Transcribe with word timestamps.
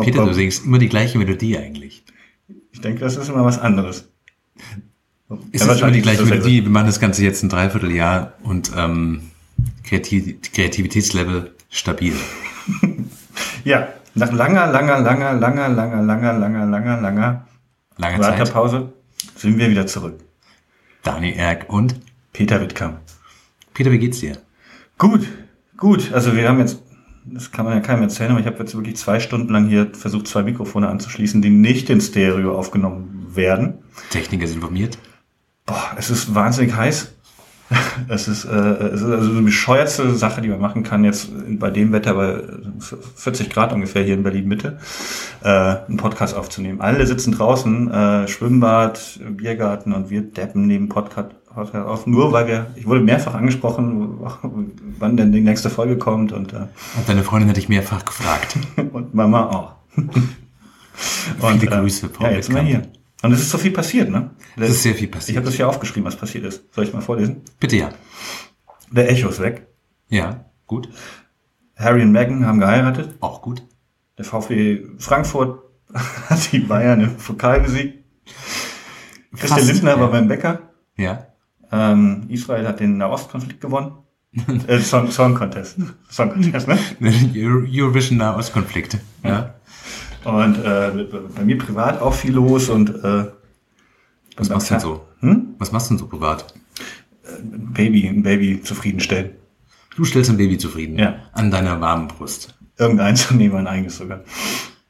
Peter, 0.00 0.24
du 0.24 0.32
singst 0.32 0.64
immer 0.64 0.78
die 0.78 0.88
gleiche 0.88 1.18
Melodie 1.18 1.58
eigentlich. 1.58 2.04
Ich 2.72 2.80
denke, 2.80 3.00
das 3.00 3.16
ist 3.16 3.28
immer 3.28 3.44
was 3.44 3.58
anderes. 3.58 4.08
Ist 5.52 5.66
ja, 5.66 5.74
immer 5.74 5.90
die 5.90 6.00
gleiche 6.00 6.24
Melodie? 6.24 6.62
Wir 6.64 6.70
machen 6.70 6.86
das 6.86 7.00
Ganze 7.00 7.22
jetzt 7.22 7.42
ein 7.42 7.48
Dreivierteljahr 7.50 8.32
und 8.42 8.72
ähm, 8.76 9.30
Kreativ 9.84 10.40
Kreativitätslevel 10.52 11.54
stabil. 11.68 12.14
ja, 13.64 13.88
nach 14.14 14.32
langer, 14.32 14.68
langer, 14.72 15.00
langer, 15.00 15.34
langer, 15.34 15.68
langer, 15.68 16.02
langer, 16.02 16.32
langer, 16.32 16.66
langer, 16.66 17.00
langer 17.00 17.46
Lange 18.00 18.18
Wartepause 18.18 18.92
sind 19.36 19.58
wir 19.58 19.70
wieder 19.70 19.86
zurück. 19.86 20.18
Dani 21.02 21.32
Erk 21.32 21.66
und 21.68 22.00
Peter 22.32 22.60
Wittkamp. 22.60 22.98
Peter, 23.74 23.90
wie 23.92 23.98
geht's 23.98 24.20
dir? 24.20 24.38
Gut, 24.98 25.26
gut. 25.76 26.12
Also 26.12 26.36
wir 26.36 26.48
haben 26.48 26.58
jetzt, 26.58 26.82
das 27.24 27.50
kann 27.50 27.64
man 27.64 27.74
ja 27.74 27.80
keinem 27.80 28.02
erzählen, 28.02 28.30
aber 28.30 28.40
ich 28.40 28.46
habe 28.46 28.58
jetzt 28.58 28.74
wirklich 28.74 28.96
zwei 28.96 29.20
Stunden 29.20 29.52
lang 29.52 29.68
hier 29.68 29.90
versucht, 29.92 30.26
zwei 30.26 30.42
Mikrofone 30.42 30.88
anzuschließen, 30.88 31.40
die 31.42 31.50
nicht 31.50 31.90
in 31.90 32.00
Stereo 32.00 32.56
aufgenommen 32.56 33.28
werden. 33.34 33.78
Techniker 34.10 34.46
sind 34.46 34.56
informiert. 34.56 34.98
Boah, 35.66 35.94
es 35.96 36.10
ist 36.10 36.34
wahnsinnig 36.34 36.74
heiß. 36.74 37.14
Es 38.08 38.26
ist, 38.26 38.44
äh, 38.46 38.48
es 38.48 39.00
ist 39.00 39.10
also 39.10 39.30
eine 39.30 39.42
bescheuerste 39.42 40.14
Sache, 40.14 40.40
die 40.40 40.48
man 40.48 40.60
machen 40.60 40.82
kann, 40.82 41.04
jetzt 41.04 41.30
bei 41.58 41.70
dem 41.70 41.92
Wetter 41.92 42.14
bei 42.14 42.42
40 43.14 43.50
Grad 43.50 43.72
ungefähr 43.72 44.02
hier 44.02 44.14
in 44.14 44.24
Berlin 44.24 44.48
Mitte, 44.48 44.78
äh, 45.42 45.48
einen 45.48 45.96
Podcast 45.96 46.34
aufzunehmen. 46.34 46.80
Alle 46.80 47.06
sitzen 47.06 47.32
draußen, 47.32 47.90
äh, 47.90 48.28
Schwimmbad, 48.28 49.20
Biergarten 49.30 49.92
und 49.92 50.10
wir 50.10 50.22
deppen 50.22 50.66
neben 50.66 50.88
Podcast 50.88 51.30
auf, 51.56 52.06
nur 52.06 52.32
weil 52.32 52.46
wir, 52.46 52.66
ich 52.76 52.86
wurde 52.86 53.00
mehrfach 53.00 53.34
angesprochen, 53.34 54.18
wann 54.98 55.16
denn 55.16 55.32
die 55.32 55.40
nächste 55.40 55.68
Folge 55.68 55.98
kommt 55.98 56.32
und, 56.32 56.52
äh, 56.52 56.56
und 56.96 57.08
deine 57.08 57.24
Freundin 57.24 57.48
hatte 57.48 57.60
ich 57.60 57.68
mehrfach 57.68 58.04
gefragt. 58.04 58.56
und 58.92 59.14
Mama 59.14 59.48
auch. 59.48 59.74
und, 59.96 61.60
Viele 61.60 61.76
äh, 61.76 61.80
Grüße, 61.80 62.08
Frau 62.08 62.24
ja, 62.24 62.32
jetzt 62.32 62.52
mal 62.52 62.62
hier. 62.62 62.82
Und 63.22 63.32
es 63.32 63.40
ist 63.40 63.50
so 63.50 63.58
viel 63.58 63.72
passiert, 63.72 64.08
ne? 64.10 64.30
Es 64.56 64.70
ist 64.70 64.82
sehr 64.82 64.94
viel 64.94 65.08
passiert. 65.08 65.30
Ich 65.30 65.36
habe 65.36 65.46
das 65.46 65.54
hier 65.54 65.68
aufgeschrieben, 65.68 66.04
was 66.04 66.16
passiert 66.16 66.44
ist. 66.44 66.72
Soll 66.72 66.84
ich 66.84 66.92
mal 66.92 67.02
vorlesen? 67.02 67.42
Bitte 67.58 67.76
ja. 67.76 67.90
Der 68.90 69.10
Echo 69.10 69.28
ist 69.28 69.40
weg. 69.40 69.66
Ja, 70.08 70.44
gut. 70.66 70.88
Harry 71.76 72.02
und 72.02 72.12
Meghan 72.12 72.46
haben 72.46 72.60
geheiratet. 72.60 73.16
Auch 73.20 73.42
gut. 73.42 73.62
Der 74.16 74.24
VfB 74.24 74.84
Frankfurt 74.98 75.62
hat 76.28 76.52
die 76.52 76.60
Bayern 76.60 77.00
im 77.00 77.16
Pokal 77.16 77.60
besiegt. 77.60 78.04
Christian 79.36 79.66
Lindner 79.66 79.92
ja. 79.92 80.00
war 80.00 80.10
beim 80.10 80.28
Bäcker. 80.28 80.60
Ja. 80.96 81.26
Ähm, 81.72 82.24
Israel 82.28 82.66
hat 82.66 82.80
den 82.80 82.98
Nahostkonflikt 82.98 83.60
gewonnen. 83.60 83.92
äh, 84.66 84.78
Song, 84.78 85.10
Song 85.10 85.34
Contest. 85.34 85.76
Song 86.08 86.30
Contest, 86.32 86.68
ne? 86.68 86.78
Eurovision 87.72 88.18
Nahostkonflikt. 88.18 88.98
Ja. 89.24 89.54
Und 90.24 90.58
äh, 90.58 91.06
bei 91.34 91.44
mir 91.44 91.58
privat 91.58 92.00
auch 92.00 92.14
viel 92.14 92.32
los 92.32 92.68
und 92.68 92.90
äh, 93.02 93.26
was 94.36 94.48
machst 94.48 94.70
du 94.70 94.74
denn 94.74 94.80
so? 94.80 95.06
Hm? 95.20 95.54
Was 95.58 95.72
machst 95.72 95.90
du 95.90 95.94
denn 95.94 95.98
so 95.98 96.06
privat? 96.06 96.54
Ein 97.26 97.72
Baby, 97.72 98.08
ein 98.08 98.22
Baby 98.22 98.62
zufriedenstellen. 98.62 99.30
Du 99.96 100.04
stellst 100.04 100.30
ein 100.30 100.36
Baby 100.36 100.58
zufrieden? 100.58 100.98
Ja. 100.98 101.16
An 101.32 101.50
deiner 101.50 101.80
warmen 101.80 102.08
Brust. 102.08 102.54
Irgendeins 102.78 103.26
zu 103.26 103.34
nehmen, 103.34 103.56
ein 103.56 103.66
eigenes 103.66 103.98
sogar. 103.98 104.24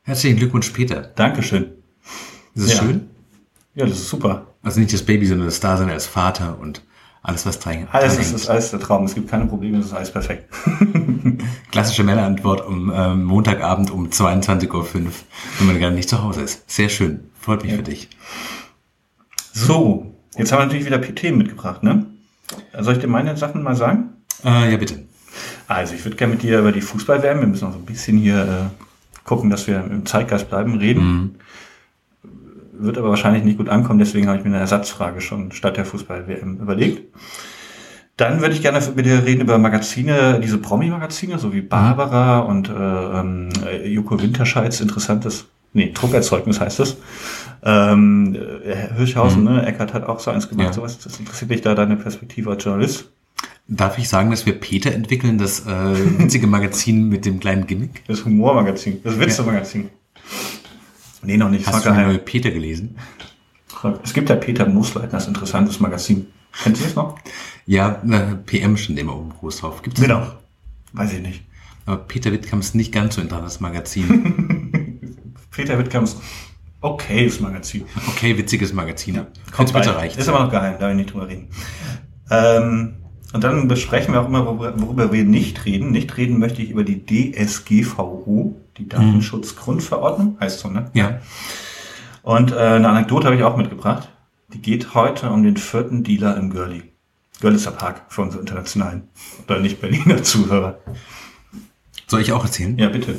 Herzlichen 0.02 0.36
Glückwunsch, 0.36 0.70
Peter. 0.70 1.00
Dankeschön. 1.00 1.72
Ist 2.54 2.64
es 2.64 2.72
ja. 2.74 2.78
schön? 2.78 3.10
Ja, 3.74 3.86
das 3.86 3.98
ist 3.98 4.08
super. 4.08 4.49
Also 4.62 4.80
nicht 4.80 4.92
das 4.92 5.02
Baby, 5.02 5.26
sondern 5.26 5.46
das 5.46 5.60
Dasein 5.60 5.90
als 5.90 6.06
Vater 6.06 6.58
und 6.60 6.82
alles, 7.22 7.44
was 7.44 7.58
dran 7.58 7.86
Alles 7.92 8.18
ist, 8.18 8.32
ist 8.32 8.48
alles 8.48 8.70
der 8.70 8.80
Traum. 8.80 9.04
Es 9.04 9.14
gibt 9.14 9.30
keine 9.30 9.44
Probleme, 9.44 9.78
es 9.78 9.86
ist 9.86 9.92
alles 9.92 10.10
perfekt. 10.10 10.48
Klassische 11.70 12.02
Männerantwort 12.02 12.66
um 12.66 12.90
ähm, 12.94 13.24
Montagabend 13.24 13.90
um 13.90 14.08
22.05 14.08 14.72
Uhr, 14.72 14.84
wenn 15.58 15.66
man 15.66 15.78
gerade 15.78 15.94
nicht 15.94 16.08
zu 16.08 16.22
Hause 16.22 16.42
ist. 16.42 16.68
Sehr 16.70 16.88
schön. 16.88 17.30
Freut 17.38 17.62
mich 17.62 17.72
ja. 17.72 17.76
für 17.76 17.82
dich. 17.82 18.08
So, 19.52 20.14
jetzt 20.36 20.50
haben 20.50 20.60
wir 20.60 20.66
natürlich 20.66 20.86
wieder 20.86 21.00
Themen 21.02 21.38
mitgebracht, 21.38 21.82
ne? 21.82 22.06
Soll 22.78 22.94
ich 22.94 23.00
dir 23.00 23.08
meine 23.08 23.36
Sachen 23.36 23.62
mal 23.62 23.76
sagen? 23.76 24.14
Äh, 24.44 24.70
ja, 24.70 24.76
bitte. 24.78 25.04
Also, 25.68 25.94
ich 25.94 26.04
würde 26.04 26.16
gerne 26.16 26.34
mit 26.34 26.42
dir 26.42 26.58
über 26.58 26.72
die 26.72 26.80
Fußball 26.80 27.22
werden. 27.22 27.40
Wir 27.40 27.48
müssen 27.48 27.64
noch 27.64 27.72
so 27.72 27.78
ein 27.78 27.84
bisschen 27.84 28.16
hier 28.16 28.42
äh, 28.42 29.24
gucken, 29.24 29.50
dass 29.50 29.66
wir 29.66 29.84
im 29.84 30.06
Zeitgeist 30.06 30.48
bleiben, 30.48 30.78
reden. 30.78 31.04
Mhm 31.04 31.34
wird 32.82 32.98
aber 32.98 33.10
wahrscheinlich 33.10 33.44
nicht 33.44 33.58
gut 33.58 33.68
ankommen, 33.68 33.98
deswegen 33.98 34.28
habe 34.28 34.38
ich 34.38 34.44
mir 34.44 34.50
eine 34.50 34.60
Ersatzfrage 34.60 35.20
schon 35.20 35.52
statt 35.52 35.76
der 35.76 35.84
Fußball-WM 35.84 36.58
überlegt. 36.60 37.02
Dann 38.16 38.42
würde 38.42 38.54
ich 38.54 38.60
gerne 38.60 38.80
mit 38.94 39.06
dir 39.06 39.24
reden 39.24 39.40
über 39.40 39.56
Magazine, 39.56 40.40
diese 40.42 40.58
Promi-Magazine, 40.58 41.38
so 41.38 41.54
wie 41.54 41.62
Barbara 41.62 42.40
und 42.40 42.68
äh, 42.68 42.72
ähm, 42.72 43.48
Joko 43.84 44.20
Winterscheids 44.20 44.82
interessantes, 44.82 45.46
nee, 45.72 45.90
Druckerzeugnis 45.94 46.60
heißt 46.60 46.80
es. 46.80 46.98
Ähm, 47.62 48.36
äh, 48.36 48.94
Hirschhausen, 48.94 49.44
mhm. 49.44 49.52
ne, 49.52 49.66
Eckert 49.66 49.94
hat 49.94 50.04
auch 50.04 50.20
so 50.20 50.30
eins 50.30 50.50
gemacht, 50.50 50.66
ja. 50.66 50.72
sowas. 50.74 50.98
Das 50.98 51.18
interessiert 51.18 51.50
dich 51.50 51.62
da 51.62 51.74
deine 51.74 51.96
Perspektive 51.96 52.50
als 52.50 52.62
Journalist? 52.62 53.10
Darf 53.68 53.96
ich 53.96 54.08
sagen, 54.08 54.30
dass 54.30 54.44
wir 54.44 54.58
Peter 54.58 54.92
entwickeln, 54.92 55.38
das 55.38 55.60
äh, 55.60 56.18
witzige 56.18 56.46
Magazin 56.46 57.08
mit 57.08 57.24
dem 57.24 57.40
kleinen 57.40 57.66
Gimmick? 57.66 58.02
Das 58.06 58.24
Humormagazin, 58.26 59.00
das 59.02 59.18
Witze-Magazin. 59.18 59.84
Ja. 59.84 60.59
Nee, 61.22 61.36
noch 61.36 61.50
nicht. 61.50 61.66
Hast 61.66 61.84
du 61.84 61.90
mal 61.90 62.18
Peter 62.18 62.50
gelesen? 62.50 62.96
Es 64.02 64.12
gibt 64.12 64.28
ja 64.28 64.36
Peter 64.36 64.66
Moosleitner, 64.66 65.12
das 65.12 65.28
interessantes 65.28 65.80
Magazin. 65.80 66.26
Kennst 66.62 66.80
du 66.80 66.84
das 66.86 66.96
noch? 66.96 67.18
Ja, 67.66 68.02
PM 68.46 68.76
schon 68.76 68.96
immer 68.96 69.16
oben 69.16 69.30
groß 69.30 69.58
drauf. 69.58 69.82
Gibt 69.82 69.98
es 69.98 70.02
genau. 70.02 70.20
noch? 70.20 70.36
Weiß 70.92 71.12
ich 71.12 71.20
nicht. 71.20 71.44
Aber 71.86 71.98
Peter 71.98 72.32
Wittkamps 72.32 72.74
nicht 72.74 72.92
ganz 72.92 73.14
so 73.14 73.20
interessantes 73.20 73.60
Magazin. 73.60 74.72
Peter 75.50 75.78
Wittkamps 75.78 76.16
okayes 76.80 77.40
Magazin. 77.40 77.84
Okay, 78.08 78.36
witziges 78.36 78.72
Magazin. 78.72 79.16
Ja, 79.16 79.26
Kommt 79.52 79.72
bitte 79.72 79.94
reicht. 79.94 80.16
Ist 80.16 80.28
aber 80.28 80.44
noch 80.44 80.50
geheim, 80.50 80.76
da 80.78 80.86
will 80.86 80.92
ich 80.92 80.96
nicht 80.96 81.12
drüber 81.12 81.28
reden. 81.28 81.48
Ähm, 82.30 82.94
und 83.32 83.44
dann 83.44 83.68
besprechen 83.68 84.14
wir 84.14 84.22
auch 84.22 84.28
immer, 84.28 84.46
worüber 84.46 85.12
wir 85.12 85.24
nicht 85.24 85.64
reden. 85.64 85.92
Nicht 85.92 86.16
reden 86.16 86.38
möchte 86.38 86.62
ich 86.62 86.70
über 86.70 86.84
die 86.84 87.04
DSGVO, 87.04 88.56
die 88.80 88.88
Datenschutzgrundverordnung, 88.88 90.36
heißt 90.40 90.60
so, 90.60 90.68
ne? 90.68 90.90
Ja. 90.94 91.20
Und 92.22 92.52
äh, 92.52 92.56
eine 92.56 92.88
Anekdote 92.88 93.26
habe 93.26 93.36
ich 93.36 93.42
auch 93.42 93.56
mitgebracht. 93.56 94.08
Die 94.52 94.60
geht 94.60 94.94
heute 94.94 95.30
um 95.30 95.42
den 95.42 95.56
vierten 95.56 96.02
Dealer 96.02 96.36
im 96.36 96.50
Görli. 96.50 96.82
Görlitzer 97.40 97.70
Park 97.70 98.02
für 98.08 98.22
unsere 98.22 98.40
internationalen 98.40 99.08
oder 99.46 99.60
nicht 99.60 99.80
Berliner 99.80 100.22
Zuhörer. 100.22 100.78
Soll 102.06 102.20
ich 102.20 102.32
auch 102.32 102.44
erzählen? 102.44 102.76
Ja, 102.78 102.88
bitte. 102.88 103.18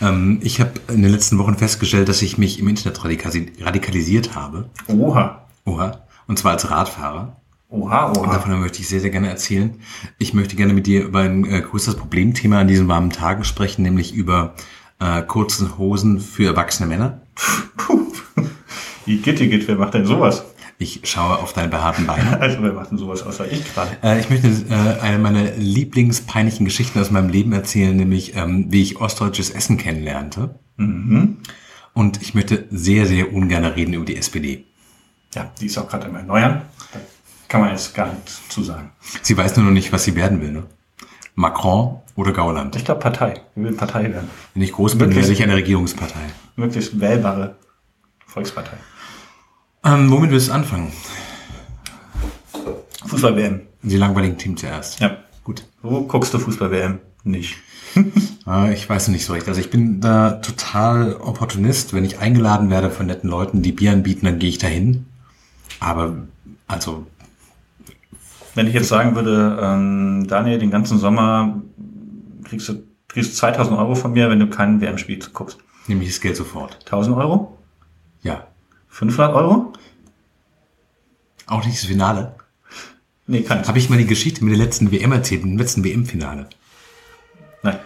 Ähm, 0.00 0.40
ich 0.42 0.60
habe 0.60 0.72
in 0.88 1.02
den 1.02 1.12
letzten 1.12 1.38
Wochen 1.38 1.56
festgestellt, 1.56 2.08
dass 2.08 2.22
ich 2.22 2.38
mich 2.38 2.58
im 2.58 2.68
Internet 2.68 3.04
radikalisiert 3.04 4.34
habe. 4.34 4.70
Oha. 4.88 5.46
Oha. 5.64 6.00
Und 6.26 6.38
zwar 6.38 6.52
als 6.52 6.70
Radfahrer. 6.70 7.36
Oha, 7.68 8.10
oha. 8.10 8.20
Und 8.20 8.32
davon 8.32 8.58
möchte 8.60 8.80
ich 8.80 8.88
sehr, 8.88 9.00
sehr 9.00 9.10
gerne 9.10 9.28
erzählen. 9.28 9.74
Ich 10.18 10.34
möchte 10.34 10.56
gerne 10.56 10.72
mit 10.72 10.86
dir 10.86 11.04
über 11.04 11.20
ein 11.20 11.44
äh, 11.44 11.60
größeres 11.60 11.96
Problemthema 11.96 12.60
an 12.60 12.68
diesen 12.68 12.88
warmen 12.88 13.10
Tagen 13.10 13.44
sprechen, 13.44 13.82
nämlich 13.82 14.14
über 14.14 14.54
äh, 15.02 15.22
kurzen 15.22 15.78
Hosen 15.78 16.20
für 16.20 16.46
erwachsene 16.46 16.88
Männer. 16.88 17.22
Puh. 17.76 18.12
Wer 19.04 19.76
macht 19.76 19.94
denn 19.94 20.06
sowas? 20.06 20.44
Ich 20.78 21.00
schaue 21.04 21.38
auf 21.38 21.52
deine 21.52 21.68
behaarten 21.68 22.06
Beine. 22.06 22.38
Also 22.40 22.62
wer 22.62 22.72
macht 22.72 22.90
denn 22.90 22.98
sowas 22.98 23.22
außer 23.22 23.50
ich 23.50 23.74
gerade? 23.74 23.96
Äh, 24.02 24.20
ich 24.20 24.30
möchte 24.30 24.48
äh, 24.48 25.00
eine 25.00 25.18
meiner 25.18 25.52
lieblingspeinlichen 25.56 26.64
Geschichten 26.64 27.00
aus 27.00 27.10
meinem 27.10 27.28
Leben 27.28 27.52
erzählen, 27.52 27.96
nämlich 27.96 28.36
ähm, 28.36 28.66
wie 28.70 28.82
ich 28.82 29.00
ostdeutsches 29.00 29.50
Essen 29.50 29.76
kennenlernte. 29.76 30.54
Mhm. 30.76 31.38
Und 31.94 32.22
ich 32.22 32.34
möchte 32.34 32.66
sehr, 32.70 33.06
sehr 33.06 33.32
ungern 33.32 33.64
reden 33.64 33.94
über 33.94 34.04
die 34.04 34.16
SPD. 34.16 34.64
Ja, 35.34 35.50
die 35.60 35.66
ist 35.66 35.78
auch 35.78 35.88
gerade 35.88 36.08
im 36.08 36.16
Erneuern. 36.16 36.62
Da 36.92 37.00
kann 37.48 37.60
man 37.60 37.70
jetzt 37.70 37.94
gar 37.94 38.12
nichts 38.12 38.48
zu 38.48 38.62
sagen. 38.62 38.92
Sie 39.22 39.36
weiß 39.36 39.56
nur 39.56 39.66
noch 39.66 39.72
nicht, 39.72 39.92
was 39.92 40.04
sie 40.04 40.14
werden 40.14 40.40
will, 40.40 40.52
ne? 40.52 40.64
Macron 41.34 42.01
oder 42.16 42.32
Gauland? 42.32 42.76
Ich 42.76 42.84
glaube 42.84 43.00
Partei. 43.00 43.40
Wir 43.54 43.64
will 43.64 43.76
Partei 43.76 44.04
werden. 44.12 44.28
Wenn 44.54 44.62
ich 44.62 44.72
groß 44.72 44.98
bin, 44.98 45.14
werde 45.14 45.32
ich 45.32 45.42
eine 45.42 45.54
Regierungspartei. 45.54 46.20
Möglichst 46.56 47.00
wählbare 47.00 47.56
Volkspartei. 48.26 48.76
Ähm, 49.84 50.10
womit 50.10 50.30
willst 50.30 50.48
du 50.48 50.52
anfangen? 50.52 50.92
Fußball-WM. 53.06 53.62
Die 53.82 53.96
langweiligen 53.96 54.38
Team 54.38 54.56
zuerst. 54.56 55.00
Ja. 55.00 55.16
Gut. 55.44 55.64
Wo 55.82 56.02
guckst 56.02 56.32
du 56.32 56.38
Fußball-WM? 56.38 56.98
Nicht. 57.24 57.56
Ah, 58.44 58.68
ich 58.72 58.88
weiß 58.88 59.08
nicht 59.08 59.24
so 59.24 59.32
recht. 59.32 59.48
Also 59.48 59.60
ich 59.60 59.70
bin 59.70 60.00
da 60.00 60.32
total 60.32 61.14
Opportunist. 61.16 61.94
Wenn 61.94 62.04
ich 62.04 62.18
eingeladen 62.18 62.70
werde 62.70 62.90
von 62.90 63.06
netten 63.06 63.28
Leuten, 63.28 63.62
die 63.62 63.72
Bier 63.72 63.92
anbieten, 63.92 64.26
dann 64.26 64.38
gehe 64.38 64.50
ich 64.50 64.58
dahin. 64.58 65.06
Aber 65.80 66.14
also 66.68 67.06
wenn 68.54 68.66
ich 68.66 68.74
jetzt 68.74 68.88
sagen 68.88 69.14
würde, 69.14 69.58
ähm, 69.62 70.26
Daniel, 70.28 70.58
den 70.58 70.70
ganzen 70.70 70.98
Sommer 70.98 71.62
kriegst 72.52 72.68
du 72.68 72.82
kriegst 73.08 73.36
2000 73.36 73.78
Euro 73.78 73.94
von 73.94 74.12
mir, 74.12 74.30
wenn 74.30 74.40
du 74.40 74.46
kein 74.48 74.80
WM-Spiel 74.80 75.18
guckst. 75.32 75.58
Nehme 75.86 76.02
ich 76.02 76.10
das 76.10 76.20
Geld 76.20 76.36
sofort. 76.36 76.78
1000 76.84 77.16
Euro? 77.16 77.58
Ja. 78.22 78.46
500 78.88 79.34
Euro? 79.34 79.72
Auch 81.46 81.64
nicht 81.64 81.78
das 81.78 81.86
Finale? 81.86 82.34
Nee, 83.26 83.42
keins. 83.42 83.68
Habe 83.68 83.78
ich 83.78 83.90
mal 83.90 83.98
die 83.98 84.06
Geschichte 84.06 84.44
mit 84.44 84.52
der 84.52 84.64
letzten 84.64 84.90
WM 84.92 85.12
erzählt, 85.12 85.42
im 85.42 85.58
letzten 85.58 85.84
WM-Finale? 85.84 86.48
Nein. 87.62 87.78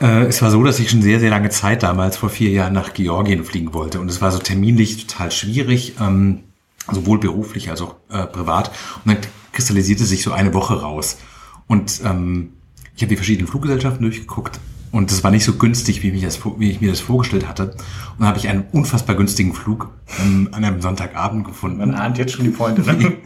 Äh, 0.00 0.24
es 0.24 0.42
war 0.42 0.50
so, 0.50 0.62
dass 0.64 0.78
ich 0.78 0.90
schon 0.90 1.02
sehr, 1.02 1.20
sehr 1.20 1.30
lange 1.30 1.50
Zeit 1.50 1.82
damals, 1.82 2.16
vor 2.16 2.28
vier 2.28 2.50
Jahren, 2.50 2.72
nach 2.72 2.92
Georgien 2.92 3.44
fliegen 3.44 3.72
wollte. 3.74 4.00
Und 4.00 4.10
es 4.10 4.20
war 4.20 4.32
so 4.32 4.38
terminlich 4.38 5.06
total 5.06 5.30
schwierig, 5.30 5.94
ähm, 6.00 6.44
sowohl 6.90 7.18
beruflich 7.18 7.70
als 7.70 7.80
auch 7.80 7.96
äh, 8.10 8.26
privat. 8.26 8.70
Und 9.04 9.14
dann 9.14 9.18
kristallisierte 9.52 10.04
sich 10.04 10.22
so 10.22 10.32
eine 10.32 10.54
Woche 10.54 10.80
raus. 10.80 11.18
Und 11.66 12.00
ähm, 12.04 12.54
ich 12.94 13.02
habe 13.02 13.10
die 13.10 13.16
verschiedenen 13.16 13.48
Fluggesellschaften 13.48 14.02
durchgeguckt. 14.02 14.60
Und 14.90 15.10
das 15.10 15.24
war 15.24 15.30
nicht 15.30 15.44
so 15.44 15.54
günstig, 15.54 16.02
wie, 16.02 16.12
mich 16.12 16.22
das, 16.22 16.38
wie 16.58 16.70
ich 16.70 16.82
mir 16.82 16.90
das 16.90 17.00
vorgestellt 17.00 17.48
hatte. 17.48 17.70
Und 17.70 18.20
dann 18.20 18.28
habe 18.28 18.38
ich 18.38 18.48
einen 18.48 18.64
unfassbar 18.72 19.16
günstigen 19.16 19.54
Flug 19.54 19.90
ähm, 20.20 20.50
an 20.52 20.64
einem 20.64 20.82
Sonntagabend 20.82 21.46
gefunden. 21.46 21.78
Man 21.78 21.94
ahnt 21.94 22.18
jetzt 22.18 22.32
schon 22.32 22.44
die 22.44 22.50
Pointe. 22.50 22.82
Ne? 22.82 23.16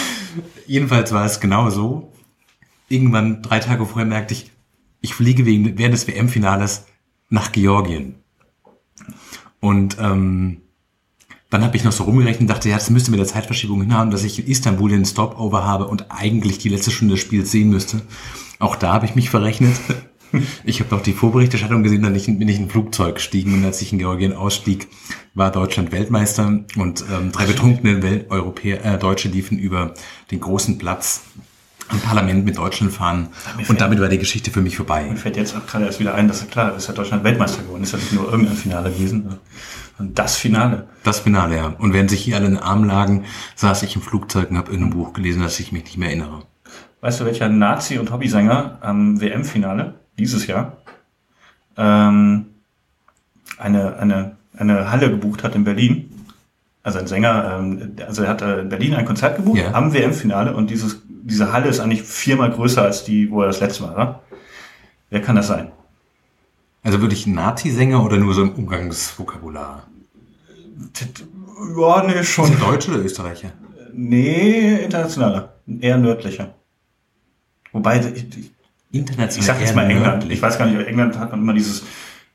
Jedenfalls 0.66 1.10
war 1.12 1.24
es 1.24 1.40
genau 1.40 1.68
so. 1.68 2.12
Irgendwann 2.88 3.42
drei 3.42 3.58
Tage 3.58 3.84
vorher 3.86 4.06
merkte 4.06 4.34
ich, 4.34 4.52
ich 5.00 5.14
fliege 5.14 5.46
wegen, 5.46 5.76
während 5.78 5.94
des 5.94 6.06
WM-Finales 6.06 6.86
nach 7.28 7.50
Georgien. 7.50 8.16
Und 9.58 9.96
ähm, 10.00 10.62
dann 11.50 11.64
habe 11.64 11.76
ich 11.76 11.84
noch 11.84 11.92
so 11.92 12.04
rumgerechnet 12.04 12.42
und 12.42 12.46
dachte, 12.46 12.68
ja, 12.68 12.76
das 12.76 12.90
müsste 12.90 13.10
mit 13.10 13.18
der 13.18 13.26
Zeitverschiebung 13.26 13.82
hinhauen, 13.82 14.10
dass 14.10 14.22
ich 14.22 14.38
in 14.38 14.46
Istanbul 14.46 14.90
den 14.90 15.04
Stopover 15.04 15.64
habe 15.64 15.88
und 15.88 16.06
eigentlich 16.08 16.58
die 16.58 16.68
letzte 16.68 16.92
Stunde 16.92 17.14
des 17.14 17.20
Spiels 17.20 17.50
sehen 17.50 17.70
müsste. 17.70 18.02
Auch 18.60 18.76
da 18.76 18.92
habe 18.92 19.06
ich 19.06 19.14
mich 19.14 19.30
verrechnet. 19.30 19.74
Ich 20.62 20.78
habe 20.78 20.90
doch 20.90 21.02
die 21.02 21.12
Vorberichterstattung 21.12 21.82
gesehen, 21.82 22.02
dann 22.02 22.12
bin 22.12 22.48
ich 22.48 22.56
in 22.56 22.66
ein 22.66 22.70
Flugzeug 22.70 23.16
gestiegen 23.16 23.52
und 23.52 23.64
als 23.64 23.82
ich 23.82 23.92
in 23.92 23.98
Georgien 23.98 24.32
ausstieg, 24.32 24.86
war 25.34 25.50
Deutschland 25.50 25.90
Weltmeister 25.90 26.60
und 26.76 27.04
ähm, 27.12 27.32
drei 27.32 27.46
betrunkene 27.46 28.00
Welt 28.04 28.30
Europäer, 28.30 28.84
äh, 28.84 28.96
Deutsche 28.96 29.26
liefen 29.26 29.58
über 29.58 29.94
den 30.30 30.38
großen 30.38 30.78
Platz 30.78 31.22
im 31.90 31.98
Parlament 31.98 32.44
mit 32.44 32.58
Deutschland 32.58 32.92
fahren 32.92 33.30
und 33.66 33.80
damit 33.80 34.00
war 34.00 34.08
die 34.08 34.18
Geschichte 34.18 34.52
für 34.52 34.60
mich 34.60 34.76
vorbei. 34.76 35.08
Mir 35.10 35.16
fällt 35.16 35.36
jetzt 35.36 35.56
auch 35.56 35.66
gerade 35.66 35.86
erst 35.86 35.98
wieder 35.98 36.14
ein, 36.14 36.28
dass 36.28 36.48
klar, 36.48 36.76
ist 36.76 36.86
ja 36.86 36.94
Deutschland 36.94 37.24
Weltmeister 37.24 37.62
geworden, 37.62 37.82
ist 37.82 37.92
ja 37.92 37.98
nicht 37.98 38.12
nur 38.12 38.30
irgendein 38.30 38.56
Finale 38.56 38.92
gewesen, 38.92 39.36
das 40.00 40.36
Finale. 40.36 40.86
Das 41.04 41.20
Finale, 41.20 41.56
ja. 41.56 41.66
Und 41.78 41.92
während 41.92 42.10
sich 42.10 42.20
hier 42.22 42.36
alle 42.36 42.46
in 42.46 42.54
den 42.54 42.62
Arm 42.62 42.84
lagen, 42.84 43.24
saß 43.56 43.82
ich 43.82 43.96
im 43.96 44.02
Flugzeug 44.02 44.50
und 44.50 44.58
habe 44.58 44.72
in 44.72 44.82
einem 44.82 44.90
Buch 44.90 45.12
gelesen, 45.12 45.42
dass 45.42 45.60
ich 45.60 45.72
mich 45.72 45.84
nicht 45.84 45.96
mehr 45.98 46.08
erinnere. 46.08 46.42
Weißt 47.00 47.20
du, 47.20 47.24
welcher 47.24 47.48
Nazi- 47.48 47.98
und 47.98 48.10
Hobbysänger 48.12 48.78
am 48.82 49.20
WM-Finale 49.20 49.94
dieses 50.18 50.46
Jahr 50.46 50.76
ähm, 51.76 52.46
eine, 53.58 53.96
eine, 53.98 54.36
eine 54.56 54.90
Halle 54.90 55.10
gebucht 55.10 55.42
hat 55.44 55.54
in 55.54 55.64
Berlin? 55.64 56.06
Also 56.82 56.98
ein 56.98 57.06
Sänger, 57.06 57.58
ähm, 57.58 57.96
also 58.06 58.22
er 58.22 58.28
hat 58.30 58.42
äh, 58.42 58.60
in 58.60 58.68
Berlin 58.68 58.94
ein 58.94 59.04
Konzert 59.04 59.36
gebucht 59.36 59.58
Ja. 59.58 59.72
am 59.72 59.92
WM-Finale 59.92 60.54
und 60.54 60.70
dieses, 60.70 61.02
diese 61.08 61.52
Halle 61.52 61.68
ist 61.68 61.80
eigentlich 61.80 62.02
viermal 62.02 62.50
größer 62.50 62.82
als 62.82 63.04
die, 63.04 63.30
wo 63.30 63.42
er 63.42 63.48
das 63.48 63.60
letzte 63.60 63.82
Mal 63.82 63.96
war. 63.96 64.22
Wer 65.10 65.20
kann 65.22 65.36
das 65.36 65.48
sein? 65.48 65.72
Also 66.82 67.00
wirklich 67.00 67.26
ein 67.26 67.34
Nazi-Sänger 67.34 68.02
oder 68.04 68.16
nur 68.16 68.34
so 68.34 68.42
im 68.42 68.50
Umgangsvokabular? 68.52 69.86
Ja, 71.78 72.02
nee, 72.06 72.22
schon. 72.24 72.50
er 72.52 72.58
Deutsch 72.58 72.88
oder 72.88 72.98
Österreicher? 72.98 73.52
Nee, 73.92 74.76
internationaler. 74.84 75.54
Eher 75.80 75.98
nördlicher. 75.98 76.54
Wobei, 77.72 78.00
ich, 78.00 78.38
ich, 78.38 78.50
International. 78.92 79.38
ich 79.38 79.44
sag 79.44 79.60
jetzt 79.60 79.76
mal 79.76 79.88
England. 79.88 80.06
nördlich. 80.06 80.32
Ich 80.32 80.42
weiß 80.42 80.58
gar 80.58 80.66
nicht, 80.66 80.76
aber 80.76 80.86
England 80.86 81.18
hat 81.18 81.30
man 81.32 81.40
immer 81.40 81.52
dieses, 81.54 81.84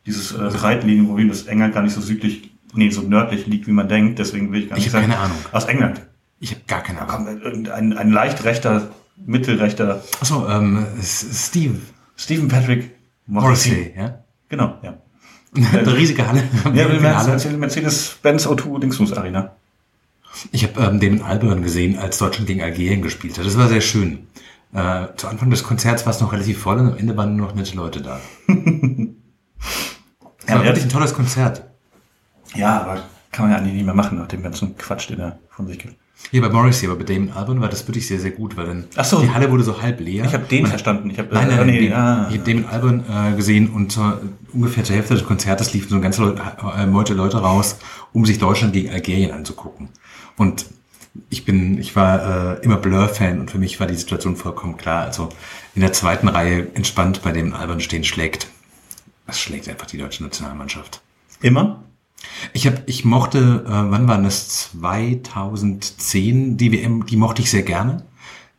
dieses 0.06 0.31
äh, 0.31 0.51
Seitenlinien, 0.51 1.07
wohin 1.09 1.27
das 1.27 1.44
England 1.44 1.74
gar 1.74 1.81
nicht 1.81 1.94
so 1.94 2.01
südlich, 2.01 2.51
nee, 2.74 2.89
so 2.91 3.01
nördlich 3.01 3.48
liegt, 3.48 3.68
wie 3.68 3.71
man 3.71 3.89
denkt. 3.89 4.19
Deswegen 4.19 4.51
will 4.51 4.63
ich 4.63 4.69
gar 4.69 4.77
Ich 4.77 4.86
nicht 4.86 4.94
hab 4.94 5.01
sagen. 5.01 5.12
keine 5.12 5.24
Ahnung. 5.24 5.38
Aus 5.51 5.65
England. 5.65 6.01
Ich 6.39 6.51
habe 6.51 6.62
gar 6.68 6.81
keine 6.83 7.01
Ahnung. 7.01 7.41
Irgendein 7.41 7.94
ein 7.94 8.12
leicht 8.12 8.44
rechter, 8.44 8.89
mittelrechter 9.25 10.03
Achso, 10.19 10.48
ähm, 10.48 10.86
Steve 11.01 11.80
Stephen 12.15 12.48
Patrick 12.48 12.91
Morrissey, 13.25 13.94
ja? 13.98 14.19
Genau, 14.50 14.77
ja. 14.83 14.97
Eine 15.56 15.95
riesige 15.95 16.27
Halle. 16.27 16.44
Ja, 16.74 16.88
Mercedes-Benz 16.88 18.47
O2 18.47 18.80
Dingsbus 18.80 19.13
Arena. 19.13 19.56
Ich 20.51 20.63
habe 20.63 20.81
ähm, 20.81 21.00
den 21.00 21.18
in 21.18 21.21
Albion 21.21 21.62
gesehen, 21.63 21.97
als 21.97 22.18
Deutschland 22.18 22.47
gegen 22.47 22.62
Algerien 22.62 23.01
gespielt 23.01 23.38
hat. 23.38 23.45
Das 23.45 23.57
war 23.57 23.69
sehr 23.69 23.81
schön. 23.81 24.27
Äh, 24.74 25.07
zu 25.15 25.27
Anfang 25.27 25.50
des 25.50 25.63
Konzerts 25.63 26.06
war 26.06 26.12
es 26.13 26.19
noch 26.19 26.33
relativ 26.33 26.59
voll 26.59 26.77
und 26.80 26.88
am 26.88 26.97
Ende 26.97 27.15
waren 27.15 27.38
nur 27.38 27.47
noch 27.47 27.56
nette 27.56 27.75
Leute 27.75 28.01
da. 28.01 28.19
Das 30.39 30.50
Ja, 30.53 30.59
war 30.59 30.65
wirklich 30.65 30.83
ein 30.86 30.89
tolles 30.89 31.13
Konzert. 31.15 31.63
Ja, 32.53 32.81
aber 32.81 33.01
kann 33.31 33.45
man 33.45 33.51
ja 33.51 33.57
eigentlich 33.57 33.74
nicht 33.74 33.86
mehr 33.86 33.95
machen 33.95 34.19
nach 34.19 34.27
dem 34.27 34.44
ganzen 34.44 34.77
Quatsch, 34.77 35.09
den 35.09 35.19
er 35.19 35.39
von 35.50 35.65
sich 35.65 35.80
gibt. 35.80 35.95
Hier 36.31 36.41
bei 36.41 36.50
Morrissey, 36.50 36.88
aber 36.89 36.97
bei 36.97 37.03
Damon 37.03 37.31
Albarn 37.31 37.62
war 37.62 37.69
das 37.69 37.88
wirklich 37.88 38.07
sehr, 38.07 38.19
sehr 38.19 38.31
gut, 38.31 38.57
weil 38.57 38.65
dann 38.65 38.85
Ach 38.95 39.06
so. 39.06 39.21
die 39.21 39.29
Halle 39.31 39.51
wurde 39.51 39.63
so 39.63 39.81
halb 39.81 40.00
leer. 40.00 40.25
Ich 40.25 40.33
habe 40.33 40.45
den 40.45 40.63
Man- 40.63 40.71
verstanden. 40.71 41.09
Ich 41.12 41.19
habe 41.19 41.33
Nein, 41.33 41.47
nein, 41.50 41.57
äh, 41.57 41.59
nein, 41.62 41.67
nee, 41.67 41.79
den, 41.81 41.94
ah. 41.94 42.27
ich 42.31 42.39
habe 42.39 42.51
Damon 42.51 42.65
Albarn 42.65 43.03
äh, 43.33 43.35
gesehen 43.35 43.69
und 43.69 43.91
zur, 43.91 44.21
ungefähr 44.51 44.83
zur 44.83 44.95
Hälfte 44.95 45.13
des 45.13 45.23
Konzertes 45.25 45.73
liefen 45.73 45.89
so 45.89 46.00
ganz 46.01 46.17
Leute, 46.17 46.41
äh, 46.77 46.85
Meute 46.88 47.13
Leute 47.13 47.38
raus, 47.38 47.77
um 48.12 48.25
sich 48.25 48.39
Deutschland 48.39 48.73
gegen 48.73 48.89
Algerien 48.89 49.31
anzugucken. 49.31 49.89
Und 50.38 50.65
ich 51.29 51.45
bin, 51.45 51.77
ich 51.77 51.95
war 51.95 52.57
äh, 52.59 52.63
immer 52.65 52.77
Blur-Fan 52.77 53.39
und 53.39 53.51
für 53.51 53.59
mich 53.59 53.79
war 53.79 53.88
die 53.88 53.95
Situation 53.95 54.35
vollkommen 54.35 54.77
klar. 54.77 55.03
Also 55.06 55.29
in 55.75 55.81
der 55.81 55.94
zweiten 55.94 56.27
Reihe 56.27 56.67
entspannt 56.73 57.21
bei 57.23 57.31
dem 57.31 57.53
Albarn 57.53 57.79
stehen 57.81 58.03
schlägt. 58.03 58.47
Das 59.27 59.39
schlägt 59.39 59.69
einfach 59.69 59.85
die 59.88 59.97
deutsche 59.97 60.23
Nationalmannschaft. 60.23 61.01
Immer? 61.41 61.83
Ich 62.53 62.67
habe, 62.67 62.81
ich 62.85 63.06
mochte, 63.06 63.65
äh, 63.67 63.69
wann 63.69 64.07
war 64.07 64.21
das? 64.21 64.71
2010 64.71 66.57
die 66.57 66.71
WM, 66.71 67.06
die 67.06 67.17
mochte 67.17 67.41
ich 67.41 67.51
sehr 67.51 67.63
gerne. 67.63 68.03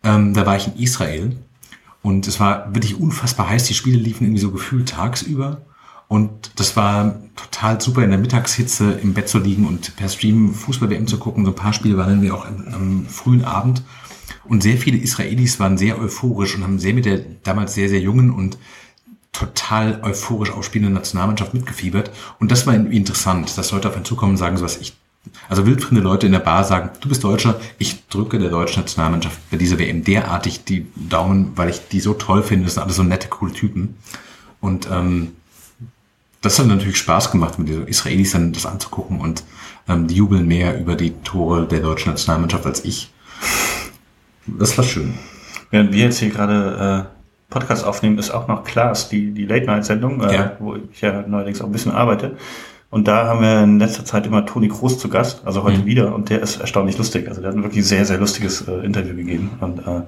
Ähm, 0.02 0.34
da 0.34 0.46
war 0.46 0.56
ich 0.56 0.68
in 0.68 0.76
Israel 0.76 1.36
und 2.02 2.28
es 2.28 2.38
war 2.38 2.74
wirklich 2.74 2.98
unfassbar 2.98 3.48
heiß. 3.48 3.64
Die 3.64 3.74
Spiele 3.74 3.98
liefen 3.98 4.24
irgendwie 4.24 4.42
so 4.42 4.50
gefühlt 4.50 4.88
tagsüber 4.88 5.62
und 6.08 6.52
das 6.56 6.76
war 6.76 7.16
total 7.34 7.80
super 7.80 8.04
in 8.04 8.10
der 8.10 8.18
Mittagshitze 8.18 8.92
im 9.02 9.14
Bett 9.14 9.28
zu 9.28 9.38
liegen 9.38 9.66
und 9.66 9.96
per 9.96 10.08
Stream 10.08 10.54
Fußball 10.54 10.90
WM 10.90 11.06
zu 11.06 11.18
gucken. 11.18 11.44
So 11.44 11.50
ein 11.50 11.56
paar 11.56 11.72
Spiele 11.72 11.96
waren 11.96 12.10
irgendwie 12.10 12.30
auch 12.30 12.46
am, 12.46 12.64
am 12.72 13.06
frühen 13.06 13.44
Abend 13.44 13.82
und 14.44 14.62
sehr 14.62 14.76
viele 14.76 14.98
Israelis 14.98 15.58
waren 15.58 15.76
sehr 15.76 15.98
euphorisch 15.98 16.54
und 16.54 16.62
haben 16.62 16.78
sehr 16.78 16.94
mit 16.94 17.06
der 17.06 17.18
damals 17.42 17.74
sehr 17.74 17.88
sehr 17.88 18.00
jungen 18.00 18.30
und 18.30 18.58
total 19.38 20.00
euphorisch 20.02 20.50
aufspielende 20.50 20.94
Nationalmannschaft 20.94 21.54
mitgefiebert. 21.54 22.10
Und 22.38 22.50
das 22.50 22.66
war 22.66 22.74
interessant, 22.74 23.56
dass 23.58 23.72
Leute 23.72 23.88
auf 23.88 23.96
einen 23.96 24.04
zukommen 24.04 24.32
und 24.32 24.38
sagen, 24.38 24.56
so 24.56 24.64
was 24.64 24.78
ich, 24.78 24.94
also 25.48 25.66
wildfremde 25.66 26.02
Leute 26.02 26.26
in 26.26 26.32
der 26.32 26.38
Bar 26.38 26.64
sagen, 26.64 26.90
du 27.00 27.08
bist 27.08 27.24
Deutscher, 27.24 27.60
ich 27.78 28.06
drücke 28.08 28.38
der 28.38 28.50
deutschen 28.50 28.80
Nationalmannschaft 28.82 29.38
bei 29.50 29.56
dieser 29.56 29.78
WM 29.78 30.04
derartig 30.04 30.64
die 30.64 30.86
Daumen, 30.94 31.52
weil 31.56 31.68
ich 31.70 31.88
die 31.88 32.00
so 32.00 32.14
toll 32.14 32.42
finde, 32.42 32.64
das 32.64 32.74
sind 32.74 32.82
alles 32.82 32.96
so 32.96 33.02
nette, 33.02 33.28
coole 33.28 33.52
Typen. 33.52 33.96
Und 34.61 34.88
ähm, 34.90 35.32
das 36.40 36.58
hat 36.58 36.66
natürlich 36.66 36.99
Spaß 36.99 37.30
gemacht, 37.30 37.58
mit 37.58 37.68
den 37.68 37.87
Israelis 37.87 38.32
dann 38.32 38.52
das 38.52 38.66
anzugucken 38.66 39.20
und 39.20 39.44
ähm, 39.88 40.06
die 40.06 40.14
jubeln 40.14 40.46
mehr 40.46 40.78
über 40.80 40.94
die 40.94 41.11
Tore 41.22 41.66
der 41.66 41.80
deutschen 41.80 42.11
Nationalmannschaft 42.11 42.66
als 42.66 42.84
ich. 42.84 43.11
Das 44.46 44.78
war 44.78 44.84
schön. 44.84 45.14
Während 45.70 45.92
wir 45.92 46.04
jetzt 46.04 46.20
hier 46.20 46.30
gerade 46.30 47.08
äh, 47.11 47.15
Podcast 47.50 47.84
aufnehmen, 47.84 48.18
ist 48.18 48.30
auch 48.32 48.48
noch 48.48 48.64
Klaas, 48.64 49.08
die, 49.08 49.30
die 49.32 49.46
Late-Night-Sendung, 49.46 50.20
äh, 50.22 50.34
Ja. 50.34 50.52
wo 50.58 50.76
ich 50.76 51.00
ja 51.00 51.22
neuerdings 51.26 51.60
auch 51.60 51.66
ein 51.66 51.72
bisschen 51.72 51.92
arbeite. 51.92 52.36
Und 52.90 53.08
da 53.08 53.26
haben 53.26 53.40
wir 53.42 53.62
in 53.62 53.78
letzter 53.78 54.04
Zeit 54.04 54.26
immer 54.26 54.46
Toni 54.46 54.68
Kroos 54.68 54.98
zu 54.98 55.08
Gast, 55.08 55.42
also 55.44 55.62
heute 55.64 55.78
Mhm. 55.78 55.86
wieder. 55.86 56.14
Und 56.14 56.30
der 56.30 56.40
ist 56.40 56.60
erstaunlich 56.60 56.96
lustig. 56.98 57.28
Also 57.28 57.40
der 57.40 57.50
hat 57.50 57.56
ein 57.56 57.62
wirklich 57.62 57.86
sehr, 57.86 58.04
sehr 58.04 58.18
lustiges 58.18 58.62
äh, 58.68 58.84
Interview 58.84 59.14
gegeben. 59.14 59.50
Und 59.60 59.80
äh, 59.80 60.02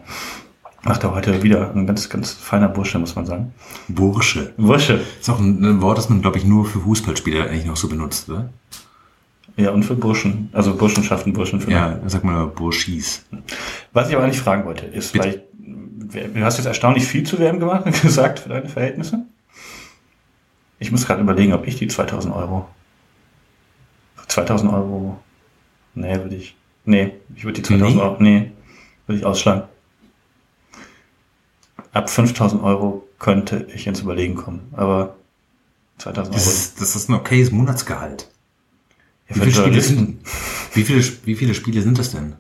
macht 0.85 1.03
er 1.05 1.15
heute 1.15 1.43
wieder 1.43 1.73
ein 1.75 1.87
ganz, 1.87 2.09
ganz 2.09 2.33
feiner 2.33 2.69
Bursche, 2.69 2.99
muss 2.99 3.15
man 3.17 3.27
sagen. 3.27 3.53
Bursche. 3.89 4.53
Bursche. 4.57 5.01
Ist 5.21 5.29
auch 5.29 5.39
ein, 5.41 5.63
ein 5.65 5.81
Wort, 5.83 5.99
das 5.99 6.09
man, 6.09 6.23
glaube 6.23 6.39
ich, 6.39 6.45
nur 6.45 6.65
für 6.67 6.81
Fußballspieler 6.81 7.45
eigentlich 7.45 7.67
noch 7.67 7.77
so 7.77 7.89
benutzt, 7.89 8.29
oder? 8.31 8.49
Ja, 9.57 9.73
und 9.73 9.83
für 9.83 9.97
Burschen. 9.97 10.49
Also 10.53 10.77
Burschenschaften, 10.77 11.33
Burschen 11.33 11.61
für 11.61 11.73
Ja, 11.73 11.99
sag 12.07 12.23
mal 12.23 12.47
Burschis. 12.47 13.27
Was 13.93 14.09
ich 14.09 14.15
aber 14.15 14.25
eigentlich 14.25 14.41
fragen 14.41 14.65
wollte, 14.65 14.87
ist, 14.87 15.13
Bitte. 15.13 15.25
weil 15.25 15.35
ich, 15.35 15.41
du 16.13 16.45
hast 16.45 16.57
jetzt 16.59 16.67
erstaunlich 16.67 17.05
viel 17.05 17.25
zu 17.25 17.39
WM 17.39 17.59
gemacht 17.61 17.87
und 17.87 18.03
gesagt 18.03 18.41
für 18.41 18.49
deine 18.49 18.69
Verhältnisse. 18.69 19.25
Ich 20.79 20.91
muss 20.93 21.07
gerade 21.07 21.21
überlegen, 21.23 21.53
ob 21.53 21.67
ich 21.67 21.77
die 21.77 21.89
2000 21.89 22.35
Euro. 22.35 22.69
2000 24.29 24.73
Euro. 24.73 25.19
Nee, 25.95 26.15
würde 26.17 26.37
ich. 26.37 26.55
Nee, 26.85 27.13
ich 27.35 27.45
würde 27.45 27.61
die 27.61 27.63
2000 27.63 27.97
Nee? 27.97 28.03
Euro. 28.03 28.17
Nee, 28.23 28.53
würde 29.07 29.19
ich 29.21 29.27
ausschlagen. 29.27 29.63
Ab 31.93 32.11
5000 32.11 32.63
Euro 32.63 33.07
könnte 33.19 33.67
ich 33.75 33.87
ins 33.87 34.01
Überlegen 34.01 34.37
kommen, 34.37 34.73
aber 34.77 35.17
2000 35.99 36.35
Das 36.37 36.47
Euro. 36.47 36.51
ist, 36.55 36.81
das 36.81 36.97
ist 36.97 37.09
ein 37.09 37.15
okayes 37.15 37.51
Monatsgehalt. 37.51 38.29
Ja, 39.29 39.37
Wie 39.37 39.41
viele, 39.41 39.55
Spiele 39.55 39.81
sind, 39.81 40.21
wie, 40.75 40.85
viele, 40.85 41.05
wie 41.25 41.35
viele 41.35 41.55
Spiele 41.55 41.83
sind 41.83 41.99
das 41.99 42.13
denn? 42.13 42.37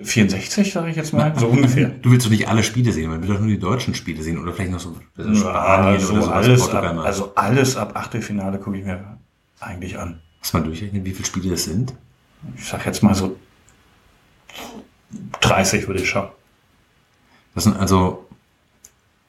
64, 0.00 0.72
sage 0.72 0.90
ich 0.90 0.96
jetzt 0.96 1.12
mal, 1.12 1.38
so 1.38 1.48
ungefähr. 1.48 1.88
Du 1.90 2.10
willst 2.10 2.24
doch 2.24 2.30
nicht 2.30 2.48
alle 2.48 2.62
Spiele 2.62 2.92
sehen, 2.92 3.10
man 3.10 3.20
will 3.20 3.28
doch 3.28 3.38
nur 3.38 3.48
die 3.48 3.58
deutschen 3.58 3.94
Spiele 3.94 4.22
sehen 4.22 4.38
oder 4.38 4.52
vielleicht 4.52 4.70
noch 4.72 4.80
so 4.80 4.96
Ja, 5.18 5.34
Spanien 5.34 6.00
so 6.00 6.14
oder 6.14 6.22
so 6.22 6.30
alles 6.30 6.60
Portugal 6.60 6.98
ab, 6.98 7.04
also 7.04 7.32
alles 7.34 7.76
ab 7.76 7.94
Achtelfinale 7.94 8.58
gucke 8.58 8.78
ich 8.78 8.84
mir 8.84 9.18
eigentlich 9.60 9.98
an. 9.98 10.20
Hast 10.40 10.54
du 10.54 10.58
mal 10.58 10.64
durchrechnen, 10.64 11.04
wie 11.04 11.12
viele 11.12 11.26
Spiele 11.26 11.50
das 11.50 11.64
sind? 11.64 11.92
Ich 12.56 12.64
sag 12.64 12.86
jetzt 12.86 13.02
mal 13.02 13.14
so 13.14 13.36
30 15.40 15.86
würde 15.86 16.00
ich 16.00 16.08
schauen. 16.08 16.28
Das 17.54 17.64
sind 17.64 17.76
also 17.76 18.26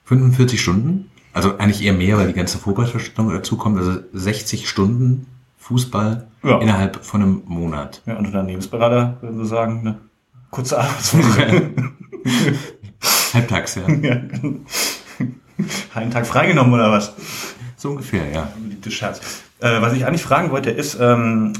45 0.05 0.61
Stunden, 0.61 1.11
also 1.33 1.57
eigentlich 1.57 1.83
eher 1.83 1.93
mehr, 1.93 2.17
weil 2.17 2.27
die 2.27 2.33
ganze 2.33 2.57
Vorbereitung 2.57 3.01
dazu 3.31 3.57
kommt, 3.57 3.77
also 3.77 3.99
60 4.13 4.69
Stunden 4.69 5.27
Fußball 5.59 6.27
Ja. 6.43 6.59
innerhalb 6.59 7.03
von 7.03 7.21
einem 7.21 7.41
Monat. 7.45 8.01
Ja, 8.05 8.17
und 8.17 8.27
Unternehmensberater 8.27 9.17
würden 9.21 9.37
wir 9.39 9.45
sagen, 9.45 9.79
eine 9.81 9.99
kurze 10.53 10.79
Arbeitswoche. 10.79 11.71
Halbtags, 13.33 13.75
ja. 13.75 13.89
ja. 13.89 14.21
Einen 15.93 16.11
Tag 16.11 16.25
freigenommen 16.25 16.73
oder 16.73 16.91
was? 16.91 17.13
So 17.75 17.89
ungefähr, 17.89 18.29
ja. 18.31 18.53
Beliebter 18.57 18.91
Scherz. 18.91 19.19
Äh, 19.59 19.81
was 19.81 19.93
ich 19.93 20.05
eigentlich 20.05 20.23
fragen 20.23 20.51
wollte, 20.51 20.69
ist 20.69 20.97
ähm, 20.99 21.53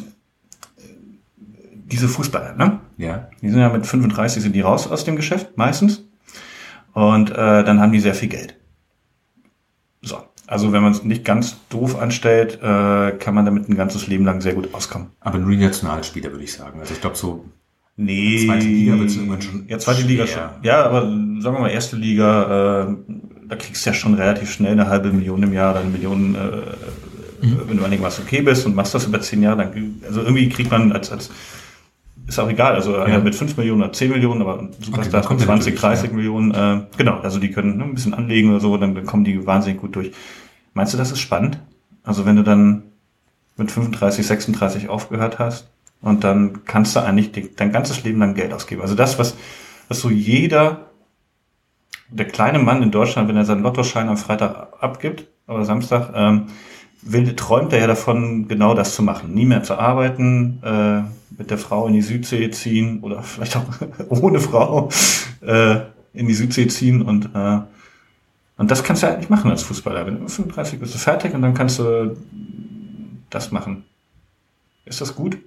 diese 1.86 2.08
Fußballer, 2.08 2.54
ne? 2.56 2.80
Ja. 2.98 3.30
Die 3.42 3.50
sind 3.50 3.60
ja 3.60 3.70
mit 3.70 3.86
35 3.86 4.42
sind 4.42 4.54
die 4.54 4.62
raus 4.62 4.88
aus 4.88 5.04
dem 5.04 5.16
Geschäft, 5.16 5.58
meistens. 5.58 6.04
Und 6.94 7.32
äh, 7.32 7.64
dann 7.64 7.82
haben 7.82 7.92
die 7.92 8.00
sehr 8.00 8.16
viel 8.16 8.30
Geld. 8.30 8.56
So. 10.02 10.18
Also 10.46 10.72
wenn 10.72 10.84
man 10.84 10.92
es 10.92 11.04
nicht 11.04 11.26
ganz 11.26 11.58
doof 11.70 12.00
anstellt, 12.00 12.60
äh, 12.62 13.18
kann 13.18 13.34
man 13.34 13.46
damit 13.46 13.70
ein 13.70 13.76
ganzes 13.76 14.08
Leben 14.08 14.26
lang 14.26 14.42
sehr 14.42 14.54
gut 14.54 14.74
auskommen. 14.74 15.12
Aber 15.20 15.40
nur 15.40 15.50
die 15.52 15.58
Nationalspieler, 15.58 16.32
würde 16.32 16.44
ich 16.44 16.54
sagen. 16.54 16.80
Also 16.80 16.94
ich 16.94 17.02
glaube 17.02 17.16
so, 17.16 17.46
Nee. 17.96 18.46
Zweite 18.48 18.66
Liga 18.66 18.98
wird's 19.00 19.16
irgendwann 19.16 19.42
schon 19.42 19.66
Ja, 19.68 19.78
zweite 19.78 20.02
Liga 20.02 20.26
schon. 20.26 20.34
schwer. 20.36 20.60
Ja, 20.64 20.86
aber 20.86 21.02
sagen 21.04 21.42
wir 21.56 21.60
mal, 21.60 21.70
erste 21.70 21.96
Liga, 21.96 22.88
äh, 22.90 22.96
da 23.48 23.56
kriegst 23.56 23.86
du 23.86 23.90
ja 23.90 23.94
schon 23.94 24.16
relativ 24.16 24.52
schnell 24.52 24.72
eine 24.72 24.88
halbe 24.88 25.12
Million 25.12 25.44
im 25.44 25.54
Jahr, 25.54 25.74
dann 25.76 25.84
eine 25.84 25.92
Million, 25.92 26.36
äh, 26.36 26.40
Mhm. 27.46 27.60
wenn 27.68 27.78
du 27.78 27.84
einigermaßen 27.84 28.24
okay 28.24 28.42
bist 28.42 28.66
und 28.66 28.74
machst 28.74 28.94
das 28.96 29.06
über 29.06 29.20
zehn 29.20 29.44
Jahre, 29.44 29.58
dann, 29.70 29.96
also 30.08 30.22
irgendwie 30.22 30.48
kriegt 30.48 30.72
man 30.72 30.94
als, 30.94 31.12
als 31.12 31.30
ist 32.26 32.40
auch 32.40 32.50
egal, 32.50 32.74
also 32.76 32.96
einer 32.96 33.20
mit 33.20 33.36
5 33.36 33.58
Millionen 33.58 33.82
oder 33.84 33.92
10 33.92 34.12
Millionen, 34.12 34.42
aber 34.42 34.60
Okay, 34.60 34.72
Superstar 34.80 35.22
von 35.24 35.28
kommt 35.28 35.42
er 35.42 35.46
20, 35.48 35.74
natürlich, 35.74 35.82
30 35.82 36.10
ja. 36.12 36.16
Millionen, 36.16 36.52
äh, 36.54 36.82
genau, 36.98 37.20
also 37.20 37.40
die 37.40 37.52
können 37.52 37.78
ne, 37.78 37.84
ein 37.84 37.94
bisschen 37.94 38.14
anlegen 38.14 38.50
oder 38.52 38.62
so, 38.62 38.78
dann, 38.78 38.96
dann 38.96 39.06
kommen 39.06 39.26
die 39.26 39.46
wahnsinnig 39.46 39.82
gut 39.82 39.94
durch. 39.98 40.14
Meinst 40.74 40.94
du, 40.94 40.98
das 40.98 41.12
ist 41.12 41.20
spannend? 41.20 41.60
Also 42.04 42.26
wenn 42.26 42.38
du 42.38 42.44
dann 42.44 42.84
mit 43.58 43.70
35, 43.72 44.26
36 44.26 44.88
aufgehört 44.88 45.38
hast 45.38 45.68
und 46.04 46.24
dann 46.24 46.66
kannst 46.66 46.96
du 46.96 47.00
eigentlich 47.00 47.56
dein 47.56 47.72
ganzes 47.72 48.04
Leben 48.04 48.20
lang 48.20 48.36
Geld 48.36 48.54
ausgeben. 48.54 48.82
Also 48.82 48.94
das, 48.94 49.18
was, 49.18 49.36
was 49.88 50.00
so 50.02 50.10
jeder, 50.10 50.92
der 52.10 52.28
kleine 52.28 52.60
Mann 52.60 52.84
in 52.84 52.92
Deutschland, 52.92 53.30
wenn 53.30 53.38
er 53.38 53.46
seinen 53.46 53.64
Lottoschein 53.64 54.10
am 54.10 54.18
Freitag 54.18 54.74
abgibt 54.82 55.28
oder 55.48 55.64
Samstag, 55.64 56.12
ähm, 56.14 56.48
will, 57.02 57.36
träumt 57.36 57.74
er 57.74 57.80
ja 57.80 57.88
davon, 57.88 58.48
genau 58.48 58.74
das 58.74 58.96
zu 58.96 59.02
machen. 59.02 59.34
Nie 59.34 59.46
mehr 59.46 59.64
zu 59.64 59.80
arbeiten, 59.80 60.62
äh, 60.62 61.02
mit 61.38 61.50
der 61.50 61.58
Frau 61.58 61.88
in 61.88 61.94
die 61.94 62.02
Südsee 62.02 62.52
ziehen 62.52 63.00
oder 63.02 63.24
vielleicht 63.24 63.56
auch 63.56 63.64
ohne 64.10 64.42
Frau 64.42 64.90
äh, 65.42 65.78
in 66.14 66.28
die 66.28 66.34
Südsee 66.34 66.68
ziehen 66.68 67.02
und 67.02 67.30
äh, 67.34 67.60
und 68.56 68.70
das 68.70 68.84
kannst 68.84 69.02
du 69.02 69.08
eigentlich 69.08 69.32
machen 69.32 69.50
als 69.50 69.64
Fußballer. 69.64 70.06
Wenn 70.06 70.20
du 70.20 70.28
35 70.28 70.80
bist 70.80 70.94
du 70.94 71.00
fertig 71.00 71.34
und 71.34 71.42
dann 71.42 71.56
kannst 71.56 71.80
du 71.80 72.16
das 73.32 73.52
machen. 73.52 73.84
Ist 74.86 75.02
das 75.02 75.16
gut? 75.16 75.40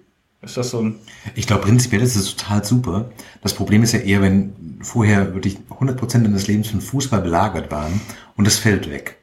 Ist 0.42 0.56
das 0.56 0.70
so 0.70 0.80
ein 0.80 0.96
Ich 1.34 1.46
glaube, 1.46 1.62
prinzipiell 1.62 2.02
ist 2.02 2.14
es 2.14 2.36
total 2.36 2.64
super. 2.64 3.10
Das 3.42 3.54
Problem 3.54 3.82
ist 3.82 3.92
ja 3.92 4.00
eher, 4.00 4.22
wenn 4.22 4.52
vorher 4.80 5.34
wirklich 5.34 5.58
100% 5.70 6.22
deines 6.22 6.46
Lebens 6.46 6.68
von 6.68 6.80
Fußball 6.80 7.20
belagert 7.22 7.70
waren 7.70 8.00
und 8.36 8.46
das 8.46 8.56
fällt 8.56 8.90
weg. 8.90 9.16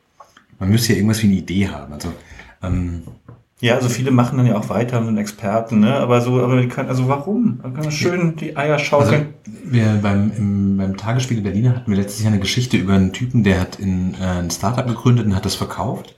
Man 0.59 0.69
müsste 0.69 0.93
ja 0.93 0.97
irgendwas 0.97 1.21
wie 1.21 1.27
eine 1.27 1.35
Idee 1.35 1.69
haben. 1.69 1.93
Also, 1.93 2.11
ähm, 2.63 3.03
Ja, 3.61 3.75
also 3.75 3.89
viele 3.89 4.11
machen 4.11 4.37
dann 4.37 4.47
ja 4.47 4.57
auch 4.57 4.69
weiter 4.69 4.99
und 4.99 5.05
sind 5.05 5.17
Experten, 5.17 5.79
ne? 5.81 5.95
Aber 5.95 6.21
so, 6.21 6.41
aber 6.41 6.59
die 6.61 6.67
können, 6.67 6.89
also 6.89 7.07
warum? 7.07 7.59
Da 7.61 7.69
kann 7.69 7.83
man 7.83 7.91
schön 7.91 8.35
die 8.35 8.57
Eier 8.57 8.73
also 8.73 8.85
schaukeln. 8.85 9.33
wir 9.45 9.99
beim, 10.01 10.31
im, 10.35 10.77
beim 10.77 10.97
Tagesspiegel 10.97 11.43
Berliner 11.43 11.75
hatten 11.75 11.91
wir 11.91 11.97
letztes 11.97 12.23
Jahr 12.23 12.31
eine 12.31 12.41
Geschichte 12.41 12.77
über 12.77 12.93
einen 12.93 13.13
Typen, 13.13 13.43
der 13.43 13.61
hat 13.61 13.79
in, 13.79 14.15
äh, 14.15 14.39
ein 14.39 14.51
Startup 14.51 14.87
gegründet 14.87 15.25
und 15.25 15.35
hat 15.35 15.45
das 15.45 15.55
verkauft 15.55 16.15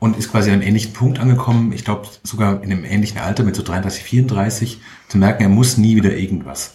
und 0.00 0.16
ist 0.16 0.32
quasi 0.32 0.50
an 0.50 0.54
einem 0.54 0.66
ähnlichen 0.66 0.92
Punkt 0.92 1.20
angekommen, 1.20 1.72
ich 1.72 1.84
glaube 1.84 2.08
sogar 2.24 2.62
in 2.64 2.72
einem 2.72 2.84
ähnlichen 2.84 3.18
Alter 3.18 3.44
mit 3.44 3.54
so 3.54 3.62
33, 3.62 4.02
34, 4.02 4.80
zu 5.08 5.18
merken, 5.18 5.42
er 5.42 5.48
muss 5.48 5.76
nie 5.76 5.94
wieder 5.94 6.16
irgendwas. 6.16 6.74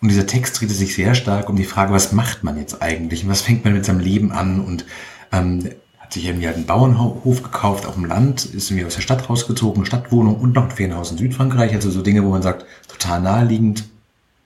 Und 0.00 0.08
dieser 0.08 0.26
Text 0.26 0.60
drehte 0.60 0.74
sich 0.74 0.94
sehr 0.94 1.14
stark 1.14 1.48
um 1.48 1.56
die 1.56 1.64
Frage, 1.64 1.92
was 1.92 2.12
macht 2.12 2.42
man 2.42 2.58
jetzt 2.58 2.82
eigentlich 2.82 3.22
und 3.22 3.30
was 3.30 3.42
fängt 3.42 3.64
man 3.64 3.74
mit 3.74 3.84
seinem 3.84 4.00
Leben 4.00 4.32
an 4.32 4.60
und 4.60 4.86
ähm, 5.30 5.70
hat 5.98 6.12
sich 6.12 6.24
irgendwie 6.24 6.46
halt 6.46 6.56
einen 6.56 6.66
Bauernhof 6.66 7.42
gekauft 7.42 7.86
auf 7.86 7.94
dem 7.94 8.06
Land, 8.06 8.46
ist 8.46 8.70
irgendwie 8.70 8.86
aus 8.86 8.94
der 8.94 9.02
Stadt 9.02 9.28
rausgezogen, 9.28 9.86
Stadtwohnung 9.86 10.36
und 10.36 10.54
noch 10.54 10.64
ein 10.64 10.70
Ferienhaus 10.70 11.10
in 11.10 11.18
Südfrankreich, 11.18 11.74
also 11.74 11.90
so 11.90 12.02
Dinge, 12.02 12.24
wo 12.24 12.30
man 12.30 12.42
sagt, 12.42 12.64
total 12.88 13.20
naheliegend, 13.20 13.84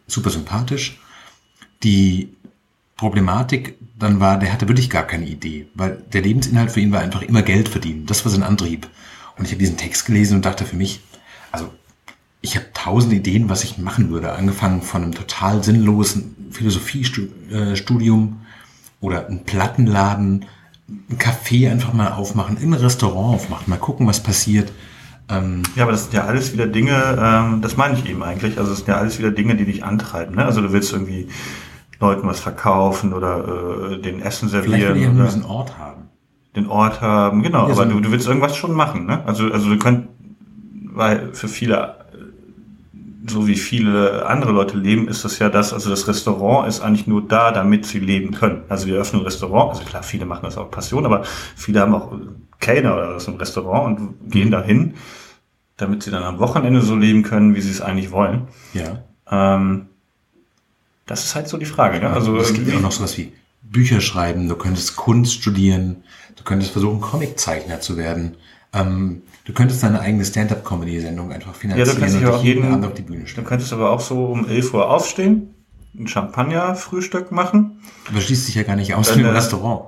super 0.06 0.30
sympathisch. 0.30 1.00
Die 1.84 2.36
Problematik 2.98 3.78
dann 3.98 4.20
war, 4.20 4.38
der 4.38 4.52
hatte 4.52 4.68
wirklich 4.68 4.90
gar 4.90 5.04
keine 5.04 5.26
Idee, 5.26 5.68
weil 5.74 6.02
der 6.12 6.20
Lebensinhalt 6.20 6.70
für 6.70 6.80
ihn 6.80 6.92
war 6.92 7.00
einfach 7.00 7.22
immer 7.22 7.42
Geld 7.42 7.68
verdienen. 7.68 8.06
Das 8.06 8.24
war 8.24 8.30
sein 8.30 8.42
Antrieb. 8.42 8.88
Und 9.36 9.44
ich 9.44 9.52
habe 9.52 9.60
diesen 9.60 9.76
Text 9.76 10.04
gelesen 10.04 10.34
und 10.34 10.44
dachte 10.44 10.64
für 10.64 10.76
mich, 10.76 11.00
also 11.50 11.72
ich 12.40 12.56
habe 12.56 12.66
tausend 12.74 13.12
Ideen, 13.12 13.48
was 13.48 13.64
ich 13.64 13.78
machen 13.78 14.10
würde. 14.10 14.32
Angefangen 14.32 14.82
von 14.82 15.02
einem 15.02 15.14
total 15.14 15.64
sinnlosen 15.64 16.36
Philosophiestudium 16.50 18.40
oder 19.00 19.26
einen 19.26 19.44
Plattenladen, 19.44 20.44
ein 20.88 21.18
Café 21.18 21.70
einfach 21.70 21.92
mal 21.92 22.12
aufmachen, 22.12 22.58
ein 22.58 22.74
Restaurant 22.74 23.36
aufmachen, 23.36 23.64
mal 23.68 23.78
gucken, 23.78 24.06
was 24.06 24.22
passiert. 24.22 24.72
Ähm, 25.28 25.62
Ja, 25.76 25.84
aber 25.84 25.92
das 25.92 26.04
sind 26.04 26.14
ja 26.14 26.24
alles 26.24 26.52
wieder 26.52 26.66
Dinge, 26.66 27.16
ähm, 27.20 27.60
das 27.62 27.76
meine 27.76 27.96
ich 27.96 28.08
eben 28.08 28.22
eigentlich. 28.22 28.58
Also 28.58 28.72
es 28.72 28.78
sind 28.78 28.88
ja 28.88 28.96
alles 28.96 29.18
wieder 29.18 29.30
Dinge, 29.30 29.54
die 29.54 29.66
dich 29.66 29.84
antreiben. 29.84 30.36
Ne? 30.36 30.44
Also 30.44 30.60
du 30.62 30.72
willst 30.72 30.92
irgendwie 30.92 31.28
Leuten 32.00 32.26
was 32.28 32.40
verkaufen 32.40 33.12
oder 33.12 33.92
äh, 33.92 33.98
den 34.00 34.20
Essen 34.22 34.48
vielleicht 34.48 34.68
will 34.68 34.74
ich 34.78 34.82
servieren 34.84 35.24
diesen 35.24 35.44
Ort 35.44 35.78
haben. 35.78 36.08
den 36.56 36.68
Ort 36.68 37.00
haben. 37.00 37.42
Genau, 37.42 37.66
Ja, 37.66 37.74
aber 37.74 37.84
so- 37.86 37.90
du, 37.90 38.00
du 38.00 38.10
willst 38.12 38.26
irgendwas 38.28 38.56
schon 38.56 38.72
machen. 38.72 39.06
Ne? 39.06 39.22
Also 39.26 39.50
also 39.50 39.68
du 39.68 39.78
könnt, 39.78 40.08
weil 40.92 41.34
für 41.34 41.48
viele 41.48 41.96
so 43.26 43.46
wie 43.46 43.56
viele 43.56 44.24
andere 44.26 44.52
Leute 44.52 44.78
leben, 44.78 45.06
ist 45.06 45.22
das 45.22 45.38
ja 45.38 45.50
das, 45.50 45.74
also 45.74 45.90
das 45.90 46.08
Restaurant 46.08 46.66
ist 46.66 46.80
eigentlich 46.80 47.06
nur 47.06 47.20
da, 47.20 47.50
damit 47.52 47.84
sie 47.84 47.98
leben 47.98 48.32
können. 48.32 48.62
Also 48.70 48.86
wir 48.86 48.94
öffnen 48.96 49.20
ein 49.20 49.24
Restaurant, 49.26 49.70
also 49.70 49.84
klar, 49.84 50.02
viele 50.02 50.24
machen 50.24 50.44
das 50.44 50.56
auch 50.56 50.70
Passion, 50.70 51.04
aber 51.04 51.24
viele 51.54 51.80
haben 51.80 51.94
auch 51.94 52.10
Kellner 52.58 52.94
oder 52.94 53.20
so 53.20 53.30
ein 53.32 53.36
Restaurant 53.36 53.98
und 54.00 54.30
gehen 54.30 54.50
dahin, 54.50 54.94
damit 55.76 56.02
sie 56.04 56.10
dann 56.10 56.22
am 56.22 56.38
Wochenende 56.38 56.80
so 56.80 56.96
leben 56.96 57.22
können, 57.22 57.54
wie 57.54 57.60
sie 57.60 57.70
es 57.70 57.82
eigentlich 57.82 58.10
wollen. 58.12 58.48
Ja. 58.72 59.02
Ähm, 59.30 59.88
das 61.08 61.24
ist 61.24 61.34
halt 61.34 61.48
so 61.48 61.56
die 61.58 61.66
Frage. 61.66 61.98
Ne? 61.98 62.10
Also 62.10 62.36
es 62.36 62.48
gibt 62.52 62.58
ja 62.58 62.62
auch 62.62 62.68
irgendwie- 62.68 62.82
noch 62.84 62.92
sowas 62.92 63.18
wie 63.18 63.32
Bücher 63.62 64.00
schreiben, 64.00 64.48
du 64.48 64.54
könntest 64.54 64.94
Kunst 64.96 65.34
studieren, 65.34 66.04
du 66.36 66.44
könntest 66.44 66.70
versuchen, 66.72 67.00
Comiczeichner 67.00 67.80
zu 67.80 67.96
werden. 67.96 68.36
Ähm, 68.72 69.22
du 69.44 69.52
könntest 69.52 69.82
deine 69.82 70.00
eigene 70.00 70.24
Stand-up-Comedy-Sendung 70.24 71.32
einfach 71.32 71.52
Ja, 71.52 71.58
finanzieren 71.58 71.88
du 71.96 72.00
kannst 72.00 72.14
dich 72.16 72.22
und 72.24 72.30
auch 72.30 72.36
dich 72.36 72.44
jeden 72.44 72.72
Abend 72.72 72.84
auf 72.86 72.94
die 72.94 73.02
Bühne 73.02 73.20
du 73.22 73.26
stellen. 73.26 73.46
könntest 73.46 73.72
aber 73.72 73.90
auch 73.90 74.00
so 74.00 74.26
um 74.26 74.46
11 74.48 74.72
Uhr 74.74 74.88
aufstehen, 74.90 75.54
ein 75.98 76.06
Champagner-Frühstück 76.06 77.32
machen. 77.32 77.80
Aber 78.08 78.20
schließt 78.20 78.46
sich 78.46 78.54
ja 78.54 78.62
gar 78.62 78.76
nicht 78.76 78.94
aus 78.94 79.08
Dann, 79.08 79.18
wie 79.18 79.22
im 79.22 79.26
äh, 79.28 79.30
Restaurant. 79.30 79.82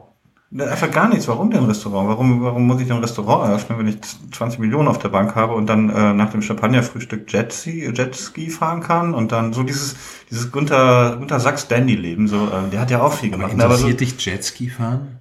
Einfach 0.59 0.91
gar 0.91 1.09
nichts. 1.09 1.29
Warum 1.29 1.51
denn 1.51 1.65
Restaurant? 1.65 2.09
Warum, 2.09 2.43
warum 2.43 2.67
muss 2.67 2.81
ich 2.81 2.89
denn 2.89 2.97
ein 2.97 3.03
Restaurant 3.03 3.49
eröffnen, 3.49 3.79
wenn 3.79 3.87
ich 3.87 3.99
20 4.33 4.59
Millionen 4.59 4.89
auf 4.89 4.99
der 4.99 5.09
Bank 5.11 5.37
habe 5.37 5.55
und 5.55 5.67
dann 5.69 5.91
äh, 5.91 6.13
nach 6.13 6.31
dem 6.33 6.43
Champagner-Frühstück 6.43 7.33
Jetski, 7.33 7.89
Jetski 7.95 8.51
fahren 8.51 8.81
kann 8.81 9.15
und 9.15 9.31
dann 9.31 9.53
so 9.53 9.63
dieses, 9.63 9.95
dieses 10.29 10.51
Gunter, 10.51 11.17
Gunter 11.19 11.39
Sachs 11.39 11.69
Dandy-Leben, 11.69 12.27
so, 12.27 12.47
äh, 12.49 12.69
der 12.73 12.81
hat 12.81 12.91
ja 12.91 13.01
auch 13.01 13.13
viel 13.13 13.33
Aber 13.33 13.43
gemacht. 13.45 13.57
ne, 13.57 13.65
Aber 13.65 13.77
so, 13.77 13.87
interessiert 13.87 14.19
dich 14.19 14.27
Jetski 14.27 14.71
fahren? 14.71 15.19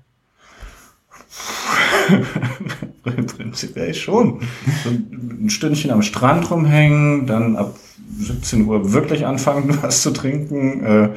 Prinzipiell 3.03 3.93
schon. 3.93 4.41
So 4.83 4.89
ein 4.89 5.49
Stündchen 5.51 5.91
am 5.91 6.01
Strand 6.01 6.49
rumhängen, 6.49 7.27
dann 7.27 7.55
ab 7.55 7.75
17 8.17 8.65
Uhr 8.65 8.93
wirklich 8.93 9.27
anfangen, 9.27 9.77
was 9.83 10.01
zu 10.01 10.11
trinken, 10.11 10.83
äh, 10.83 11.09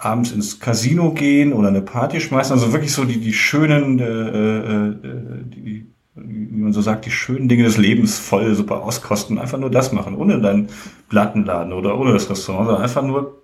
abends 0.00 0.32
ins 0.32 0.60
Casino 0.60 1.12
gehen 1.12 1.52
oder 1.52 1.68
eine 1.68 1.82
Party 1.82 2.20
schmeißen. 2.20 2.52
Also 2.52 2.72
wirklich 2.72 2.92
so 2.92 3.04
die, 3.04 3.20
die 3.20 3.32
schönen, 3.32 3.98
äh, 3.98 4.04
äh, 4.04 5.44
die, 5.44 5.86
wie 6.14 6.62
man 6.62 6.72
so 6.72 6.80
sagt, 6.80 7.06
die 7.06 7.10
schönen 7.10 7.48
Dinge 7.48 7.64
des 7.64 7.76
Lebens 7.76 8.18
voll 8.18 8.54
super 8.54 8.82
auskosten. 8.82 9.38
Einfach 9.38 9.58
nur 9.58 9.70
das 9.70 9.92
machen, 9.92 10.14
ohne 10.16 10.40
deinen 10.40 10.68
Plattenladen 11.08 11.72
oder 11.72 11.98
ohne 11.98 12.12
das 12.12 12.30
Restaurant, 12.30 12.66
sondern 12.66 12.82
einfach 12.82 13.02
nur 13.02 13.42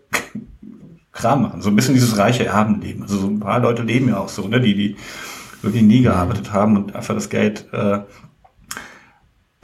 Kram 1.13 1.43
machen. 1.43 1.63
So 1.63 1.71
ein 1.71 1.77
bisschen 1.77 1.95
dieses 1.95 2.19
reiche 2.19 2.47
Erbenleben. 2.47 3.03
Also 3.03 3.19
so 3.19 3.27
ein 3.27 3.41
paar 3.41 3.61
Leute 3.61 3.83
leben 3.83 4.09
ja 4.09 4.19
auch 4.19 4.29
so, 4.29 4.49
ne? 4.49 4.61
die, 4.61 4.75
die 4.75 4.97
wirklich 5.63 5.83
nie 5.83 6.03
gearbeitet 6.03 6.53
haben 6.53 6.77
und 6.77 6.95
einfach 6.95 7.15
das 7.15 7.29
Geld 7.29 7.67
äh, 7.73 8.01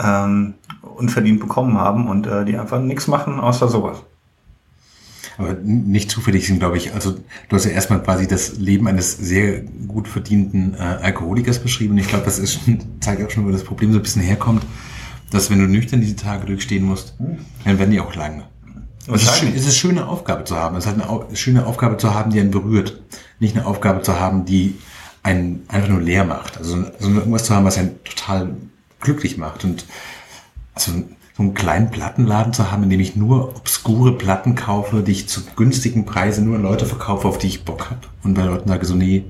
ähm, 0.03 0.55
unverdient 0.97 1.41
bekommen 1.41 1.79
haben 1.79 2.09
und 2.09 2.27
äh, 2.27 2.45
die 2.45 2.57
einfach 2.57 2.81
nichts 2.81 3.07
machen 3.07 3.41
außer 3.41 3.69
sowas. 3.69 4.03
Aber 5.39 5.55
nicht 5.63 6.11
zufällig 6.11 6.47
sind, 6.47 6.59
glaube 6.59 6.77
ich, 6.77 6.95
also 6.95 7.13
du 7.13 7.57
hast 7.57 7.65
ja 7.65 7.71
erstmal 7.71 8.03
quasi 8.03 8.27
das 8.27 8.59
Leben 8.59 8.87
eines 8.89 9.17
sehr 9.17 9.61
gut 9.61 10.09
verdienten 10.09 10.75
äh, 10.75 10.79
Alkoholikers 10.79 11.61
beschrieben. 11.61 11.97
Ich 11.99 12.09
glaube, 12.09 12.25
das 12.25 12.39
ist 12.39 12.55
schon, 12.55 12.81
zeigt 13.01 13.23
auch 13.25 13.31
schon, 13.31 13.47
wo 13.47 13.51
das 13.51 13.65
Problem 13.65 13.93
so 13.93 13.99
ein 13.99 14.03
bisschen 14.03 14.23
herkommt, 14.23 14.65
dass 15.31 15.51
wenn 15.51 15.59
du 15.59 15.67
nüchtern 15.67 16.01
diese 16.01 16.17
Tage 16.17 16.47
durchstehen 16.47 16.85
musst, 16.85 17.15
dann 17.65 17.79
werden 17.79 17.91
die 17.91 18.01
auch 18.01 18.15
lang. 18.15 18.43
Es 19.07 19.23
ist, 19.23 19.37
schön, 19.37 19.49
es 19.49 19.63
ist 19.63 19.65
eine 19.65 19.73
schöne 19.73 20.07
Aufgabe 20.07 20.45
zu 20.45 20.57
haben. 20.57 20.77
Es 20.77 20.87
ist 20.87 20.97
halt 20.97 21.03
eine 21.03 21.37
schöne 21.37 21.67
Aufgabe 21.67 21.97
zu 21.97 22.15
haben, 22.15 22.31
die 22.31 22.39
einen 22.39 22.53
berührt. 22.53 23.01
Nicht 23.41 23.57
eine 23.57 23.67
Aufgabe 23.67 24.03
zu 24.03 24.21
haben, 24.21 24.45
die 24.45 24.77
einen 25.23 25.65
einfach 25.69 25.89
nur 25.89 26.01
leer 26.01 26.25
macht. 26.25 26.59
Also, 26.59 26.77
also 26.77 27.11
irgendwas 27.11 27.45
zu 27.45 27.55
haben, 27.55 27.65
was 27.65 27.79
einen 27.79 28.03
total 28.05 28.55
glücklich 29.01 29.39
macht. 29.39 29.65
Und 29.65 29.87
also 30.75 30.93
so 30.93 31.05
einen 31.43 31.55
kleinen 31.55 31.91
Plattenladen 31.91 32.53
zu 32.53 32.71
haben, 32.71 32.85
in 32.85 32.91
dem 32.91 33.01
ich 33.01 33.17
nur 33.17 33.49
obskure 33.57 34.13
Platten 34.13 34.55
kaufe, 34.55 35.03
die 35.03 35.13
ich 35.13 35.29
zu 35.29 35.43
günstigen 35.57 36.05
Preisen 36.05 36.47
nur 36.47 36.57
an 36.57 36.63
Leute 36.63 36.87
verkaufe, 36.87 37.29
auf 37.29 37.39
die 37.39 37.49
ich 37.49 37.65
Bock 37.65 37.91
habe. 37.91 38.01
Und 38.23 38.35
bei 38.35 38.43
Leuten 38.43 38.69
sage 38.69 38.87
so, 38.87 38.95
nee, 38.95 39.25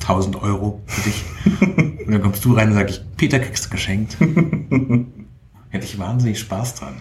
1000 0.00 0.42
Euro 0.42 0.80
für 0.86 1.02
dich. 1.02 1.24
und 2.06 2.10
dann 2.10 2.22
kommst 2.22 2.44
du 2.44 2.54
rein 2.54 2.68
und 2.68 2.74
sag 2.74 2.90
ich, 2.90 3.02
Peter 3.16 3.38
kriegst 3.38 3.66
du 3.66 3.70
geschenkt. 3.70 4.16
Hätte 5.70 5.84
ich 5.84 5.98
wahnsinnig 5.98 6.38
Spaß 6.38 6.76
dran. 6.76 6.94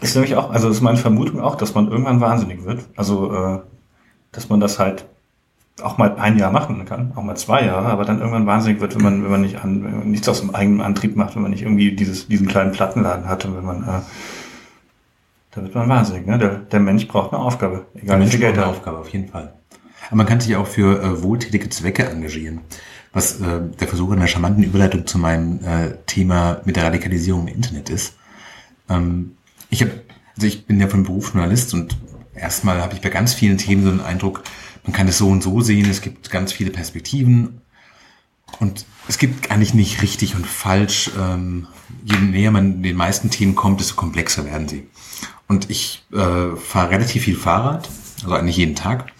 Ist 0.00 0.14
nämlich 0.16 0.34
auch, 0.34 0.50
also 0.50 0.68
ist 0.68 0.80
meine 0.80 0.98
Vermutung 0.98 1.40
auch, 1.40 1.54
dass 1.54 1.74
man 1.74 1.88
irgendwann 1.88 2.20
wahnsinnig 2.20 2.64
wird. 2.64 2.88
Also, 2.96 3.32
äh, 3.32 3.58
dass 4.32 4.48
man 4.48 4.58
das 4.58 4.78
halt 4.78 5.04
auch 5.80 5.98
mal 5.98 6.16
ein 6.16 6.38
Jahr 6.38 6.50
machen 6.50 6.84
kann, 6.84 7.12
auch 7.14 7.22
mal 7.22 7.36
zwei 7.36 7.64
Jahre, 7.64 7.86
aber 7.86 8.04
dann 8.04 8.18
irgendwann 8.18 8.46
wahnsinnig 8.46 8.80
wird, 8.80 8.94
wenn 8.94 9.02
man, 9.02 9.24
wenn 9.24 9.30
man 9.30 9.40
nicht 9.40 9.64
an, 9.64 9.84
wenn 9.84 9.98
man 9.98 10.10
nichts 10.10 10.28
aus 10.28 10.40
dem 10.40 10.54
eigenen 10.54 10.80
Antrieb 10.80 11.16
macht, 11.16 11.34
wenn 11.34 11.42
man 11.42 11.50
nicht 11.50 11.62
irgendwie 11.62 11.92
dieses, 11.92 12.28
diesen 12.28 12.46
kleinen 12.46 12.72
Plattenladen 12.72 13.26
hat 13.26 13.44
und 13.44 13.56
wenn 13.56 13.64
man, 13.64 13.82
äh, 13.82 14.00
da 15.52 15.62
wird 15.62 15.74
man 15.74 15.88
wahnsinnig, 15.88 16.26
ne? 16.26 16.38
Der, 16.38 16.56
der 16.56 16.80
Mensch 16.80 17.08
braucht 17.08 17.32
eine 17.32 17.42
Aufgabe, 17.42 17.86
egal 17.94 18.20
wie 18.20 18.26
viel 18.26 18.40
Geld 18.40 18.56
er 18.56 18.66
hat. 18.66 18.70
Aufgabe, 18.70 18.98
auf 18.98 19.08
jeden 19.08 19.28
Fall. 19.28 19.54
Aber 20.08 20.16
man 20.16 20.26
kann 20.26 20.40
sich 20.40 20.56
auch 20.56 20.66
für 20.66 21.02
äh, 21.02 21.22
wohltätige 21.22 21.68
Zwecke 21.70 22.04
engagieren. 22.06 22.60
Was 23.12 23.40
äh, 23.40 23.60
der 23.80 23.88
Versuch 23.88 24.10
einer 24.12 24.26
charmanten 24.26 24.64
Überleitung 24.64 25.06
zu 25.06 25.18
meinem 25.18 25.60
äh, 25.64 25.96
Thema 26.06 26.60
mit 26.64 26.76
der 26.76 26.84
Radikalisierung 26.84 27.46
im 27.48 27.54
Internet 27.54 27.90
ist. 27.90 28.14
Ähm, 28.88 29.36
ich 29.68 29.82
habe, 29.82 29.92
also 30.34 30.46
ich 30.46 30.66
bin 30.66 30.80
ja 30.80 30.88
von 30.88 31.02
Beruf 31.02 31.32
Journalist 31.34 31.74
und 31.74 31.96
erstmal 32.34 32.80
habe 32.80 32.94
ich 32.94 33.00
bei 33.00 33.08
ganz 33.08 33.34
vielen 33.34 33.58
Themen 33.58 33.84
so 33.84 33.90
einen 33.90 34.00
Eindruck, 34.00 34.42
man 34.84 34.92
kann 34.92 35.08
es 35.08 35.18
so 35.18 35.28
und 35.28 35.42
so 35.42 35.60
sehen, 35.60 35.88
es 35.88 36.00
gibt 36.00 36.30
ganz 36.30 36.52
viele 36.52 36.70
Perspektiven 36.70 37.60
und 38.58 38.84
es 39.08 39.18
gibt 39.18 39.50
eigentlich 39.50 39.74
nicht 39.74 40.02
richtig 40.02 40.34
und 40.34 40.46
falsch. 40.46 41.10
Ähm, 41.18 41.66
je 42.04 42.16
näher 42.18 42.50
man 42.50 42.82
den 42.82 42.96
meisten 42.96 43.30
Themen 43.30 43.54
kommt, 43.54 43.80
desto 43.80 43.94
komplexer 43.94 44.44
werden 44.44 44.68
sie. 44.68 44.86
Und 45.48 45.70
ich 45.70 46.04
äh, 46.12 46.56
fahre 46.56 46.90
relativ 46.90 47.24
viel 47.24 47.36
Fahrrad, 47.36 47.88
also 48.22 48.34
eigentlich 48.34 48.56
jeden 48.56 48.74
Tag. 48.74 49.12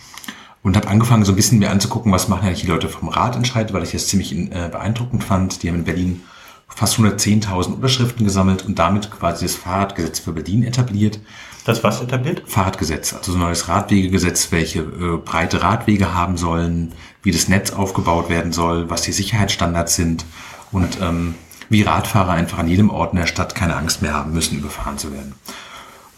Und 0.62 0.76
habe 0.76 0.88
angefangen, 0.88 1.24
so 1.24 1.32
ein 1.32 1.36
bisschen 1.36 1.58
mir 1.58 1.70
anzugucken, 1.70 2.12
was 2.12 2.28
machen 2.28 2.46
eigentlich 2.46 2.62
die 2.62 2.68
Leute 2.68 2.88
vom 2.88 3.08
Radentscheid, 3.08 3.72
weil 3.72 3.82
ich 3.82 3.90
das 3.90 4.06
ziemlich 4.06 4.32
äh, 4.32 4.68
beeindruckend 4.70 5.24
fand. 5.24 5.62
Die 5.62 5.68
haben 5.68 5.76
in 5.76 5.84
Berlin 5.84 6.22
fast 6.68 6.98
110.000 6.98 7.74
Unterschriften 7.74 8.24
gesammelt 8.24 8.64
und 8.64 8.78
damit 8.78 9.10
quasi 9.10 9.44
das 9.44 9.56
Fahrradgesetz 9.56 10.20
für 10.20 10.32
Berlin 10.32 10.62
etabliert. 10.62 11.20
Das 11.64 11.84
was 11.84 12.00
etabliert? 12.00 12.42
Fahrradgesetz, 12.46 13.14
also 13.14 13.32
so 13.32 13.38
ein 13.38 13.42
neues 13.42 13.68
Radwegegesetz, 13.68 14.50
welche 14.50 14.80
äh, 14.80 15.16
breite 15.24 15.62
Radwege 15.62 16.14
haben 16.14 16.36
sollen, 16.36 16.92
wie 17.22 17.30
das 17.30 17.48
Netz 17.48 17.70
aufgebaut 17.70 18.28
werden 18.28 18.52
soll, 18.52 18.90
was 18.90 19.02
die 19.02 19.12
Sicherheitsstandards 19.12 19.94
sind 19.94 20.24
und 20.72 20.98
ähm, 21.00 21.36
wie 21.68 21.82
Radfahrer 21.82 22.32
einfach 22.32 22.58
an 22.58 22.68
jedem 22.68 22.90
Ort 22.90 23.12
in 23.12 23.20
der 23.20 23.26
Stadt 23.26 23.54
keine 23.54 23.76
Angst 23.76 24.02
mehr 24.02 24.12
haben 24.12 24.32
müssen, 24.32 24.58
überfahren 24.58 24.98
zu 24.98 25.12
werden. 25.12 25.34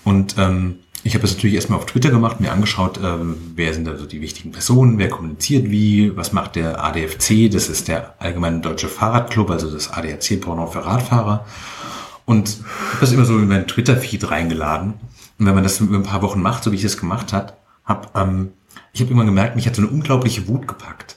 Und 0.02 0.36
ähm, 0.38 0.78
ich 1.02 1.14
habe 1.14 1.22
das 1.22 1.34
natürlich 1.34 1.56
erstmal 1.56 1.78
auf 1.78 1.86
Twitter 1.86 2.10
gemacht, 2.10 2.40
mir 2.40 2.50
angeschaut, 2.50 2.96
äh, 2.96 3.16
wer 3.54 3.74
sind 3.74 3.86
also 3.86 4.06
die 4.06 4.22
wichtigen 4.22 4.52
Personen, 4.52 4.96
wer 4.96 5.10
kommuniziert 5.10 5.70
wie, 5.70 6.16
was 6.16 6.32
macht 6.32 6.56
der 6.56 6.82
ADFC, 6.82 7.50
das 7.50 7.68
ist 7.68 7.88
der 7.88 8.14
Allgemeine 8.18 8.60
Deutsche 8.60 8.88
Fahrradclub, 8.88 9.50
also 9.50 9.70
das 9.70 9.92
ADAC-Porno 9.92 10.66
für 10.68 10.86
Radfahrer. 10.86 11.44
Und 12.24 12.60
habe 12.88 13.00
das 13.00 13.12
immer 13.12 13.26
so 13.26 13.38
in 13.38 13.48
meinen 13.48 13.66
Twitter-Feed 13.66 14.30
reingeladen. 14.30 14.94
Und 15.38 15.46
wenn 15.46 15.54
man 15.54 15.64
das 15.64 15.80
über 15.80 15.96
ein 15.96 16.02
paar 16.04 16.22
Wochen 16.22 16.42
macht, 16.42 16.64
so 16.64 16.72
wie 16.72 16.76
ich 16.76 16.82
das 16.82 16.96
gemacht 16.96 17.32
hat, 17.32 17.56
hab, 17.84 18.16
ähm, 18.16 18.52
ich 18.92 19.00
habe 19.00 19.10
immer 19.10 19.24
gemerkt, 19.24 19.56
mich 19.56 19.66
hat 19.66 19.76
so 19.76 19.82
eine 19.82 19.90
unglaubliche 19.90 20.46
Wut 20.48 20.68
gepackt. 20.68 21.16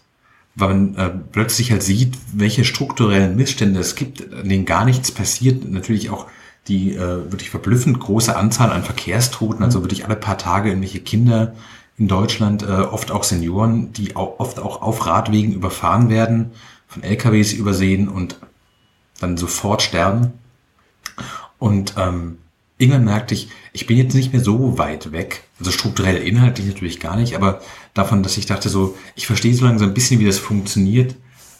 Weil 0.55 0.69
man 0.69 0.95
äh, 0.95 1.12
plötzlich 1.31 1.72
halt 1.72 1.83
sieht, 1.83 2.18
welche 2.33 2.65
strukturellen 2.65 3.35
Missstände 3.35 3.79
es 3.79 3.96
gibt, 3.96 4.22
in 4.22 4.50
denen 4.50 4.65
gar 4.65 4.85
nichts 4.85 5.11
passiert. 5.11 5.70
Natürlich 5.70 6.09
auch 6.09 6.25
die 6.68 6.96
äh, 6.96 7.31
wirklich 7.31 7.50
verblüffend 7.50 8.00
große 8.00 8.35
Anzahl 8.35 8.72
an 8.72 8.83
Verkehrstoten, 8.83 9.63
also 9.63 9.83
wirklich 9.83 10.05
alle 10.05 10.15
paar 10.15 10.37
Tage 10.37 10.70
irgendwelche 10.70 11.00
Kinder 11.00 11.53
in 11.98 12.07
Deutschland, 12.07 12.63
äh, 12.63 12.65
oft 12.65 13.11
auch 13.11 13.24
Senioren, 13.24 13.94
die 13.94 14.15
auch, 14.15 14.39
oft 14.39 14.59
auch 14.59 14.81
auf 14.81 15.05
Radwegen 15.05 15.53
überfahren 15.53 16.09
werden, 16.09 16.51
von 16.87 17.03
LKWs 17.03 17.53
übersehen 17.53 18.07
und 18.07 18.39
dann 19.20 19.37
sofort 19.37 19.81
sterben. 19.81 20.33
Und 21.57 21.96
ähm, 21.98 22.37
irgendwann 22.77 23.05
merkte 23.05 23.33
ich, 23.33 23.50
ich 23.77 23.85
bin 23.85 23.96
jetzt 23.96 24.16
nicht 24.16 24.33
mehr 24.33 24.42
so 24.42 24.79
weit 24.79 25.11
weg, 25.11 25.44
also 25.59 25.70
strukturell 25.70 26.18
inhaltlich 26.18 26.66
natürlich 26.66 27.00
gar 27.00 27.16
nicht, 27.16 27.35
aber 27.35 27.61
davon, 27.94 28.24
dass 28.24 28.35
ich 28.35 28.48
dachte 28.48 28.70
so, 28.70 28.98
ich 29.16 29.27
verstehe 29.27 29.53
so 29.53 29.66
langsam 29.66 29.90
ein 29.90 29.94
bisschen, 29.94 30.20
wie 30.20 30.25
das 30.25 30.40
funktioniert, 30.40 31.13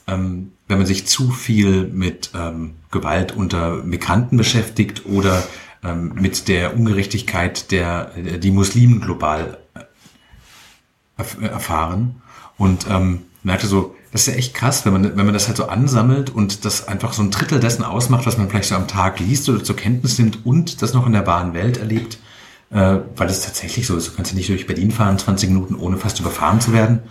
ähm, 0.08 0.52
wenn 0.68 0.80
man 0.80 0.88
sich 0.88 1.06
zu 1.06 1.30
viel 1.30 1.84
mit 1.84 2.32
ähm, 2.34 2.74
Gewalt 2.90 3.38
unter 3.38 3.84
Migranten 3.84 4.36
beschäftigt 4.36 5.06
oder 5.06 5.44
ähm, 5.84 6.14
mit 6.16 6.48
der 6.48 6.76
Ungerechtigkeit, 6.76 7.72
der 7.72 8.06
die 8.16 8.52
Muslimen 8.52 9.00
global 9.00 9.60
äh, 9.76 11.46
erfahren. 11.46 12.24
Und 12.58 12.88
ähm, 12.90 13.26
merkte 13.44 13.68
so, 13.68 13.96
das 14.18 14.28
ist 14.28 14.34
ja 14.34 14.40
echt 14.40 14.56
krass, 14.56 14.84
wenn 14.84 14.94
man, 14.94 15.16
wenn 15.16 15.26
man 15.26 15.34
das 15.36 15.46
halt 15.46 15.58
so 15.58 15.68
ansammelt 15.68 16.32
und 16.32 16.66
das 16.66 16.88
einfach 16.88 17.14
so 17.14 17.22
ein 17.22 17.30
Drittel 17.30 17.60
dessen 17.60 17.84
ausmacht, 17.84 18.26
was 18.26 18.40
man 18.40 18.50
vielleicht 18.50 18.70
so 18.70 18.76
am 18.76 18.88
Tag 18.88 19.20
liest 19.20 19.48
oder 19.48 19.64
zur 19.64 19.76
Kenntnis 19.76 20.18
nimmt 20.18 20.44
und 20.44 20.82
das 20.82 20.96
noch 20.96 21.06
in 21.06 21.14
der 21.14 21.28
wahren 21.28 21.54
Welt 21.54 21.78
erlebt, 21.78 22.18
äh, 22.72 22.98
weil 23.16 23.30
es 23.30 23.42
tatsächlich 23.42 23.86
so 23.86 23.96
ist. 23.96 24.08
Du 24.08 24.16
kannst 24.16 24.32
ja 24.32 24.38
nicht 24.38 24.50
durch 24.50 24.66
Berlin 24.66 24.90
fahren, 24.90 25.20
20 25.20 25.50
Minuten, 25.50 25.76
ohne 25.76 25.98
fast 25.98 26.20
überfahren 26.20 26.60
zu 26.60 26.74
werden. 26.74 27.04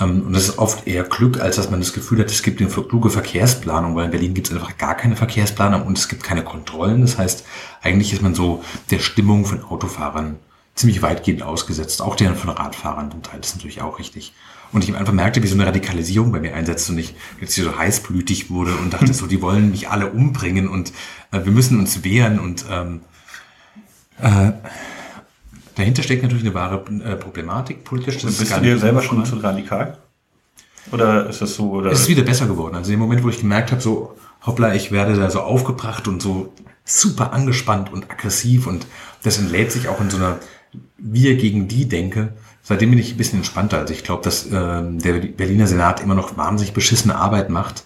Ähm, 0.00 0.26
und 0.26 0.32
das 0.32 0.48
ist 0.48 0.58
oft 0.58 0.88
eher 0.88 1.04
Glück, 1.04 1.38
als 1.38 1.54
dass 1.54 1.70
man 1.70 1.78
das 1.78 1.92
Gefühl 1.92 2.18
hat, 2.18 2.32
es 2.32 2.42
gibt 2.42 2.60
eine 2.60 2.68
kluge 2.68 3.10
Verkehrsplanung, 3.10 3.94
weil 3.94 4.06
in 4.06 4.10
Berlin 4.10 4.34
gibt 4.34 4.48
es 4.48 4.52
einfach 4.52 4.76
gar 4.76 4.96
keine 4.96 5.14
Verkehrsplanung 5.14 5.82
und 5.82 5.98
es 5.98 6.08
gibt 6.08 6.24
keine 6.24 6.42
Kontrollen. 6.42 7.02
Das 7.02 7.16
heißt, 7.16 7.44
eigentlich 7.80 8.12
ist 8.12 8.22
man 8.22 8.34
so 8.34 8.64
der 8.90 8.98
Stimmung 8.98 9.44
von 9.44 9.62
Autofahrern 9.62 10.40
ziemlich 10.74 11.00
weitgehend 11.00 11.44
ausgesetzt, 11.44 12.02
auch 12.02 12.16
deren 12.16 12.34
von 12.34 12.50
Radfahrern 12.50 13.12
zum 13.12 13.22
Teil. 13.22 13.38
Das 13.38 13.50
ist 13.50 13.54
natürlich 13.54 13.82
auch 13.82 14.00
richtig. 14.00 14.32
Und 14.72 14.84
ich 14.84 14.94
einfach 14.94 15.12
merkte, 15.12 15.42
wie 15.42 15.48
so 15.48 15.54
eine 15.54 15.66
Radikalisierung 15.66 16.30
bei 16.30 16.40
mir 16.40 16.54
einsetzt 16.54 16.88
und 16.90 16.98
ich 16.98 17.14
jetzt 17.40 17.54
hier 17.54 17.64
so 17.64 17.76
heißblütig 17.76 18.50
wurde 18.50 18.74
und 18.76 18.92
dachte 18.92 19.12
so, 19.12 19.26
die 19.26 19.42
wollen 19.42 19.70
mich 19.70 19.88
alle 19.88 20.06
umbringen 20.06 20.68
und 20.68 20.92
äh, 21.32 21.44
wir 21.44 21.52
müssen 21.52 21.78
uns 21.78 22.04
wehren 22.04 22.38
und 22.38 22.64
ähm, 22.70 23.00
äh, 24.20 24.52
Dahinter 25.80 26.02
steckt 26.02 26.22
natürlich 26.22 26.44
eine 26.44 26.54
wahre 26.54 26.84
äh, 27.04 27.16
Problematik 27.16 27.84
politisch. 27.84 28.18
Das 28.18 28.36
bist 28.36 28.54
du 28.54 28.60
dir 28.60 28.78
selber 28.78 29.00
schon 29.00 29.24
zu 29.24 29.36
radikal? 29.36 29.96
Oder 30.92 31.28
ist 31.28 31.40
das 31.40 31.54
so? 31.54 31.70
Oder? 31.70 31.90
Es 31.90 32.00
ist 32.00 32.08
wieder 32.08 32.22
besser 32.22 32.46
geworden. 32.46 32.74
Also 32.74 32.92
im 32.92 32.98
Moment, 32.98 33.22
wo 33.22 33.30
ich 33.30 33.40
gemerkt 33.40 33.70
habe, 33.70 33.80
so, 33.80 34.16
hoppla, 34.44 34.74
ich 34.74 34.92
werde 34.92 35.16
da 35.16 35.30
so 35.30 35.40
aufgebracht 35.40 36.06
und 36.06 36.20
so 36.20 36.52
super 36.84 37.32
angespannt 37.32 37.90
und 37.92 38.10
aggressiv 38.10 38.66
und 38.66 38.86
das 39.22 39.38
entlädt 39.38 39.72
sich 39.72 39.88
auch 39.88 40.00
in 40.00 40.10
so 40.10 40.18
einer 40.18 40.38
Wir 40.98 41.36
gegen 41.36 41.66
die 41.66 41.88
Denke. 41.88 42.34
Seitdem 42.70 42.90
bin 42.90 43.00
ich 43.00 43.14
ein 43.14 43.16
bisschen 43.16 43.40
entspannter. 43.40 43.78
Also 43.78 43.92
ich 43.92 44.04
glaube, 44.04 44.22
dass 44.22 44.46
äh, 44.46 44.50
der 44.52 45.14
Berliner 45.14 45.66
Senat 45.66 46.00
immer 46.00 46.14
noch 46.14 46.36
wahnsinnig 46.36 46.72
beschissene 46.72 47.16
Arbeit 47.16 47.50
macht 47.50 47.82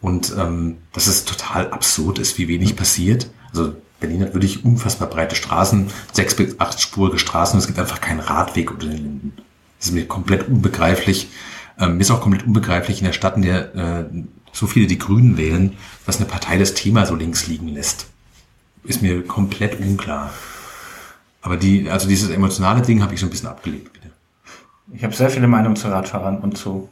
und 0.00 0.34
ähm, 0.36 0.78
dass 0.92 1.06
es 1.06 1.24
total 1.24 1.70
absurd 1.70 2.18
ist, 2.18 2.36
wie 2.36 2.48
wenig 2.48 2.74
passiert. 2.74 3.30
Also 3.50 3.74
Berlin 4.00 4.22
hat 4.22 4.34
wirklich 4.34 4.64
unfassbar 4.64 5.08
breite 5.08 5.36
Straßen, 5.36 5.86
sechs 6.12 6.34
bis 6.34 6.58
achtspurige 6.58 7.20
Straßen 7.20 7.54
und 7.54 7.60
es 7.60 7.68
gibt 7.68 7.78
einfach 7.78 8.00
keinen 8.00 8.18
Radweg 8.18 8.72
unter 8.72 8.88
den 8.88 8.96
Linden. 8.96 9.32
Das 9.78 9.86
ist 9.86 9.94
mir 9.94 10.08
komplett 10.08 10.48
unbegreiflich. 10.48 11.28
Ähm, 11.78 11.94
mir 11.94 12.00
ist 12.00 12.10
auch 12.10 12.20
komplett 12.20 12.44
unbegreiflich 12.44 12.98
in 12.98 13.04
der 13.04 13.12
Stadt, 13.12 13.36
in 13.36 13.42
der 13.42 13.74
äh, 13.76 14.04
so 14.52 14.66
viele 14.66 14.88
die 14.88 14.98
Grünen 14.98 15.36
wählen, 15.36 15.76
dass 16.06 16.16
eine 16.16 16.26
Partei 16.26 16.58
das 16.58 16.74
Thema 16.74 17.06
so 17.06 17.14
links 17.14 17.46
liegen 17.46 17.68
lässt. 17.68 18.06
Ist 18.82 19.00
mir 19.00 19.22
komplett 19.22 19.78
unklar. 19.78 20.32
Aber 21.42 21.56
die, 21.56 21.88
also 21.88 22.08
dieses 22.08 22.30
emotionale 22.30 22.82
Ding 22.82 23.02
habe 23.02 23.14
ich 23.14 23.20
so 23.20 23.26
ein 23.26 23.30
bisschen 23.30 23.48
abgelegt 23.48 23.94
wieder. 23.94 24.12
Ich 24.92 25.04
habe 25.04 25.14
sehr 25.14 25.30
viele 25.30 25.46
Meinungen 25.46 25.76
zu 25.76 25.88
Radfahrern 25.88 26.38
und 26.38 26.56
zu. 26.56 26.88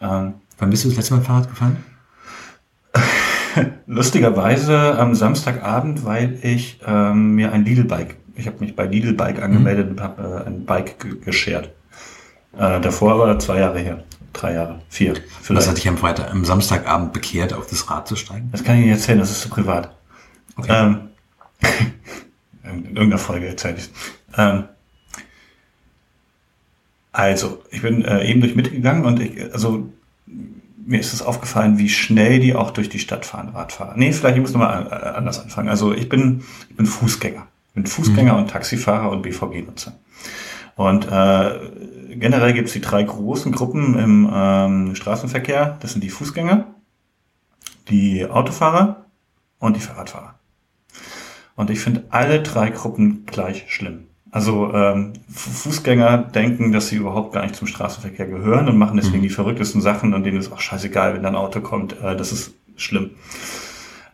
Ähm, 0.00 0.34
Wann 0.60 0.70
bist 0.70 0.84
du 0.84 0.88
das 0.88 0.98
letzte 0.98 1.14
Mal 1.14 1.22
Fahrrad 1.22 1.48
gefahren? 1.48 1.78
Lustigerweise 3.86 4.98
am 4.98 5.14
Samstagabend, 5.14 6.04
weil 6.04 6.38
ich 6.42 6.80
ähm, 6.86 7.34
mir 7.34 7.52
ein 7.52 7.64
Lidl-Bike, 7.64 8.16
ich 8.36 8.46
habe 8.46 8.58
mich 8.60 8.76
bei 8.76 8.84
Lidl-Bike 8.86 9.42
angemeldet 9.42 9.86
mhm. 9.86 9.92
und 9.92 10.00
habe 10.02 10.44
äh, 10.44 10.46
ein 10.46 10.66
Bike 10.66 11.24
geschert. 11.24 11.70
Äh, 12.56 12.80
davor 12.80 13.14
aber 13.14 13.38
zwei 13.38 13.60
Jahre 13.60 13.78
her. 13.78 14.04
Drei 14.32 14.54
Jahre, 14.54 14.80
vier. 14.88 15.14
Vielleicht. 15.40 15.62
Was 15.62 15.68
hat 15.68 15.76
dich 15.78 15.88
am 15.88 15.96
Freitag, 15.96 16.30
am 16.30 16.44
Samstagabend 16.44 17.12
bekehrt, 17.12 17.52
auf 17.52 17.66
das 17.66 17.90
Rad 17.90 18.06
zu 18.06 18.16
steigen? 18.16 18.50
Das 18.52 18.62
kann 18.62 18.76
ich 18.76 18.82
nicht 18.82 18.92
erzählen, 18.92 19.18
das 19.18 19.30
ist 19.30 19.40
zu 19.40 19.48
privat. 19.48 19.94
Okay. 20.56 20.72
Ähm, 20.72 21.00
in 22.70 22.96
irgendeiner 22.96 23.18
Folge 23.18 23.48
erzähle 23.48 23.76
ich 23.78 23.90
ähm, 24.36 24.64
Also, 27.12 27.62
ich 27.70 27.82
bin 27.82 28.04
äh, 28.04 28.24
eben 28.24 28.40
durch 28.40 28.54
Mitte 28.54 28.70
gegangen 28.70 29.04
und 29.04 29.20
ich, 29.20 29.52
also 29.52 29.90
mir 30.90 30.98
ist 30.98 31.12
es 31.12 31.22
aufgefallen, 31.22 31.78
wie 31.78 31.88
schnell 31.88 32.40
die 32.40 32.54
auch 32.54 32.72
durch 32.72 32.88
die 32.88 32.98
Stadt 32.98 33.24
fahren, 33.24 33.50
Radfahrer. 33.50 33.94
Nee, 33.96 34.12
vielleicht 34.12 34.36
ich 34.36 34.42
muss 34.42 34.52
nochmal 34.52 34.86
äh, 34.90 35.16
anders 35.16 35.40
anfangen. 35.40 35.68
Also 35.68 35.92
ich 35.92 36.08
bin, 36.08 36.42
ich 36.68 36.76
bin 36.76 36.86
Fußgänger. 36.86 37.46
Mit 37.74 37.88
Fußgänger 37.88 38.36
und 38.36 38.50
Taxifahrer 38.50 39.10
und 39.10 39.22
BVG-Nutzer. 39.22 39.92
Und 40.74 41.06
äh, 41.06 42.16
generell 42.16 42.52
gibt 42.52 42.68
es 42.68 42.72
die 42.72 42.80
drei 42.80 43.02
großen 43.04 43.52
Gruppen 43.52 43.96
im 43.98 44.30
ähm, 44.32 44.94
Straßenverkehr. 44.96 45.78
Das 45.80 45.92
sind 45.92 46.02
die 46.02 46.10
Fußgänger, 46.10 46.66
die 47.88 48.26
Autofahrer 48.26 49.04
und 49.60 49.76
die 49.76 49.80
Fahrradfahrer. 49.80 50.39
Und 51.60 51.68
ich 51.68 51.80
finde 51.80 52.04
alle 52.08 52.40
drei 52.40 52.70
Gruppen 52.70 53.26
gleich 53.26 53.66
schlimm. 53.68 54.06
Also 54.30 54.72
ähm, 54.72 55.12
Fußgänger 55.30 56.16
denken, 56.16 56.72
dass 56.72 56.88
sie 56.88 56.96
überhaupt 56.96 57.34
gar 57.34 57.42
nicht 57.42 57.54
zum 57.54 57.66
Straßenverkehr 57.66 58.24
gehören 58.24 58.66
und 58.66 58.78
machen 58.78 58.96
deswegen 58.96 59.18
mhm. 59.18 59.24
die 59.24 59.28
verrücktesten 59.28 59.82
Sachen 59.82 60.14
und 60.14 60.24
denen 60.24 60.38
ist 60.38 60.50
auch 60.50 60.60
scheißegal, 60.60 61.12
wenn 61.12 61.22
da 61.22 61.28
ein 61.28 61.36
Auto 61.36 61.60
kommt. 61.60 62.00
Äh, 62.02 62.16
das 62.16 62.32
ist 62.32 62.54
schlimm. 62.76 63.10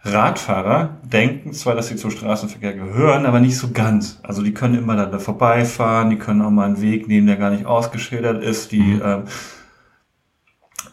Radfahrer 0.03 0.97
denken 1.05 1.53
zwar, 1.53 1.77
dass 1.77 1.87
sie 1.87 1.95
zum 1.95 2.11
Straßenverkehr 2.11 2.73
gehören, 2.73 3.27
aber 3.27 3.39
nicht 3.39 3.59
so 3.59 3.71
ganz. 3.71 4.19
Also 4.25 4.43
die 4.43 4.53
können 4.53 4.75
immer 4.75 4.97
da 5.07 5.19
vorbeifahren, 5.21 6.11
die 6.11 6.19
können 6.19 6.43
auch 6.43 6.51
mal 6.51 6.67
einen 6.67 6.83
Weg 6.83 7.07
nehmen, 7.07 7.29
der 7.29 7.37
gar 7.37 7.51
nicht 7.51 7.67
ausgeschildert 7.67 8.43
ist. 8.43 8.73
Die 8.73 8.83
mhm. 8.83 9.03
ähm, 9.05 9.23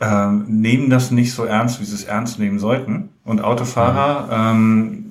ähm, 0.01 0.45
nehmen 0.47 0.91
das 0.91 1.09
nicht 1.09 1.33
so 1.33 1.45
ernst, 1.45 1.81
wie 1.81 1.85
sie 1.85 1.95
es 1.95 2.03
ernst 2.03 2.37
nehmen 2.37 2.59
sollten. 2.59 3.09
Und 3.23 3.43
Autofahrer 3.43 4.53
mhm. 4.53 4.59
ähm, 4.59 5.02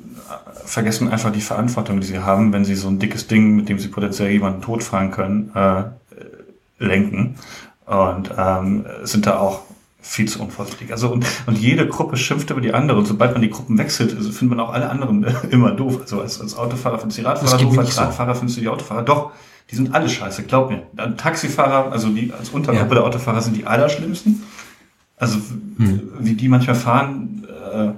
vergessen 0.65 1.09
einfach 1.09 1.33
die 1.33 1.41
Verantwortung, 1.41 2.01
die 2.01 2.07
sie 2.07 2.19
haben, 2.19 2.53
wenn 2.53 2.65
sie 2.65 2.75
so 2.75 2.89
ein 2.89 2.99
dickes 2.99 3.27
Ding, 3.27 3.57
mit 3.57 3.69
dem 3.69 3.79
sie 3.79 3.89
potenziell 3.89 4.31
jemanden 4.31 4.63
totfahren 4.63 5.11
können, 5.11 5.51
äh, 5.55 5.85
lenken. 6.79 7.37
Und 7.87 8.31
ähm, 8.37 8.87
sind 9.03 9.27
da 9.27 9.39
auch 9.39 9.63
viel 10.01 10.27
zu 10.27 10.43
unvorsichtig. 10.43 10.91
Also 10.91 11.11
und, 11.11 11.25
und 11.47 11.57
jede 11.57 11.89
Gruppe 11.89 12.17
schimpft 12.17 12.51
über 12.51 12.61
die 12.61 12.75
andere. 12.75 12.99
Und 12.99 13.07
sobald 13.07 13.33
man 13.33 13.41
die 13.41 13.51
Gruppen 13.51 13.79
wechselt, 13.79 14.15
also 14.17 14.31
findet 14.33 14.57
man 14.57 14.67
auch 14.67 14.73
alle 14.73 14.91
anderen 14.91 15.25
immer 15.51 15.71
doof. 15.71 16.01
Also 16.03 16.21
als, 16.21 16.41
als 16.41 16.57
Autofahrer 16.57 16.99
findest 16.99 17.19
du 17.19 17.23
die 17.23 17.29
Radfahrer 17.29 17.63
doof, 17.63 17.79
als 17.79 17.99
Radfahrer 17.99 18.35
so. 18.35 18.39
findest 18.41 18.57
du 18.59 18.63
die 18.63 18.69
Autofahrer. 18.69 19.03
Doch, 19.03 19.33
die 19.71 19.77
sind 19.77 19.95
alle 19.95 20.09
scheiße, 20.09 20.43
glaub 20.43 20.71
mir. 20.71 20.83
Dann 20.93 21.17
Taxifahrer, 21.17 21.93
also 21.93 22.09
die 22.11 22.33
als 22.33 22.51
Untergruppe 22.51 22.89
ja. 22.89 22.95
der 23.01 23.05
Autofahrer 23.05 23.41
sind 23.41 23.57
die 23.57 23.67
allerschlimmsten. 23.67 24.43
Also 25.17 25.39
hm. 25.79 26.13
wie 26.19 26.35
die 26.35 26.49
manchmal 26.49 26.75
fahren, 26.75 27.47
äh, 27.73 27.91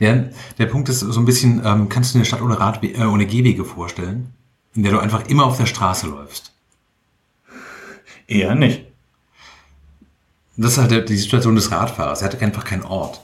der, 0.00 0.30
der 0.58 0.66
Punkt 0.66 0.88
ist 0.88 1.00
so 1.00 1.20
ein 1.20 1.24
bisschen, 1.24 1.62
ähm, 1.64 1.88
kannst 1.88 2.10
du 2.10 2.12
dir 2.14 2.20
eine 2.20 2.26
Stadt 2.26 2.42
ohne, 2.42 2.58
Radwe 2.58 2.88
äh, 2.88 3.04
ohne 3.04 3.26
Gehwege 3.26 3.64
vorstellen, 3.64 4.32
in 4.74 4.82
der 4.82 4.92
du 4.92 4.98
einfach 4.98 5.26
immer 5.28 5.44
auf 5.44 5.56
der 5.56 5.66
Straße 5.66 6.06
läufst? 6.06 6.52
Eher 8.26 8.54
nicht. 8.54 8.84
Das 10.56 10.72
ist 10.72 10.78
halt 10.78 11.08
die 11.08 11.16
Situation 11.16 11.54
des 11.54 11.70
Radfahrers. 11.70 12.22
Er 12.22 12.30
hat 12.30 12.42
einfach 12.42 12.64
keinen 12.64 12.82
Ort. 12.82 13.20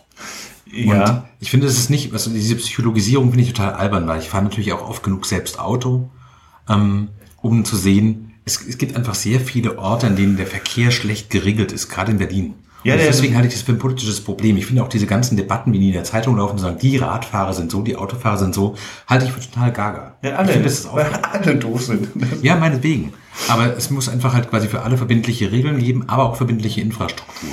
Ja. 0.73 1.11
Und 1.11 1.23
ich 1.41 1.51
finde, 1.51 1.67
es 1.67 1.79
ist 1.79 1.91
nicht, 1.91 2.13
also 2.13 2.31
diese 2.31 2.57
Psychologisierung 2.57 3.31
finde 3.31 3.45
ich 3.45 3.53
total 3.53 3.75
albern, 3.75 4.07
weil 4.07 4.21
ich 4.21 4.29
fahre 4.29 4.45
natürlich 4.45 4.73
auch 4.73 4.89
oft 4.89 5.03
genug 5.03 5.27
selbst 5.27 5.59
Auto, 5.59 6.11
ähm, 6.69 7.09
um 7.43 7.65
zu 7.65 7.77
sehen, 7.77 8.35
es, 8.45 8.61
es 8.67 8.79
gibt 8.79 8.97
einfach 8.97 9.15
sehr 9.15 9.41
viele 9.41 9.79
Orte, 9.79 10.07
an 10.07 10.17
denen 10.17 10.37
der 10.37 10.47
Verkehr 10.47 10.91
schlecht 10.91 11.31
geregelt 11.31 11.73
ist, 11.73 11.89
gerade 11.89 12.13
in 12.13 12.19
Berlin. 12.19 12.55
Ja, 12.85 12.97
deswegen 12.97 13.35
halte 13.35 13.49
ich 13.49 13.55
das 13.55 13.63
für 13.63 13.73
ein 13.73 13.79
politisches 13.79 14.23
Problem. 14.23 14.59
Ich 14.59 14.67
finde 14.67 14.83
auch 14.83 14.89
diese 14.89 15.07
ganzen 15.07 15.37
Debatten, 15.37 15.73
wie 15.73 15.79
die 15.79 15.89
in 15.89 15.95
der 15.95 16.05
Zeitung 16.05 16.37
laufen, 16.37 16.59
sagen, 16.59 16.79
die 16.79 16.99
Radfahrer 16.99 17.55
sind 17.55 17.71
so, 17.71 17.81
die 17.81 17.97
Autofahrer 17.97 18.37
sind 18.37 18.55
so, 18.55 18.77
halte 19.07 19.25
ich 19.25 19.33
für 19.33 19.41
total 19.41 19.73
gaga. 19.73 20.17
Ja, 20.23 20.37
alle, 20.37 20.53
finde, 20.53 20.69
das 20.69 20.81
ist 20.81 20.87
auch, 20.87 20.99
alle 20.99 21.57
doof 21.57 21.83
sind. 21.83 22.09
Ja, 22.43 22.57
meinetwegen. 22.57 23.15
Aber 23.49 23.75
es 23.77 23.91
muss 23.91 24.09
einfach 24.09 24.35
halt 24.35 24.51
quasi 24.51 24.69
für 24.69 24.83
alle 24.83 24.99
verbindliche 24.99 25.51
Regeln 25.51 25.79
geben, 25.79 26.05
aber 26.09 26.25
auch 26.25 26.37
verbindliche 26.37 26.83
Infrastruktur. 26.83 27.51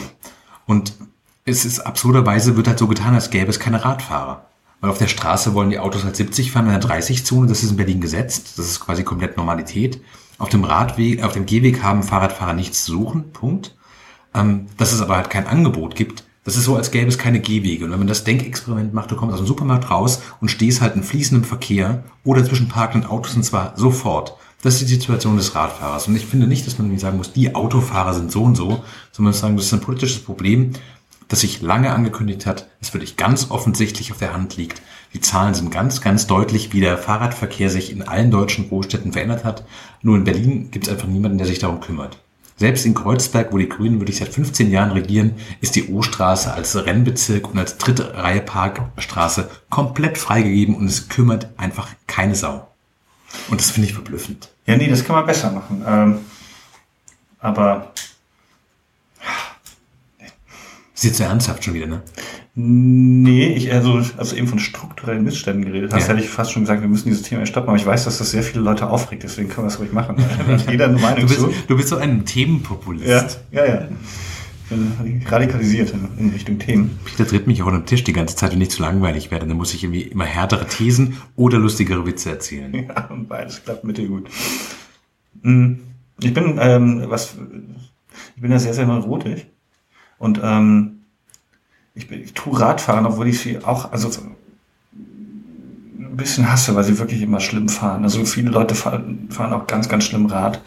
Und 0.65 0.93
es 1.45 1.65
ist 1.65 1.79
absurderweise 1.79 2.57
wird 2.57 2.67
halt 2.67 2.79
so 2.79 2.87
getan, 2.87 3.15
als 3.15 3.29
gäbe 3.29 3.49
es 3.49 3.59
keine 3.59 3.83
Radfahrer. 3.83 4.45
Weil 4.81 4.89
auf 4.89 4.97
der 4.97 5.07
Straße 5.07 5.53
wollen 5.53 5.69
die 5.69 5.79
Autos 5.79 6.03
halt 6.03 6.15
70 6.15 6.51
fahren 6.51 6.65
in 6.65 6.71
der 6.71 6.81
30-Zone, 6.81 7.47
das 7.47 7.63
ist 7.63 7.71
in 7.71 7.77
Berlin 7.77 8.01
gesetzt, 8.01 8.57
das 8.57 8.65
ist 8.67 8.79
quasi 8.79 9.03
komplett 9.03 9.37
Normalität. 9.37 10.01
Auf 10.39 10.49
dem 10.49 10.63
Radweg, 10.63 11.23
auf 11.23 11.33
dem 11.33 11.45
Gehweg 11.45 11.83
haben 11.83 12.03
Fahrradfahrer 12.03 12.53
nichts 12.53 12.83
zu 12.83 12.93
suchen, 12.93 13.31
Punkt. 13.31 13.75
Ähm, 14.33 14.67
dass 14.77 14.93
es 14.93 15.01
aber 15.01 15.17
halt 15.17 15.29
kein 15.29 15.47
Angebot 15.47 15.95
gibt, 15.95 16.23
das 16.43 16.57
ist 16.57 16.65
so, 16.65 16.75
als 16.75 16.89
gäbe 16.89 17.07
es 17.07 17.19
keine 17.19 17.39
Gehwege. 17.39 17.85
Und 17.85 17.91
wenn 17.91 17.99
man 17.99 18.07
das 18.07 18.23
Denkexperiment 18.23 18.93
macht, 18.93 19.11
du 19.11 19.15
kommst 19.15 19.33
aus 19.33 19.41
dem 19.41 19.47
Supermarkt 19.47 19.91
raus 19.91 20.21
und 20.39 20.49
stehst 20.49 20.81
halt 20.81 20.95
in 20.95 21.03
fließendem 21.03 21.43
Verkehr 21.43 22.03
oder 22.23 22.43
zwischen 22.43 22.67
parkenden 22.67 23.09
Autos 23.09 23.35
und 23.35 23.43
zwar 23.43 23.73
sofort. 23.77 24.35
Das 24.63 24.75
ist 24.75 24.89
die 24.89 24.95
Situation 24.95 25.37
des 25.37 25.53
Radfahrers. 25.53 26.07
Und 26.07 26.15
ich 26.15 26.25
finde 26.25 26.47
nicht, 26.47 26.65
dass 26.65 26.79
man 26.79 26.97
sagen 26.97 27.17
muss, 27.17 27.33
die 27.33 27.53
Autofahrer 27.53 28.13
sind 28.13 28.31
so 28.31 28.43
und 28.43 28.55
so, 28.55 28.83
sondern 29.11 29.33
sagen, 29.33 29.55
das 29.55 29.65
ist 29.65 29.73
ein 29.73 29.81
politisches 29.81 30.23
Problem, 30.23 30.71
das 31.27 31.41
sich 31.41 31.61
lange 31.61 31.93
angekündigt 31.93 32.45
hat, 32.45 32.67
es 32.81 32.93
wirklich 32.93 33.17
ganz 33.17 33.51
offensichtlich 33.51 34.11
auf 34.11 34.17
der 34.17 34.33
Hand 34.33 34.57
liegt. 34.57 34.81
Die 35.13 35.21
Zahlen 35.21 35.53
sind 35.53 35.71
ganz, 35.71 36.01
ganz 36.01 36.27
deutlich, 36.27 36.73
wie 36.73 36.81
der 36.81 36.97
Fahrradverkehr 36.97 37.69
sich 37.69 37.91
in 37.91 38.01
allen 38.01 38.31
deutschen 38.31 38.67
Großstädten 38.69 39.13
verändert 39.13 39.45
hat. 39.45 39.63
Nur 40.01 40.17
in 40.17 40.23
Berlin 40.23 40.71
gibt 40.71 40.87
es 40.87 40.91
einfach 40.91 41.07
niemanden, 41.07 41.37
der 41.37 41.47
sich 41.47 41.59
darum 41.59 41.79
kümmert. 41.79 42.19
Selbst 42.61 42.85
in 42.85 42.93
Kreuzberg, 42.93 43.51
wo 43.51 43.57
die 43.57 43.67
Grünen 43.67 43.99
wirklich 43.99 44.17
seit 44.17 44.29
15 44.29 44.69
Jahren 44.69 44.91
regieren, 44.91 45.33
ist 45.61 45.75
die 45.75 45.87
O-Straße 45.87 46.53
als 46.53 46.75
Rennbezirk 46.75 47.49
und 47.49 47.57
als 47.57 47.79
dritte 47.79 48.13
Reihe 48.13 48.41
Parkstraße 48.41 49.49
komplett 49.71 50.19
freigegeben 50.19 50.75
und 50.75 50.85
es 50.85 51.09
kümmert 51.09 51.49
einfach 51.57 51.87
keine 52.05 52.35
Sau. 52.35 52.67
Und 53.49 53.59
das 53.59 53.71
finde 53.71 53.87
ich 53.87 53.95
verblüffend. 53.95 54.49
Ja, 54.67 54.77
nee, 54.77 54.87
das 54.87 55.03
kann 55.03 55.15
man 55.15 55.25
besser 55.25 55.49
machen. 55.49 55.83
Ähm, 55.87 56.19
aber. 57.39 57.93
Ist 60.93 61.03
jetzt 61.03 61.17
so 61.17 61.23
ernsthaft 61.23 61.63
schon 61.63 61.73
wieder, 61.73 61.87
ne? 61.87 62.03
Nee, 62.53 63.53
ich 63.53 63.71
also, 63.71 64.01
also 64.17 64.35
eben 64.35 64.47
von 64.47 64.59
strukturellen 64.59 65.23
Missständen 65.23 65.63
geredet 65.63 65.93
hast, 65.93 66.07
ja. 66.07 66.13
hätte 66.13 66.23
ich 66.25 66.29
fast 66.29 66.51
schon 66.51 66.63
gesagt, 66.63 66.81
wir 66.81 66.89
müssen 66.89 67.07
dieses 67.07 67.21
Thema 67.21 67.45
stoppen, 67.45 67.69
aber 67.69 67.77
ich 67.77 67.85
weiß, 67.85 68.03
dass 68.03 68.17
das 68.17 68.31
sehr 68.31 68.43
viele 68.43 68.61
Leute 68.61 68.89
aufregt, 68.89 69.23
deswegen 69.23 69.47
können 69.47 69.67
wir 69.67 69.71
es 69.71 69.79
ruhig 69.79 69.93
machen. 69.93 70.17
Jeder 70.69 70.85
eine 70.85 70.97
Meinung 70.97 71.21
du 71.21 71.27
bist, 71.27 71.39
zu. 71.39 71.53
Du 71.67 71.77
bist 71.77 71.87
so 71.87 71.95
ein 71.95 72.25
Themenpopulist. 72.25 73.39
Ja, 73.51 73.65
ja, 73.65 73.65
ja. 73.65 73.87
Radikalisiert 75.27 75.93
in 76.17 76.29
Richtung 76.29 76.59
Themen. 76.59 76.99
Peter 77.03 77.27
tritt 77.27 77.47
mich 77.47 77.61
auch 77.61 77.67
unter 77.67 77.79
den 77.79 77.85
Tisch 77.85 78.03
die 78.03 78.13
ganze 78.13 78.35
Zeit, 78.35 78.53
wenn 78.53 78.61
ich 78.61 78.69
zu 78.69 78.81
langweilig 78.81 79.31
werde. 79.31 79.45
Dann 79.45 79.57
muss 79.57 79.73
ich 79.73 79.83
irgendwie 79.83 80.03
immer 80.03 80.25
härtere 80.25 80.65
Thesen 80.65 81.17
oder 81.35 81.57
lustigere 81.57 82.05
Witze 82.05 82.31
erzählen. 82.31 82.73
Ja, 82.87 83.07
und 83.07 83.27
beides 83.27 83.63
klappt 83.63 83.83
mittelgut. 83.83 84.29
Hm, 85.43 85.79
ich 86.21 86.33
bin, 86.33 86.57
ähm, 86.59 87.03
was, 87.07 87.35
ich 88.35 88.41
bin 88.41 88.51
ja 88.51 88.59
sehr, 88.59 88.73
sehr 88.73 88.85
neurotisch. 88.85 89.45
Und 90.17 90.39
ähm, 90.41 91.00
ich, 92.01 92.07
bin, 92.07 92.23
ich 92.23 92.33
tue 92.33 92.59
Radfahren, 92.59 93.05
obwohl 93.05 93.27
ich 93.27 93.39
sie 93.39 93.63
auch, 93.63 93.91
also 93.91 94.09
ein 94.91 96.17
bisschen 96.17 96.51
hasse, 96.51 96.75
weil 96.75 96.83
sie 96.83 96.97
wirklich 96.97 97.21
immer 97.21 97.39
schlimm 97.39 97.69
fahren. 97.69 98.03
Also 98.03 98.25
viele 98.25 98.49
Leute 98.49 98.75
fahren, 98.75 99.29
fahren 99.29 99.53
auch 99.53 99.67
ganz, 99.67 99.87
ganz 99.87 100.03
schlimm 100.05 100.25
Rad. 100.25 100.61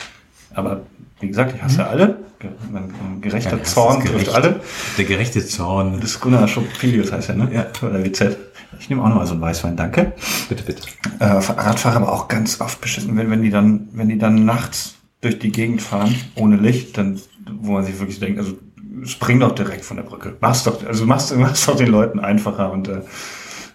Aber 0.55 0.83
wie 1.21 1.29
gesagt, 1.29 1.55
ich 1.55 1.63
hasse 1.63 1.83
mhm. 1.83 1.89
alle. 1.89 2.17
Ein 2.41 3.21
gerechter 3.23 3.57
ja, 3.57 3.65
Zorn 3.65 4.05
trifft 4.05 4.29
alle. 4.29 4.61
Der 4.99 5.05
gerechte 5.07 5.45
Zorn. 5.47 6.01
Das 6.01 6.11
ist 6.11 6.21
Gunnar 6.21 6.47
Schopilius 6.47 7.11
heißt 7.11 7.31
er, 7.31 7.37
ne? 7.37 7.49
Ja. 7.53 7.67
Oder 7.87 8.05
WZ. 8.05 8.37
Ich 8.79 8.91
nehme 8.91 9.03
auch 9.03 9.09
noch 9.09 9.17
mal 9.17 9.27
so 9.27 9.33
einen 9.33 9.41
Weißwein, 9.41 9.77
danke. 9.77 10.13
Bitte, 10.49 10.63
bitte. 10.65 10.83
Äh, 11.21 11.25
Radfahrer 11.25 11.97
aber 11.97 12.13
auch 12.13 12.29
ganz 12.29 12.61
oft 12.61 12.81
beschissen, 12.81 13.17
wenn, 13.17 13.31
wenn 13.31 13.43
die 13.43 13.51
dann, 13.51 13.89
wenn 13.93 14.09
die 14.09 14.19
dann 14.19 14.45
nachts 14.45 14.97
durch 15.23 15.39
die 15.39 15.53
Gegend 15.53 15.81
fahren, 15.81 16.15
ohne 16.35 16.57
Licht, 16.57 16.99
dann, 16.99 17.19
wo 17.61 17.73
man 17.73 17.85
sich 17.85 17.99
wirklich 17.99 18.21
denkt, 18.21 18.39
also 18.39 18.59
spring 19.05 19.41
doch 19.41 19.53
direkt 19.53 19.85
von 19.85 19.97
der 19.97 20.05
Brücke. 20.05 20.37
Mach's 20.41 20.65
doch, 20.65 20.85
also 20.87 21.07
mach's, 21.07 21.35
mach's 21.37 21.67
doch 21.67 21.77
den 21.77 21.89
Leuten 21.89 22.21
einfacher 22.21 22.73
und 22.73 22.89
äh, 22.89 23.01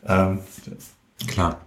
äh, 0.05 0.37
klar. 1.27 1.57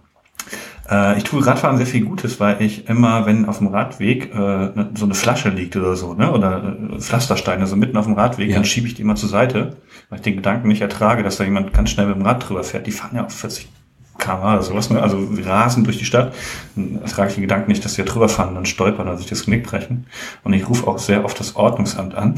Äh, 0.89 1.17
ich 1.17 1.23
tue 1.23 1.45
Radfahren 1.45 1.77
sehr 1.77 1.85
viel 1.85 2.05
Gutes, 2.05 2.39
weil 2.39 2.61
ich 2.61 2.87
immer, 2.89 3.25
wenn 3.25 3.45
auf 3.45 3.59
dem 3.59 3.67
Radweg 3.67 4.33
äh, 4.33 4.37
ne, 4.37 4.91
so 4.95 5.05
eine 5.05 5.13
Flasche 5.13 5.49
liegt 5.49 5.75
oder 5.75 5.95
so, 5.95 6.13
ne, 6.13 6.31
oder 6.31 6.77
äh, 6.93 6.99
Pflastersteine 6.99 7.67
so 7.67 7.75
mitten 7.75 7.97
auf 7.97 8.05
dem 8.05 8.15
Radweg, 8.15 8.49
ja. 8.49 8.55
dann 8.55 8.65
schiebe 8.65 8.87
ich 8.87 8.93
die 8.95 9.01
immer 9.01 9.15
zur 9.15 9.29
Seite, 9.29 9.77
weil 10.09 10.19
ich 10.19 10.23
den 10.23 10.35
Gedanken 10.35 10.67
nicht 10.67 10.81
ertrage, 10.81 11.23
dass 11.23 11.37
da 11.37 11.43
jemand 11.43 11.73
ganz 11.73 11.89
schnell 11.89 12.07
mit 12.07 12.15
dem 12.15 12.23
Rad 12.23 12.47
drüber 12.47 12.63
fährt. 12.63 12.87
Die 12.87 12.91
fahren 12.91 13.15
ja 13.15 13.25
auf 13.25 13.33
40 13.33 13.69
km/h 14.17 14.53
oder 14.53 14.63
sowas, 14.63 14.89
ne? 14.89 15.01
also 15.01 15.27
rasen 15.43 15.83
durch 15.83 15.97
die 15.97 16.05
Stadt. 16.05 16.33
Dann 16.75 17.01
ertrage 17.01 17.29
ich 17.29 17.35
den 17.35 17.41
Gedanken 17.41 17.71
nicht, 17.71 17.83
dass 17.83 17.95
die 17.95 18.03
da 18.03 18.11
drüber 18.11 18.29
fahren 18.29 18.49
und 18.49 18.55
dann 18.55 18.65
stolpern 18.65 19.07
oder 19.07 19.17
sich 19.17 19.27
das 19.27 19.45
Genick 19.45 19.63
brechen. 19.63 20.05
Und 20.43 20.53
ich 20.53 20.67
rufe 20.67 20.85
auch 20.87 20.99
sehr 20.99 21.23
oft 21.25 21.39
das 21.39 21.55
Ordnungsamt 21.55 22.15
an 22.15 22.35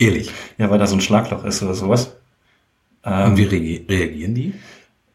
Ehrlich? 0.00 0.32
Ja, 0.58 0.70
weil 0.70 0.78
da 0.78 0.86
so 0.86 0.96
ein 0.96 1.00
Schlagloch 1.00 1.44
ist 1.44 1.62
oder 1.62 1.74
sowas. 1.74 2.16
Ähm, 3.04 3.30
Und 3.30 3.36
wie 3.36 3.44
reagieren 3.44 4.34
die? 4.34 4.54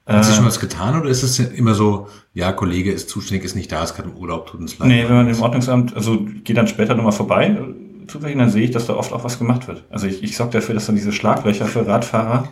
Hat 0.06 0.24
sich 0.24 0.36
schon 0.36 0.45
was 0.45 0.60
getan 0.60 1.00
oder 1.02 1.10
ist 1.10 1.24
es 1.24 1.39
immer 1.39 1.74
so, 1.74 2.08
ja, 2.36 2.52
Kollege 2.52 2.91
ist 2.91 3.10
zuständig, 3.10 3.43
ist 3.43 3.56
nicht 3.56 3.71
da, 3.71 3.84
ist 3.84 3.95
gerade 3.95 4.10
im 4.10 4.15
Urlaub, 4.15 4.45
tut 4.45 4.60
uns 4.60 4.78
leid? 4.78 4.88
Nee, 4.88 5.04
wenn 5.08 5.15
man 5.15 5.28
im 5.28 5.41
Ordnungsamt, 5.41 5.95
also 5.95 6.19
geht 6.43 6.58
dann 6.58 6.67
später 6.67 6.93
nochmal 6.93 7.12
vorbei, 7.12 7.48
äh, 7.48 8.08
zufällig, 8.08 8.38
dann 8.38 8.52
sehe 8.52 8.65
ich, 8.65 8.71
dass 8.71 8.86
da 8.86 8.95
oft 8.95 9.12
auch 9.12 9.24
was 9.24 9.39
gemacht 9.39 9.67
wird. 9.67 9.84
Also 9.89 10.06
ich, 10.06 10.21
ich 10.21 10.38
sorge 10.38 10.54
dafür, 10.54 10.76
dass 10.76 10.86
dann 10.86 10.95
diese 10.95 11.12
Schlaglöcher 11.12 11.65
für 11.65 11.88
Radfahrer 11.88 12.48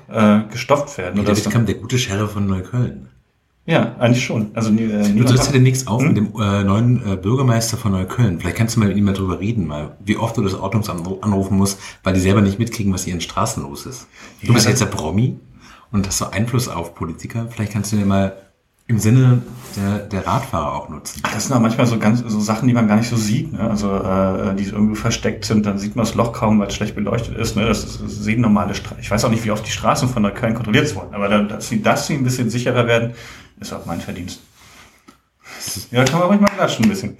äh, 0.47 0.51
gestopft 0.51 0.97
werden. 0.97 1.19
Oder 1.19 1.29
das 1.29 1.47
kam 1.47 1.67
der 1.67 1.75
gute 1.75 1.99
Sheriff 1.99 2.31
von 2.31 2.47
Neukölln. 2.47 3.09
Ja, 3.65 3.95
eigentlich 3.97 4.25
schon. 4.25 4.51
Also 4.53 4.73
äh, 4.73 5.13
du 5.13 5.23
trittst 5.23 5.45
ja 5.45 5.51
demnächst 5.53 5.87
auf 5.87 6.01
hm? 6.01 6.09
mit 6.09 6.17
dem 6.17 6.33
äh, 6.37 6.63
neuen 6.63 7.01
äh, 7.05 7.15
Bürgermeister 7.15 7.77
von 7.77 7.93
Neukölln. 7.93 8.39
Vielleicht 8.39 8.57
kannst 8.57 8.75
du 8.75 8.81
mal 8.81 8.89
mit 8.89 8.97
ihm 8.97 9.05
mal 9.05 9.13
drüber 9.13 9.39
reden, 9.39 9.67
mal, 9.67 9.95
wie 10.03 10.17
oft 10.17 10.35
du 10.35 10.41
das 10.41 10.53
Ordnungsamt 10.53 11.07
anrufen 11.23 11.57
musst, 11.57 11.79
weil 12.03 12.13
die 12.13 12.19
selber 12.19 12.41
nicht 12.41 12.59
mitkriegen, 12.59 12.93
was 12.93 13.05
hier 13.05 13.13
in 13.13 13.21
Straßen 13.21 13.63
los 13.63 13.85
ist. 13.85 14.07
Du 14.41 14.47
ja, 14.47 14.53
bist 14.53 14.67
jetzt 14.67 14.81
der 14.81 14.87
Promi 14.87 15.37
und 15.91 16.05
hast 16.05 16.17
so 16.17 16.29
Einfluss 16.29 16.67
auf 16.67 16.93
Politiker. 16.93 17.47
Vielleicht 17.49 17.71
kannst 17.71 17.93
du 17.93 17.95
dir 17.95 18.05
mal 18.05 18.35
Im 18.85 18.99
Sinne 18.99 19.41
der, 19.77 19.99
der 19.99 20.27
Radfahrer 20.27 20.73
auch 20.73 20.89
nutzen. 20.89 21.21
Ach, 21.23 21.33
das 21.33 21.45
sind 21.45 21.55
auch 21.55 21.61
manchmal 21.61 21.87
so 21.87 21.97
ganz 21.97 22.19
so 22.19 22.41
Sachen, 22.41 22.67
die 22.67 22.73
man 22.73 22.89
gar 22.89 22.97
nicht 22.97 23.09
so 23.09 23.15
sieht, 23.15 23.53
ne? 23.53 23.61
Also 23.61 23.95
äh, 23.95 24.55
die 24.55 24.65
irgendwie 24.65 24.97
versteckt 24.97 25.45
sind, 25.45 25.65
dann 25.65 25.79
sieht 25.79 25.95
man 25.95 26.03
das 26.03 26.15
Loch 26.15 26.33
kaum, 26.33 26.59
weil 26.59 26.67
es 26.67 26.75
schlecht 26.75 26.93
beleuchtet 26.93 27.37
ist. 27.37 27.55
Ne? 27.55 27.65
Das, 27.65 27.85
ist, 27.85 28.01
das 28.03 28.15
sehen 28.17 28.41
normale 28.41 28.75
Straßen. 28.75 28.99
Ich 28.99 29.09
weiß 29.09 29.23
auch 29.23 29.29
nicht, 29.29 29.45
wie 29.45 29.51
oft 29.51 29.65
die 29.65 29.71
Straßen 29.71 30.09
von 30.09 30.21
Neukölln 30.23 30.53
kontrolliert 30.53 30.93
wurden, 30.95 31.15
aber 31.15 31.29
dann, 31.29 31.47
dass, 31.47 31.69
sie, 31.69 31.81
dass 31.81 32.07
sie 32.07 32.15
ein 32.15 32.25
bisschen 32.25 32.49
sicherer 32.49 32.85
werden, 32.85 33.13
ist 33.59 33.73
auch 33.73 33.85
mein 33.85 34.01
Verdienst. 34.01 34.41
Ja, 35.91 36.03
kann 36.05 36.19
man 36.19 36.29
ruhig 36.29 36.41
mal 36.41 36.47
klatschen 36.47 36.85
ein 36.85 36.89
bisschen. 36.89 37.17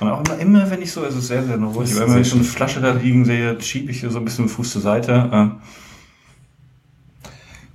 Und 0.00 0.08
auch 0.08 0.20
immer, 0.24 0.38
immer 0.38 0.70
wenn 0.70 0.82
ich 0.82 0.92
so, 0.92 1.04
es 1.04 1.16
ist 1.16 1.28
sehr, 1.28 1.42
sehr 1.42 1.56
ruhig, 1.56 1.94
wenn 1.96 2.20
ich 2.20 2.28
so 2.28 2.36
eine 2.36 2.44
Flasche 2.44 2.80
da 2.80 2.92
liegen 2.92 3.24
sehe, 3.24 3.60
schiebe 3.60 3.90
ich 3.90 4.00
hier 4.00 4.10
so 4.10 4.18
ein 4.18 4.24
bisschen 4.24 4.48
Fuß 4.48 4.72
zur 4.72 4.82
Seite. 4.82 5.12
Äh. 5.32 7.28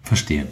Verstehe. 0.04 0.48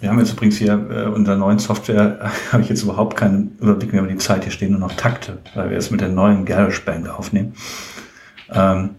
Wir 0.00 0.10
haben 0.10 0.18
jetzt 0.18 0.32
übrigens 0.32 0.56
hier 0.56 0.72
äh, 0.72 1.06
unserer 1.06 1.36
neuen 1.36 1.58
Software, 1.58 2.30
habe 2.52 2.62
ich 2.62 2.68
jetzt 2.68 2.82
überhaupt 2.82 3.16
keinen 3.16 3.56
Überblick 3.58 3.92
mehr 3.92 4.02
über 4.02 4.10
die 4.10 4.18
Zeit. 4.18 4.42
Hier 4.42 4.52
stehen 4.52 4.72
nur 4.72 4.80
noch 4.80 4.92
Takte, 4.92 5.38
weil 5.54 5.70
wir 5.70 5.78
es 5.78 5.90
mit 5.90 6.00
der 6.00 6.08
neuen 6.08 6.44
GarageBand 6.44 7.08
aufnehmen. 7.08 7.54
Ähm, 8.50 8.90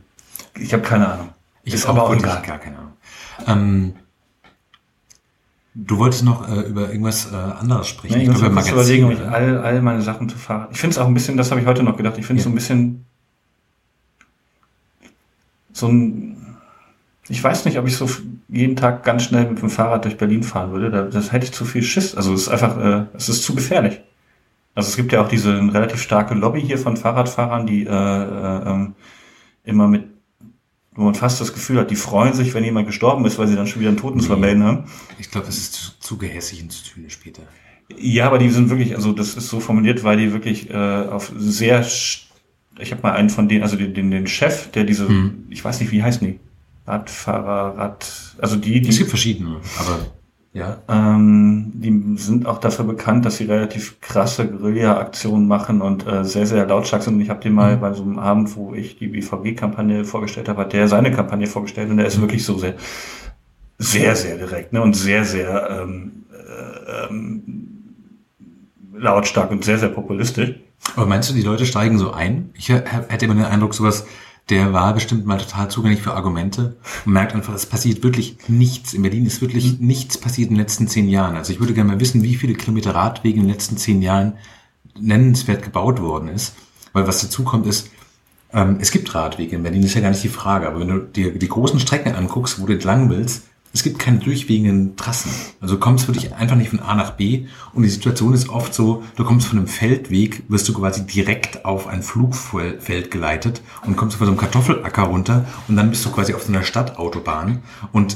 ich 0.58 0.74
habe 0.74 0.84
keine 0.84 1.08
Ahnung. 1.08 1.30
Ich 1.64 1.88
habe 1.88 2.02
auch 2.02 2.18
gar, 2.22 2.42
gar 2.42 2.60
keine 2.60 2.78
Ahnung. 2.78 2.94
Ähm, 3.48 3.94
du 5.76 5.98
wolltest 5.98 6.24
noch 6.24 6.50
äh, 6.50 6.62
über 6.62 6.90
irgendwas 6.90 7.32
äh, 7.32 7.36
anderes 7.36 7.88
sprechen. 7.88 8.22
Ja, 8.22 8.32
ich 8.32 8.38
glaube, 8.38 8.50
Magazin, 8.50 8.74
überlegen, 8.74 9.06
ob 9.06 9.12
ich 9.12 9.22
all, 9.22 9.60
all 9.60 9.82
meine 9.82 10.02
Sachen 10.02 10.30
zu 10.30 10.38
fahren. 10.38 10.70
Ich 10.72 10.80
finde 10.80 10.96
es 10.96 10.98
auch 10.98 11.08
ein 11.08 11.14
bisschen, 11.14 11.38
das 11.38 11.52
habe 11.52 11.62
ich 11.62 11.68
heute 11.68 11.84
noch 11.84 11.98
gedacht, 11.98 12.18
ich 12.18 12.26
finde 12.26 12.40
es 12.40 12.46
ja. 12.46 12.50
so 12.50 12.54
ein 12.54 12.56
bisschen 12.56 13.06
so 15.74 15.88
ein 15.88 16.36
ich 17.28 17.44
weiß 17.44 17.66
nicht, 17.66 17.80
ob 17.80 17.88
ich 17.88 17.96
so 17.96 18.08
jeden 18.50 18.76
Tag 18.76 19.04
ganz 19.04 19.24
schnell 19.24 19.50
mit 19.50 19.62
dem 19.62 19.70
Fahrrad 19.70 20.06
durch 20.06 20.18
Berlin 20.18 20.44
fahren 20.44 20.72
würde. 20.72 21.10
Das 21.12 21.32
hätte 21.32 21.46
ich 21.46 21.52
zu 21.52 21.66
viel 21.66 21.82
Schiss. 21.82 22.16
Also 22.16 22.34
es 22.34 22.44
ist 22.44 22.50
einfach, 22.50 22.78
äh, 22.78 23.06
es 23.14 23.30
ist 23.30 23.44
zu 23.44 23.56
gefährlich. 23.56 24.02
Also 24.76 24.90
es 24.90 24.96
gibt 24.96 25.12
ja 25.12 25.22
auch 25.22 25.28
diese 25.28 25.54
relativ 25.74 26.02
starke 26.02 26.36
Lobby 26.36 26.62
hier 26.62 26.78
von 26.78 26.98
Fahrradfahrern, 26.98 27.66
die 27.66 27.86
äh, 27.86 27.90
äh, 27.90 28.70
ähm, 28.70 28.94
immer 29.64 29.88
mit, 29.88 30.08
wo 30.96 31.04
man 31.04 31.14
fast 31.14 31.42
das 31.42 31.54
Gefühl 31.54 31.78
hat, 31.80 31.92
die 31.92 31.96
freuen 31.96 32.34
sich, 32.34 32.54
wenn 32.54 32.64
jemand 32.64 32.88
gestorben 32.88 33.26
ist, 33.26 33.38
weil 33.38 33.48
sie 33.48 33.56
dann 33.56 33.68
schon 33.68 33.82
wieder 33.82 33.90
einen 33.90 33.98
Toten 33.98 34.18
nee. 34.18 34.22
zu 34.22 34.28
vermelden 34.28 34.64
haben. 34.64 34.86
Ich 35.20 35.30
glaube, 35.30 35.46
das 35.46 35.58
ist 35.58 35.74
zu, 35.74 36.00
zu 36.00 36.18
gehässig 36.18 36.64
und 36.64 36.72
zu 36.72 36.84
Töne 36.86 37.10
später. 37.10 37.44
Ja, 37.98 38.28
aber 38.28 38.40
die 38.40 38.50
sind 38.50 38.70
wirklich, 38.70 38.96
also 38.96 39.12
das 39.12 39.36
ist 39.36 39.50
so 39.50 39.60
formuliert, 39.60 40.04
weil 40.04 40.18
die 40.18 40.34
wirklich 40.34 40.70
äh, 40.70 40.74
auf 40.74 41.32
sehr, 41.38 41.82
ich 41.82 42.92
habe 42.92 43.02
mal 43.04 43.12
einen 43.12 43.30
von 43.30 43.48
denen, 43.48 43.64
also 43.64 43.76
den, 43.76 43.94
den, 43.94 44.10
den 44.10 44.26
Chef, 44.26 44.72
der 44.72 44.86
diese, 44.86 45.08
hm. 45.08 45.46
ich 45.50 45.64
weiß 45.64 45.80
nicht, 45.82 45.92
wie 45.92 46.02
heißen 46.02 46.26
die? 46.26 46.40
Radfahrer, 46.88 47.78
Rad, 47.78 48.36
also 48.40 48.56
die, 48.56 48.80
die 48.80 48.90
Es 48.90 48.98
gibt 48.98 49.10
verschiedene, 49.10 49.58
aber 49.80 50.00
ja. 50.56 50.78
Ähm, 50.88 51.74
die 51.76 52.16
sind 52.16 52.46
auch 52.46 52.60
dafür 52.60 52.86
bekannt, 52.86 53.26
dass 53.26 53.36
sie 53.36 53.44
relativ 53.44 54.00
krasse 54.00 54.48
Guerilla-Aktionen 54.48 55.50
machen 55.50 55.82
und 55.82 56.08
äh, 56.08 56.24
sehr, 56.24 56.46
sehr 56.46 56.66
lautstark 56.66 57.04
sind. 57.04 57.16
Und 57.16 57.22
ich 57.22 57.30
habe 57.30 57.42
den 57.42 57.52
mal 57.52 57.76
mhm. 57.76 57.82
bei 57.82 57.92
so 57.92 58.04
einem 58.04 58.18
Abend, 58.18 58.56
wo 58.56 58.74
ich 58.74 58.98
die 58.98 59.10
BVG-Kampagne 59.10 60.06
vorgestellt 60.06 60.48
habe, 60.48 60.62
hat 60.62 60.72
der 60.72 60.88
seine 60.88 61.12
Kampagne 61.12 61.46
vorgestellt 61.46 61.90
und 61.90 61.98
der 61.98 62.06
ist 62.06 62.22
wirklich 62.22 62.46
so 62.46 62.58
sehr, 62.58 62.76
sehr, 63.80 64.16
sehr 64.16 64.38
direkt 64.38 64.72
ne? 64.72 64.82
und 64.82 64.96
sehr, 64.96 65.26
sehr 65.26 65.70
ähm, 65.70 66.24
äh, 66.32 67.06
ähm, 67.10 67.68
lautstark 68.96 69.52
und 69.52 69.66
sehr, 69.66 69.78
sehr 69.78 69.90
populistisch. 69.90 70.52
Aber 70.96 71.06
meinst 71.06 71.30
du, 71.30 71.34
die 71.34 71.42
Leute 71.42 71.66
steigen 71.66 71.98
so 71.98 72.12
ein? 72.12 72.52
Ich 72.54 72.70
hätte 72.70 73.26
immer 73.26 73.36
den 73.36 73.44
Eindruck, 73.44 73.74
sowas 73.74 74.08
der 74.50 74.74
war 74.74 74.94
bestimmt 74.94 75.26
mal 75.26 75.40
total 75.40 75.70
zugänglich 75.72 76.02
für 76.02 76.14
Argumente 76.14 76.76
und 77.06 77.14
merkt 77.14 77.34
einfach, 77.34 77.54
es 77.56 77.66
passiert 77.66 78.04
wirklich 78.04 78.38
nichts. 78.48 78.94
In 78.94 79.02
Berlin 79.02 79.26
ist 79.26 79.42
wirklich 79.42 79.80
mhm. 79.80 79.88
nichts 79.88 80.20
passiert 80.20 80.50
in 80.50 80.56
den 80.56 80.62
letzten 80.62 80.88
zehn 80.88 81.10
Jahren. 81.10 81.36
Also 81.36 81.52
ich 81.52 81.60
würde 81.60 81.74
gerne 81.74 81.92
mal 81.92 82.00
wissen, 82.00 82.22
wie 82.22 82.36
viele 82.36 82.54
Kilometer 82.54 82.94
Radwege 82.94 83.40
in 83.40 83.46
den 83.46 83.52
letzten 83.52 83.78
zehn 83.78 84.02
Jahren 84.02 84.34
nennenswert 85.00 85.64
gebaut 85.64 86.00
worden 86.00 86.30
ist. 86.30 86.54
Weil 86.94 87.08
was 87.08 87.22
dazu 87.22 87.44
kommt 87.44 87.66
ist, 87.66 87.90
ähm, 88.54 88.78
es 88.80 88.92
gibt 88.92 89.14
Radwege 89.16 89.56
in 89.56 89.64
Berlin, 89.64 89.84
ist 89.84 89.96
ja 89.96 90.02
gar 90.02 90.12
nicht 90.12 90.24
die 90.24 90.30
Frage. 90.30 90.68
Aber 90.68 90.80
wenn 90.80 90.88
du 90.90 91.00
dir 91.00 91.38
die 91.38 91.50
großen 91.50 91.80
Strecken 91.80 92.14
anguckst, 92.14 92.62
wo 92.62 92.68
du 92.68 92.74
entlang 92.74 93.10
willst, 93.10 93.44
es 93.76 93.84
gibt 93.84 94.00
keine 94.00 94.20
durchwegenden 94.20 94.96
Trassen. 94.96 95.32
Also 95.60 95.76
du 95.76 95.82
kommst 95.82 96.08
wirklich 96.08 96.34
einfach 96.34 96.56
nicht 96.56 96.70
von 96.70 96.80
A 96.80 96.96
nach 96.96 97.12
B 97.12 97.46
und 97.74 97.84
die 97.84 97.90
Situation 97.90 98.34
ist 98.34 98.48
oft 98.48 98.74
so, 98.74 99.04
du 99.18 99.26
kommst 99.26 99.48
von 99.48 99.60
einem 99.60 99.68
Feldweg, 99.68 100.44
wirst 100.48 100.70
du 100.70 100.74
quasi 100.74 101.06
direkt 101.06 101.66
auf 101.66 101.86
ein 101.86 102.02
Flugfeld 102.02 103.12
geleitet 103.12 103.62
und 103.86 103.98
kommst 103.98 104.16
von 104.16 104.28
so 104.28 104.32
einem 104.32 104.40
Kartoffelacker 104.40 105.04
runter 105.04 105.46
und 105.68 105.76
dann 105.76 105.90
bist 105.90 106.06
du 106.06 106.10
quasi 106.10 106.34
auf 106.34 106.44
so 106.44 106.54
einer 106.54 106.64
Stadtautobahn 106.64 107.64
und 107.92 108.16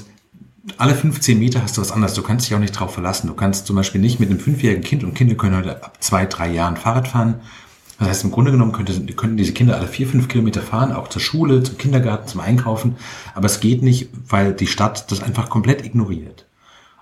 alle 0.77 0.95
15 0.95 1.37
Meter 1.37 1.61
hast 1.61 1.75
du 1.75 1.81
was 1.81 1.91
anderes. 1.91 2.13
Du 2.13 2.21
kannst 2.21 2.47
dich 2.47 2.55
auch 2.55 2.59
nicht 2.59 2.71
drauf 2.71 2.93
verlassen. 2.93 3.27
Du 3.27 3.33
kannst 3.33 3.65
zum 3.65 3.75
Beispiel 3.75 3.99
nicht 3.99 4.19
mit 4.19 4.29
einem 4.29 4.39
fünfjährigen 4.39 4.83
Kind 4.83 5.03
und 5.03 5.13
Kinder 5.13 5.35
können 5.35 5.57
heute 5.57 5.83
ab 5.83 5.97
zwei, 5.99 6.25
drei 6.25 6.49
Jahren 6.51 6.77
Fahrrad 6.77 7.07
fahren. 7.07 7.41
Das 7.99 8.07
heißt, 8.07 8.23
im 8.23 8.31
Grunde 8.31 8.51
genommen 8.51 8.71
könnte, 8.71 8.93
könnten 9.13 9.37
diese 9.37 9.51
Kinder 9.51 9.75
alle 9.77 9.87
vier, 9.87 10.07
fünf 10.07 10.29
Kilometer 10.29 10.61
fahren, 10.61 10.93
auch 10.93 11.09
zur 11.09 11.21
Schule, 11.21 11.61
zum 11.63 11.77
Kindergarten, 11.77 12.27
zum 12.27 12.39
Einkaufen. 12.39 12.95
Aber 13.35 13.45
es 13.45 13.59
geht 13.59 13.83
nicht, 13.83 14.09
weil 14.27 14.53
die 14.53 14.67
Stadt 14.67 15.11
das 15.11 15.21
einfach 15.21 15.49
komplett 15.49 15.85
ignoriert. 15.85 16.45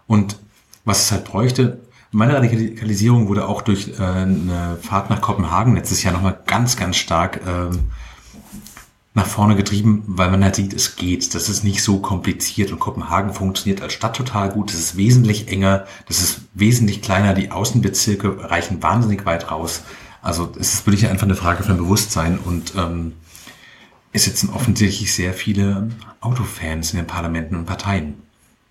Und 0.08 0.40
was 0.86 1.04
es 1.04 1.12
halt 1.12 1.26
bräuchte, 1.26 1.80
meine 2.12 2.34
Radikalisierung 2.34 3.28
wurde 3.28 3.48
auch 3.48 3.62
durch 3.62 4.00
äh, 4.00 4.04
eine 4.04 4.78
Fahrt 4.82 5.10
nach 5.10 5.22
Kopenhagen 5.22 5.76
letztes 5.76 6.04
Jahr 6.04 6.14
nochmal 6.14 6.40
ganz, 6.48 6.78
ganz 6.78 6.96
stark 6.96 7.42
ähm, 7.46 7.92
nach 9.14 9.26
vorne 9.26 9.56
getrieben, 9.56 10.04
weil 10.08 10.32
man 10.32 10.44
halt 10.44 10.56
sieht, 10.56 10.74
es 10.74 10.96
geht. 10.96 11.36
Das 11.36 11.50
ist 11.50 11.64
nicht 11.64 11.84
so 11.84 12.00
kompliziert 12.00 12.72
und 12.72 12.80
Kopenhagen 12.80 13.34
funktioniert 13.34 13.82
als 13.82 13.94
Stadt 13.94 14.16
total 14.16 14.50
gut. 14.50 14.70
Das 14.70 14.80
ist 14.80 14.96
wesentlich 14.96 15.50
enger, 15.50 15.86
das 16.08 16.22
ist 16.22 16.42
wesentlich 16.54 17.02
kleiner. 17.02 17.34
Die 17.34 17.52
Außenbezirke 17.52 18.50
reichen 18.50 18.82
wahnsinnig 18.82 19.26
weit 19.26 19.52
raus. 19.52 19.84
Also 20.22 20.52
es 20.60 20.74
ist 20.74 20.86
wirklich 20.86 21.08
einfach 21.08 21.24
eine 21.24 21.36
Frage 21.36 21.64
von 21.64 21.78
Bewusstsein 21.78 22.38
und 22.38 22.74
ähm, 22.76 23.14
es 24.14 24.26
sitzen 24.26 24.50
offensichtlich 24.50 25.14
sehr 25.14 25.34
viele 25.34 25.90
Autofans 26.22 26.92
in 26.92 26.98
den 26.98 27.08
Parlamenten 27.08 27.56
und 27.56 27.66
Parteien. 27.66 28.16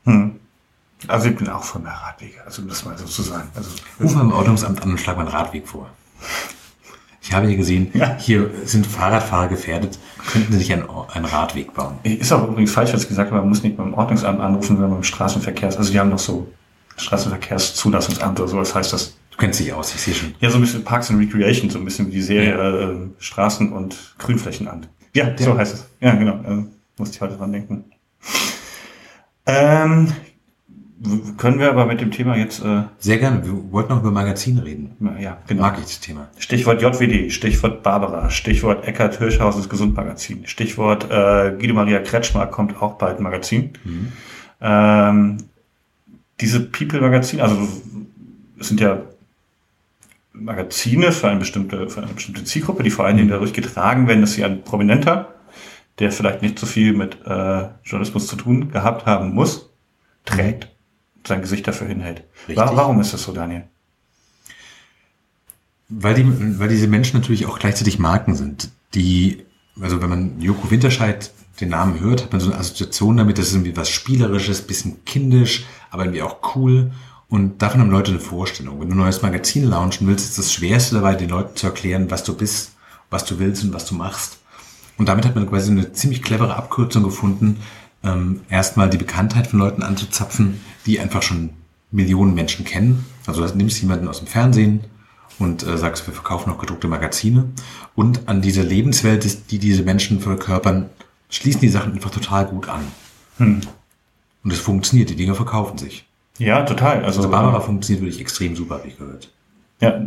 Hm. 0.04 0.40
Also 1.08 1.28
ich 1.28 1.36
bin 1.36 1.48
auch 1.48 1.62
von 1.62 1.84
der 1.84 1.92
Radwege, 1.92 2.42
also 2.44 2.62
um 2.62 2.68
das 2.68 2.84
mal 2.84 2.96
so 2.96 3.04
zu 3.04 3.22
sagen. 3.22 3.48
Also, 3.54 3.70
Rufen 4.00 4.16
wir 4.16 4.22
im 4.22 4.32
Ordnungsamt 4.32 4.82
an 4.82 4.90
und 4.90 4.98
schlagen 4.98 5.18
mal 5.18 5.26
einen 5.26 5.36
Radweg 5.36 5.68
vor. 5.68 5.90
Ich 7.22 7.32
habe 7.32 7.48
hier 7.48 7.56
gesehen, 7.56 7.90
ja. 7.92 8.16
hier 8.18 8.50
sind 8.64 8.86
Fahrradfahrer 8.86 9.48
gefährdet. 9.48 9.98
Könnten 10.30 10.52
Sie 10.52 10.58
sich 10.58 10.72
einen, 10.72 10.88
einen 11.12 11.24
Radweg 11.24 11.74
bauen? 11.74 11.98
Ist 12.04 12.32
auch 12.32 12.48
übrigens 12.48 12.72
falsch, 12.72 12.92
was 12.94 13.08
gesagt 13.08 13.30
habe. 13.30 13.40
Man 13.40 13.48
muss 13.48 13.62
nicht 13.62 13.76
beim 13.76 13.94
Ordnungsamt 13.94 14.40
anrufen, 14.40 14.76
sondern 14.76 14.92
beim 14.92 15.02
Straßenverkehrs. 15.02 15.76
Also 15.76 15.90
die 15.90 15.98
haben 15.98 16.10
noch 16.10 16.20
so 16.20 16.46
Straßenverkehrszulassungsamt 16.96 18.38
oder 18.38 18.48
so. 18.48 18.58
Das 18.58 18.74
heißt, 18.74 18.92
das 18.92 19.16
Du 19.36 19.42
kennst 19.42 19.60
dich 19.60 19.70
aus, 19.70 19.94
ich 19.94 20.00
sehe 20.00 20.14
schon. 20.14 20.34
Ja, 20.40 20.48
so 20.48 20.56
ein 20.56 20.62
bisschen 20.62 20.82
Parks 20.82 21.10
and 21.10 21.20
Recreation, 21.20 21.68
so 21.68 21.78
ein 21.78 21.84
bisschen 21.84 22.06
wie 22.06 22.12
die 22.12 22.22
Serie 22.22 22.56
ja. 22.56 22.90
äh, 22.90 22.96
Straßen 23.18 23.70
und 23.70 24.14
Grünflächen 24.16 24.66
an. 24.66 24.86
Ja, 25.12 25.28
ja, 25.28 25.36
so 25.36 25.58
heißt 25.58 25.74
es. 25.74 25.86
Ja, 26.00 26.14
genau. 26.14 26.36
Äh, 26.42 26.64
musste 26.96 27.16
ich 27.16 27.20
heute 27.20 27.36
dran 27.36 27.52
denken. 27.52 27.84
Ähm, 29.44 30.10
können 31.36 31.58
wir 31.58 31.68
aber 31.68 31.84
mit 31.84 32.00
dem 32.00 32.10
Thema 32.10 32.34
jetzt. 32.34 32.64
Äh, 32.64 32.84
Sehr 32.98 33.18
gerne. 33.18 33.44
Wir 33.44 33.72
wollten 33.72 33.90
noch 33.90 34.00
über 34.00 34.10
Magazin 34.10 34.56
reden. 34.56 34.96
Ja, 35.20 35.36
genau. 35.46 35.62
Mag 35.64 35.76
ich 35.80 35.84
das 35.84 36.00
Thema. 36.00 36.28
Stichwort 36.38 36.80
JWD, 36.80 37.30
Stichwort 37.30 37.82
Barbara, 37.82 38.30
Stichwort 38.30 38.88
Eckhard 38.88 39.18
Hirschhausens 39.18 39.68
Gesundmagazin, 39.68 40.46
Stichwort 40.46 41.10
äh, 41.10 41.54
Guido 41.58 41.74
Maria 41.74 41.98
Kretschmer 41.98 42.46
kommt 42.46 42.80
auch 42.80 42.96
bald 42.96 43.20
Magazin. 43.20 43.72
Mhm. 43.84 44.12
Ähm, 44.62 45.36
diese 46.40 46.60
People-Magazin, 46.60 47.42
also 47.42 47.68
es 48.58 48.68
sind 48.68 48.80
ja 48.80 49.02
Magazine 50.38 51.12
für 51.12 51.28
eine 51.28 51.38
bestimmte, 51.38 51.88
für 51.88 52.02
eine 52.02 52.12
bestimmte 52.12 52.44
Zielgruppe, 52.44 52.82
die 52.82 52.90
vor 52.90 53.04
allen 53.04 53.16
Dingen 53.16 53.28
dadurch 53.28 53.52
getragen 53.52 54.06
werden, 54.06 54.20
dass 54.20 54.34
sie 54.34 54.44
ein 54.44 54.62
Prominenter, 54.62 55.34
der 55.98 56.12
vielleicht 56.12 56.42
nicht 56.42 56.58
so 56.58 56.66
viel 56.66 56.92
mit 56.92 57.18
äh, 57.24 57.68
Journalismus 57.84 58.26
zu 58.26 58.36
tun 58.36 58.70
gehabt 58.70 59.06
haben 59.06 59.34
muss, 59.34 59.70
trägt, 60.24 60.68
sein 61.26 61.40
Gesicht 61.40 61.66
dafür 61.66 61.88
hinhält. 61.88 62.24
Richtig. 62.48 62.56
Warum 62.56 63.00
ist 63.00 63.12
das 63.12 63.22
so, 63.22 63.32
Daniel? 63.32 63.64
Weil, 65.88 66.14
die, 66.14 66.58
weil 66.58 66.68
diese 66.68 66.88
Menschen 66.88 67.18
natürlich 67.18 67.46
auch 67.46 67.58
gleichzeitig 67.58 67.98
Marken 67.98 68.34
sind, 68.34 68.70
die, 68.94 69.44
also 69.80 70.02
wenn 70.02 70.10
man 70.10 70.40
Joko 70.40 70.70
Winterscheid 70.70 71.30
den 71.60 71.70
Namen 71.70 72.00
hört, 72.00 72.24
hat 72.24 72.32
man 72.32 72.40
so 72.40 72.50
eine 72.50 72.60
Assoziation 72.60 73.16
damit, 73.16 73.38
das 73.38 73.48
ist 73.48 73.54
irgendwie 73.54 73.76
was 73.76 73.88
Spielerisches, 73.88 74.62
bisschen 74.62 75.04
kindisch, 75.04 75.64
aber 75.90 76.04
irgendwie 76.04 76.22
auch 76.22 76.54
cool. 76.54 76.90
Und 77.28 77.60
davon 77.60 77.80
haben 77.80 77.90
Leute 77.90 78.12
eine 78.12 78.20
Vorstellung. 78.20 78.80
Wenn 78.80 78.88
du 78.88 78.94
ein 78.94 78.98
neues 78.98 79.22
Magazin 79.22 79.64
launchen 79.64 80.06
willst, 80.06 80.26
ist 80.26 80.38
das 80.38 80.52
Schwerste 80.52 80.96
dabei, 80.96 81.16
den 81.16 81.30
Leuten 81.30 81.56
zu 81.56 81.66
erklären, 81.66 82.10
was 82.10 82.22
du 82.22 82.36
bist, 82.36 82.72
was 83.10 83.24
du 83.24 83.38
willst 83.38 83.64
und 83.64 83.74
was 83.74 83.86
du 83.86 83.94
machst. 83.94 84.38
Und 84.96 85.08
damit 85.08 85.26
hat 85.26 85.34
man 85.34 85.48
quasi 85.48 85.70
eine 85.70 85.92
ziemlich 85.92 86.22
clevere 86.22 86.56
Abkürzung 86.56 87.02
gefunden, 87.02 87.58
ähm, 88.04 88.42
erstmal 88.48 88.88
die 88.88 88.96
Bekanntheit 88.96 89.48
von 89.48 89.58
Leuten 89.58 89.82
anzuzapfen, 89.82 90.60
die 90.86 91.00
einfach 91.00 91.22
schon 91.22 91.50
Millionen 91.90 92.34
Menschen 92.34 92.64
kennen. 92.64 93.04
Also 93.26 93.46
du 93.46 93.56
nimmst 93.56 93.80
jemanden 93.80 94.08
aus 94.08 94.18
dem 94.18 94.28
Fernsehen 94.28 94.84
und 95.38 95.66
äh, 95.66 95.76
sagst, 95.76 96.06
wir 96.06 96.14
verkaufen 96.14 96.50
noch 96.50 96.58
gedruckte 96.58 96.88
Magazine. 96.88 97.46
Und 97.94 98.28
an 98.28 98.40
diese 98.40 98.62
Lebenswelt, 98.62 99.50
die 99.50 99.58
diese 99.58 99.82
Menschen 99.82 100.20
verkörpern, 100.20 100.88
schließen 101.28 101.60
die 101.60 101.68
Sachen 101.68 101.92
einfach 101.92 102.10
total 102.10 102.46
gut 102.46 102.68
an. 102.68 102.82
Hm. 103.38 103.60
Und 104.44 104.52
es 104.52 104.60
funktioniert, 104.60 105.10
die 105.10 105.16
Dinge 105.16 105.34
verkaufen 105.34 105.76
sich. 105.76 106.06
Ja, 106.38 106.62
total. 106.62 107.04
Also, 107.04 107.20
Also 107.20 107.30
Barbara 107.30 107.60
funktioniert 107.60 108.04
wirklich 108.04 108.20
extrem 108.20 108.56
super, 108.56 108.76
habe 108.76 108.88
ich 108.88 108.98
gehört. 108.98 109.30
Ja, 109.80 110.00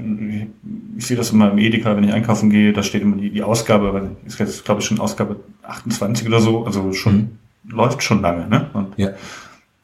ich 0.97 1.05
sehe 1.05 1.15
das 1.15 1.29
immer 1.31 1.51
im 1.51 1.59
Edeka, 1.59 1.95
wenn 1.95 2.03
ich 2.03 2.11
einkaufen 2.11 2.49
gehe, 2.49 2.73
da 2.73 2.81
steht 2.81 3.03
immer 3.03 3.17
die, 3.17 3.29
die 3.29 3.43
Ausgabe, 3.43 4.15
ist 4.25 4.39
jetzt, 4.39 4.65
glaube 4.65 4.81
ich, 4.81 4.87
schon 4.87 4.99
Ausgabe 4.99 5.37
28 5.61 6.27
oder 6.27 6.39
so, 6.39 6.65
also 6.65 6.91
schon, 6.93 7.37
läuft 7.67 8.01
schon 8.01 8.21
lange, 8.21 8.47
ne? 8.47 8.69
Und 8.73 8.97
Ja. 8.97 9.09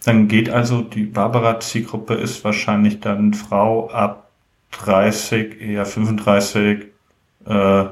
dann 0.03 0.27
geht 0.27 0.49
also, 0.49 0.81
die 0.81 1.03
Barbara-Zielgruppe 1.03 2.15
ist 2.15 2.43
wahrscheinlich 2.43 2.99
dann 2.99 3.35
Frau 3.35 3.89
ab 3.91 4.31
30, 4.71 5.61
eher 5.61 5.85
35, 5.85 6.87
äh, 7.47 7.85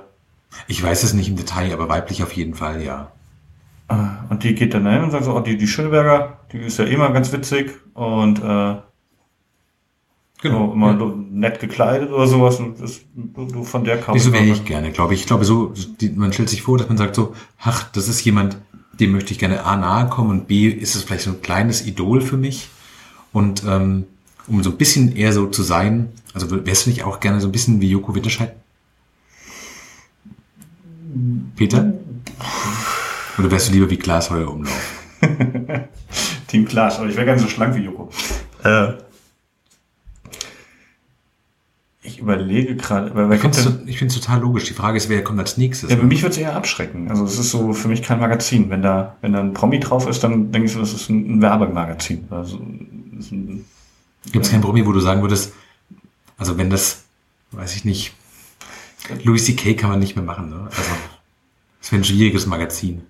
Ich 0.68 0.84
weiß 0.84 1.04
es 1.04 1.14
nicht 1.14 1.30
im 1.30 1.36
Detail, 1.36 1.74
aber 1.74 1.90
weiblich 1.90 2.24
auf 2.24 2.34
jeden 2.34 2.54
Fall, 2.56 2.82
ja. 2.84 3.12
Äh, 3.90 3.96
und 4.30 4.44
die 4.44 4.56
geht 4.56 4.74
dann 4.74 4.88
hin 4.88 5.04
und 5.04 5.12
sagt 5.12 5.26
so, 5.26 5.36
oh, 5.36 5.40
die, 5.40 5.58
die 5.58 5.68
Schöneberger, 5.68 6.40
die 6.52 6.60
ist 6.60 6.80
ja 6.80 6.86
immer 6.86 7.12
ganz 7.12 7.32
witzig 7.32 7.72
und 7.94 8.40
äh, 8.40 8.76
so, 10.42 10.74
immer 10.74 10.92
Ja. 10.92 11.14
nett 11.32 11.60
gekleidet 11.62 12.12
oder 12.12 12.28
sowas 12.28 12.60
und 12.60 12.82
das, 12.82 13.02
du, 13.16 13.46
du 13.46 13.64
von 13.64 13.84
der 13.86 13.98
kaufst. 13.98 14.26
Wieso 14.26 14.34
wäre 14.34 14.44
ich 14.44 14.66
gerne, 14.66 14.92
glaube 14.92 15.14
ich. 15.14 15.22
Ich 15.22 15.28
glaube 15.28 15.46
so, 15.46 15.74
die, 16.02 16.10
man 16.10 16.34
stellt 16.34 16.50
sich 16.50 16.62
vor, 16.62 16.78
dass 16.78 16.90
man 16.90 16.98
sagt 16.98 17.16
so, 17.16 17.34
ach, 17.60 17.90
das 17.92 18.10
ist 18.10 18.24
jemand, 18.26 18.58
dem 19.00 19.14
möchte 19.14 19.32
ich 19.32 19.40
gerne 19.40 19.64
A 19.66 19.78
nahe 19.78 20.10
kommen 20.10 20.32
und 20.32 20.48
B 20.48 20.68
ist 20.68 20.96
es 20.96 21.04
vielleicht 21.04 21.24
so 21.24 21.32
ein 21.32 21.42
kleines 21.42 21.88
Idol 21.88 22.22
für 22.22 22.38
mich. 22.38 22.70
Und 23.32 23.64
ähm, 23.66 24.06
um 24.48 24.62
so 24.64 24.72
ein 24.72 24.78
bisschen 24.78 25.16
eher 25.16 25.32
so 25.32 25.48
zu 25.48 25.64
sein, 25.64 26.10
also 26.34 26.66
wärst 26.66 26.86
du 26.86 26.90
nicht 26.90 27.04
auch 27.04 27.20
gerne 27.22 27.40
so 27.40 27.48
ein 27.48 27.52
bisschen 27.54 27.80
wie 27.80 27.90
Joko 27.90 28.14
Winterscheid? 28.14 28.54
Peter? 31.56 31.94
Oder 33.38 33.52
wärst 33.52 33.70
du 33.70 33.74
lieber 33.74 33.90
wie 33.90 33.98
Klaas 33.98 34.30
Heuer 34.30 34.50
Umlauf? 34.52 35.04
Team 36.48 36.66
Klaas, 36.66 37.00
aber 37.00 37.10
ich 37.10 37.16
wäre 37.16 37.26
ganz 37.26 37.42
so 37.42 37.48
schlank 37.48 37.76
wie 37.76 37.82
Joko. 37.82 38.10
Äh, 38.64 38.94
ich 42.06 42.20
überlege 42.20 42.76
gerade, 42.76 43.16
weil 43.16 43.30
wer 43.30 43.36
Ich 43.38 43.42
kommt 43.42 43.56
finde 43.56 43.86
denn, 43.86 44.08
es 44.08 44.14
total 44.16 44.42
logisch. 44.42 44.66
Die 44.66 44.74
Frage 44.74 44.98
ist, 44.98 45.08
wer 45.08 45.24
kommt 45.24 45.40
als 45.40 45.58
nächstes? 45.58 45.90
ja, 45.90 45.96
für 45.96 46.04
mich 46.04 46.22
wird 46.22 46.34
es 46.34 46.38
eher 46.38 46.56
abschrecken. 46.56 47.10
Also 47.10 47.24
es 47.24 47.40
ist 47.40 47.50
so 47.50 47.74
für 47.74 47.88
mich 47.88 48.04
kein 48.04 48.20
Magazin. 48.20 48.70
Wenn 48.70 48.82
da, 48.82 49.16
wenn 49.22 49.34
da 49.34 49.40
ein 49.40 49.54
Promi 49.54 49.80
drauf 49.80 50.06
ist, 50.08 50.22
dann 50.24 50.52
denke 50.52 50.68
ich 50.68 50.74
so, 50.74 50.80
das 50.80 50.94
ist 50.94 51.10
ein, 51.10 51.38
ein 51.38 51.42
Werbemagazin. 51.42 52.28
Also, 52.30 52.60
Gibt 54.32 54.46
es 54.46 54.52
kein 54.52 54.62
Promi, 54.62 54.86
wo 54.86 54.92
du 54.92 55.00
sagen 55.00 55.22
würdest, 55.22 55.54
also 56.38 56.58
wenn 56.58 56.70
das, 56.70 57.04
weiß 57.52 57.76
ich 57.76 57.86
nicht, 57.86 58.14
Louis 59.24 59.46
C.K. 59.46 59.76
kann 59.76 59.90
man 59.90 60.00
nicht 60.00 60.16
mehr 60.16 60.26
machen, 60.26 60.50
ne? 60.50 60.68
Also, 60.70 60.92
das 61.80 61.92
wäre 61.92 62.02
ein 62.02 62.06
schwieriges 62.06 62.46
Magazin. 62.46 63.04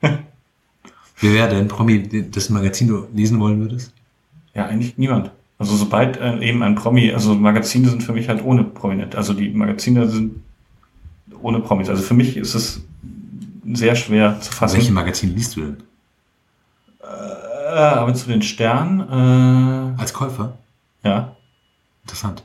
Wer 0.00 1.34
wäre 1.34 1.48
denn 1.50 1.68
Promi, 1.68 2.08
das 2.30 2.48
Magazin 2.48 2.88
du 2.88 3.06
lesen 3.14 3.38
wollen 3.40 3.60
würdest? 3.60 3.92
ja, 4.54 4.66
eigentlich 4.66 4.96
niemand. 4.98 5.30
Also 5.58 5.76
sobald 5.76 6.16
äh, 6.16 6.38
eben 6.40 6.62
ein 6.62 6.74
Promi, 6.74 7.12
also 7.12 7.34
Magazine 7.34 7.88
sind 7.88 8.02
für 8.02 8.12
mich 8.12 8.28
halt 8.28 8.42
ohne 8.42 8.64
Prominent. 8.64 9.14
Also 9.14 9.34
die 9.34 9.50
Magazine 9.50 10.08
sind 10.08 10.36
ohne 11.42 11.60
Promis. 11.60 11.88
Also 11.90 12.02
für 12.02 12.14
mich 12.14 12.36
ist 12.36 12.54
es 12.54 12.80
sehr 13.72 13.94
schwer 13.94 14.40
zu 14.40 14.50
fassen. 14.52 14.78
Welche 14.78 14.92
Magazin 14.92 15.34
liest 15.36 15.54
du 15.56 15.60
denn? 15.60 15.76
Äh, 17.02 17.04
aber 17.76 18.14
zu 18.14 18.28
den 18.28 18.42
Sternen, 18.42 19.96
Als 19.98 20.12
Käufer? 20.14 20.56
äh, 21.04 21.08
ja. 21.10 21.36
Interessant. 22.04 22.42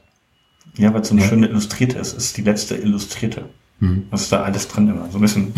Ja, 0.75 0.93
weil 0.93 1.01
es 1.01 1.07
so 1.07 1.13
eine 1.15 1.21
Ja. 1.23 1.29
schöne 1.29 1.47
Illustrierte 1.47 1.97
ist. 1.97 2.15
Es 2.17 2.25
ist 2.25 2.37
die 2.37 2.41
letzte 2.41 2.75
Illustrierte. 2.75 3.45
Mhm. 3.79 4.07
Was 4.11 4.23
ist 4.23 4.31
da 4.33 4.43
alles 4.43 4.67
drin 4.67 4.89
immer? 4.89 5.09
So 5.09 5.17
ein 5.17 5.21
bisschen. 5.21 5.53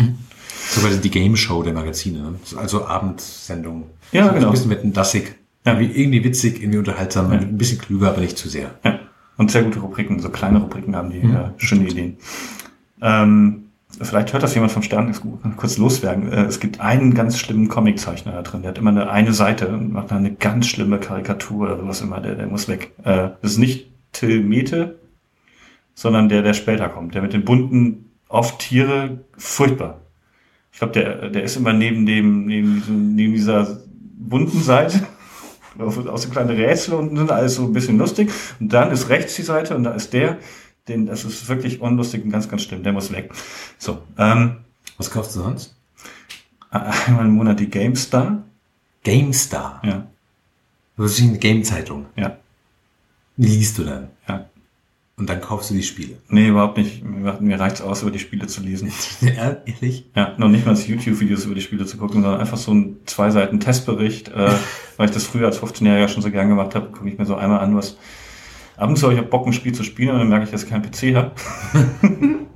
So 0.70 0.80
quasi 0.80 1.00
die 1.00 1.10
Game 1.10 1.36
Show 1.36 1.62
der 1.62 1.72
Magazine, 1.72 2.18
ne? 2.18 2.34
Also 2.56 2.86
Abendsendung. 2.86 3.84
Ja, 4.12 4.24
so, 4.24 4.28
So 4.30 4.34
genau. 4.34 4.46
ein 4.48 4.50
bisschen 4.52 4.68
mit 4.68 4.80
einem 4.82 4.92
Dassig. 4.92 5.34
Ja. 5.66 5.78
Wie- 5.78 5.86
Irgendwie 5.86 6.24
witzig, 6.24 6.60
irgendwie 6.62 6.78
unterhaltsam, 6.78 7.32
Ja. 7.32 7.38
ein 7.38 7.58
bisschen 7.58 7.78
klüger, 7.78 8.10
aber 8.10 8.20
nicht 8.20 8.38
zu 8.38 8.48
sehr. 8.48 8.70
Ja. 8.84 8.98
Und 9.36 9.50
sehr 9.50 9.62
gute 9.62 9.78
Rubriken, 9.80 10.18
so 10.20 10.30
kleine 10.30 10.58
Rubriken 10.60 10.96
haben 10.96 11.10
die 11.10 11.20
Mhm. 11.20 11.34
äh, 11.36 11.50
schöne 11.58 11.86
Ideen. 11.88 12.16
Ähm, 13.00 13.64
vielleicht 14.00 14.32
hört 14.32 14.42
das 14.42 14.54
jemand 14.54 14.72
vom 14.72 14.82
Stern, 14.82 15.08
das 15.08 15.20
kann 15.20 15.56
kurz 15.56 15.78
loswerden. 15.78 16.30
Äh, 16.32 16.44
es 16.46 16.58
gibt 16.60 16.80
einen 16.80 17.14
ganz 17.14 17.38
schlimmen 17.38 17.68
Comiczeichner 17.68 18.32
da 18.32 18.42
drin, 18.42 18.62
der 18.62 18.70
hat 18.70 18.78
immer 18.78 18.90
eine, 18.90 19.10
eine 19.10 19.32
Seite 19.32 19.68
und 19.68 19.92
macht 19.92 20.10
da 20.10 20.16
eine 20.16 20.34
ganz 20.34 20.66
schlimme 20.66 20.98
Karikatur 20.98 21.66
oder 21.68 21.78
sowas 21.78 22.00
immer, 22.00 22.20
der, 22.20 22.34
der 22.34 22.46
muss 22.46 22.68
weg. 22.68 22.92
Äh, 23.04 23.30
das 23.42 23.52
ist 23.52 23.58
nicht 23.58 23.88
Till 24.12 24.42
Mete, 24.42 24.98
sondern 25.94 26.28
der, 26.28 26.42
der 26.42 26.54
später 26.54 26.88
kommt, 26.88 27.14
der 27.14 27.22
mit 27.22 27.32
den 27.32 27.44
bunten, 27.44 28.10
oft 28.28 28.58
Tiere, 28.58 29.20
furchtbar. 29.36 30.00
Ich 30.78 30.80
glaube, 30.80 30.92
der, 30.92 31.28
der 31.30 31.42
ist 31.42 31.56
immer 31.56 31.72
neben 31.72 32.06
dem, 32.06 32.46
neben, 32.46 32.74
diesem, 32.76 33.16
neben 33.16 33.32
dieser 33.32 33.80
bunten 34.16 34.62
Seite. 34.62 35.04
Auch 35.80 35.90
so 36.18 36.28
kleine 36.28 36.56
Rätsel 36.56 36.94
und 36.94 37.16
sind 37.16 37.32
alles 37.32 37.56
so 37.56 37.64
ein 37.64 37.72
bisschen 37.72 37.98
lustig. 37.98 38.30
Und 38.60 38.72
dann 38.72 38.92
ist 38.92 39.08
rechts 39.08 39.34
die 39.34 39.42
Seite 39.42 39.74
und 39.74 39.82
da 39.82 39.90
ist 39.90 40.12
der, 40.12 40.38
den, 40.86 41.06
das 41.06 41.24
ist 41.24 41.48
wirklich 41.48 41.80
unlustig 41.80 42.22
und 42.22 42.30
ganz, 42.30 42.48
ganz 42.48 42.62
schlimm. 42.62 42.84
Der 42.84 42.92
muss 42.92 43.10
weg. 43.10 43.32
So, 43.76 43.98
ähm, 44.18 44.58
Was 44.98 45.10
kaufst 45.10 45.34
du 45.34 45.40
sonst? 45.40 45.74
einmal 46.70 47.24
im 47.26 47.32
Monat 47.32 47.58
die 47.58 47.68
GameStar. 47.68 48.44
GameStar. 49.02 49.82
Ja, 49.84 50.06
Das 50.96 51.18
ist 51.18 51.22
eine 51.22 51.38
Game-Zeitung. 51.38 52.06
ja, 52.14 52.36
Die 53.36 53.48
liest 53.48 53.78
du 53.78 53.82
dann. 53.82 54.10
Ja. 55.18 55.20
Und 55.20 55.28
dann 55.28 55.40
kaufst 55.40 55.70
du 55.70 55.74
die 55.74 55.82
Spiele. 55.82 56.16
Nee, 56.28 56.48
überhaupt 56.48 56.78
nicht. 56.78 57.02
Mir, 57.04 57.58
reicht's 57.58 57.80
aus, 57.80 58.02
über 58.02 58.10
die 58.10 58.18
Spiele 58.18 58.46
zu 58.46 58.62
lesen. 58.62 58.92
Ja, 59.20 59.56
ehrlich? 59.66 60.10
Ja, 60.14 60.34
noch 60.38 60.48
nicht 60.48 60.64
mal 60.64 60.72
als 60.72 60.86
YouTube-Videos 60.86 61.44
über 61.44 61.54
die 61.54 61.60
Spiele 61.60 61.86
zu 61.86 61.96
gucken, 61.96 62.22
sondern 62.22 62.40
einfach 62.40 62.56
so 62.56 62.72
ein 62.72 62.96
zwei 63.04 63.30
Seiten 63.30 63.60
Testbericht, 63.60 64.28
äh, 64.28 64.52
weil 64.96 65.08
ich 65.08 65.14
das 65.14 65.24
früher 65.24 65.46
als 65.46 65.60
15-Jähriger 65.60 66.08
schon 66.08 66.22
so 66.22 66.30
gern 66.30 66.48
gemacht 66.48 66.74
habe, 66.74 66.90
gucke 66.90 67.08
ich 67.08 67.18
mir 67.18 67.26
so 67.26 67.34
einmal 67.34 67.60
an, 67.60 67.76
was 67.76 67.96
ab 68.76 68.88
und 68.88 68.96
zu 68.96 69.04
habe 69.04 69.14
ich 69.14 69.20
hab 69.20 69.30
Bock, 69.30 69.46
ein 69.46 69.52
Spiel 69.52 69.72
zu 69.74 69.82
spielen 69.82 70.10
und 70.10 70.18
dann 70.18 70.28
merke 70.28 70.44
ich, 70.44 70.50
dass 70.50 70.64
ich 70.64 70.70
keinen 70.70 70.82
PC 70.82 71.14
habe. 71.16 71.32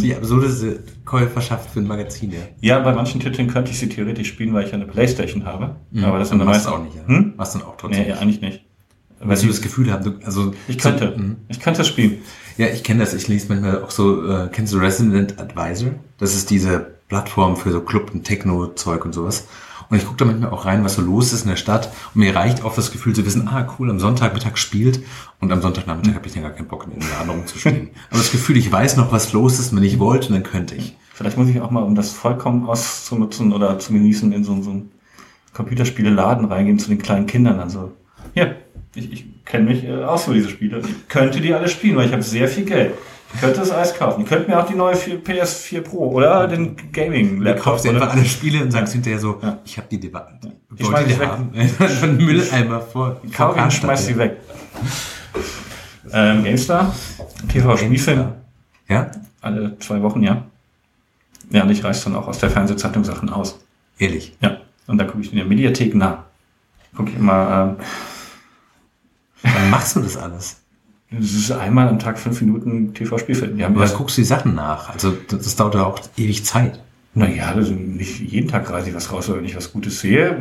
Die 0.00 0.14
absurdeste 0.14 0.82
Käuferschaft 1.04 1.70
für 1.70 1.80
ein 1.80 1.86
Magazin, 1.86 2.32
ja. 2.32 2.38
Ja, 2.60 2.78
bei 2.80 2.92
manchen 2.92 3.20
Titeln 3.20 3.48
könnte 3.48 3.70
ich 3.70 3.78
sie 3.78 3.88
theoretisch 3.88 4.28
spielen, 4.28 4.52
weil 4.52 4.66
ich 4.66 4.74
eine 4.74 4.86
Playstation 4.86 5.44
habe. 5.44 5.76
Aber 6.02 6.18
das 6.18 6.28
sind 6.28 6.38
dann 6.38 6.48
machst 6.48 6.66
meist 6.66 6.68
du 6.68 6.80
auch 6.80 6.84
nicht, 6.84 6.96
ja. 6.96 7.06
Hm? 7.06 7.34
Machst 7.36 7.54
dann 7.54 7.62
auch 7.62 7.76
trotzdem. 7.76 8.02
Nee, 8.02 8.10
ja, 8.10 8.18
eigentlich 8.18 8.40
nicht. 8.40 8.65
Weil 9.18 9.38
du 9.38 9.46
das 9.46 9.62
Gefühl 9.62 9.92
haben, 9.92 10.20
also 10.24 10.52
Ich 10.68 10.78
könnte. 10.78 11.14
So, 11.16 11.22
mhm. 11.22 11.36
Ich 11.48 11.60
könnte 11.60 11.78
das 11.78 11.88
spielen. 11.88 12.18
ja, 12.58 12.66
ich 12.66 12.82
kenne 12.84 13.00
das. 13.00 13.14
Ich 13.14 13.28
lese 13.28 13.46
manchmal 13.48 13.82
auch 13.82 13.90
so. 13.90 14.28
Äh, 14.28 14.48
kennst 14.52 14.72
du 14.72 14.78
Resident 14.78 15.38
Advisor? 15.38 15.90
Das 16.18 16.34
ist 16.34 16.50
diese 16.50 16.96
Plattform 17.08 17.56
für 17.56 17.72
so 17.72 17.80
Club 17.80 18.12
und 18.12 18.24
Techno-Zeug 18.24 19.04
und 19.04 19.14
sowas. 19.14 19.46
Und 19.88 19.96
ich 19.96 20.04
gucke 20.04 20.16
da 20.16 20.24
manchmal 20.24 20.50
auch 20.50 20.64
rein, 20.64 20.84
was 20.84 20.96
so 20.96 21.02
los 21.02 21.32
ist 21.32 21.42
in 21.42 21.48
der 21.50 21.56
Stadt. 21.56 21.92
Und 22.14 22.20
mir 22.20 22.34
reicht 22.34 22.64
auch 22.64 22.74
das 22.74 22.90
Gefühl 22.90 23.14
zu 23.14 23.24
wissen, 23.24 23.46
ah 23.48 23.66
cool, 23.78 23.88
am 23.88 24.00
Sonntagmittag 24.00 24.56
spielt 24.56 25.00
und 25.40 25.52
am 25.52 25.62
Sonntagnachmittag 25.62 26.14
habe 26.14 26.26
ich 26.26 26.32
dann 26.32 26.42
gar 26.42 26.50
keinen 26.50 26.66
Bock, 26.66 26.84
in 26.84 26.98
den 26.98 27.08
Laden 27.08 27.30
rumzustehen. 27.30 27.90
Aber 28.10 28.18
das 28.18 28.32
Gefühl, 28.32 28.56
ich 28.56 28.70
weiß 28.70 28.96
noch, 28.96 29.12
was 29.12 29.32
los 29.32 29.60
ist, 29.60 29.74
wenn 29.74 29.84
ich 29.84 29.98
wollte, 30.00 30.32
dann 30.32 30.42
könnte 30.42 30.74
ich. 30.74 30.96
Vielleicht 31.14 31.38
muss 31.38 31.48
ich 31.48 31.60
auch 31.60 31.70
mal, 31.70 31.84
um 31.84 31.94
das 31.94 32.10
vollkommen 32.10 32.66
auszunutzen 32.66 33.52
oder 33.52 33.78
zu 33.78 33.92
genießen, 33.92 34.32
in 34.32 34.44
so, 34.44 34.60
so 34.60 34.70
einen 34.70 34.90
Computerspiele-Laden 35.54 36.46
reingehen 36.46 36.78
zu 36.78 36.88
den 36.88 36.98
kleinen 36.98 37.26
Kindern. 37.26 37.60
Also, 37.60 37.92
ja, 38.34 38.48
ich, 38.96 39.12
ich 39.12 39.44
kenne 39.44 39.66
mich 39.70 39.84
äh, 39.84 40.02
aus 40.04 40.24
für 40.24 40.34
diese 40.34 40.48
Spiele. 40.48 40.78
Ich 40.80 41.08
könnte 41.08 41.40
die 41.40 41.52
alle 41.54 41.68
spielen, 41.68 41.96
weil 41.96 42.06
ich 42.06 42.12
habe 42.12 42.22
sehr 42.22 42.48
viel 42.48 42.64
Geld. 42.64 42.94
Ich 43.34 43.40
könnte 43.40 43.58
das 43.60 43.70
alles 43.70 43.94
kaufen. 43.94 44.22
Ich 44.22 44.28
könnte 44.28 44.48
mir 44.50 44.58
auch 44.62 44.66
die 44.66 44.74
neue 44.74 44.94
4 44.96 45.22
PS4 45.22 45.80
Pro 45.82 46.10
oder 46.12 46.46
den 46.48 46.76
Du 46.76 46.82
Gaming-Laptop. 46.92 47.64
kaufst 47.64 47.84
dir 47.84 47.90
einfach 47.90 48.10
alle 48.14 48.24
Spiele 48.24 48.62
und 48.62 48.70
sagst 48.70 48.92
hinterher 48.94 49.18
so, 49.18 49.38
Ja. 49.42 49.58
ich 49.64 49.76
habe 49.76 49.88
die 49.90 49.98
Debatte. 50.00 50.52
Die 50.70 50.84
schmeiß 50.84 51.06
ich 51.08 51.18
weg. 51.18 51.28
Von 51.90 52.08
einen 52.10 52.16
Mülleimer 52.18 52.80
vor. 52.80 53.20
Ich 53.24 53.32
kaufe 53.32 53.58
ihn, 53.58 53.70
schmeiß 53.70 54.06
sie 54.06 54.16
weg. 54.16 54.36
Ähm, 56.12 56.44
GameStar, 56.44 56.94
TV-Spielfilm, 57.48 58.28
Ja? 58.88 59.10
alle 59.40 59.76
zwei 59.80 60.00
Wochen, 60.02 60.22
ja. 60.22 60.44
Ja, 61.50 61.62
und 61.64 61.70
ich 61.70 61.82
reiß 61.82 62.04
dann 62.04 62.14
auch 62.16 62.28
aus 62.28 62.38
der 62.38 62.50
Fernsehzeitung 62.50 63.04
Sachen 63.04 63.28
aus. 63.30 63.58
Ehrlich. 63.98 64.36
Ja, 64.40 64.58
und 64.86 64.98
dann 64.98 65.06
gucke 65.08 65.20
ich 65.22 65.30
in 65.32 65.36
der 65.38 65.46
Mediathek 65.46 65.94
nach. 65.94 66.18
Gucke 66.96 67.10
ich 67.10 67.16
immer, 67.16 67.76
ähm, 67.78 67.84
Wann 69.54 69.70
machst 69.70 69.96
du 69.96 70.00
das 70.00 70.16
alles? 70.16 70.62
das 71.10 71.32
ist 71.32 71.52
einmal 71.52 71.88
am 71.88 71.98
Tag 71.98 72.18
fünf 72.18 72.40
Minuten 72.40 72.92
TV-Spielfilm. 72.92 73.60
Haben 73.62 73.74
Aber 73.74 73.82
erst, 73.82 73.96
guckst 73.96 74.16
du 74.16 74.22
die 74.22 74.26
Sachen 74.26 74.54
nach. 74.54 74.92
Also 74.92 75.16
das, 75.28 75.44
das 75.44 75.56
dauert 75.56 75.74
ja 75.76 75.84
auch 75.84 76.00
ewig 76.16 76.44
Zeit. 76.44 76.80
naja, 77.14 77.52
also 77.54 77.72
nicht 77.72 78.18
jeden 78.20 78.48
Tag 78.48 78.68
reiße 78.68 78.88
ich 78.90 78.94
was 78.94 79.12
raus, 79.12 79.30
wenn 79.32 79.44
ich 79.44 79.56
was 79.56 79.72
Gutes 79.72 80.00
sehe, 80.00 80.36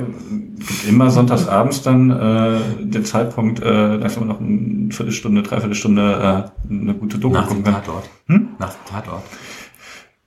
gibt 0.57 0.87
immer 0.87 1.11
sonntags 1.11 1.47
abends 1.47 1.83
dann 1.83 2.09
äh, 2.09 2.59
den 2.83 3.05
Zeitpunkt, 3.05 3.61
äh, 3.61 3.99
dass 3.99 4.17
man 4.17 4.27
noch 4.27 4.41
eine 4.41 4.91
Viertelstunde, 4.91 5.43
Dreiviertelstunde 5.43 6.51
äh, 6.67 6.73
eine 6.73 6.95
gute 6.95 7.19
Doku 7.19 7.35
Nach 7.35 7.47
dem. 7.47 7.63
Tatort. 7.63 8.09
Hm? 8.27 8.49
Nach 8.59 8.73
dem 8.73 8.91
Tatort. 8.91 9.23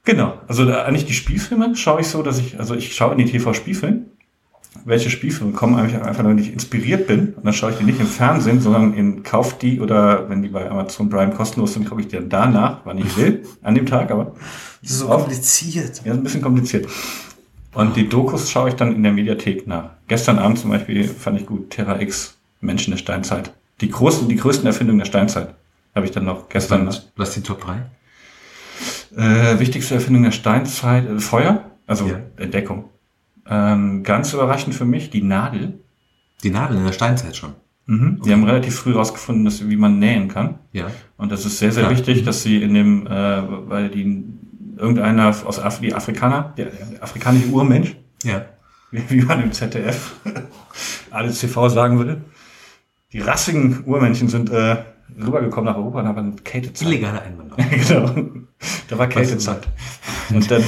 Genau, 0.05 0.39
also 0.47 0.65
da, 0.65 0.85
eigentlich 0.85 1.05
die 1.05 1.13
Spielfilme 1.13 1.77
schaue 1.77 2.01
ich 2.01 2.07
so, 2.07 2.23
dass 2.23 2.39
ich, 2.39 2.59
also 2.59 2.75
ich 2.75 2.95
schaue 2.95 3.13
in 3.13 3.19
die 3.19 3.27
TV-Spielfilme. 3.27 4.07
Welche 4.85 5.11
Spielfilme 5.11 5.53
kommen 5.53 5.75
eigentlich 5.77 6.01
einfach, 6.01 6.25
wenn 6.25 6.39
ich 6.39 6.53
inspiriert 6.53 7.07
bin. 7.07 7.35
Und 7.35 7.45
dann 7.45 7.53
schaue 7.53 7.73
ich 7.73 7.79
die 7.79 7.85
nicht 7.85 8.01
im 8.01 8.07
Fernsehen, 8.07 8.61
sondern 8.61 8.95
in 8.95 9.23
Kauf 9.23 9.59
die 9.59 9.81
oder 9.81 10.29
wenn 10.31 10.43
die 10.43 10.49
bei 10.49 10.71
Amazon 10.71 11.09
Prime 11.11 11.33
kostenlos 11.33 11.75
sind, 11.75 11.89
gucke 11.89 12.01
ich 12.03 12.09
die 12.09 12.17
dann 12.17 12.29
danach, 12.29 12.81
wann 12.85 12.99
ich 12.99 13.17
will, 13.17 13.43
an 13.63 13.75
dem 13.75 13.87
Tag, 13.87 14.11
aber 14.11 14.35
Das 14.83 14.91
ist 14.91 14.99
so 15.01 15.09
Auf- 15.09 15.23
kompliziert. 15.23 16.03
ja, 16.05 16.13
ist 16.13 16.19
ein 16.19 16.23
bisschen 16.23 16.43
kompliziert. 16.43 16.87
Und 17.75 17.97
die 17.97 18.09
Dokus 18.09 18.51
schaue 18.51 18.69
ich 18.71 18.75
dann 18.77 18.95
in 18.95 19.03
der 19.03 19.13
Mediathek 19.13 19.67
nach. 19.67 19.91
Gestern 20.07 20.39
Abend 20.39 20.59
zum 20.59 20.71
Beispiel 20.71 21.05
fand 21.05 21.41
ich 21.41 21.47
gut 21.47 21.71
Terra 21.71 22.01
X, 22.01 22.37
Menschen 22.61 22.93
der 22.93 22.99
Steinzeit. 22.99 23.53
Die 23.81 23.91
großen, 23.91 24.29
die 24.29 24.37
größten 24.37 24.67
Erfindungen 24.67 24.99
der 24.99 25.07
Steinzeit. 25.07 25.55
Habe 25.95 26.07
ich 26.07 26.13
dann 26.13 26.25
noch 26.25 26.49
gestern. 26.49 26.87
Was, 26.87 27.09
was 27.17 27.33
die 27.35 27.43
Top 27.43 27.61
3? 27.65 27.83
Äh, 29.17 29.59
wichtigste 29.59 29.95
Erfindung 29.95 30.23
der 30.25 30.31
Steinzeit, 30.33 31.09
äh, 31.09 31.19
Feuer, 31.19 31.65
also 31.87 32.07
Ja. 32.07 32.21
Entdeckung. 32.37 32.85
Ähm, 33.51 34.03
ganz 34.03 34.33
überraschend 34.33 34.75
für 34.75 34.85
mich, 34.85 35.11
die 35.11 35.23
Nadel. 35.23 35.81
Die 36.43 36.51
Nadel 36.51 36.77
in 36.79 36.85
der 36.85 36.93
Steinzeit 36.93 37.37
schon. 37.37 37.55
Mhm. 37.87 38.21
Die 38.25 38.33
haben 38.33 38.45
relativ 38.45 38.75
früh 38.77 38.93
herausgefunden, 38.93 39.45
dass 39.45 39.67
wie 39.69 39.77
man 39.77 39.99
nähen 39.99 40.29
kann. 40.29 40.59
Ja. 40.73 40.91
Und 41.17 41.33
das 41.33 41.47
ist 41.47 41.59
sehr, 41.59 41.73
sehr 41.73 41.85
Ja. 41.85 41.91
wichtig, 41.91 42.25
dass 42.25 42.43
sie 42.43 42.63
in 42.63 42.75
dem, 42.75 43.07
äh, 43.07 43.11
weil 43.11 43.89
die 43.89 44.25
irgendeiner 44.77 45.29
aus 45.29 45.59
Af 45.59 45.81
die 45.81 45.95
Afrikaner, 45.95 46.53
der, 46.57 46.67
der 46.67 47.03
afrikanische 47.03 47.49
Urmensch, 47.49 47.97
Ja. 48.23 48.45
wie, 48.91 49.03
wie 49.09 49.23
man 49.23 49.43
im 49.43 49.53
ZDF 49.53 50.15
alles 51.11 51.41
TV 51.41 51.69
sagen 51.71 51.99
würde, 51.99 52.21
die 53.13 53.21
rassigen 53.21 53.85
Urmenschen 53.87 54.29
sind 54.29 54.51
äh, 54.51 54.77
rübergekommen 55.19 55.71
nach 55.71 55.79
Europa 55.79 56.01
und 56.01 56.07
haben 56.09 56.45
Kältezeit. 56.45 56.87
Illegale 56.87 57.23
Einwanderung. 57.23 57.65
genau. 57.71 58.15
Da 58.89 58.99
war 58.99 59.07
Kältezeit. 59.07 59.67
Und 60.31 60.51
dann 60.51 60.63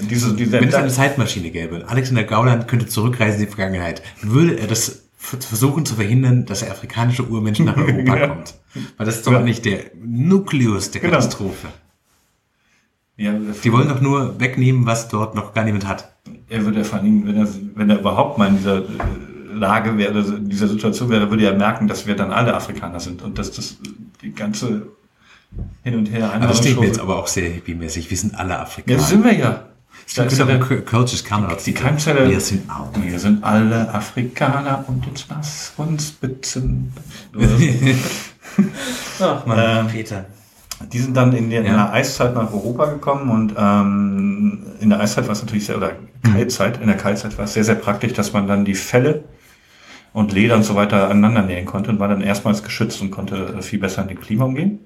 diese, 0.00 0.34
diese 0.34 0.52
Wenn 0.52 0.68
es 0.68 0.74
eine 0.74 0.88
Zeitmaschine 0.88 1.50
gäbe, 1.50 1.84
Alexander 1.88 2.24
Gauland 2.24 2.68
könnte 2.68 2.86
zurückreisen 2.86 3.40
in 3.40 3.46
die 3.46 3.52
Vergangenheit, 3.54 4.02
würde 4.22 4.58
er 4.58 4.66
das 4.66 5.02
versuchen 5.16 5.86
zu 5.86 5.94
verhindern, 5.94 6.44
dass 6.46 6.60
der 6.60 6.70
afrikanische 6.70 7.24
Urmensch 7.26 7.58
nach 7.60 7.76
Europa 7.76 8.16
Ja. 8.18 8.28
kommt. 8.28 8.54
Weil 8.96 9.06
das 9.06 9.16
ist 9.16 9.26
doch 9.26 9.32
Ja. 9.32 9.40
nicht 9.40 9.64
der 9.64 9.80
Nukleus 10.04 10.90
der 10.90 11.00
Genau. 11.00 11.14
Katastrophe. 11.14 11.68
ja, 13.16 13.32
Die 13.62 13.72
wollen 13.72 13.88
doch 13.88 14.00
nur 14.00 14.38
wegnehmen, 14.40 14.86
was 14.86 15.08
dort 15.08 15.34
noch 15.34 15.54
gar 15.54 15.64
niemand 15.64 15.86
hat. 15.86 16.10
er 16.48 16.64
würde 16.64 16.78
ja 16.78 16.84
vor 16.84 16.98
allem, 16.98 17.26
wenn 17.26 17.36
er, 17.36 17.48
wenn 17.74 17.90
er 17.90 18.00
überhaupt 18.00 18.38
mal 18.38 18.48
in 18.48 18.56
dieser 18.58 18.78
äh, 18.78 18.82
Lage 19.54 19.96
wäre, 19.98 20.18
in 20.20 20.48
dieser 20.48 20.66
Situation 20.68 21.08
wäre, 21.10 21.30
würde 21.30 21.44
er 21.46 21.54
merken, 21.56 21.86
dass 21.88 22.06
wir 22.06 22.16
dann 22.16 22.32
alle 22.32 22.54
Afrikaner 22.54 22.98
sind 23.00 23.22
und 23.22 23.38
dass 23.38 23.52
das 23.52 23.76
die 24.20 24.32
ganze 24.32 24.88
hin 25.84 25.94
und 25.94 26.06
her 26.10 26.32
Aber 26.34 26.48
das 26.48 26.60
klingt 26.60 26.80
mir 26.80 26.86
jetzt 26.86 26.98
aber 26.98 27.16
auch 27.16 27.28
sehr 27.28 27.48
hippie-mäßig. 27.48 28.10
Wir 28.10 28.16
sind 28.16 28.34
alle 28.34 28.54
Ja, 28.54 28.62
Afrikaner. 28.62 28.96
das 28.98 29.08
sind 29.08 29.24
wir 29.24 29.32
ja. 29.34 29.64
Das 30.06 30.14
Da 30.14 30.24
ist 30.24 30.32
ist 30.34 30.38
ja 30.38 30.44
doch 30.44 30.52
ein 30.52 30.68
der, 30.68 30.80
kölsches 30.82 31.24
Kamerad. 31.24 31.64
die 31.66 31.72
Keimzelle. 31.72 32.28
Wir 32.30 32.40
sind 32.40 32.70
auch. 32.70 32.90
wir 33.00 33.18
sind 33.18 33.42
alle 33.42 33.92
Afrikaner 33.92 34.84
und 34.86 35.04
jetzt 35.06 35.26
lass 35.30 35.72
uns 35.76 36.10
bitten. 36.12 36.92
Ach 39.20 39.44
Ähm, 39.46 39.86
Peter. 39.88 40.26
Die 40.92 40.98
sind 40.98 41.16
dann 41.16 41.32
in 41.32 41.50
der, 41.50 41.60
in 41.60 41.66
Ja. 41.66 41.72
der 41.74 41.92
Eiszeit 41.92 42.34
nach 42.34 42.52
Europa 42.52 42.86
gekommen 42.86 43.30
und 43.30 43.54
ähm, 43.56 44.66
in 44.80 44.90
der 44.90 45.00
Eiszeit 45.00 45.24
war 45.26 45.32
es 45.32 45.40
natürlich 45.42 45.66
sehr, 45.66 45.76
oder 45.76 45.92
Kaltzeit, 46.22 46.80
in 46.80 46.88
der 46.88 46.96
Kaltzeit 46.96 47.36
war 47.38 47.44
es 47.44 47.54
sehr, 47.54 47.64
sehr 47.64 47.76
praktisch, 47.76 48.12
dass 48.12 48.32
man 48.32 48.46
dann 48.46 48.64
die 48.64 48.74
Felle 48.74 49.24
und 50.12 50.32
Leder 50.32 50.56
und 50.56 50.64
so 50.64 50.74
weiter 50.74 51.08
aneinander 51.10 51.42
nähen 51.42 51.64
konnte 51.64 51.90
und 51.90 52.00
war 52.00 52.08
dann 52.08 52.20
erstmals 52.20 52.62
geschützt 52.62 53.00
und 53.00 53.10
konnte 53.10 53.54
äh, 53.58 53.62
viel 53.62 53.78
besser 53.78 54.02
in 54.02 54.08
dem 54.08 54.20
Klima 54.20 54.44
umgehen. 54.44 54.80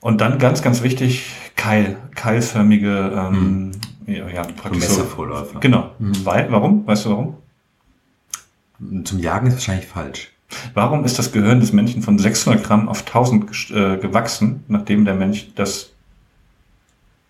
Und 0.00 0.20
dann 0.20 0.38
ganz, 0.38 0.62
ganz 0.62 0.82
wichtig, 0.82 1.26
Keil, 1.54 1.96
keilförmige, 2.16 3.12
ähm, 3.16 3.70
ja, 4.06 4.28
ja, 4.28 4.42
praktisch 4.42 4.84
so. 4.84 4.90
Messervorläufer. 4.92 5.60
Genau. 5.60 5.90
Weil, 5.98 6.50
warum? 6.50 6.86
Weißt 6.86 7.06
du 7.06 7.10
warum? 7.10 7.36
Zum 9.04 9.18
Jagen 9.20 9.46
ist 9.46 9.54
wahrscheinlich 9.54 9.86
falsch. 9.86 10.30
Warum 10.74 11.04
ist 11.04 11.18
das 11.18 11.32
Gehirn 11.32 11.60
des 11.60 11.72
Menschen 11.72 12.02
von 12.02 12.18
600 12.18 12.62
Gramm 12.62 12.88
auf 12.88 13.04
1000 13.06 13.48
gest- 13.50 13.70
äh, 13.74 13.96
gewachsen, 13.96 14.64
nachdem 14.68 15.04
der 15.04 15.14
Mensch 15.14 15.48
das, 15.54 15.90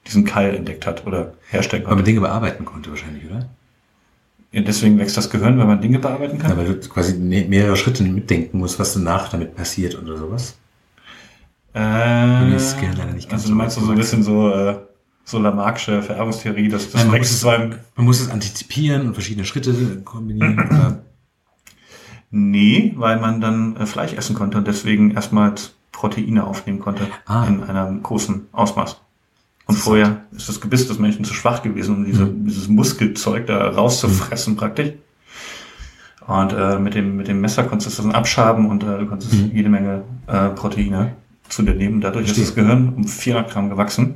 diesen 0.06 0.24
Keil 0.24 0.54
entdeckt 0.56 0.86
hat 0.86 1.06
oder 1.06 1.34
herstellen 1.48 1.82
Weil 1.82 1.90
man 1.90 1.98
konnte? 1.98 2.10
Dinge 2.10 2.20
bearbeiten 2.20 2.64
konnte 2.64 2.90
wahrscheinlich, 2.90 3.24
oder? 3.26 3.48
Ja, 4.50 4.60
deswegen 4.62 4.98
wächst 4.98 5.16
das 5.16 5.30
Gehirn, 5.30 5.56
weil 5.58 5.66
man 5.66 5.80
Dinge 5.80 5.98
bearbeiten 5.98 6.38
kann? 6.38 6.50
Ja, 6.50 6.56
weil 6.56 6.74
du 6.74 6.88
quasi 6.88 7.16
ne- 7.16 7.44
mehrere 7.48 7.76
Schritte 7.76 8.02
mitdenken 8.02 8.58
musst, 8.58 8.78
was 8.78 8.94
danach 8.94 9.28
damit 9.28 9.54
passiert 9.54 9.96
oder 10.00 10.16
sowas. 10.16 10.56
Äh, 11.74 12.50
das 12.50 12.76
Gehirn 12.76 12.96
leider 12.96 13.12
nicht 13.12 13.30
ganz 13.30 13.42
also 13.42 13.46
so 13.48 13.52
du 13.52 13.56
meinst 13.58 13.76
du 13.76 13.80
so 13.82 13.92
ein 13.92 13.96
bisschen 13.98 14.22
so, 14.22 14.50
äh, 14.52 14.76
so 15.24 15.38
Lamarck'sche 15.38 16.02
Vererbungstheorie, 16.02 16.68
dass 16.68 16.90
das 16.90 17.02
Nein, 17.02 17.10
man 17.10 17.18
muss 17.20 17.30
es- 17.30 17.42
beim, 17.42 17.74
Man 17.96 18.06
muss 18.06 18.20
es 18.20 18.28
antizipieren 18.30 19.06
und 19.08 19.14
verschiedene 19.14 19.44
Schritte 19.46 20.00
kombinieren. 20.04 20.58
oder 20.70 21.02
nee, 22.30 22.92
weil 22.96 23.20
man 23.20 23.40
dann 23.40 23.76
äh, 23.76 23.86
Fleisch 23.86 24.12
essen 24.14 24.34
konnte 24.34 24.58
und 24.58 24.66
deswegen 24.66 25.12
erstmals 25.12 25.74
Proteine 25.92 26.44
aufnehmen 26.46 26.80
konnte 26.80 27.06
Ah. 27.26 27.44
in 27.46 27.62
einem 27.62 28.02
großen 28.02 28.46
Ausmaß. 28.52 29.00
Und 29.66 29.76
vorher 29.76 30.22
ist 30.32 30.48
das 30.48 30.60
Gebiss 30.60 30.88
des 30.88 30.98
Menschen 30.98 31.24
zu 31.24 31.34
schwach 31.34 31.62
gewesen, 31.62 31.96
um 31.96 32.04
diese, 32.04 32.24
Mhm. 32.26 32.46
dieses 32.46 32.68
Muskelzeug 32.68 33.46
da 33.46 33.68
rauszufressen 33.70 34.56
praktisch. 34.56 34.92
Und 36.26 36.52
äh, 36.52 36.78
mit, 36.78 36.94
dem, 36.94 37.16
mit 37.16 37.28
dem 37.28 37.40
Messer 37.40 37.64
konntest 37.64 37.98
du 37.98 38.02
das 38.02 38.04
dann 38.04 38.14
abschaben 38.14 38.66
und 38.68 38.82
äh, 38.82 38.98
du 38.98 39.06
konntest 39.06 39.32
Mhm. 39.34 39.50
jede 39.52 39.68
Menge 39.68 40.02
äh, 40.26 40.48
Proteine 40.50 41.14
zu 41.48 41.62
dir 41.62 41.74
nehmen. 41.74 42.00
Dadurch 42.00 42.26
Verstehe. 42.26 42.44
ist 42.44 42.50
das 42.50 42.54
Gehirn 42.56 42.92
um 42.96 43.04
400 43.06 43.50
Gramm 43.52 43.68
gewachsen. 43.70 44.14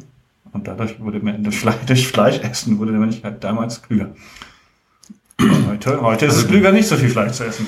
Und 0.53 0.68
dadurch 0.68 1.01
wurde 1.01 1.20
man 1.20 1.42
das 1.44 1.55
Fleisch, 1.55 1.76
durch 1.86 2.09
Fleisch 2.09 2.40
essen, 2.40 2.78
wurde 2.78 2.92
der 2.92 3.01
Mensch 3.01 3.22
halt 3.22 3.42
damals 3.44 3.82
klüger. 3.82 4.14
Heute, 5.68 6.01
heute 6.01 6.26
ist 6.26 6.32
Also 6.32 6.47
es 6.47 6.49
klüger, 6.49 6.72
nicht 6.72 6.88
so 6.88 6.97
viel 6.97 7.11
Fleisch 7.11 7.32
zu 7.32 7.44
essen. 7.44 7.66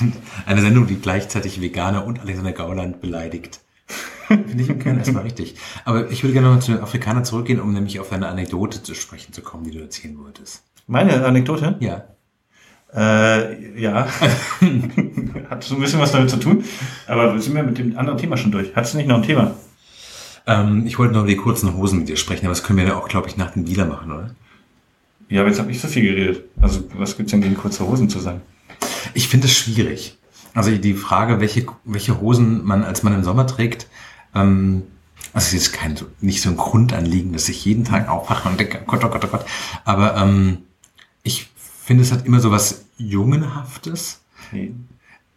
Eine 0.46 0.62
Sendung, 0.62 0.86
die 0.86 0.96
gleichzeitig 0.96 1.60
Veganer 1.60 2.06
und 2.06 2.20
Alexander 2.20 2.52
Gauland 2.52 3.00
beleidigt. 3.00 3.60
Finde 4.26 4.62
ich 4.62 4.70
im 4.70 4.78
Kern 4.78 4.98
erstmal 4.98 5.24
richtig. 5.24 5.56
Aber 5.84 6.10
ich 6.10 6.22
würde 6.22 6.32
gerne 6.32 6.48
noch 6.48 6.54
mal 6.54 6.62
zu 6.62 6.72
den 6.72 6.80
Afrikanern 6.80 7.24
zurückgehen, 7.24 7.60
um 7.60 7.72
nämlich 7.72 7.98
auf 7.98 8.12
eine 8.12 8.28
Anekdote 8.28 8.82
zu 8.82 8.94
sprechen 8.94 9.32
zu 9.32 9.42
kommen, 9.42 9.64
die 9.64 9.72
du 9.72 9.80
erzählen 9.80 10.16
wolltest. 10.18 10.62
Meine 10.86 11.24
Anekdote? 11.24 11.76
Ja. 11.80 12.04
Äh, 12.94 13.80
ja. 13.80 14.06
Hat 15.50 15.64
so 15.64 15.74
ein 15.74 15.80
bisschen 15.80 16.00
was 16.00 16.12
damit 16.12 16.30
zu 16.30 16.38
tun. 16.38 16.64
Aber 17.06 17.38
sind 17.38 17.54
wir 17.54 17.62
mit 17.64 17.78
dem 17.78 17.98
anderen 17.98 18.18
Thema 18.18 18.36
schon 18.36 18.52
durch? 18.52 18.74
Hattest 18.74 18.94
du 18.94 18.98
nicht 18.98 19.08
noch 19.08 19.16
ein 19.16 19.22
Thema? 19.24 19.54
Ähm, 20.46 20.86
ich 20.86 20.98
wollte 20.98 21.14
noch 21.14 21.20
über 21.20 21.30
die 21.30 21.36
kurzen 21.36 21.74
Hosen 21.76 22.00
mit 22.00 22.08
dir 22.08 22.16
sprechen, 22.16 22.46
aber 22.46 22.54
das 22.54 22.62
können 22.62 22.78
wir 22.78 22.86
ja 22.86 22.96
auch, 22.96 23.08
glaube 23.08 23.28
ich, 23.28 23.36
nach 23.36 23.52
dem 23.52 23.64
Dealer 23.64 23.86
machen, 23.86 24.12
oder? 24.12 24.34
Ja, 25.28 25.40
aber 25.40 25.50
jetzt 25.50 25.60
habe 25.60 25.70
ich 25.70 25.80
so 25.80 25.88
viel 25.88 26.02
geredet. 26.02 26.44
Also, 26.60 26.82
was 26.94 27.16
gibt's 27.16 27.30
denn 27.30 27.40
gegen 27.40 27.56
kurze 27.56 27.86
Hosen 27.86 28.08
zu 28.08 28.18
sagen? 28.18 28.40
Ich 29.14 29.28
finde 29.28 29.46
es 29.46 29.52
schwierig. 29.52 30.18
Also 30.54 30.76
die 30.76 30.94
Frage, 30.94 31.40
welche, 31.40 31.66
welche 31.84 32.20
Hosen 32.20 32.64
man 32.64 32.82
als 32.82 33.02
Mann 33.02 33.14
im 33.14 33.22
Sommer 33.22 33.46
trägt, 33.46 33.86
ähm, 34.34 34.82
also 35.32 35.56
es 35.56 35.62
ist 35.62 35.72
kein, 35.72 35.96
nicht 36.20 36.42
so 36.42 36.50
ein 36.50 36.56
Grundanliegen, 36.56 37.32
dass 37.32 37.48
ich 37.48 37.64
jeden 37.64 37.84
Tag 37.84 38.08
aufwache 38.08 38.48
und 38.48 38.58
denke, 38.58 38.80
oh 38.82 38.86
Gott, 38.86 39.04
oh 39.04 39.08
Gott, 39.08 39.24
oh 39.24 39.28
Gott. 39.28 39.44
Aber 39.84 40.16
ähm, 40.16 40.58
ich 41.22 41.48
finde, 41.82 42.02
es 42.02 42.10
hat 42.10 42.26
immer 42.26 42.40
so 42.40 42.50
was 42.50 42.86
Jungenhaftes. 42.96 44.22
Nee. 44.50 44.72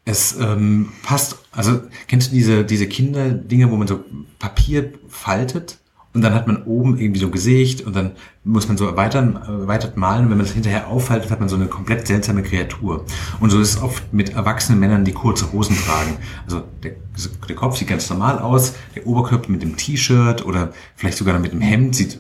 Es 0.06 0.38
ähm, 0.38 0.91
passt, 1.04 1.38
also 1.51 1.82
kennst 2.08 2.32
du 2.32 2.36
diese, 2.36 2.66
diese 2.66 2.88
Kinderdinge, 2.88 3.72
wo 3.72 3.78
man 3.78 3.88
so 3.88 4.04
Papier 4.38 4.91
faltet 5.08 5.80
und 6.14 6.22
dann 6.22 6.34
hat 6.36 6.45
man 6.45 6.64
oben 6.64 6.97
irgendwie 6.99 7.20
so 7.20 7.26
ein 7.28 7.32
Gesicht 7.32 7.82
und 7.82 7.95
dann 7.95 8.12
muss 8.43 8.68
man 8.68 8.78
so 8.78 8.86
erweitern, 8.86 9.36
erweitert 9.36 9.97
malen 9.97 10.26
und 10.26 10.32
wenn 10.32 10.38
man 10.38 10.45
das 10.45 10.54
hinterher 10.54 10.88
auffaltet, 10.88 11.32
hat 11.32 11.39
man 11.39 11.49
so 11.49 11.56
eine 11.56 11.66
komplett 11.66 12.06
seltsame 12.06 12.43
Kreatur. 12.43 13.06
Und 13.39 13.49
so 13.49 13.60
ist 13.60 13.76
es 13.76 13.82
oft 13.82 14.14
mit 14.14 14.30
erwachsenen 14.30 14.80
Männern, 14.80 15.06
die 15.06 15.14
kurze 15.14 15.51
Hosen 15.51 15.76
tragen. 15.76 16.18
Also 16.45 16.64
der, 16.84 16.93
der 17.49 17.56
Kopf 17.56 17.78
sieht 17.78 17.88
ganz 17.88 18.10
normal 18.10 18.38
aus, 18.39 18.76
der 18.95 19.08
Oberkörper 19.08 19.51
mit 19.51 19.64
dem 19.64 19.76
T-Shirt 19.76 20.45
oder 20.45 20.72
vielleicht 20.95 21.18
sogar 21.18 21.39
mit 21.39 21.51
dem 21.51 21.62
Hemd 21.62 21.95
sieht 21.95 22.20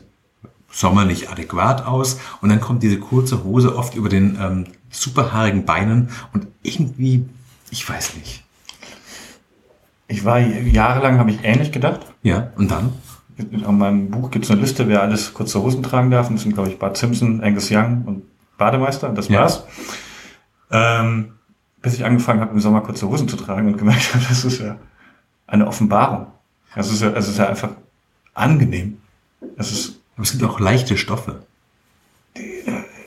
sommerlich 0.71 1.29
adäquat 1.29 1.85
aus 1.85 2.19
und 2.41 2.49
dann 2.49 2.59
kommt 2.59 2.81
diese 2.81 2.97
kurze 2.97 3.43
Hose 3.43 3.75
oft 3.75 3.95
über 3.95 4.09
den 4.09 4.39
ähm, 4.41 4.65
superhaarigen 4.89 5.65
Beinen 5.65 6.09
und 6.33 6.47
irgendwie, 6.63 7.25
ich 7.73 7.89
weiß 7.89 8.15
nicht. 8.17 8.43
Ich 10.07 10.23
war 10.25 10.39
jahrelang, 10.39 11.17
habe 11.17 11.31
ich 11.31 11.39
ähnlich 11.43 11.71
gedacht. 11.71 12.01
Ja, 12.21 12.51
und 12.55 12.69
dann? 12.69 12.93
In 13.37 13.77
meinem 13.79 14.11
Buch 14.11 14.29
gibt's 14.29 14.51
eine 14.51 14.61
Liste, 14.61 14.87
wer 14.87 15.01
alles 15.01 15.33
kurze 15.33 15.59
Hosen 15.61 15.81
tragen 15.81 16.11
darf. 16.11 16.29
Und 16.29 16.35
das 16.35 16.43
sind, 16.43 16.53
glaube 16.53 16.69
ich, 16.69 16.77
Bart 16.77 16.97
Simpson, 16.97 17.41
Angus 17.41 17.69
Young 17.71 18.03
und 18.05 18.23
Bademeister. 18.59 19.09
Das 19.09 19.27
Ja. 19.27 19.41
war's. 19.41 19.63
Ähm, 20.71 21.33
bis 21.81 21.95
ich 21.95 22.05
angefangen 22.05 22.41
habe, 22.41 22.51
im 22.53 22.59
Sommer 22.59 22.81
kurze 22.81 23.07
Hosen 23.07 23.27
zu 23.27 23.35
tragen 23.37 23.67
und 23.67 23.77
gemerkt 23.77 24.13
habe, 24.13 24.23
das 24.29 24.45
ist 24.45 24.59
ja 24.59 24.77
eine 25.47 25.65
Offenbarung. 25.67 26.27
Es 26.75 26.91
ist 26.91 27.01
ja, 27.01 27.09
es 27.09 27.27
ist 27.27 27.39
ja 27.39 27.47
einfach 27.49 27.69
angenehm. 28.35 28.99
Es 29.57 29.71
ist, 29.71 29.99
Aber 30.15 30.23
es 30.23 30.31
gibt 30.31 30.43
auch 30.43 30.59
leichte 30.59 30.95
Stoffe. 30.97 31.43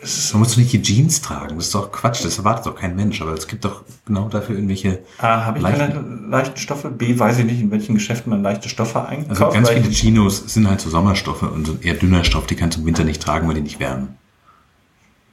Ist 0.07 0.33
Man 0.33 0.41
muss 0.41 0.53
doch 0.53 0.59
nicht 0.59 0.73
die 0.73 0.83
Jeans 0.83 1.21
tragen. 1.21 1.57
Das 1.57 1.67
ist 1.67 1.75
doch 1.75 1.91
Quatsch. 1.91 2.25
Das 2.25 2.39
erwartet 2.39 2.67
doch 2.67 2.77
kein 2.77 2.95
Mensch. 2.97 3.21
Aber 3.23 3.33
es 3.33 3.47
gibt 3.47 3.65
doch 3.65 3.83
genau 4.07 4.29
dafür 4.29 4.55
irgendwelche. 4.55 5.01
A, 5.19 5.45
habe 5.45 5.59
ich 5.59 5.65
Leichten. 5.65 5.93
keine 5.93 6.31
leichten 6.31 6.59
Stoffe. 6.59 6.91
B, 6.91 7.19
weiß 7.19 7.39
ich 7.39 7.45
nicht, 7.45 7.61
in 7.61 7.71
welchen 7.71 7.95
Geschäften 7.95 8.31
man 8.31 8.43
leichte 8.43 8.69
Stoffe 8.69 9.05
einkauft. 9.07 9.43
Also 9.43 9.53
ganz 9.53 9.71
viele 9.71 9.91
Chinos 9.91 10.45
sind 10.47 10.69
halt 10.69 10.81
so 10.81 10.91
Sommerstoffe 10.91 11.43
und 11.43 11.67
so 11.67 11.73
ein 11.73 11.83
eher 11.83 11.95
dünner 11.95 12.25
Stoff, 12.25 12.47
die 12.47 12.57
kannst 12.57 12.77
du 12.77 12.81
im 12.83 12.87
Winter 12.87 13.05
nicht 13.05 13.23
tragen, 13.23 13.49
weil 13.49 13.55
die 13.55 13.63
nicht 13.63 13.81
wärmen. 13.81 14.17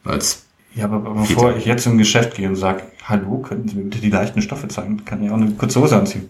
Weil's 0.04 0.44
Ja, 0.76 0.86
aber 0.86 1.00
bevor 1.00 1.56
ich 1.56 1.66
jetzt 1.66 1.86
im 1.86 1.98
Geschäft 1.98 2.36
gehe 2.36 2.48
und 2.48 2.56
sage, 2.56 2.84
hallo, 3.06 3.40
könnten 3.40 3.68
Sie 3.68 3.76
mir 3.76 3.84
bitte 3.84 4.00
die 4.00 4.10
leichten 4.10 4.42
Stoffe 4.42 4.68
zeigen, 4.68 5.06
kann 5.06 5.24
ich 5.24 5.30
auch 5.30 5.36
eine 5.36 5.52
kurze 5.52 5.82
Hose 5.82 5.98
anziehen. 5.98 6.30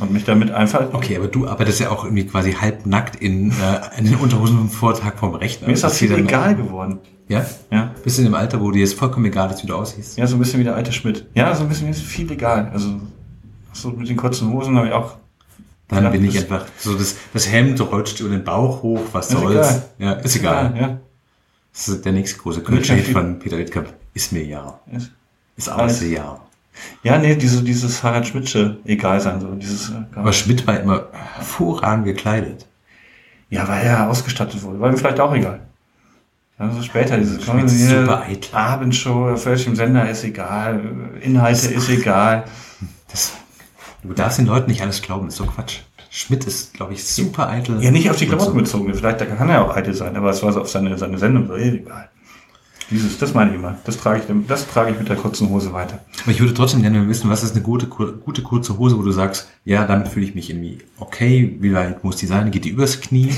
Und 0.00 0.10
mich 0.12 0.24
damit 0.24 0.50
einfach. 0.50 0.92
Okay, 0.94 1.16
aber 1.16 1.28
du 1.28 1.46
arbeitest 1.46 1.80
ja 1.80 1.90
auch 1.90 2.04
irgendwie 2.04 2.26
quasi 2.26 2.52
halbnackt 2.52 3.16
in, 3.16 3.50
äh, 3.50 3.98
in 3.98 4.04
den 4.06 4.14
Unterhosen 4.16 4.56
vom 4.58 4.70
Vortag 4.70 5.18
vom 5.18 5.34
Rechner. 5.34 5.66
Mir 5.68 5.74
ist 5.74 5.84
das 5.84 5.98
hier 5.98 6.08
viel 6.08 6.20
egal 6.20 6.54
geworden. 6.56 6.98
Ja? 7.28 7.44
Ja. 7.70 7.94
Bist 8.02 8.18
in 8.18 8.24
dem 8.24 8.34
Alter, 8.34 8.60
wo 8.60 8.70
dir 8.70 8.80
jetzt 8.80 8.94
vollkommen 8.94 9.26
egal 9.26 9.50
ist, 9.50 9.62
wie 9.62 9.66
du 9.66 9.74
aussiehst? 9.74 10.16
Ja, 10.18 10.26
so 10.26 10.36
ein 10.36 10.38
bisschen 10.38 10.60
wie 10.60 10.64
der 10.64 10.74
alte 10.76 10.92
Schmidt. 10.92 11.26
Ja, 11.34 11.54
so 11.54 11.62
ein 11.64 11.68
bisschen 11.68 11.88
ist 11.88 12.00
viel 12.02 12.30
egal. 12.30 12.70
Also, 12.72 13.00
so 13.72 13.90
mit 13.90 14.08
den 14.08 14.16
kurzen 14.16 14.50
Hosen 14.52 14.76
habe 14.76 14.88
ich 14.88 14.92
auch. 14.92 15.16
Dann 15.88 16.10
bin 16.10 16.24
ich 16.24 16.38
einfach 16.38 16.64
so, 16.78 16.94
das, 16.94 17.16
das 17.34 17.50
Hemd 17.52 17.78
rutscht 17.80 18.18
über 18.20 18.30
den 18.30 18.44
Bauch 18.44 18.82
hoch, 18.82 19.00
was 19.12 19.28
soll's. 19.28 19.52
egal. 19.54 19.82
Ja, 19.98 20.12
ist 20.14 20.36
egal. 20.36 20.74
Ja. 20.80 20.98
Das 21.72 21.88
ist 21.88 22.04
der 22.04 22.12
nächste 22.12 22.38
große 22.38 22.62
viel- 22.64 23.02
von 23.12 23.38
Peter 23.38 23.58
Wittkamp. 23.58 23.92
Ist 24.14 24.32
mir 24.32 24.44
ja. 24.44 24.80
Ist- 24.90 25.10
Ist 25.56 25.68
alles 25.68 26.02
ja. 26.02 26.40
Ja, 27.02 27.18
nee, 27.18 27.36
diese, 27.36 27.62
dieses 27.62 28.02
Harald 28.02 28.26
Schmidtsche 28.26 28.78
egal 28.84 29.20
sein, 29.20 29.40
so 29.40 29.54
dieses. 29.54 29.90
äh, 29.90 30.04
Aber 30.14 30.32
Schmidt 30.32 30.66
war 30.66 30.80
immer 30.80 31.06
hervorragend 31.34 32.04
gekleidet. 32.06 32.66
Ja, 33.50 33.68
weil 33.68 33.84
er 33.84 34.08
ausgestattet 34.08 34.62
wurde. 34.62 34.80
War 34.80 34.90
ihm 34.90 34.96
vielleicht 34.96 35.20
auch 35.20 35.34
egal. 35.34 35.60
Also 36.58 36.82
später, 36.82 37.16
hier, 37.16 37.26
super 37.26 38.22
eitel. 38.22 38.54
Abendshow, 38.54 39.30
auf 39.30 39.46
welchem 39.46 39.74
Sender 39.74 40.08
ist 40.08 40.22
egal, 40.22 40.80
Inhalte 41.20 41.66
ist 41.68 41.88
egal. 41.88 42.44
Das, 43.10 43.32
du 44.02 44.12
darfst 44.12 44.38
den 44.38 44.46
Leuten 44.46 44.70
nicht 44.70 44.80
alles 44.80 45.02
glauben, 45.02 45.28
ist 45.28 45.36
so 45.36 45.44
Quatsch. 45.44 45.80
Schmidt 46.08 46.44
ist, 46.44 46.74
glaube 46.74 46.92
ich, 46.92 47.04
super 47.04 47.48
eitel. 47.48 47.82
Ja, 47.82 47.90
nicht 47.90 48.08
auf 48.10 48.16
die 48.16 48.26
Klamotten 48.26 48.54
bezogen, 48.54 48.94
vielleicht 48.94 49.20
da 49.20 49.24
kann 49.26 49.48
er 49.48 49.64
auch 49.64 49.74
eitel 49.74 49.94
sein, 49.94 50.14
aber 50.14 50.30
es 50.30 50.42
war 50.42 50.52
so 50.52 50.60
auf 50.60 50.70
seine, 50.70 50.96
seine 50.98 51.18
Sendung 51.18 51.48
so, 51.48 51.56
egal. 51.56 52.08
Dieses, 52.92 53.18
das 53.18 53.32
meine 53.32 53.50
ich 53.50 53.56
immer. 53.56 53.78
Das 53.84 53.96
trage 53.96 54.20
ich, 54.20 54.46
das 54.46 54.68
trage 54.68 54.92
ich 54.92 54.98
mit 54.98 55.08
der 55.08 55.16
kurzen 55.16 55.48
Hose 55.48 55.72
weiter. 55.72 56.00
Aber 56.22 56.30
ich 56.30 56.40
würde 56.40 56.52
trotzdem 56.52 56.82
gerne 56.82 57.08
wissen, 57.08 57.30
was 57.30 57.42
ist 57.42 57.54
eine 57.54 57.62
gute, 57.62 57.86
gute 57.86 58.42
kurze 58.42 58.76
Hose, 58.78 58.98
wo 58.98 59.02
du 59.02 59.10
sagst, 59.12 59.48
ja, 59.64 59.86
damit 59.86 60.08
fühle 60.08 60.26
ich 60.26 60.34
mich 60.34 60.50
irgendwie 60.50 60.78
okay. 60.98 61.56
Wie 61.60 61.72
weit 61.72 62.04
muss 62.04 62.16
die 62.16 62.26
sein? 62.26 62.50
Geht 62.50 62.66
die 62.66 62.70
übers 62.70 63.00
Knie? 63.00 63.30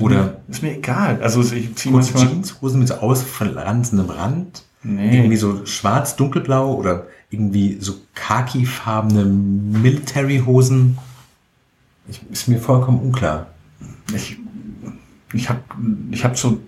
Oder 0.00 0.40
Ist 0.48 0.62
mir 0.62 0.76
egal. 0.76 1.20
Also 1.22 1.40
ich 1.40 1.76
ziehe 1.76 1.92
kurze 1.92 2.12
manchmal. 2.12 2.34
Jeanshosen 2.34 2.80
mit 2.80 2.88
so 2.88 2.94
ausfranzendem 2.94 4.10
Rand? 4.10 4.64
Nee. 4.82 5.16
Irgendwie 5.18 5.36
so 5.36 5.64
schwarz, 5.64 6.16
dunkelblau 6.16 6.74
oder 6.74 7.06
irgendwie 7.30 7.78
so 7.80 7.94
khakifarbene 8.14 9.24
Military-Hosen? 9.24 10.98
Ist 12.32 12.48
mir 12.48 12.58
vollkommen 12.58 13.00
unklar. 13.00 13.48
Ich, 14.14 14.38
ich 15.32 15.48
habe 15.48 15.60
ich 16.10 16.24
hab 16.24 16.38
so 16.38 16.60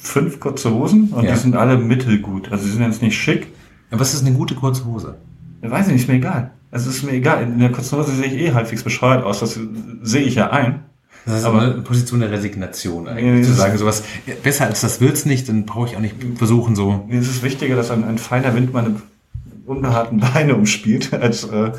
fünf 0.00 0.40
kurze 0.40 0.72
Hosen 0.72 1.10
und 1.12 1.24
Ja. 1.24 1.32
die 1.32 1.38
sind 1.38 1.56
alle 1.56 1.76
mittelgut. 1.78 2.50
Also 2.52 2.64
die 2.64 2.70
sind 2.72 2.82
jetzt 2.82 3.02
nicht 3.02 3.16
schick. 3.16 3.48
Aber 3.90 4.00
was 4.00 4.14
ist 4.14 4.24
eine 4.26 4.34
gute 4.34 4.54
kurze 4.54 4.84
Hose? 4.86 5.16
Ich 5.62 5.70
weiß 5.70 5.86
nicht, 5.88 5.96
ist 6.02 6.08
mir 6.08 6.14
egal. 6.14 6.52
Also 6.70 6.88
ist 6.90 7.02
mir 7.02 7.12
egal. 7.12 7.42
In 7.42 7.58
der 7.58 7.70
kurzen 7.72 7.98
Hose 7.98 8.12
sehe 8.14 8.26
ich 8.26 8.34
eh 8.34 8.52
halbwegs 8.52 8.82
bescheuert 8.82 9.24
aus. 9.24 9.40
Das 9.40 9.58
sehe 10.02 10.22
ich 10.22 10.36
ja 10.36 10.50
ein. 10.50 10.80
Das 11.26 11.40
ist 11.40 11.44
Aber- 11.44 11.60
eine 11.60 11.82
Position 11.82 12.20
der 12.20 12.30
Resignation 12.30 13.04
Ja, 13.06 13.12
eigentlich. 13.12 13.46
zu 13.46 13.52
sagen, 13.52 13.76
sowas, 13.76 14.04
ja, 14.26 14.34
besser 14.42 14.66
als 14.66 14.80
das 14.80 15.00
wird's 15.02 15.26
nicht, 15.26 15.48
dann 15.50 15.66
brauche 15.66 15.88
ich 15.88 15.96
auch 15.96 16.00
nicht 16.00 16.14
versuchen, 16.36 16.74
so. 16.74 17.04
Mir 17.08 17.20
ist 17.20 17.28
es 17.28 17.42
wichtiger, 17.42 17.76
dass 17.76 17.90
ein, 17.90 18.04
ein 18.04 18.16
feiner 18.16 18.54
Wind 18.54 18.72
meine 18.72 18.94
unbehaarten 19.66 20.18
Beine 20.20 20.54
umspielt, 20.56 21.12
als 21.20 21.44
äh, 21.44 21.72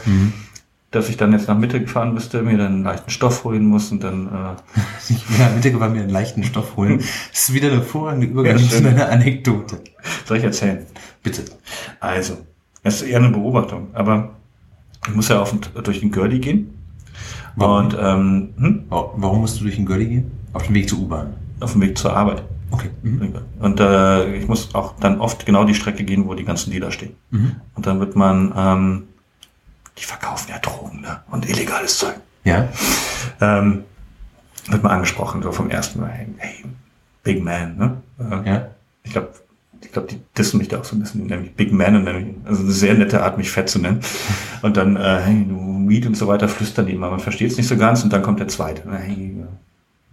dass 0.92 1.10
ich 1.10 1.18
dann 1.18 1.32
jetzt 1.32 1.48
nach 1.48 1.58
Mitte 1.58 1.86
fahren 1.88 2.14
müsste, 2.14 2.42
mir 2.44 2.58
dann 2.58 2.68
einen 2.74 2.84
leichten 2.84 3.10
Stoff 3.12 3.44
holen 3.44 3.66
muss 3.66 3.92
und 3.92 4.04
dann 4.04 4.28
äh, 4.28 5.12
Ich 5.14 5.30
will 5.40 5.46
bitte 5.62 5.78
mal 5.78 5.90
mir 5.90 6.02
einen 6.02 6.10
leichten 6.10 6.44
Stoff 6.44 6.76
holen. 6.76 6.98
Das 7.32 7.50
ist 7.50 7.54
wieder 7.54 7.68
eine 7.70 7.78
hervorragende 7.78 8.28
Übergang 8.28 8.58
Ja, 8.58 8.68
zu 8.70 8.86
einer 8.88 9.10
Anekdote. 9.10 9.82
soll 10.26 10.38
ich 10.38 10.44
erzählen. 10.44 10.86
Bitte. 11.24 11.44
Also, 12.00 12.38
es 12.84 13.02
ist 13.02 13.08
eher 13.08 13.20
eine 13.20 13.30
Beobachtung, 13.30 13.88
aber 13.94 14.32
ich 15.08 15.16
muss 15.16 15.30
ja 15.30 15.42
auf 15.42 15.52
und, 15.54 15.72
durch 15.84 16.00
den 16.02 16.12
Görli 16.12 16.40
gehen. 16.40 16.74
Warum? 17.56 17.86
Und 17.86 17.98
ähm, 18.00 18.50
hm, 18.58 18.84
Wa- 18.90 19.12
Warum 19.16 19.42
musst 19.42 19.60
du 19.60 19.64
durch 19.64 19.76
den 19.76 19.86
Gölli 19.86 20.06
gehen? 20.08 20.32
Auf 20.54 20.66
dem 20.68 20.76
Weg 20.76 20.90
zur 20.90 21.00
U-Bahn. 21.00 21.34
auf 21.60 21.72
dem 21.74 21.82
Weg 21.82 21.98
zur 21.98 22.16
Arbeit. 22.16 22.44
Okay. 22.72 22.90
Mhm. 23.04 23.34
Und 23.60 23.80
äh, 23.80 24.36
ich 24.38 24.48
muss 24.48 24.74
auch 24.74 24.94
dann 25.00 25.20
oft 25.20 25.46
genau 25.46 25.64
die 25.66 25.74
Strecke 25.76 26.04
gehen, 26.06 26.26
wo 26.28 26.34
die 26.34 26.46
ganzen 26.46 26.72
Dealer 26.72 26.92
stehen. 26.92 27.12
Mhm. 27.30 27.56
Und 27.76 27.86
dann 27.86 28.00
wird 28.00 28.16
man, 28.16 28.54
ähm, 28.56 29.04
die 29.98 30.04
verkaufen 30.04 30.50
ja 30.50 30.60
Drogen 30.60 31.02
ne? 31.02 31.22
und 31.32 31.50
illegales 31.50 31.98
Zeug. 31.98 32.16
Ja. 32.44 32.68
Ähm, 33.40 33.84
wird 34.68 34.84
man 34.84 34.92
angesprochen, 34.92 35.42
so 35.42 35.52
vom 35.52 35.70
ersten 35.70 36.00
Mal, 36.00 36.10
hey, 36.10 36.28
hey 36.38 36.64
Big 37.24 37.44
Man, 37.44 37.78
ne? 37.78 37.98
Äh, 38.20 38.50
Ja. 38.50 38.68
Ich 39.04 39.12
glaube, 39.12 39.30
ich 39.84 39.92
glaube, 39.92 40.08
die 40.08 40.22
dissen 40.38 40.60
mich 40.60 40.68
da 40.68 40.80
auch 40.80 40.84
so 40.84 40.96
ein 40.96 41.00
bisschen, 41.00 41.26
nämlich 41.26 41.56
Big 41.56 41.72
Man 41.72 41.96
und 41.96 42.04
nämlich, 42.04 42.36
also 42.46 42.62
eine 42.64 42.72
sehr 42.72 42.94
nette 42.94 43.24
Art, 43.24 43.38
mich 43.38 43.50
fett 43.50 43.70
zu 43.70 43.80
nennen. 43.80 44.02
Und 44.62 44.78
dann, 44.78 44.96
äh, 44.96 45.22
hey, 45.24 45.46
du 45.48 45.90
Weed 45.90 46.06
und 46.06 46.16
so 46.16 46.28
weiter, 46.28 46.48
flüstern 46.48 46.86
die 46.86 46.94
immer, 46.94 47.10
man 47.10 47.20
versteht 47.20 47.52
es 47.52 47.58
nicht 47.58 47.68
so 47.68 47.76
ganz 47.78 48.04
und 48.04 48.14
dann 48.14 48.22
kommt 48.22 48.40
der 48.40 48.48
zweite. 48.48 48.84
Hey, 48.92 49.14
äh, 49.42 49.46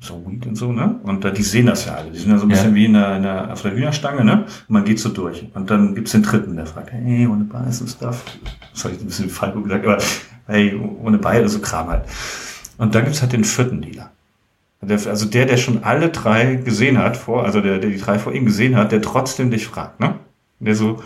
so 0.01 0.25
Weed 0.27 0.47
und 0.47 0.55
so, 0.57 0.73
ne? 0.73 1.01
Und 1.03 1.25
äh, 1.25 1.33
die 1.33 1.43
sehen 1.43 1.67
das 1.67 1.85
ja 1.87 1.95
alle. 1.95 2.11
Die 2.11 2.19
sind 2.19 2.31
ja 2.31 2.39
so 2.39 2.45
ein 2.47 2.51
Ja. 2.51 2.57
bisschen 2.57 2.75
wie 2.75 2.85
in 2.85 2.93
der, 2.93 3.17
in 3.17 3.23
der, 3.25 3.53
auf 3.53 3.63
der 3.63 3.73
Hühnerstange, 3.73 4.25
ne? 4.25 4.43
Und 4.45 4.71
man 4.71 4.85
geht 4.85 5.01
so 5.01 5.09
durch. 5.09 5.47
Und 5.55 5.71
dann 5.71 5.95
gibt's 5.95 6.13
den 6.13 6.23
dritten, 6.23 6.55
der 6.57 6.67
fragt, 6.67 6.93
hey, 6.93 7.27
ohne 7.27 7.45
Bias 7.45 7.81
und 7.81 7.89
Stuff. 7.89 8.25
Das 8.73 8.85
habe 8.85 8.95
ich 8.95 9.01
ein 9.01 9.07
bisschen 9.07 9.29
Falco 9.29 9.61
gesagt, 9.61 9.85
aber 9.87 9.99
hey, 10.47 10.81
ohne 11.03 11.19
Bias, 11.19 11.53
so 11.53 11.59
Kram 11.59 11.89
halt. 11.89 12.05
Und 12.79 12.95
dann 12.95 13.05
gibt's 13.05 13.21
halt 13.23 13.33
den 13.33 13.43
vierten 13.45 13.83
Dealer. 13.83 14.11
Der, 14.81 14.97
also 15.09 15.27
der, 15.27 15.47
der 15.47 15.57
schon 15.57 15.83
alle 15.83 16.11
drei 16.11 16.55
gesehen 16.55 16.99
hat, 16.99 17.17
vor, 17.17 17.45
also 17.45 17.61
der, 17.61 17.79
der 17.79 17.91
die 17.91 17.99
drei 17.99 18.21
vor 18.21 18.33
ihm 18.33 18.45
gesehen 18.45 18.77
hat, 18.77 18.93
der 18.93 19.03
trotzdem 19.03 19.51
dich 19.51 19.67
fragt, 19.67 19.99
ne? 19.99 20.15
Der 20.61 20.77
so, 20.77 21.03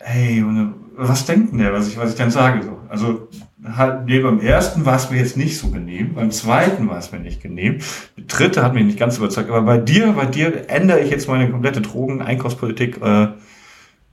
hey, 0.00 0.38
Junge, 0.40 0.74
was 0.96 1.24
denkt 1.26 1.52
denn 1.52 1.58
der, 1.60 1.72
was 1.72 1.86
ich, 1.86 1.96
was 1.96 2.10
ich 2.10 2.16
denn 2.16 2.32
sage? 2.32 2.64
So. 2.64 2.80
Also 2.88 3.28
halt, 3.76 4.06
nee, 4.06 4.20
beim 4.20 4.40
ersten 4.40 4.86
war 4.86 4.96
es 4.96 5.10
mir 5.10 5.18
jetzt 5.18 5.36
nicht 5.36 5.58
so 5.58 5.70
genehm, 5.70 6.14
beim 6.14 6.30
zweiten 6.30 6.88
war 6.88 6.98
es 6.98 7.12
mir 7.12 7.18
nicht 7.18 7.42
genehm, 7.42 7.78
der 8.16 8.24
dritte 8.24 8.62
hat 8.62 8.74
mich 8.74 8.84
nicht 8.84 8.98
ganz 8.98 9.18
überzeugt, 9.18 9.50
aber 9.50 9.62
bei 9.62 9.78
dir, 9.78 10.12
bei 10.12 10.26
dir 10.26 10.68
ändere 10.70 11.00
ich 11.00 11.10
jetzt 11.10 11.28
meine 11.28 11.50
komplette 11.50 11.80
Drogen-Einkaufspolitik. 11.80 13.00
Äh, 13.02 13.28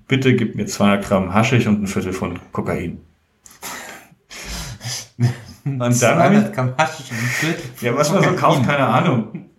bitte 0.08 0.36
gib 0.36 0.56
mir 0.56 0.66
200 0.66 1.06
Gramm 1.06 1.34
Haschig 1.34 1.68
und 1.68 1.82
ein 1.82 1.88
Viertel 1.88 2.14
von 2.14 2.40
Kokain. 2.52 3.00
Und 5.66 5.80
dann 5.80 6.20
habe 6.20 6.36
ich, 6.36 6.54
Gramm 6.54 6.74
Haschisch 6.78 7.10
und 7.10 7.18
ein 7.18 7.26
Viertel 7.26 7.64
ja, 7.82 7.98
was 7.98 8.12
man 8.12 8.24
so 8.24 8.34
kauft, 8.34 8.68
keine 8.68 8.86
Ahnung. 8.86 9.50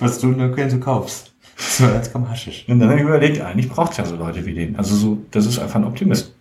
Was 0.00 0.18
du 0.18 0.26
nur 0.26 0.52
so 0.68 0.78
kaufst. 0.78 1.32
200 1.56 2.10
Gramm 2.10 2.28
Haschisch. 2.28 2.64
Und 2.66 2.80
dann 2.80 2.88
habe 2.88 2.98
ich 2.98 3.06
überlegt, 3.06 3.40
eigentlich 3.40 3.68
braucht 3.68 3.92
es 3.92 3.98
ja 3.98 4.04
so 4.04 4.16
Leute 4.16 4.44
wie 4.44 4.54
den. 4.54 4.74
Also 4.74 4.96
so, 4.96 5.18
das 5.30 5.46
ist 5.46 5.60
einfach 5.60 5.76
ein 5.76 5.84
Optimist. 5.84 6.34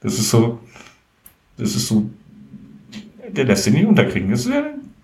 Das 0.00 0.14
ist 0.14 0.28
so, 0.28 0.58
das 1.56 1.76
ist 1.76 1.86
so, 1.86 2.10
der 3.36 3.44
lässt 3.44 3.64
sich 3.64 3.74
nicht 3.74 3.86
unterkriegen. 3.86 4.30
Das 4.30 4.46
ist, 4.46 4.52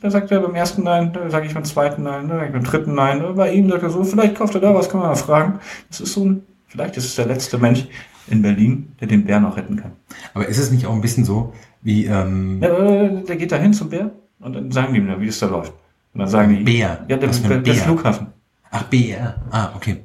da 0.01 0.11
sagt 0.11 0.31
er 0.31 0.41
beim 0.41 0.55
ersten 0.55 0.83
Nein, 0.83 1.13
da 1.13 1.29
sage 1.31 1.47
ich 1.47 1.55
beim 1.55 1.65
zweiten 1.65 2.03
Nein, 2.05 2.29
da 2.29 2.37
sage 2.37 2.47
ich 2.47 2.53
beim 2.53 2.65
dritten 2.65 2.95
Nein. 2.95 3.23
Bei 3.35 3.53
ihm 3.53 3.69
sagt 3.69 3.83
er 3.83 3.91
so, 3.91 4.03
vielleicht 4.05 4.37
kauft 4.37 4.55
er 4.55 4.61
da 4.61 4.75
was, 4.75 4.89
kann 4.89 5.01
man 5.01 5.11
mal 5.11 5.17
fragen. 5.17 5.59
Das 5.89 6.01
ist 6.01 6.13
so 6.15 6.25
ein, 6.25 6.43
vielleicht 6.69 6.97
ist 6.97 7.05
es 7.05 7.15
der 7.17 7.27
letzte 7.27 7.59
Mensch 7.59 7.87
in 8.29 8.43
Berlin, 8.43 8.93
der 9.01 9.09
den 9.09 9.25
Bär 9.25 9.41
noch 9.41 9.57
retten 9.57 9.77
kann. 9.77 9.93
Aber 10.35 10.47
ist 10.47 10.59
es 10.59 10.71
nicht 10.71 10.87
auch 10.87 10.95
ein 10.95 11.01
bisschen 11.01 11.25
so, 11.25 11.53
wie, 11.83 12.07
ähm, 12.07 12.61
Ja, 12.63 12.69
äh, 12.69 13.25
der 13.25 13.37
geht 13.37 13.53
da 13.53 13.57
hin 13.57 13.73
zum 13.73 13.91
Bär 13.91 14.11
und 14.39 14.55
dann 14.55 14.71
sagen 14.71 14.95
die 14.95 15.01
ihm, 15.01 15.21
wie 15.21 15.29
es 15.29 15.39
da 15.39 15.47
läuft. 15.47 15.73
Und 16.15 16.21
dann 16.21 16.29
sagen 16.29 16.57
die, 16.57 16.63
Bär? 16.63 17.05
ja, 17.09 17.17
der, 17.17 17.29
der, 17.29 17.29
der 17.29 17.57
Bär? 17.59 17.75
Flughafen, 17.75 18.29
ach, 18.71 18.85
BR. 18.85 19.35
Ah, 19.51 19.71
okay. 19.75 19.99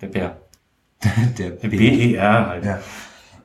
der 0.00 0.06
Bär. 0.06 0.36
Der, 1.36 1.50
Der 1.50 1.68
BR. 1.68 1.78
BER 1.78 2.46
halt. 2.46 2.64
Ja. 2.64 2.78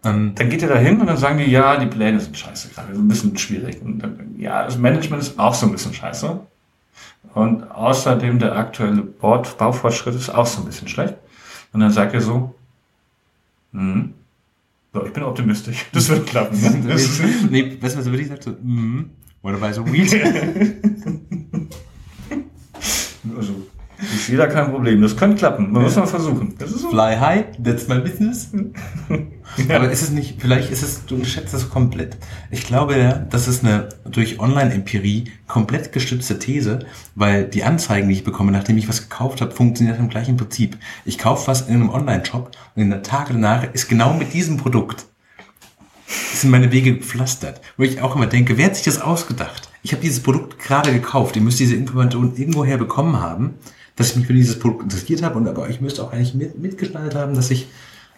Ähm, 0.04 0.34
Dann 0.36 0.50
geht 0.50 0.62
er 0.62 0.70
da 0.70 0.78
hin 0.78 1.00
und 1.00 1.08
dann 1.08 1.18
sagen 1.18 1.38
die, 1.40 1.46
ja, 1.46 1.78
die 1.78 1.88
Pläne 1.88 2.20
sind 2.20 2.38
scheiße 2.38 2.70
gerade, 2.70 2.96
so 2.96 3.02
ein 3.02 3.08
bisschen 3.08 3.38
schwierig. 3.38 3.82
Und 3.82 4.00
dann, 4.00 4.36
ja, 4.38 4.64
das 4.64 4.78
Management 4.78 5.22
ist 5.24 5.40
auch 5.40 5.54
so 5.54 5.66
ein 5.66 5.72
bisschen 5.72 5.94
scheiße. 5.94 6.40
Und 7.34 7.64
außerdem 7.72 8.40
der 8.40 8.56
aktuelle 8.56 9.02
Bord 9.02 9.58
Baufortschritt 9.58 10.16
ist 10.16 10.30
auch 10.30 10.46
so 10.46 10.62
ein 10.62 10.66
bisschen 10.66 10.88
schlecht. 10.88 11.16
Und 11.74 11.82
dann 11.82 11.92
sagt 11.92 12.14
er 12.14 12.22
so, 12.22 12.56
hm, 13.74 14.14
so, 14.94 15.06
ich 15.06 15.14
bin 15.14 15.24
optimistisch. 15.24 15.86
Das 15.94 16.10
wird 16.10 16.28
klappen. 16.28 16.60
Ne? 16.60 16.96
Nee, 17.50 17.78
weißt 17.82 17.96
du, 17.96 18.00
was 18.00 18.06
er 18.06 18.12
wirklich 18.12 18.30
sagt? 18.30 18.44
So, 18.44 18.56
mhm. 18.62 19.10
Oder 19.44 19.58
bei 19.58 19.72
so 19.74 19.86
Weed. 19.86 20.12
ich 24.14 24.26
sehe 24.26 24.38
da 24.38 24.48
kein 24.48 24.72
Problem. 24.72 25.02
Das 25.02 25.16
könnte 25.16 25.38
klappen. 25.38 25.72
Man 25.72 25.84
muss 25.84 25.96
mal 25.96 26.08
versuchen. 26.08 26.56
So. 26.66 26.90
Fly 26.90 27.18
high, 27.18 27.46
that's 27.64 27.88
my 27.88 28.00
business. 28.00 28.52
Aber 29.70 29.90
ist 29.90 30.02
es 30.02 30.12
nicht, 30.12 30.42
vielleicht 30.42 30.72
ist 30.72 30.84
es, 30.84 31.06
du 31.06 31.16
unterschätzt 31.16 31.54
das 31.54 31.70
komplett. 31.70 32.18
Ich 32.52 32.66
glaube 32.66 32.98
ja, 32.98 33.14
das 33.14 33.48
ist 33.48 33.64
eine 33.64 33.90
durch 34.06 34.40
Online-Empirie 34.40 35.32
komplett 35.48 35.92
gestützte 35.92 36.38
These, 36.38 36.80
weil 37.16 37.46
die 37.46 37.64
Anzeigen, 37.64 38.10
die 38.10 38.16
ich 38.16 38.24
bekomme, 38.24 38.52
nachdem 38.52 38.78
ich 38.78 38.90
was 38.90 39.10
gekauft 39.10 39.42
habe, 39.42 39.52
funktioniert 39.52 40.00
im 40.00 40.10
gleichen 40.10 40.38
Prinzip. 40.38 40.78
Ich 41.06 41.18
kaufe 41.18 41.48
was 41.48 41.62
in 41.62 41.76
einem 41.76 41.90
Online-Shop 41.90 42.52
und 42.76 42.82
in 42.82 42.90
der 42.90 43.04
Tage 43.04 43.34
danach 43.34 43.74
ist 43.74 43.88
genau 43.88 44.14
mit 44.14 44.34
diesem 44.34 44.58
Produkt 44.58 45.06
sind 46.08 46.52
meine 46.52 46.72
Wege 46.72 46.94
gepflastert. 46.94 47.62
Wo 47.76 47.84
ich 47.84 48.02
auch 48.02 48.16
immer 48.16 48.28
denke, 48.28 48.58
wer 48.58 48.68
hat 48.68 48.76
sich 48.76 48.86
das 48.86 49.02
ausgedacht? 49.02 49.70
Ich 49.84 49.92
habe 49.92 50.02
dieses 50.02 50.22
Produkt 50.22 50.60
gerade 50.60 50.94
gekauft. 50.94 51.36
Ihr 51.36 51.42
müsst 51.42 51.60
diese 51.60 51.76
Information 51.76 52.36
irgendwoher 52.36 52.78
bekommen 52.78 53.20
haben, 53.20 53.56
dass 53.98 54.12
ich 54.12 54.16
mich 54.16 54.28
für 54.28 54.34
dieses 54.34 54.58
Produkt 54.58 54.84
interessiert 54.84 55.22
habe 55.22 55.38
und 55.38 55.48
aber 55.48 55.70
ich 55.70 55.82
müsst 55.82 56.00
auch 56.00 56.14
eigentlich 56.14 56.34
mit, 56.34 56.58
mitgeschnallt 56.58 57.16
haben, 57.16 57.36
dass 57.36 57.52
ich 57.52 57.68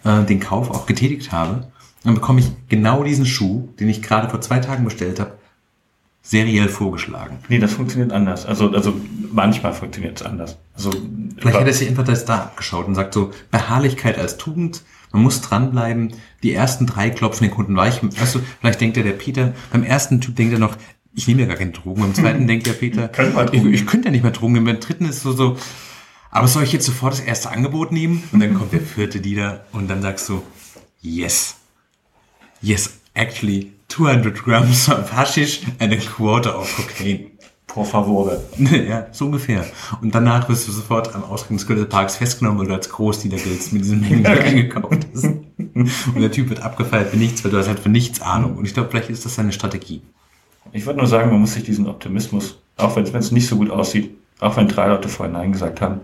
äh, 0.03 0.23
den 0.23 0.39
Kauf 0.39 0.69
auch 0.69 0.85
getätigt 0.85 1.31
habe. 1.31 1.67
Dann 2.03 2.13
bekomme 2.13 2.41
ich 2.41 2.51
genau 2.69 3.03
diesen 3.03 3.25
Schuh, 3.25 3.69
den 3.79 3.89
ich 3.89 4.01
gerade 4.01 4.29
vor 4.29 4.39
zwei 4.41 4.59
Tagen 4.59 4.85
bestellt 4.85 5.19
habe, 5.19 5.33
seriell 6.21 6.69
vorgeschlagen. 6.69 7.39
Nee, 7.49 7.59
das 7.59 7.73
funktioniert 7.73 8.11
anders. 8.11 8.45
Also, 8.45 8.69
also 8.71 8.93
manchmal 9.31 9.73
funktioniert 9.73 10.19
es 10.19 10.25
anders. 10.25 10.57
Also, 10.75 10.91
Vielleicht 11.37 11.57
hätte 11.57 11.69
er 11.69 11.73
sich 11.73 11.87
einfach 11.87 12.03
das 12.03 12.25
da 12.25 12.35
abgeschaut 12.35 12.87
und 12.87 12.95
sagt 12.95 13.13
so, 13.13 13.31
Beharrlichkeit 13.51 14.17
als 14.17 14.37
Tugend, 14.37 14.83
man 15.11 15.23
muss 15.23 15.41
dranbleiben, 15.41 16.13
die 16.43 16.53
ersten 16.53 16.85
drei 16.85 17.09
klopfen 17.09 17.47
den 17.47 17.55
Kunden 17.55 17.75
weich. 17.75 18.01
Weißt 18.03 18.35
du, 18.35 18.41
vielleicht 18.59 18.81
denkt 18.81 18.97
er, 18.97 19.03
der 19.03 19.13
Peter, 19.13 19.53
beim 19.71 19.83
ersten 19.83 20.21
Typ 20.21 20.35
denkt 20.35 20.53
er 20.53 20.59
noch, 20.59 20.75
ich 21.19 21.27
nehme 21.27 21.41
ja 21.41 21.47
gar 21.47 21.57
keine 21.57 21.71
Drogen. 21.71 22.01
Beim 22.01 22.15
zweiten 22.15 22.47
denkt 22.47 22.65
der 22.65 22.73
Peter, 22.73 23.11
ich, 23.51 23.65
ich 23.65 23.85
könnte 23.85 24.07
ja 24.07 24.11
nicht 24.11 24.23
mehr 24.23 24.31
Drogen 24.31 24.53
nehmen. 24.53 24.65
Beim 24.65 24.79
dritten 24.79 25.05
ist 25.05 25.21
so, 25.21 25.33
so, 25.33 25.57
aber 26.31 26.47
soll 26.47 26.63
ich 26.63 26.71
jetzt 26.71 26.85
sofort 26.85 27.13
das 27.13 27.19
erste 27.19 27.51
Angebot 27.51 27.91
nehmen? 27.91 28.23
Und 28.31 28.39
dann 28.39 28.53
kommt 28.53 28.71
der 28.71 28.79
vierte 28.79 29.17
Lieder 29.17 29.65
und 29.73 29.89
dann 29.89 30.01
sagst 30.01 30.29
du, 30.29 30.41
yes, 31.01 31.57
yes, 32.61 32.99
actually 33.13 33.73
200 33.89 34.41
grams 34.41 34.87
of 34.89 35.11
hashish 35.11 35.61
and 35.79 35.91
a 35.91 35.97
quarter 35.97 36.57
of 36.57 36.73
cocaine. 36.77 37.31
por 37.67 37.85
favore. 37.85 38.41
Ja, 38.89 39.07
so 39.11 39.25
ungefähr. 39.25 39.65
Und 40.01 40.15
danach 40.15 40.47
wirst 40.49 40.67
du 40.67 40.71
sofort 40.71 41.13
am 41.13 41.23
Ausgang 41.23 41.57
des 41.57 41.67
Gürtelparks 41.67 42.15
festgenommen, 42.15 42.59
weil 42.59 42.67
du 42.67 42.73
als 42.73 42.89
Großdealer 42.89 43.37
giltst 43.37 43.73
mit 43.73 43.83
diesen 43.83 44.01
Mengen, 44.01 44.17
die 44.17 44.23
du 44.23 44.41
eingekauft 44.41 45.07
hast. 45.13 45.25
Und 45.25 46.21
der 46.21 46.31
Typ 46.31 46.49
wird 46.49 46.61
abgefeiert 46.61 47.09
für 47.09 47.17
nichts, 47.17 47.43
weil 47.43 47.51
du 47.51 47.57
hast 47.57 47.67
halt 47.67 47.79
für 47.79 47.89
nichts 47.89 48.21
Ahnung. 48.21 48.55
Und 48.55 48.65
ich 48.65 48.73
glaube, 48.73 48.89
vielleicht 48.89 49.09
ist 49.09 49.25
das 49.25 49.35
seine 49.35 49.51
Strategie. 49.51 50.01
Ich 50.71 50.85
würde 50.85 50.99
nur 50.99 51.07
sagen, 51.07 51.29
man 51.31 51.39
muss 51.41 51.53
sich 51.53 51.63
diesen 51.63 51.87
Optimismus, 51.87 52.59
auch 52.77 52.95
wenn 52.95 53.03
es 53.03 53.31
nicht 53.31 53.47
so 53.47 53.55
gut 53.57 53.69
aussieht, 53.71 54.15
auch 54.39 54.55
wenn 54.57 54.67
drei 54.67 54.87
Leute 54.87 55.09
vorhin 55.09 55.33
Nein 55.33 55.51
gesagt 55.51 55.81
haben, 55.81 56.01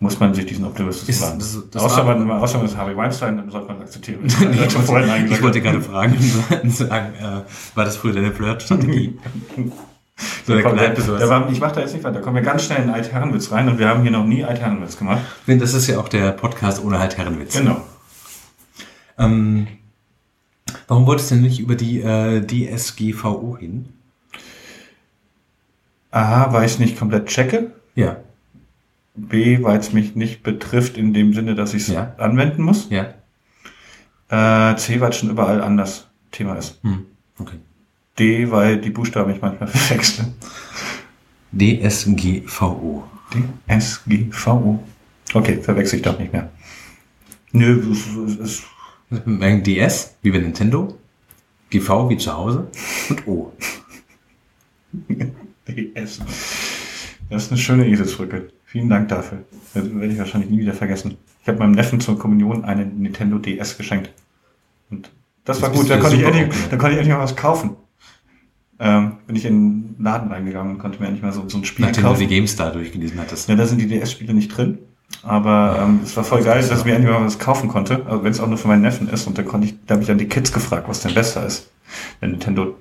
muss 0.00 0.18
man 0.18 0.34
sich 0.34 0.46
diesen 0.46 0.64
Optimismus 0.64 1.08
Ist- 1.08 1.20
bewahren. 1.20 1.38
das- 1.38 1.58
das 1.70 1.82
außer, 1.82 2.06
war- 2.06 2.16
man, 2.16 2.30
außer 2.40 2.58
man 2.58 2.66
ist 2.66 2.76
Harvey 2.76 2.96
Weinstein, 2.96 3.36
dann 3.36 3.50
sollte 3.50 3.68
man 3.68 3.80
akzeptieren. 3.82 4.20
Nee, 4.40 4.64
ich, 4.66 4.72
vorhin 4.72 4.88
wollte, 4.88 5.06
gesagt 5.06 5.30
ich 5.30 5.42
wollte 5.42 5.60
gerade 5.60 5.80
fragen 5.80 6.16
sagen, 6.70 7.14
äh, 7.20 7.76
war 7.76 7.84
das 7.84 7.96
früher 7.96 8.12
deine 8.12 8.32
Flirt-Strategie? 8.32 9.18
so 10.46 10.54
da, 10.54 10.62
Kneipe, 10.70 11.02
da 11.02 11.28
war, 11.28 11.50
ich 11.50 11.60
mache 11.60 11.74
da 11.76 11.80
jetzt 11.82 11.92
nicht 11.94 12.02
weiter. 12.04 12.16
Da 12.16 12.20
kommen 12.20 12.36
wir 12.36 12.42
ganz 12.42 12.64
schnell 12.64 12.82
in 12.82 12.90
Altherrenwitz 12.90 13.52
rein 13.52 13.68
und 13.68 13.78
wir 13.78 13.88
haben 13.88 14.02
hier 14.02 14.10
noch 14.10 14.24
nie 14.24 14.42
Altherrenwitz 14.44 14.96
gemacht. 14.96 15.20
Das 15.46 15.72
ist 15.74 15.86
ja 15.86 15.98
auch 16.00 16.08
der 16.08 16.32
Podcast 16.32 16.82
ohne 16.84 16.98
halt 16.98 17.16
Herrenwitz. 17.16 17.56
Genau. 17.56 17.80
Ähm, 19.18 19.66
warum 20.88 21.06
wolltest 21.06 21.30
du 21.30 21.34
denn 21.36 21.44
nicht 21.44 21.60
über 21.60 21.74
die 21.74 22.00
äh, 22.00 22.40
DSGVO 22.46 23.56
hin? 23.58 23.86
A, 26.10 26.52
weil 26.52 26.66
ich 26.66 26.72
es 26.72 26.78
nicht 26.78 26.98
komplett 26.98 27.26
checke. 27.26 27.72
Ja. 27.94 28.16
B, 29.14 29.62
weil 29.62 29.78
es 29.78 29.92
mich 29.92 30.14
nicht 30.14 30.42
betrifft 30.42 30.96
in 30.96 31.12
dem 31.14 31.32
Sinne, 31.34 31.54
dass 31.54 31.74
ich 31.74 31.82
es 31.82 31.88
Ja. 31.88 32.14
anwenden 32.18 32.62
muss. 32.62 32.88
Ja. 32.90 33.14
Äh, 34.28 34.76
C, 34.76 35.00
weil 35.00 35.10
es 35.10 35.16
schon 35.16 35.30
überall 35.30 35.62
anders 35.62 36.06
Thema 36.30 36.54
ist. 36.56 36.78
Hm. 36.82 37.06
Okay. 37.38 37.56
D, 38.18 38.50
weil 38.50 38.78
die 38.78 38.90
Buchstaben 38.90 39.30
mich 39.32 39.40
manchmal 39.42 39.68
verwechseln. 39.68 40.34
DSGVO. 41.52 43.04
DSGVO. 43.68 44.82
Okay, 45.34 45.58
verwechsel 45.62 45.96
ich 45.98 46.02
doch 46.02 46.18
nicht 46.18 46.32
mehr. 46.32 46.50
Nö, 47.52 47.82
es, 47.92 48.38
es, 48.40 48.62
Ein 49.26 49.62
DS, 49.62 50.16
wie 50.22 50.30
bei 50.30 50.38
Nintendo. 50.38 50.96
GV 51.70 52.08
wie 52.08 52.16
zu 52.16 52.32
Hause. 52.34 52.68
Und 53.10 53.26
O. 53.26 53.52
DS. 55.68 56.20
Das 57.30 57.44
ist 57.44 57.50
eine 57.50 57.58
schöne 57.58 57.86
Eselsbrücke. 57.86 58.48
Vielen 58.64 58.88
Dank 58.88 59.08
dafür. 59.08 59.44
Das 59.74 59.84
werde 59.84 60.12
ich 60.12 60.18
wahrscheinlich 60.18 60.50
nie 60.50 60.58
wieder 60.58 60.74
vergessen. 60.74 61.16
Ich 61.42 61.48
habe 61.48 61.58
meinem 61.58 61.72
Neffen 61.72 62.00
zur 62.00 62.18
Kommunion 62.18 62.64
eine 62.64 62.84
Nintendo 62.86 63.38
DS 63.38 63.76
geschenkt. 63.76 64.10
Und 64.90 65.10
das 65.44 65.58
Das 65.60 65.62
war 65.62 65.70
gut, 65.76 65.84
du 65.84 65.88
da 65.88 65.98
konnte, 65.98 66.16
ich 66.16 66.22
endlich, 66.22 66.48
da 66.70 66.76
konnte 66.76 66.92
ich 66.92 66.98
endlich 66.98 67.14
mal 67.16 67.22
was 67.22 67.36
kaufen. 67.36 67.76
Ähm, 68.78 69.18
bin 69.26 69.36
ich 69.36 69.44
in 69.44 69.94
den 69.96 70.04
Laden 70.04 70.30
reingegangen 70.30 70.72
und 70.72 70.78
konnte 70.78 71.00
mir 71.00 71.06
endlich 71.06 71.22
mal 71.22 71.32
so, 71.32 71.48
so 71.48 71.58
ein 71.58 71.64
Spiel 71.64 71.86
Nachdem 71.86 72.02
du 72.02 72.08
kaufen. 72.08 72.20
die 72.20 72.26
GameStar 72.26 72.72
durchgelesen 72.72 73.18
hattest. 73.20 73.48
Ja, 73.48 73.54
da 73.54 73.66
sind 73.66 73.80
die 73.80 73.86
DS-Spiele 73.86 74.34
nicht 74.34 74.48
drin. 74.48 74.78
Aber 75.22 75.78
ähm, 75.80 76.00
es 76.02 76.16
war 76.16 76.24
voll 76.24 76.42
geil, 76.42 76.66
dass 76.66 76.80
ich 76.80 76.84
mir 76.84 76.94
endlich 76.94 77.12
mal 77.12 77.24
was 77.24 77.38
kaufen 77.38 77.68
konnte. 77.68 78.04
Also 78.06 78.24
wenn 78.24 78.32
es 78.32 78.40
auch 78.40 78.48
nur 78.48 78.58
für 78.58 78.68
meinen 78.68 78.82
Neffen 78.82 79.08
ist. 79.08 79.26
Und 79.26 79.38
da 79.38 79.42
konnte 79.42 79.68
ich, 79.68 79.74
da 79.86 79.94
habe 79.94 80.02
ich 80.02 80.08
dann 80.08 80.18
die 80.18 80.28
Kids 80.28 80.52
gefragt, 80.52 80.88
was 80.88 81.00
denn 81.00 81.14
besser 81.14 81.46
ist. 81.46 81.70
Der 82.20 82.28
Nintendo. 82.28 82.76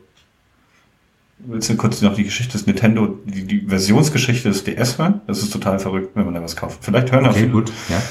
Willst 1.39 1.69
du 1.69 1.75
kurz 1.75 2.01
noch 2.01 2.15
die 2.15 2.23
Geschichte 2.23 2.53
des 2.53 2.67
Nintendo, 2.67 3.17
die, 3.25 3.45
die 3.45 3.67
Versionsgeschichte 3.67 4.49
des 4.49 4.63
DS 4.63 4.97
hören? 4.97 5.21
Das 5.27 5.39
ist 5.39 5.51
total 5.51 5.79
verrückt, 5.79 6.15
wenn 6.15 6.25
man 6.25 6.35
da 6.35 6.41
was 6.41 6.55
kauft. 6.55 6.79
Vielleicht 6.83 7.11
hören 7.11 7.25
auch 7.25 7.31
Okay, 7.31 7.47
gut. 7.47 7.71
Ja. 7.89 8.01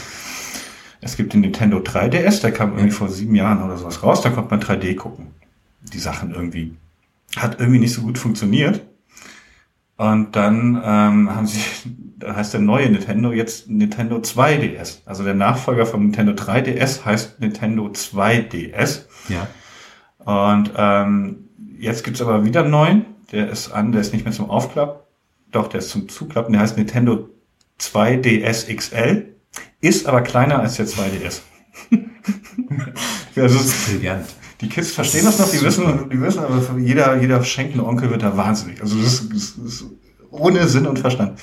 Es 1.00 1.16
gibt 1.16 1.32
den 1.32 1.40
Nintendo 1.40 1.78
3DS, 1.78 2.40
der 2.42 2.52
kam 2.52 2.72
irgendwie 2.72 2.90
vor 2.90 3.08
sieben 3.08 3.34
Jahren 3.34 3.62
oder 3.62 3.78
sowas 3.78 4.02
raus, 4.02 4.20
da 4.20 4.30
konnte 4.30 4.50
man 4.50 4.60
3D 4.60 4.96
gucken. 4.96 5.28
Die 5.92 5.98
Sachen 5.98 6.34
irgendwie. 6.34 6.74
Hat 7.36 7.58
irgendwie 7.60 7.78
nicht 7.78 7.94
so 7.94 8.02
gut 8.02 8.18
funktioniert. 8.18 8.82
Und 10.00 10.34
dann 10.34 10.80
ähm, 10.82 11.34
haben 11.36 11.46
sie, 11.46 11.60
da 12.18 12.34
heißt 12.34 12.54
der 12.54 12.62
neue 12.62 12.88
Nintendo 12.88 13.32
jetzt 13.32 13.68
Nintendo 13.68 14.16
2DS. 14.16 15.00
Also 15.04 15.24
der 15.24 15.34
Nachfolger 15.34 15.84
vom 15.84 16.04
Nintendo 16.04 16.32
3DS 16.32 17.04
heißt 17.04 17.38
Nintendo 17.40 17.88
2DS. 17.88 19.02
Ja. 19.28 19.46
Und 20.24 20.72
ähm, 20.74 21.48
jetzt 21.78 22.02
gibt's 22.02 22.22
aber 22.22 22.46
wieder 22.46 22.62
einen 22.62 22.70
neuen. 22.70 23.04
Der 23.30 23.50
ist 23.50 23.72
an, 23.72 23.92
der 23.92 24.00
ist 24.00 24.14
nicht 24.14 24.24
mehr 24.24 24.32
zum 24.32 24.48
Aufklappen. 24.48 25.02
Doch, 25.52 25.68
der 25.68 25.80
ist 25.80 25.90
zum 25.90 26.08
Zuklappen. 26.08 26.54
Der 26.54 26.62
heißt 26.62 26.78
Nintendo 26.78 27.28
2DS 27.78 28.74
XL. 28.74 29.34
Ist 29.82 30.06
aber 30.06 30.22
kleiner 30.22 30.60
als 30.60 30.76
der 30.76 30.86
2DS. 30.86 31.42
also 33.36 33.58
es- 33.58 33.84
Brillant. 33.98 34.24
Die 34.60 34.68
Kids 34.68 34.90
verstehen 34.90 35.24
das 35.24 35.38
noch, 35.38 35.50
die 35.50 35.60
wissen, 35.62 36.10
die 36.12 36.20
wissen, 36.20 36.40
aber 36.40 36.60
für 36.60 36.78
jeder, 36.78 37.20
jeder 37.20 37.42
schenkende 37.42 37.86
Onkel 37.86 38.10
wird 38.10 38.22
da 38.22 38.36
wahnsinnig. 38.36 38.80
Also 38.82 38.96
das 38.96 39.20
ist, 39.20 39.56
das 39.58 39.64
ist 39.64 39.84
ohne 40.30 40.68
Sinn 40.68 40.86
und 40.86 40.98
Verstand. 40.98 41.40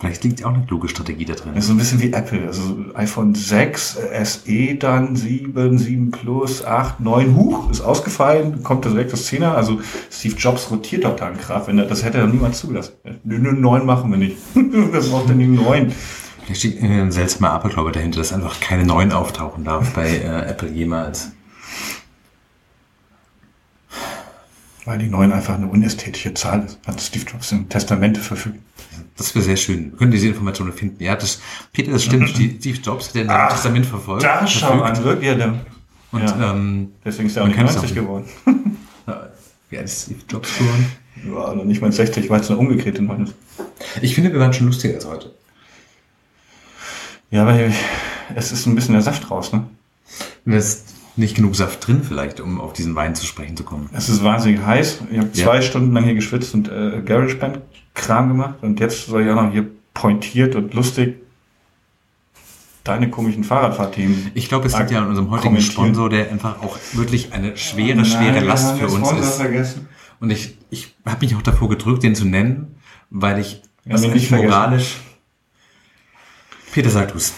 Vielleicht 0.00 0.22
liegt 0.22 0.44
auch 0.44 0.54
eine 0.54 0.64
kluge 0.64 0.88
Strategie 0.88 1.24
da 1.24 1.34
drin. 1.34 1.54
Das 1.56 1.64
ist 1.64 1.68
so 1.68 1.74
ein 1.74 1.78
bisschen 1.78 2.00
wie 2.00 2.12
Apple. 2.12 2.46
Also 2.46 2.76
iPhone 2.94 3.34
6, 3.34 3.96
äh, 3.96 4.24
SE 4.24 4.74
dann 4.76 5.16
7, 5.16 5.76
7 5.76 6.10
Plus, 6.12 6.64
8, 6.64 7.00
9, 7.00 7.34
Huch, 7.34 7.68
ist 7.68 7.80
ausgefallen, 7.80 8.62
kommt 8.62 8.84
direkt 8.84 9.12
das 9.12 9.28
10er. 9.28 9.54
Also 9.54 9.80
Steve 10.08 10.36
Jobs 10.36 10.70
rotiert 10.70 11.04
doch 11.04 11.16
da 11.16 11.28
in 11.28 11.36
Kraft. 11.36 11.66
Wenn 11.66 11.78
er, 11.78 11.86
das 11.86 12.04
hätte 12.04 12.18
er 12.18 12.28
niemand 12.28 12.54
zugelassen. 12.54 12.92
Nö, 13.24 13.38
nö, 13.38 13.52
9 13.52 13.84
machen 13.84 14.12
wir 14.12 14.18
nicht. 14.18 14.36
Wer 14.54 15.00
braucht 15.00 15.30
denn 15.30 15.40
die 15.40 15.48
9? 15.48 15.92
Vielleicht 16.44 16.60
steht 16.60 16.80
ein 16.80 17.10
seltsamer 17.10 17.50
Aberglaube 17.50 17.90
dahinter, 17.90 18.20
dass 18.20 18.32
einfach 18.32 18.60
keine 18.60 18.84
neuen 18.84 19.10
auftauchen 19.10 19.64
darf 19.64 19.94
bei 19.94 20.08
äh, 20.10 20.48
Apple 20.48 20.68
jemals. 20.68 21.32
Weil 24.88 24.98
die 24.98 25.08
9 25.08 25.32
einfach 25.32 25.54
eine 25.54 25.66
unästhetische 25.66 26.32
Zahl 26.32 26.64
ist. 26.64 26.78
Hat 26.86 26.98
Steve 26.98 27.26
Jobs 27.30 27.52
im 27.52 27.68
Testamente 27.68 28.20
verfügt. 28.20 28.58
Das 29.18 29.34
wäre 29.34 29.44
sehr 29.44 29.56
schön. 29.58 29.90
Wir 29.92 29.98
können 29.98 30.12
diese 30.12 30.28
Informationen 30.28 30.72
finden. 30.72 31.02
Ja, 31.04 31.14
das, 31.14 31.40
Peter, 31.74 31.92
das 31.92 32.04
stimmt. 32.04 32.28
Steve 32.30 32.78
Jobs 32.82 33.08
hat 33.08 33.14
ja 33.16 33.20
in 33.20 33.28
Ach, 33.28 33.52
Testament 33.52 33.84
verfolgt. 33.84 34.24
Da 34.24 34.46
schau 34.46 34.80
an, 34.80 35.04
wirklich. 35.04 35.36
Ja, 35.36 35.54
Und 36.10 36.22
Ja. 36.22 36.52
ähm, 36.54 36.92
deswegen 37.04 37.28
ist 37.28 37.36
er 37.36 37.42
auch 37.42 37.48
nicht 37.48 37.56
kennt's 37.56 37.74
90 37.74 37.90
auch. 37.90 38.02
geworden. 38.02 38.24
wie 39.68 39.76
alt 39.76 39.84
ist 39.86 40.04
Steve 40.04 40.20
Jobs 40.26 40.56
geworden? 40.56 40.86
Ja, 41.26 41.54
noch 41.54 41.64
nicht 41.64 41.82
mal 41.82 41.92
60, 41.92 42.30
weil 42.30 42.40
es 42.40 42.48
eine 42.48 42.58
umgekehrte 42.58 43.02
9 43.02 43.24
ist. 43.24 43.34
Ich 44.00 44.14
finde, 44.14 44.32
wir 44.32 44.40
waren 44.40 44.54
schon 44.54 44.68
lustiger 44.68 44.94
als 44.94 45.04
heute. 45.04 45.34
Ja, 47.30 47.44
weil 47.44 47.74
es 48.34 48.52
ist 48.52 48.64
ein 48.64 48.74
bisschen 48.74 48.94
der 48.94 49.02
Saft 49.02 49.30
raus, 49.30 49.52
ne? 49.52 49.64
Da 50.46 50.56
ist 50.56 50.94
nicht 51.18 51.34
genug 51.36 51.56
Saft 51.56 51.86
drin 51.86 52.02
vielleicht, 52.06 52.40
um 52.40 52.60
auf 52.60 52.72
diesen 52.72 52.94
Wein 52.94 53.14
zu 53.14 53.26
sprechen 53.26 53.56
zu 53.56 53.64
kommen. 53.64 53.90
Es 53.92 54.08
ist 54.08 54.22
wahnsinnig 54.24 54.60
heiß. 54.64 55.02
Ich 55.10 55.18
habe 55.18 55.28
Ja. 55.32 55.44
zwei 55.44 55.60
Stunden 55.62 55.92
lang 55.92 56.04
hier 56.04 56.14
geschwitzt 56.14 56.54
und 56.54 56.68
äh, 56.68 57.02
GarageBand-Kram 57.04 58.28
gemacht. 58.28 58.54
Und 58.62 58.80
jetzt 58.80 59.06
soll 59.06 59.22
ich 59.24 59.30
auch 59.30 59.42
noch 59.42 59.52
hier 59.52 59.66
pointiert 59.94 60.54
und 60.54 60.72
lustig 60.74 61.16
deine 62.84 63.10
komischen 63.10 63.44
Fahrradfahrthemen. 63.44 64.30
Ich 64.34 64.48
glaube, 64.48 64.66
es 64.66 64.78
liegt 64.78 64.90
ja 64.90 65.02
an 65.02 65.08
unserem 65.08 65.30
heutigen. 65.30 65.60
Sponsor, 65.60 66.08
der 66.08 66.30
einfach 66.30 66.62
auch 66.62 66.78
wirklich 66.94 67.32
eine 67.32 67.56
schwere, 67.56 68.04
schwere 68.04 68.40
Last 68.40 68.78
für 68.78 68.88
uns 68.88 69.10
ist. 69.12 69.34
vergessen. 69.36 69.88
Und 70.20 70.30
ich, 70.30 70.56
ich 70.70 70.94
habe 71.04 71.24
mich 71.24 71.36
auch 71.36 71.42
davor 71.42 71.68
gedrückt, 71.68 72.02
den 72.02 72.14
zu 72.14 72.24
nennen, 72.24 72.76
weil 73.10 73.38
ich 73.40 73.62
haben 73.88 73.90
ihn 73.90 73.92
nicht 73.94 74.04
eigentlich 74.10 74.28
vergessen. 74.28 74.48
moralisch. 74.50 74.96
Peter, 76.72 76.90
sag 76.90 77.12
du's. 77.12 77.34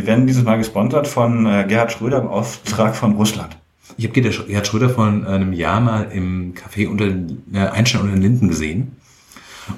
Wir 0.00 0.06
werden 0.06 0.26
dieses 0.26 0.44
Mal 0.44 0.56
gesponsert 0.56 1.06
von 1.06 1.44
äh, 1.44 1.66
Gerhard 1.68 1.92
Schröder 1.92 2.22
im 2.22 2.26
Auftrag 2.26 2.96
von 2.96 3.16
Russland. 3.16 3.58
Ich 3.98 4.08
habe 4.08 4.18
Gerhard 4.18 4.66
Schröder 4.66 4.88
vor 4.88 5.04
einem 5.04 5.52
Jahr 5.52 5.78
mal 5.78 6.04
im 6.10 6.54
Café 6.54 6.88
unter 6.88 7.04
den, 7.06 7.42
äh, 7.52 7.58
Einstein 7.58 8.00
unter 8.00 8.14
den 8.14 8.22
Linden 8.22 8.48
gesehen. 8.48 8.96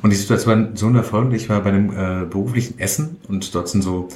Und 0.01 0.11
die 0.11 0.17
Situation 0.17 0.77
so 0.77 0.95
war 0.95 1.03
folgende. 1.03 1.35
Ich 1.35 1.49
war 1.49 1.61
bei 1.61 1.71
einem 1.71 1.91
äh, 1.91 2.25
beruflichen 2.25 2.79
Essen 2.79 3.17
und 3.27 3.53
dort 3.53 3.69
sind 3.69 3.83
so 3.83 4.11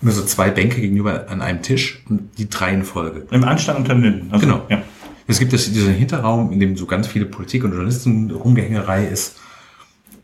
immer 0.00 0.12
so 0.12 0.22
zwei 0.22 0.48
Bänke 0.50 0.80
gegenüber 0.80 1.28
an 1.28 1.42
einem 1.42 1.60
Tisch 1.60 2.04
und 2.08 2.38
die 2.38 2.48
drei 2.48 2.72
in 2.72 2.84
Folge. 2.84 3.26
Im 3.32 3.42
Anstand 3.42 3.80
unter 3.80 3.94
den 3.94 4.02
Linden. 4.04 4.28
Also, 4.32 4.46
Genau. 4.46 4.62
Ja. 4.68 4.80
Es 5.26 5.40
gibt 5.40 5.52
das, 5.52 5.72
diesen 5.72 5.92
Hinterraum, 5.94 6.52
in 6.52 6.60
dem 6.60 6.76
so 6.76 6.86
ganz 6.86 7.08
viele 7.08 7.24
Politik 7.24 7.64
und 7.64 7.72
Journalisten 7.72 8.30
Rumgehängerei 8.30 9.06
ist. 9.06 9.40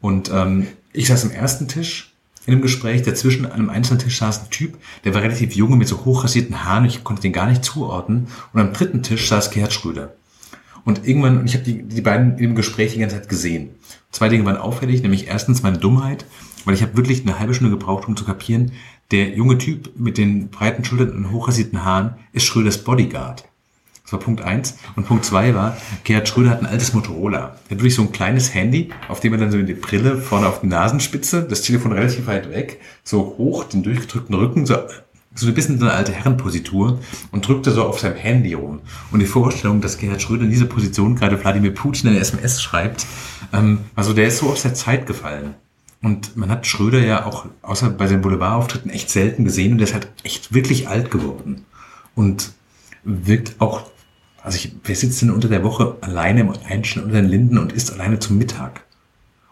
Und 0.00 0.30
ähm, 0.32 0.68
ich 0.92 1.08
saß 1.08 1.24
am 1.24 1.32
ersten 1.32 1.66
Tisch 1.66 2.14
in 2.48 2.54
einem 2.54 2.62
Gespräch, 2.62 3.02
dazwischen 3.02 3.44
an 3.44 3.52
einem 3.52 3.68
einzelnen 3.68 4.00
Tisch 4.00 4.16
saß 4.18 4.40
ein 4.40 4.50
Typ, 4.50 4.78
der 5.04 5.12
war 5.12 5.20
relativ 5.20 5.54
jung 5.54 5.76
mit 5.76 5.86
so 5.86 6.06
hochrasierten 6.06 6.64
Haaren, 6.64 6.86
ich 6.86 7.04
konnte 7.04 7.20
den 7.20 7.34
gar 7.34 7.46
nicht 7.46 7.62
zuordnen. 7.62 8.28
Und 8.54 8.60
am 8.60 8.72
dritten 8.72 9.02
Tisch 9.02 9.28
saß 9.28 9.50
Gerhard 9.50 9.74
Schröder. 9.74 10.14
Und 10.86 11.06
irgendwann, 11.06 11.40
und 11.40 11.44
ich 11.46 11.52
habe 11.52 11.64
die, 11.64 11.82
die 11.82 12.00
beiden 12.00 12.38
im 12.38 12.54
Gespräch 12.54 12.94
die 12.94 13.00
ganze 13.00 13.16
Zeit 13.16 13.28
gesehen. 13.28 13.68
Zwei 14.12 14.30
Dinge 14.30 14.46
waren 14.46 14.56
auffällig, 14.56 15.02
nämlich 15.02 15.26
erstens 15.26 15.62
meine 15.62 15.76
Dummheit, 15.76 16.24
weil 16.64 16.72
ich 16.72 16.80
habe 16.80 16.96
wirklich 16.96 17.20
eine 17.20 17.38
halbe 17.38 17.52
Stunde 17.52 17.76
gebraucht, 17.76 18.08
um 18.08 18.16
zu 18.16 18.24
kapieren, 18.24 18.72
der 19.10 19.28
junge 19.34 19.58
Typ 19.58 19.90
mit 19.98 20.16
den 20.16 20.48
breiten 20.48 20.84
Schultern 20.86 21.12
und 21.12 21.30
hochrasierten 21.30 21.84
Haaren 21.84 22.14
ist 22.32 22.46
Schröders 22.46 22.82
Bodyguard. 22.82 23.44
Das 24.08 24.14
war 24.14 24.20
Punkt 24.20 24.40
eins. 24.40 24.78
Und 24.96 25.06
Punkt 25.06 25.26
zwei 25.26 25.54
war, 25.54 25.76
Gerhard 26.04 26.26
Schröder 26.26 26.48
hat 26.48 26.60
ein 26.60 26.66
altes 26.66 26.94
Motorola. 26.94 27.38
Er 27.38 27.44
hat 27.44 27.70
wirklich 27.72 27.94
so 27.94 28.00
ein 28.00 28.10
kleines 28.10 28.54
Handy, 28.54 28.88
auf 29.06 29.20
dem 29.20 29.34
er 29.34 29.38
dann 29.38 29.50
so 29.50 29.60
die 29.60 29.74
Brille 29.74 30.16
vorne 30.16 30.46
auf 30.46 30.62
die 30.62 30.66
Nasenspitze, 30.66 31.42
das 31.42 31.60
Telefon 31.60 31.92
relativ 31.92 32.26
weit 32.26 32.50
weg, 32.50 32.80
so 33.04 33.34
hoch, 33.36 33.64
den 33.64 33.82
durchgedrückten 33.82 34.34
Rücken, 34.34 34.64
so 34.64 34.76
so 35.34 35.46
ein 35.46 35.54
bisschen 35.54 35.78
so 35.78 35.84
eine 35.84 35.94
alte 35.94 36.12
Herrenpositur 36.12 37.00
und 37.32 37.46
drückte 37.46 37.70
so 37.70 37.84
auf 37.84 38.00
seinem 38.00 38.16
Handy 38.16 38.54
rum. 38.54 38.80
Und 39.12 39.20
die 39.20 39.26
Vorstellung, 39.26 39.82
dass 39.82 39.98
Gerhard 39.98 40.22
Schröder 40.22 40.44
in 40.44 40.50
dieser 40.50 40.64
Position 40.64 41.14
gerade 41.14 41.38
Wladimir 41.40 41.74
Putin 41.74 42.08
eine 42.08 42.18
SMS 42.18 42.62
schreibt, 42.62 43.06
ähm, 43.52 43.80
also 43.94 44.14
der 44.14 44.28
ist 44.28 44.38
so 44.38 44.48
aus 44.48 44.62
der 44.62 44.72
Zeit 44.72 45.06
gefallen. 45.06 45.54
Und 46.02 46.34
man 46.34 46.48
hat 46.48 46.66
Schröder 46.66 47.00
ja 47.00 47.26
auch 47.26 47.44
außer 47.60 47.90
bei 47.90 48.06
seinen 48.06 48.22
Boulevard-Auftritten 48.22 48.88
echt 48.88 49.10
selten 49.10 49.44
gesehen 49.44 49.72
und 49.72 49.78
der 49.78 49.86
ist 49.86 49.94
halt 49.94 50.08
echt 50.24 50.54
wirklich 50.54 50.88
alt 50.88 51.10
geworden. 51.10 51.66
Und 52.14 52.52
wirkt 53.04 53.60
auch, 53.60 53.82
also 54.48 54.56
ich, 54.56 54.72
wer 54.82 54.96
sitzt 54.96 55.20
denn 55.20 55.30
unter 55.30 55.48
der 55.48 55.62
Woche 55.62 55.96
alleine 56.00 56.40
im 56.40 56.54
Einschen 56.66 57.04
unter 57.04 57.16
den 57.16 57.28
Linden 57.28 57.58
und 57.58 57.72
isst 57.72 57.92
alleine 57.92 58.18
zum 58.18 58.38
Mittag? 58.38 58.82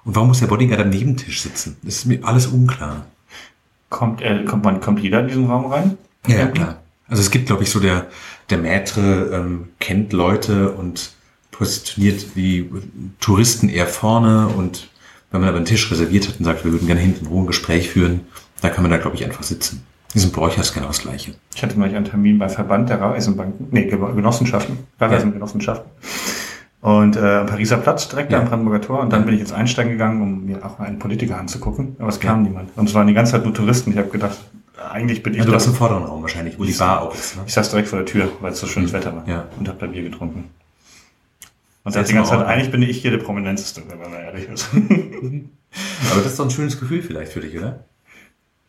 Und 0.05 0.15
warum 0.15 0.29
muss 0.29 0.41
der 0.41 0.47
Bodyguard 0.47 0.81
am 0.81 0.89
Nebentisch 0.89 1.43
sitzen? 1.43 1.77
Das 1.83 1.97
ist 1.97 2.07
mir 2.07 2.25
alles 2.25 2.47
unklar. 2.47 3.05
Kommt, 3.91 4.23
er, 4.23 4.45
kommt 4.47 4.65
man, 4.65 4.81
kommt 4.81 5.01
jeder 5.01 5.21
in 5.21 5.29
diesen 5.29 5.47
Raum 5.51 5.67
rein? 5.71 5.99
Ja, 6.27 6.37
ja 6.37 6.47
klar. 6.47 6.81
Also 7.09 7.21
es 7.21 7.31
gibt, 7.31 7.47
glaube 7.47 7.63
ich, 7.63 7.71
so 7.71 7.79
der, 7.79 8.07
der 8.49 8.57
Maitre 8.57 9.31
ähm, 9.35 9.69
kennt 9.81 10.15
Leute 10.15 10.73
und 10.73 11.13
positioniert 11.51 12.35
die 12.35 12.71
Touristen 13.21 13.69
eher 13.69 13.87
vorne 13.87 14.49
und 14.49 14.89
wenn 15.31 15.41
man 15.41 15.49
aber 15.51 15.59
einen 15.59 15.67
Tisch 15.67 15.91
reserviert 15.91 16.27
hat 16.27 16.39
und 16.39 16.47
sagt, 16.47 16.65
wir 16.65 16.73
würden 16.73 16.87
gerne 16.87 17.03
hinten 17.03 17.29
wo 17.29 17.39
ein 17.39 17.47
Gespräch 17.47 17.91
führen, 17.91 18.23
da 18.63 18.71
kann 18.71 18.83
man 18.83 18.91
da, 18.91 18.97
glaube 18.97 19.17
ich, 19.17 19.25
einfach 19.27 19.43
sitzen. 19.43 19.85
Diesen 20.17 20.33
Bräucher 20.33 20.63
ist 20.63 20.73
genau 20.73 20.87
das 20.87 21.03
Gleiche. 21.03 21.35
Ich 21.55 21.63
hatte 21.63 21.79
mal 21.79 21.95
einen 21.95 22.07
Termin 22.07 22.39
bei 22.39 22.49
Verband 22.49 22.89
der 22.89 23.03
Raiffeisenbanken, 23.03 23.69
nee, 23.71 23.85
Genossenschaften, 23.85 24.79
Raiffeisengenossenschaften. 24.99 25.91
Und 26.81 27.17
äh, 27.17 27.21
am 27.21 27.47
Pariser 27.47 27.77
Platz, 27.77 28.09
direkt 28.09 28.33
ja. 28.33 28.41
am 28.41 28.47
Brandenburger 28.49 28.81
Tor. 28.81 29.01
Und 29.01 29.13
dann 29.13 29.27
bin 29.27 29.35
ich 29.35 29.41
jetzt 29.41 29.53
einsteigen 29.53 29.93
gegangen, 29.93 30.23
um 30.23 30.47
mir 30.47 30.65
auch 30.65 30.79
mal 30.79 30.87
einen 30.87 30.99
Politiker 30.99 31.39
anzugucken. 31.39 31.97
Aber 31.99 32.09
es 32.09 32.19
kam 32.19 32.45
ja. 32.45 32.49
niemand. 32.49 32.71
Und 32.77 32.89
es 32.89 32.95
waren 32.95 33.07
die 33.07 33.13
ganze 33.13 33.33
Zeit 33.33 33.45
nur 33.45 33.53
Touristen. 33.53 33.91
Ich 33.91 33.99
habe 33.99 34.09
gedacht, 34.09 34.39
eigentlich 34.91 35.23
bin 35.23 35.35
ich. 35.35 35.41
Ja, 35.41 35.45
du 35.45 35.53
warst 35.53 35.67
im 35.67 35.75
vorderen 35.75 36.05
Raum 36.05 36.23
wahrscheinlich, 36.23 36.59
wo 36.59 36.65
die 36.65 36.73
Bar 36.73 37.03
auch 37.03 37.15
ist. 37.15 37.37
Ne? 37.37 37.43
Ich 37.47 37.53
saß 37.53 37.69
direkt 37.69 37.89
vor 37.89 37.99
der 37.99 38.07
Tür, 38.07 38.31
weil 38.41 38.53
es 38.53 38.61
so 38.61 38.67
schönes 38.67 38.93
mhm. 38.93 38.97
Wetter 38.97 39.15
war. 39.15 39.29
Ja. 39.29 39.45
Und 39.59 39.69
habe 39.69 39.79
da 39.79 39.87
Bier 39.87 40.03
getrunken. 40.03 40.45
Und 41.85 41.95
das 41.95 42.09
die 42.09 42.15
ganze 42.15 42.31
Zeit, 42.31 42.47
eigentlich 42.47 42.71
bin 42.71 42.81
ich 42.81 43.03
hier 43.03 43.11
der 43.11 43.19
Prominenteste, 43.19 43.83
wenn 43.87 43.99
man 43.99 44.15
ehrlich 44.15 44.49
ist. 44.49 44.71
Aber 46.11 46.23
das 46.23 46.33
ist 46.33 46.39
doch 46.39 46.47
ein 46.47 46.51
schönes 46.51 46.81
Gefühl 46.81 47.03
vielleicht 47.03 47.33
für 47.33 47.41
dich, 47.41 47.55
oder? 47.59 47.85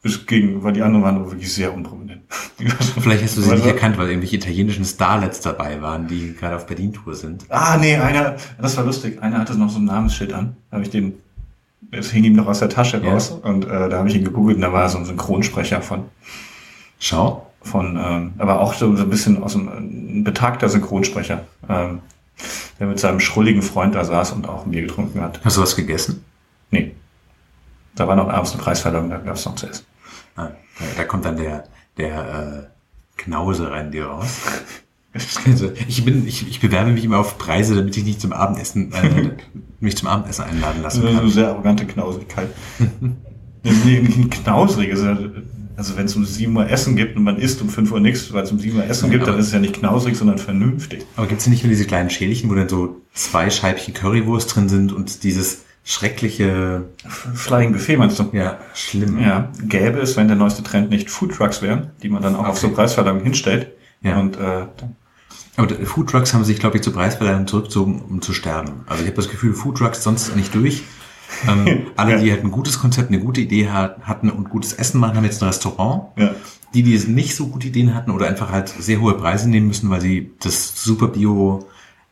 Bis 0.02 0.26
gegen, 0.26 0.64
weil 0.64 0.74
die 0.74 0.82
anderen 0.82 1.04
waren 1.04 1.26
wirklich 1.26 1.52
sehr 1.52 1.74
unprominent. 1.74 2.22
Vielleicht 3.02 3.24
hast 3.24 3.38
du 3.38 3.42
sie 3.42 3.52
nicht 3.52 3.66
erkannt, 3.66 3.98
weil 3.98 4.08
irgendwelche 4.08 4.36
italienischen 4.36 4.86
Starlets 4.86 5.42
dabei 5.42 5.82
waren, 5.82 6.08
die 6.08 6.34
gerade 6.34 6.56
auf 6.56 6.68
Berlin-Tour 6.68 7.16
sind. 7.16 7.46
Ah, 7.50 7.78
nee, 7.78 7.96
einer, 7.96 8.36
das 8.62 8.78
war 8.78 8.84
lustig. 8.84 9.22
Einer 9.22 9.40
hatte 9.40 9.58
noch 9.58 9.70
so 9.70 9.80
ein 9.80 9.86
Namensschild 9.86 10.34
an. 10.34 10.56
Da 10.70 10.76
habe 10.76 10.84
ich 10.84 10.92
den, 10.92 11.14
es 11.92 12.12
hing 12.12 12.24
ihm 12.24 12.34
noch 12.34 12.48
aus 12.48 12.60
der 12.60 12.70
Tasche 12.70 13.02
ja. 13.04 13.12
raus 13.12 13.32
und 13.32 13.66
äh, 13.66 13.90
da 13.90 13.98
habe 13.98 14.10
ich 14.10 14.16
ihn 14.16 14.24
gegoogelt 14.24 14.58
und 14.58 14.62
da 14.62 14.72
war 14.72 14.88
so 14.90 14.98
ein 14.98 15.06
Synchronsprecher 15.06 15.82
von. 15.82 16.06
Schau. 17.00 17.44
Von, 17.62 18.00
ähm, 18.02 18.34
aber 18.38 18.62
auch 18.62 18.74
so, 18.74 18.96
so 18.96 19.04
ein 19.04 19.10
bisschen 19.10 19.44
aus 19.44 19.56
einem 19.56 19.68
ein 19.68 20.24
betagter 20.24 20.70
Synchronsprecher, 20.70 21.46
ähm, 21.68 22.00
der 22.80 22.88
mit 22.88 23.00
seinem 23.00 23.20
schrulligen 23.20 23.62
Freund 23.62 23.96
da 23.96 24.06
saß 24.06 24.32
und 24.34 24.48
auch 24.48 24.66
ein 24.66 24.72
Bier 24.72 24.84
getrunken 24.84 25.20
hat. 25.22 25.42
Hast 25.44 25.58
du 25.58 25.62
was 25.62 25.76
gegessen? 25.76 26.24
Nee. 26.72 26.94
Da 27.98 28.08
war 28.08 28.16
noch 28.16 28.30
abends 28.30 28.54
eine 28.54 28.62
Preisverleihung, 28.62 29.10
da 29.10 29.18
gab 29.18 29.36
es 29.36 29.46
noch 29.46 29.56
zu 29.56 29.68
essen. 29.68 29.86
Ah, 30.36 30.50
da 30.96 31.04
kommt 31.04 31.26
dann 31.26 31.36
der, 31.36 31.64
der 31.98 32.70
äh, 33.18 33.22
Knause 33.22 33.72
rein 33.72 33.92
dir 33.92 34.06
raus. 34.06 34.42
Ich 35.88 36.06
bin, 36.06 36.28
ich, 36.28 36.48
ich 36.48 36.60
bewerbe 36.60 36.92
mich 36.92 37.04
immer 37.04 37.18
auf 37.18 37.40
Preise, 37.40 37.74
damit 37.74 37.98
ich 37.98 38.04
nicht 38.04 38.22
zum 38.22 38.34
Abendessen, 38.34 38.92
äh, 38.92 39.32
mich 39.80 39.98
zum 39.98 40.08
Abendessen 40.08 40.44
einladen 40.44 40.84
lassen 40.84 41.02
kann. 41.02 41.18
Eine 41.18 41.30
sehr 41.32 41.48
arrogante 41.48 41.88
Knausigkeit. 41.88 42.50
nicht 43.64 44.30
knausrig, 44.30 44.92
also 44.92 45.98
wenn 45.98 46.06
es 46.06 46.16
um 46.16 46.24
7 46.24 46.56
Uhr 46.56 46.70
Essen 46.70 46.96
gibt 46.96 47.18
und 47.18 47.24
man 47.24 47.38
isst 47.38 47.64
um 47.64 47.70
5 47.70 47.92
Uhr 47.94 48.00
nichts, 48.00 48.32
weil 48.32 48.44
es 48.44 48.52
um 48.52 48.60
7 48.60 48.78
Uhr 48.78 48.86
Essen 48.86 49.10
gibt, 49.10 49.26
dann 49.26 49.40
ist 49.40 49.48
es 49.48 49.54
ja 49.54 49.60
nicht 49.60 49.74
knausrig, 49.74 50.16
sondern 50.16 50.38
vernünftig. 50.38 51.04
Aber 51.16 51.26
gibt 51.26 51.42
es 51.42 51.48
nicht 51.48 51.64
nur 51.64 51.70
diese 51.70 51.86
kleinen 51.86 52.12
Schälchen, 52.12 52.52
wo 52.52 52.54
dann 52.54 52.70
so 52.70 53.02
zwei 53.14 53.50
Scheibchen 53.50 53.96
Currywurst 53.96 54.56
drin 54.56 54.70
sind 54.70 54.94
und 54.94 55.24
dieses 55.24 55.64
schreckliche 55.88 56.84
Flying 57.34 57.72
Buffet 57.72 57.96
meinst 57.96 58.20
du? 58.20 58.30
Ja, 58.34 58.60
schlimm. 58.74 59.20
Ja, 59.20 59.50
gäbe 59.64 60.00
es, 60.00 60.18
wenn 60.18 60.28
der 60.28 60.36
neueste 60.36 60.62
Trend 60.62 60.90
nicht 60.90 61.10
Food 61.10 61.34
Trucks 61.34 61.62
wären, 61.62 61.92
die 62.04 62.10
man 62.10 62.22
dann 62.22 62.36
auch 62.36 62.42
okay. 62.42 62.50
auf 62.50 62.60
so 62.60 62.70
Preisverleihung 62.70 63.22
hinstellt. 63.22 63.72
Ja. 64.02 64.20
Und 64.20 64.38
äh, 64.38 64.66
aber 65.56 65.74
Food 65.86 66.10
Trucks 66.10 66.34
haben 66.34 66.44
sich, 66.44 66.60
glaube 66.60 66.76
ich, 66.76 66.84
zur 66.84 66.92
Preisverleihung 66.92 67.48
zurückgezogen, 67.48 68.02
um 68.02 68.22
zu 68.22 68.34
sterben. 68.34 68.84
Also 68.86 69.04
ich 69.04 69.08
habe 69.08 69.16
das 69.16 69.30
Gefühl, 69.30 69.54
Food 69.54 69.78
Trucks 69.78 70.04
sonst 70.04 70.36
nicht 70.36 70.54
durch. 70.54 70.84
ähm, 71.48 71.88
alle, 71.96 72.20
die 72.20 72.32
halt 72.32 72.44
ein 72.44 72.52
gutes 72.52 72.80
Konzept, 72.80 73.08
eine 73.08 73.22
gute 73.22 73.40
Idee 73.40 73.70
hatten 73.70 74.30
und 74.30 74.50
gutes 74.50 74.74
Essen 74.74 75.00
machen, 75.00 75.16
haben 75.16 75.24
jetzt 75.24 75.42
ein 75.42 75.48
Restaurant. 75.48 76.10
Ja. 76.18 76.36
Die, 76.74 76.84
die 76.84 76.98
nicht 77.08 77.34
so 77.34 77.48
gute 77.48 77.68
Ideen 77.68 77.96
hatten 77.96 78.12
oder 78.12 78.28
einfach 78.28 78.52
halt 78.52 78.68
sehr 78.68 79.00
hohe 79.00 79.14
Preise 79.14 79.50
nehmen 79.50 79.68
müssen, 79.68 79.90
weil 79.90 80.02
sie 80.02 80.32
das 80.42 80.84
super 80.84 81.08
Bio 81.08 81.66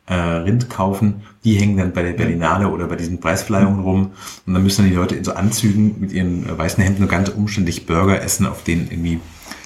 äh, 0.07 0.13
Rind 0.13 0.69
kaufen, 0.69 1.23
die 1.43 1.55
hängen 1.55 1.77
dann 1.77 1.93
bei 1.93 2.03
der 2.03 2.13
Berlinale 2.13 2.69
oder 2.69 2.87
bei 2.87 2.95
diesen 2.95 3.19
Preisverleihungen 3.19 3.79
rum 3.79 4.11
und 4.45 4.53
dann 4.53 4.61
müssen 4.61 4.83
dann 4.83 4.91
die 4.91 4.95
Leute 4.95 5.15
in 5.15 5.23
so 5.23 5.33
Anzügen 5.33 5.99
mit 5.99 6.11
ihren 6.11 6.47
äh, 6.47 6.57
weißen 6.57 6.83
Hemden 6.83 7.07
ganz 7.07 7.29
umständlich 7.29 7.85
Burger 7.85 8.21
essen, 8.21 8.45
auf 8.45 8.63
denen 8.63 8.87
irgendwie 8.91 9.19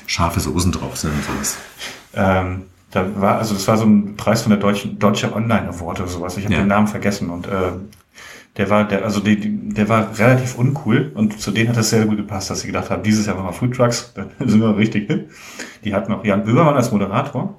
scharfe 0.05 0.39
Soßen 0.39 0.71
drauf 0.71 0.97
sind 0.97 1.11
und 1.11 1.23
sowas. 1.23 1.57
Ähm, 2.15 2.63
da 2.91 3.05
war, 3.21 3.37
also 3.37 3.53
das 3.53 3.67
war 3.67 3.77
so 3.77 3.85
ein 3.85 4.15
Preis 4.15 4.41
von 4.41 4.49
der 4.49 4.59
deutschen 4.59 4.97
Deutsche 4.97 5.33
Online 5.33 5.69
Award 5.69 5.99
oder 5.99 6.09
sowas. 6.09 6.37
Ich 6.37 6.45
habe 6.45 6.55
ja. 6.55 6.61
den 6.61 6.67
Namen 6.67 6.87
vergessen 6.87 7.29
und 7.29 7.45
äh, 7.45 7.71
der 8.57 8.69
war, 8.69 8.85
der, 8.85 9.03
also 9.03 9.19
die, 9.19 9.37
der 9.73 9.87
war 9.89 10.17
relativ 10.17 10.57
uncool 10.57 11.11
und 11.13 11.39
zu 11.39 11.51
denen 11.51 11.69
hat 11.69 11.77
es 11.77 11.91
sehr 11.91 12.05
gut 12.05 12.17
gepasst, 12.17 12.49
dass 12.49 12.61
sie 12.61 12.67
gedacht 12.67 12.89
haben, 12.89 13.03
dieses 13.03 13.25
Jahr 13.25 13.35
machen 13.35 13.47
wir 13.47 13.53
Food 13.53 13.75
Trucks, 13.75 14.13
dann 14.15 14.31
sind 14.39 14.59
wir 14.59 14.75
richtig 14.75 15.07
hin. 15.07 15.25
Die 15.83 15.93
hatten 15.93 16.11
auch 16.11 16.23
Jan 16.25 16.43
Böhmermann 16.43 16.75
als 16.75 16.91
Moderator 16.91 17.55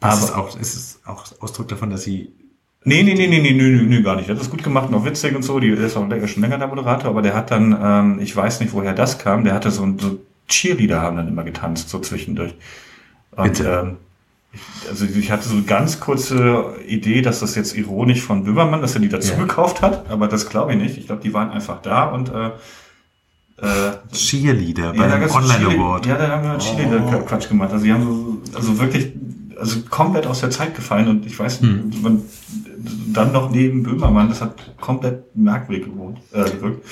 aber 0.00 0.14
ist 0.14 0.24
es 0.24 0.32
auch, 0.32 0.60
ist 0.60 0.74
es 0.74 1.00
auch 1.04 1.24
Ausdruck 1.40 1.68
davon, 1.68 1.90
dass 1.90 2.02
sie 2.02 2.32
Nee, 2.82 3.02
nee, 3.02 3.14
nee, 3.14 3.26
nee, 3.26 3.40
nee, 3.40 3.52
nee, 3.52 3.82
nee, 3.82 4.02
gar 4.02 4.16
nicht. 4.16 4.28
Der 4.28 4.34
hat 4.34 4.40
das 4.40 4.50
gut 4.50 4.62
gemacht 4.62 4.88
und 4.88 4.94
auch 4.94 5.04
witzig 5.04 5.36
und 5.36 5.42
so. 5.42 5.60
Die 5.60 5.68
ist 5.68 5.98
auch 5.98 6.08
schon 6.26 6.42
länger 6.42 6.56
der 6.56 6.66
Moderator, 6.66 7.10
aber 7.10 7.20
der 7.20 7.34
hat 7.34 7.50
dann, 7.50 7.78
ähm, 7.78 8.18
ich 8.20 8.34
weiß 8.34 8.60
nicht, 8.60 8.72
woher 8.72 8.94
das 8.94 9.18
kam, 9.18 9.44
der 9.44 9.52
hatte 9.52 9.70
so, 9.70 9.86
so 9.98 10.18
Cheerleader 10.48 11.02
haben 11.02 11.16
dann 11.16 11.28
immer 11.28 11.44
getanzt, 11.44 11.90
so 11.90 11.98
zwischendurch. 11.98 12.54
Und, 13.32 13.58
Bitte. 13.58 13.80
Ähm, 13.82 13.96
also 14.88 15.04
ich 15.04 15.30
hatte 15.30 15.48
so 15.48 15.56
eine 15.56 15.64
ganz 15.64 16.00
kurze 16.00 16.74
Idee, 16.86 17.22
dass 17.22 17.40
das 17.40 17.54
jetzt 17.54 17.76
ironisch 17.76 18.22
von 18.22 18.44
Böhmermann, 18.44 18.80
dass 18.80 18.94
er 18.94 19.00
die 19.00 19.08
dazu 19.08 19.34
ja. 19.34 19.38
gekauft 19.38 19.82
hat, 19.82 20.10
aber 20.10 20.26
das 20.26 20.48
glaube 20.48 20.72
ich 20.72 20.78
nicht. 20.78 20.98
Ich 20.98 21.06
glaube, 21.06 21.22
die 21.22 21.32
waren 21.32 21.50
einfach 21.50 21.82
da 21.82 22.06
und 22.06 22.30
äh, 22.30 22.46
äh, 23.58 23.92
Cheerleader 24.12 24.94
ja, 24.94 25.06
beim 25.06 25.30
Online 25.30 25.66
Award. 25.66 26.06
Ja, 26.06 26.16
da 26.16 26.28
haben 26.28 26.44
wir 26.44 26.58
Cheerleader 26.58 27.20
Quatsch 27.20 27.48
gemacht. 27.48 27.72
Also 27.72 27.84
die 27.84 27.92
haben 27.92 28.02
so, 28.02 28.56
also 28.56 28.78
wirklich 28.80 29.12
also 29.60 29.80
komplett 29.90 30.26
aus 30.26 30.40
der 30.40 30.50
Zeit 30.50 30.74
gefallen 30.74 31.08
und 31.08 31.26
ich 31.26 31.38
weiß 31.38 31.60
hm. 31.60 31.92
man, 32.02 32.22
dann 33.12 33.32
noch 33.32 33.50
neben 33.50 33.82
Böhmermann, 33.82 34.28
das 34.28 34.40
hat 34.40 34.76
komplett 34.80 35.36
merkwürdig 35.36 35.84
gewohnt, 35.86 36.18
äh, 36.32 36.44
gewirkt. 36.44 36.86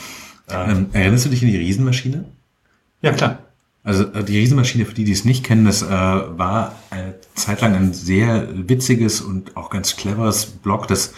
Ähm, 0.51 0.87
erinnerst 0.93 1.27
du 1.27 1.31
dich 1.31 1.43
an 1.43 1.49
die 1.49 1.57
Riesenmaschine? 1.57 2.25
Ja, 3.03 3.13
klar. 3.13 3.39
Also 3.85 4.05
äh, 4.05 4.25
die 4.25 4.39
Riesenmaschine, 4.39 4.85
für 4.85 4.95
die, 4.95 5.05
die 5.05 5.13
es 5.13 5.25
nicht 5.25 5.45
kennen, 5.45 5.65
das 5.65 5.83
äh, 5.83 5.89
war 5.89 6.75
eine 6.91 7.15
Zeit 7.35 7.61
lang 7.61 7.75
ein 7.75 7.93
sehr 7.93 8.49
witziges 8.69 9.21
und 9.21 9.57
auch 9.57 9.71
ganz 9.71 9.97
cleveres 9.97 10.47
Blog, 10.47 10.89
das 10.89 11.15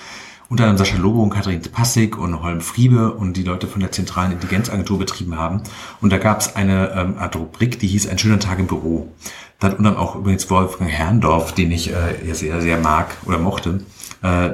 unter 0.49 0.65
anderem 0.65 0.79
Sascha 0.79 0.99
Lobo 0.99 1.23
und 1.23 1.31
Katrin 1.31 1.63
Passig 1.63 2.19
und 2.19 2.43
Holm 2.43 2.61
Friebe 2.61 3.13
und 3.13 3.37
die 3.37 3.45
Leute 3.45 3.69
von 3.69 3.81
der 3.81 3.93
Zentralen 3.93 4.33
Intelligenzagentur 4.33 4.99
betrieben 4.99 5.39
haben. 5.39 5.63
Und 6.01 6.13
da 6.13 6.19
gab 6.19 6.41
es 6.41 6.57
eine 6.57 6.91
ähm, 6.91 7.19
Art 7.19 7.37
Rubrik, 7.37 7.79
die 7.79 7.87
hieß 7.87 8.09
Ein 8.09 8.19
schöner 8.19 8.41
Tag 8.41 8.59
im 8.59 8.67
Büro. 8.67 9.13
Da 9.61 9.69
hat 9.69 9.79
unter 9.79 9.99
auch 9.99 10.17
übrigens 10.17 10.49
Wolfgang 10.51 10.91
Herrndorf, 10.91 11.53
den 11.53 11.71
ich 11.71 11.93
äh, 11.93 12.33
sehr, 12.33 12.61
sehr 12.63 12.79
mag 12.79 13.17
oder 13.27 13.39
mochte, 13.39 13.81
äh, 14.23 14.51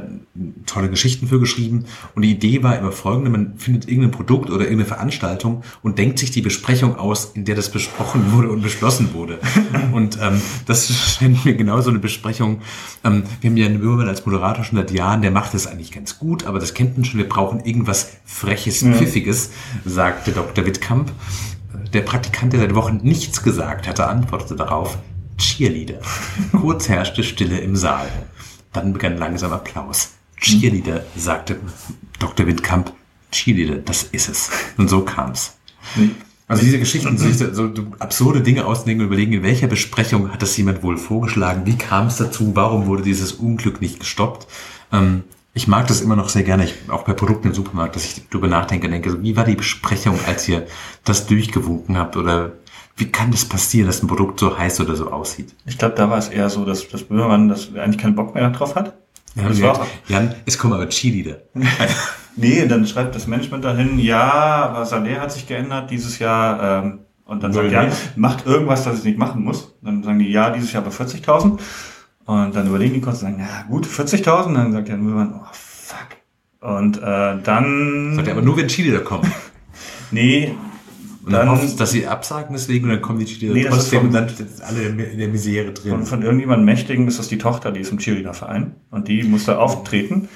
tolle 0.67 0.91
Geschichten 0.91 1.29
für 1.29 1.39
geschrieben. 1.39 1.85
Und 2.15 2.23
die 2.23 2.33
Idee 2.33 2.65
war 2.65 2.77
immer 2.77 2.91
folgende, 2.91 3.31
man 3.31 3.57
findet 3.57 3.89
irgendein 3.89 4.11
Produkt 4.11 4.51
oder 4.51 4.65
irgendeine 4.65 4.87
Veranstaltung 4.87 5.63
und 5.83 5.99
denkt 5.99 6.19
sich 6.19 6.33
die 6.33 6.43
Besprechung 6.43 6.97
aus, 6.97 7.33
in 7.35 7.45
der 7.45 7.55
das 7.55 7.71
besprochen 7.71 8.33
wurde 8.33 8.51
und 8.51 8.63
beschlossen 8.63 9.15
wurde. 9.15 9.39
und 9.93 10.19
ähm, 10.21 10.41
das 10.67 10.93
scheint 10.93 11.45
mir 11.45 11.55
genau 11.55 11.81
so 11.81 11.91
eine 11.91 12.01
Besprechung. 12.01 12.61
Ähm, 13.05 13.23
wir 13.41 13.51
haben 13.51 13.57
ja 13.57 13.67
einen 13.67 13.81
Bürger 13.81 14.09
als 14.09 14.27
Moderator 14.27 14.65
schon 14.65 14.77
seit 14.77 14.91
Jahren, 14.91 15.23
der 15.23 15.31
macht 15.31 15.55
das 15.55 15.69
eigentlich 15.69 15.93
ganz 15.93 16.19
gut, 16.19 16.47
aber 16.47 16.59
das 16.59 16.75
kennt 16.75 16.97
man 16.97 17.05
schon, 17.05 17.19
wir 17.19 17.29
brauchen 17.29 17.61
irgendwas 17.65 18.11
Freches, 18.25 18.83
Pfiffiges, 18.83 19.51
sagte 19.85 20.33
Dr. 20.33 20.67
Wittkamp. 20.67 21.13
Der 21.93 22.03
Praktikant, 22.03 22.53
der 22.53 22.61
seit 22.61 22.75
Wochen 22.75 23.01
nichts 23.03 23.43
gesagt 23.43 23.87
hatte, 23.87 24.07
antwortete 24.07 24.57
darauf, 24.57 24.99
Cheerleader. 25.39 26.01
Kurz 26.53 26.89
herrschte 26.89 27.23
Stille 27.23 27.59
im 27.59 27.77
Saal. 27.77 28.09
dann 28.73 28.93
begann 28.93 29.17
langsam 29.17 29.53
Applaus. 29.53 30.13
Cheerleader, 30.41 31.05
sagte 31.17 31.59
Dr. 32.19 32.47
Windkamp. 32.47 32.93
Cheerleader, 33.33 33.77
das 33.77 34.05
ist 34.05 34.29
es. 34.29 34.51
Und 34.77 34.89
so 34.89 35.03
kam's. 35.03 35.57
Also 36.49 36.63
diese 36.63 36.79
Geschichten, 36.79 37.19
so 37.19 37.71
absurde 37.99 38.41
Dinge 38.41 38.67
ausdenken 38.67 39.03
und 39.03 39.07
überlegen, 39.09 39.33
in 39.33 39.43
welcher 39.43 39.67
Besprechung 39.67 40.33
hat 40.33 40.43
das 40.43 40.57
jemand 40.57 40.83
wohl 40.83 40.97
vorgeschlagen, 40.97 41.67
wie 41.67 41.77
kam 41.77 42.07
es 42.07 42.17
dazu, 42.17 42.53
warum 42.55 42.87
wurde 42.87 43.03
dieses 43.03 43.33
Unglück 43.33 43.81
nicht 43.81 43.99
gestoppt. 44.01 44.47
Ähm, 44.93 45.25
ich 45.57 45.67
mag 45.67 45.87
das 45.87 46.03
immer 46.03 46.17
noch 46.17 46.29
sehr 46.29 46.43
gerne, 46.43 46.65
ich, 46.65 46.75
auch 46.89 47.05
bei 47.05 47.15
Produkten 47.15 47.49
im 47.49 47.55
Supermarkt, 47.55 47.97
dass 47.97 48.05
ich 48.05 48.29
darüber 48.29 48.47
nachdenke 48.47 48.87
und 48.87 48.93
denke, 48.93 49.11
so, 49.11 49.23
wie 49.23 49.35
war 49.37 49.45
die 49.45 49.55
Besprechung, 49.57 50.19
als 50.27 50.47
ihr 50.49 50.67
das 51.05 51.27
durchgewunken 51.27 51.97
habt 51.97 52.17
oder 52.17 52.53
wie 52.99 53.07
kann 53.11 53.31
das 53.31 53.47
passieren, 53.47 53.87
dass 53.87 54.03
ein 54.03 54.07
Produkt 54.07 54.39
so 54.39 54.57
heiß 54.59 54.81
oder 54.83 54.95
so 54.95 55.11
aussieht? 55.11 55.55
Ich 55.65 55.79
glaube, 55.79 55.95
da 55.95 56.11
war 56.11 56.19
es 56.19 56.29
eher 56.29 56.51
so, 56.51 56.65
dass, 56.67 56.87
dass 56.89 57.05
Böhmermann 57.05 57.49
das 57.49 57.71
eigentlich 57.75 57.99
keinen 57.99 58.15
Bock 58.15 58.35
mehr 58.35 58.51
drauf 58.51 58.75
hat. 58.75 58.93
Ja, 59.35 59.49
Das 59.49 59.61
war- 59.63 59.87
Jan, 60.09 60.35
es 60.45 60.59
kommen 60.59 60.75
aber 60.75 60.89
Cheerleader. 60.89 61.39
Nee, 62.39 62.67
dann 62.69 62.87
schreibt 62.87 63.15
das 63.15 63.27
Management 63.27 63.65
dahin, 63.65 63.99
ja, 63.99 64.21
aber 64.69 64.85
Salär 64.85 65.23
hat 65.23 65.33
sich 65.33 65.47
geändert 65.47 65.91
dieses 65.91 66.19
Jahr. 66.19 66.85
Ähm, 66.85 66.99
und 67.25 67.43
dann 67.43 67.51
sagt 67.55 67.65
Null 67.65 67.73
ja, 67.73 67.85
nicht. 67.85 68.15
macht 68.19 68.45
irgendwas, 68.45 68.85
das 68.85 68.99
ich 68.99 69.05
nicht 69.05 69.19
machen 69.19 69.43
muss. 69.43 69.75
Dann 69.81 70.03
sagen 70.03 70.19
die, 70.19 70.31
ja, 70.31 70.51
dieses 70.51 70.71
Jahr 70.75 70.83
aber 70.85 70.93
40.000. 70.95 71.59
Und 72.27 72.55
dann 72.55 72.67
überlegen 72.67 72.95
die 72.95 73.01
kurz 73.01 73.23
und 73.23 73.31
sagen, 73.31 73.39
ja 73.39 73.65
gut, 73.69 73.87
40.000. 73.87 74.55
Dann 74.55 74.73
sagt 74.73 74.89
der 74.89 74.97
Müllmann, 74.97 75.41
oh 75.41 75.47
fuck. 75.53 76.09
Und 76.61 76.99
äh, 76.99 77.37
dann... 77.43 78.15
Sagt 78.17 78.29
er, 78.29 78.35
aber 78.35 78.43
nur 78.43 78.57
wenn 78.57 78.67
Cheerleader 78.69 79.05
kommen. 79.05 79.33
nee, 80.11 80.53
Und 81.25 81.33
dann, 81.33 81.47
dann 81.47 81.51
hofft 81.51 81.65
es, 81.65 81.77
dass 81.77 81.93
sie 81.93 82.07
absagen 82.07 82.53
deswegen 82.53 82.87
und 82.87 82.91
dann 82.91 83.03
kommen 83.03 83.21
die 83.21 83.27
Cheerleader 83.27 83.71
Nee, 83.71 83.77
trotzdem 83.77 84.07
und 84.07 84.13
dann 84.13 84.29
sind 84.29 84.61
alle 84.63 84.83
in 84.83 85.19
der 85.19 85.29
Misere 85.29 85.73
drin. 85.73 85.93
von, 85.93 86.07
von 86.07 86.23
irgendjemandem 86.23 86.65
Mächtigen 86.65 87.07
ist 87.07 87.19
das 87.21 87.29
die 87.29 87.39
Tochter, 87.39 87.71
die 87.71 87.81
ist 87.81 87.93
im 87.93 87.99
Cheerleader-Verein. 87.99 88.75
Und 88.91 89.07
die 89.07 89.23
musste 89.23 89.59
auftreten. 89.59 90.29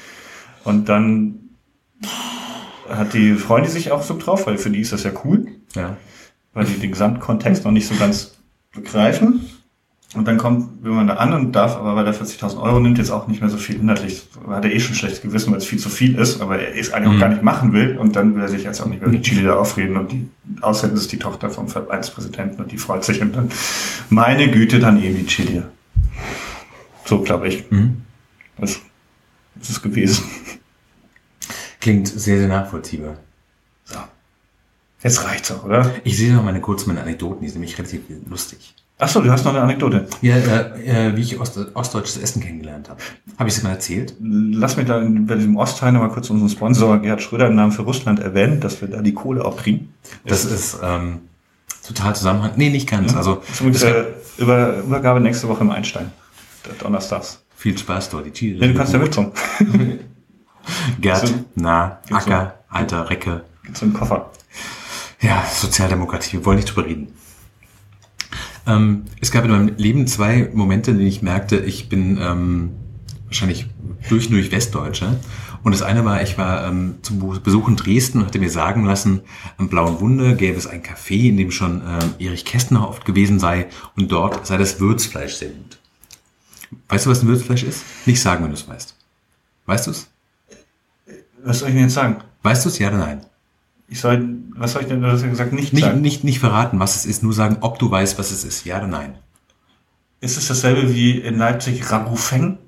Und 0.63 0.89
dann 0.89 1.41
hat 2.89 3.15
die, 3.15 3.35
freuen 3.35 3.65
die 3.65 3.71
sich 3.71 3.91
auch 3.91 4.03
so 4.03 4.17
drauf, 4.17 4.47
weil 4.47 4.59
für 4.59 4.71
die 4.71 4.81
ist 4.81 4.93
das 4.93 5.03
ja 5.03 5.11
cool. 5.25 5.47
Ja. 5.75 5.97
weil 6.53 6.67
die 6.67 6.75
den 6.75 6.91
Gesamtkontext 6.91 7.65
noch 7.65 7.71
nicht 7.73 7.87
so 7.87 7.95
ganz 7.95 8.39
begreifen. 8.73 9.50
Und 10.15 10.27
dann 10.27 10.39
kommt 10.39 10.83
wenn 10.83 10.93
man 10.93 11.07
da 11.07 11.15
an 11.15 11.33
und 11.33 11.53
darf 11.53 11.77
aber, 11.77 11.95
weil 11.95 12.05
er 12.05 12.15
40.000 12.15 12.61
Euro 12.61 12.81
nimmt, 12.81 12.99
jetzt 12.99 13.13
auch 13.13 13.29
nicht 13.29 13.41
mehr 13.41 13.51
so 13.51 13.59
viel 13.59 13.77
inhaltlich. 13.77 14.27
Hat 14.49 14.65
er 14.65 14.73
eh 14.73 14.81
schon 14.81 14.97
schlechtes 14.97 15.23
Gewissen, 15.23 15.53
weil 15.53 15.59
es 15.59 15.67
viel 15.67 15.79
zu 15.79 15.89
viel 15.89 16.19
ist, 16.19 16.41
aber 16.41 16.59
er 16.59 16.75
es 16.75 16.93
eigentlich 16.93 17.15
auch 17.15 17.21
gar 17.21 17.29
nicht 17.29 17.45
machen 17.45 17.73
will. 17.73 17.97
Und 17.97 18.17
dann 18.17 18.35
will 18.35 18.43
er 18.43 18.49
sich 18.49 18.65
jetzt 18.65 18.81
auch 18.81 18.87
nicht 18.87 19.01
mehr 19.01 19.11
mit 19.11 19.23
Chile 19.23 19.45
da 19.45 19.55
aufreden. 19.55 19.97
Und 19.97 20.11
die, 20.11 20.29
außerdem 20.63 20.97
ist 20.97 21.03
es 21.03 21.09
die 21.09 21.19
Tochter 21.19 21.49
vom 21.49 21.69
Vereinspräsidenten 21.69 22.61
und 22.61 22.73
die 22.73 22.79
freut 22.79 23.05
sich. 23.05 23.23
Und 23.23 23.37
dann, 23.37 23.51
meine 24.09 24.51
Güte, 24.51 24.81
dann 24.81 25.01
eben 25.01 25.17
die 25.17 25.27
Chile. 25.27 25.71
So 27.05 27.23
glaube 27.23 27.47
ich. 27.47 27.71
Mhm. 27.71 28.03
Das 28.59 28.81
ist 29.61 29.71
es 29.71 29.81
gewesen. 29.81 30.25
Klingt 31.81 32.09
sehr, 32.09 32.39
sehr 32.39 32.49
nachvollziehbar. 32.49 33.17
So. 33.85 33.99
Jetzt 35.03 35.25
reicht's 35.25 35.53
auch, 35.53 35.65
oder? 35.65 35.95
Ich 36.03 36.17
sehe 36.17 36.33
noch 36.33 36.43
meine 36.43 36.61
kurz 36.61 36.87
meine 36.87 37.01
Anekdoten, 37.01 37.43
die 37.43 37.49
sind 37.49 37.61
nämlich 37.61 37.79
relativ 37.79 38.03
lustig. 38.29 38.75
Ach 39.03 39.09
so, 39.09 39.23
du 39.23 39.31
hast 39.31 39.45
noch 39.45 39.53
eine 39.55 39.63
Anekdote. 39.63 40.07
Ja, 40.21 40.37
äh, 40.37 41.09
äh, 41.09 41.17
wie 41.17 41.23
ich 41.23 41.41
Ost 41.41 41.59
ostdeutsches 41.75 42.19
Essen 42.19 42.43
kennengelernt 42.43 42.91
habe. 42.91 43.01
Habe 43.39 43.49
ich 43.49 43.57
es 43.57 43.63
mal 43.63 43.71
erzählt? 43.71 44.15
Lass 44.21 44.77
mich 44.77 44.87
da 44.87 45.01
bei 45.03 45.37
diesem 45.37 45.57
Ostteil 45.57 45.93
noch 45.93 46.01
mal 46.01 46.11
kurz 46.11 46.29
unseren 46.29 46.51
Sponsor 46.51 46.99
Gerhard 46.99 47.23
Schröder 47.23 47.47
im 47.49 47.55
Namen 47.55 47.73
für 47.73 47.83
Russland 47.83 48.21
erwähnen, 48.21 48.61
dass 48.61 48.81
wir 48.83 48.89
da 48.89 49.01
die 49.01 49.15
Kohle 49.15 49.45
auch 49.45 49.57
kriegen. 49.57 49.95
Das 50.27 50.45
ist 50.45 50.79
ähm, 50.83 51.21
total 51.87 52.15
Zusammenhang. 52.15 52.53
Nee, 52.57 52.69
nicht 52.69 52.89
ganz. 52.89 53.17
Also 53.17 53.37
Das 53.37 53.51
ist 53.51 53.61
übrigens, 53.61 53.83
es 53.83 53.91
äh, 53.91 54.05
über, 54.37 54.79
Übergabe 54.81 55.21
nächste 55.21 55.49
Woche 55.49 55.63
im 55.63 55.71
Einstein. 55.71 56.13
Donnerstags. 56.79 57.43
viel 57.57 57.77
Spaß 57.79 58.11
dort. 58.11 58.27
Die 58.27 58.33
Chile. 58.33 58.61
Ja, 58.61 58.71
du 58.71 58.75
kannst 58.75 58.93
ja 58.93 58.99
mitkommen. 58.99 59.33
Gerd, 61.01 61.27
So. 61.27 61.35
Na, 61.55 62.01
so. 62.09 62.15
Acker, 62.15 62.55
Alter, 62.69 63.09
Recke. 63.09 63.45
Gibt's 63.65 63.83
einen 63.83 63.95
Koffer. 63.95 64.31
Ja, 65.23 65.43
Sozialdemokratie, 65.51 66.39
wir 66.39 66.45
wollen 66.45 66.57
nicht 66.59 66.75
drüber 66.75 66.87
reden. 66.87 67.09
Ähm, 68.71 69.05
es 69.21 69.31
gab 69.31 69.45
in 69.45 69.51
meinem 69.51 69.77
Leben 69.77 70.07
zwei 70.07 70.51
Momente, 70.53 70.93
in 70.93 70.99
denen 70.99 71.09
ich 71.09 71.23
merkte, 71.23 71.57
ich 71.57 71.89
bin 71.89 72.19
ähm, 72.21 72.71
wahrscheinlich 73.27 73.67
durch 74.09 74.27
und 74.27 74.33
durch 74.33 74.53
Westdeutscher. 74.53 75.17
Und 75.63 75.73
das 75.73 75.83
eine 75.83 76.05
war, 76.05 76.23
ich 76.23 76.39
war 76.39 76.67
ähm, 76.67 76.97
zum 77.03 77.41
Besuch 77.43 77.69
in 77.69 77.77
Dresden 77.77 78.19
und 78.19 78.27
hatte 78.27 78.39
mir 78.39 78.51
sagen 78.51 78.85
lassen, 78.85 79.21
am 79.59 79.69
Blauen 79.69 80.01
Wunder 80.01 80.35
gäbe 80.35 80.57
es 80.57 80.67
ein 80.67 80.83
Café, 80.83 81.29
in 81.29 81.37
dem 81.37 81.51
schon 81.51 81.83
ähm, 81.87 82.15
Erich 82.19 82.45
Kästner 82.45 82.89
oft 82.89 83.05
gewesen 83.05 83.39
sei 83.39 83.67
und 83.97 84.11
dort 84.11 84.47
sei 84.47 84.57
das 84.57 84.81
Würzfleisch 84.81 85.35
sehr 85.35 85.51
gut. 85.51 85.79
Weißt 86.89 87.07
du, 87.07 87.11
was 87.11 87.23
ein 87.23 87.29
Würzfleisch 87.29 87.65
ist? 87.65 87.85
Nicht 88.07 88.23
sagen, 88.23 88.43
wenn 88.43 88.51
du 88.51 88.57
es 88.57 88.69
weißt. 88.69 88.95
Weißt 89.67 89.87
du 89.87 89.91
es? 89.91 90.09
Was 91.43 91.59
soll 91.59 91.69
ich 91.69 91.75
denn 91.75 91.85
jetzt 91.85 91.95
sagen? 91.95 92.19
Weißt 92.43 92.65
du 92.65 92.69
es? 92.69 92.79
Ja 92.79 92.89
oder 92.89 92.99
nein? 92.99 93.21
Ich 93.91 94.01
soll, 94.01 94.29
was 94.57 94.73
soll 94.73 94.83
ich 94.83 94.89
denn, 94.89 95.03
du 95.03 95.09
hast 95.09 95.23
ja 95.23 95.29
gesagt, 95.29 95.53
nicht, 95.53 95.73
Nicht, 95.73 95.83
sagen. 95.85 96.01
nicht, 96.01 96.25
nicht 96.25 96.39
verraten, 96.39 96.79
was 96.79 96.97
es 96.97 97.05
ist, 97.07 97.23
nur 97.23 97.33
sagen, 97.33 97.59
ob 97.61 97.79
du 97.79 97.91
weißt, 97.91 98.19
was 98.19 98.31
es 98.31 98.45
ist. 98.45 98.65
Ja 98.65 98.79
oder 98.79 98.87
nein? 98.87 99.15
Ist 100.21 100.39
es 100.39 100.49
dasselbe 100.49 100.95
wie 100.95 101.19
in 101.19 101.37
Leipzig 101.39 101.91
Ragufeng? 101.91 102.59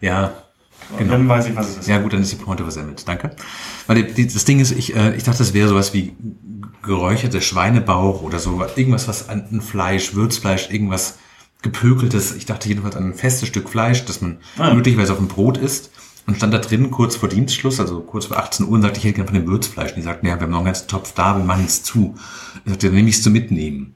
Ja, 0.00 0.32
Genau. 0.98 1.12
Dann 1.12 1.28
weiß 1.28 1.48
ich, 1.48 1.56
was 1.56 1.70
es 1.70 1.76
ist. 1.78 1.88
Ja 1.88 1.98
gut, 1.98 2.12
dann 2.12 2.22
ist 2.22 2.30
die 2.30 2.36
Pointe 2.36 2.62
versemmelt. 2.62 3.08
Danke. 3.08 3.32
Weil 3.88 4.04
die, 4.04 4.24
das 4.28 4.44
Ding 4.44 4.60
ist, 4.60 4.70
ich, 4.70 4.94
äh, 4.94 5.16
ich 5.16 5.24
dachte, 5.24 5.38
das 5.38 5.52
wäre 5.52 5.66
sowas 5.66 5.92
wie 5.94 6.14
geräucherter 6.82 7.40
Schweinebauch 7.40 8.22
oder 8.22 8.38
so. 8.38 8.62
Irgendwas, 8.76 9.08
was 9.08 9.28
an 9.28 9.44
ein 9.50 9.60
Fleisch, 9.62 10.14
Würzfleisch, 10.14 10.70
irgendwas 10.70 11.18
gepökeltes. 11.62 12.36
Ich 12.36 12.46
dachte 12.46 12.68
jedenfalls 12.68 12.94
an 12.94 13.04
ein 13.10 13.14
festes 13.14 13.48
Stück 13.48 13.68
Fleisch, 13.68 14.04
das 14.04 14.20
man 14.20 14.38
Ah. 14.58 14.74
möglicherweise 14.74 15.12
auf 15.12 15.18
dem 15.18 15.26
Brot 15.26 15.56
isst. 15.58 15.90
Und 16.26 16.36
stand 16.36 16.52
da 16.52 16.58
drin 16.58 16.90
kurz 16.90 17.14
vor 17.16 17.28
Dienstschluss, 17.28 17.78
also 17.78 18.00
kurz 18.00 18.26
vor 18.26 18.36
18 18.36 18.66
Uhr, 18.66 18.72
und 18.72 18.82
sagte, 18.82 18.98
ich 18.98 19.04
hätte 19.04 19.14
gerne 19.14 19.28
von 19.28 19.38
dem 19.38 19.46
Würzfleisch. 19.46 19.90
Und 19.90 19.96
die 19.96 20.02
sagten, 20.02 20.26
ja, 20.26 20.34
wir 20.34 20.42
haben 20.42 20.50
noch 20.50 20.58
einen 20.58 20.66
ganzen 20.66 20.88
Topf 20.88 21.12
da, 21.12 21.36
wir 21.36 21.44
machen 21.44 21.64
es 21.64 21.84
zu. 21.84 22.16
Ich 22.64 22.70
sagte, 22.72 22.88
dann 22.88 22.96
nehme 22.96 23.08
ich 23.08 23.16
es 23.16 23.22
zu 23.22 23.30
mitnehmen. 23.30 23.94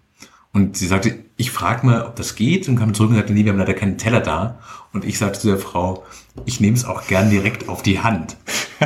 Und 0.53 0.77
sie 0.77 0.87
sagte, 0.87 1.19
ich 1.37 1.51
frage 1.51 1.87
mal, 1.87 2.07
ob 2.07 2.17
das 2.17 2.35
geht, 2.37 2.69
und 2.69 2.77
kam 2.77 2.95
zurück 2.95 3.11
und 3.11 3.17
sagte, 3.17 3.33
nee, 3.33 3.45
wir 3.45 3.53
haben 3.53 3.59
leider 3.59 3.75
keinen 3.75 3.99
Teller 3.99 4.21
da. 4.21 4.61
Und 4.93 5.05
ich 5.05 5.19
sagte 5.19 5.41
zu 5.41 5.49
der 5.49 5.59
Frau, 5.59 6.05
ich 6.45 6.61
nehme 6.61 6.77
es 6.77 6.85
auch 6.85 7.07
gern 7.07 7.31
direkt 7.31 7.69
auf 7.69 7.83
die 7.83 8.01
Hand. 8.01 8.37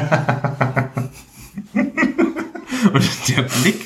und 1.74 1.98
der 3.28 3.42
Blick, 3.42 3.80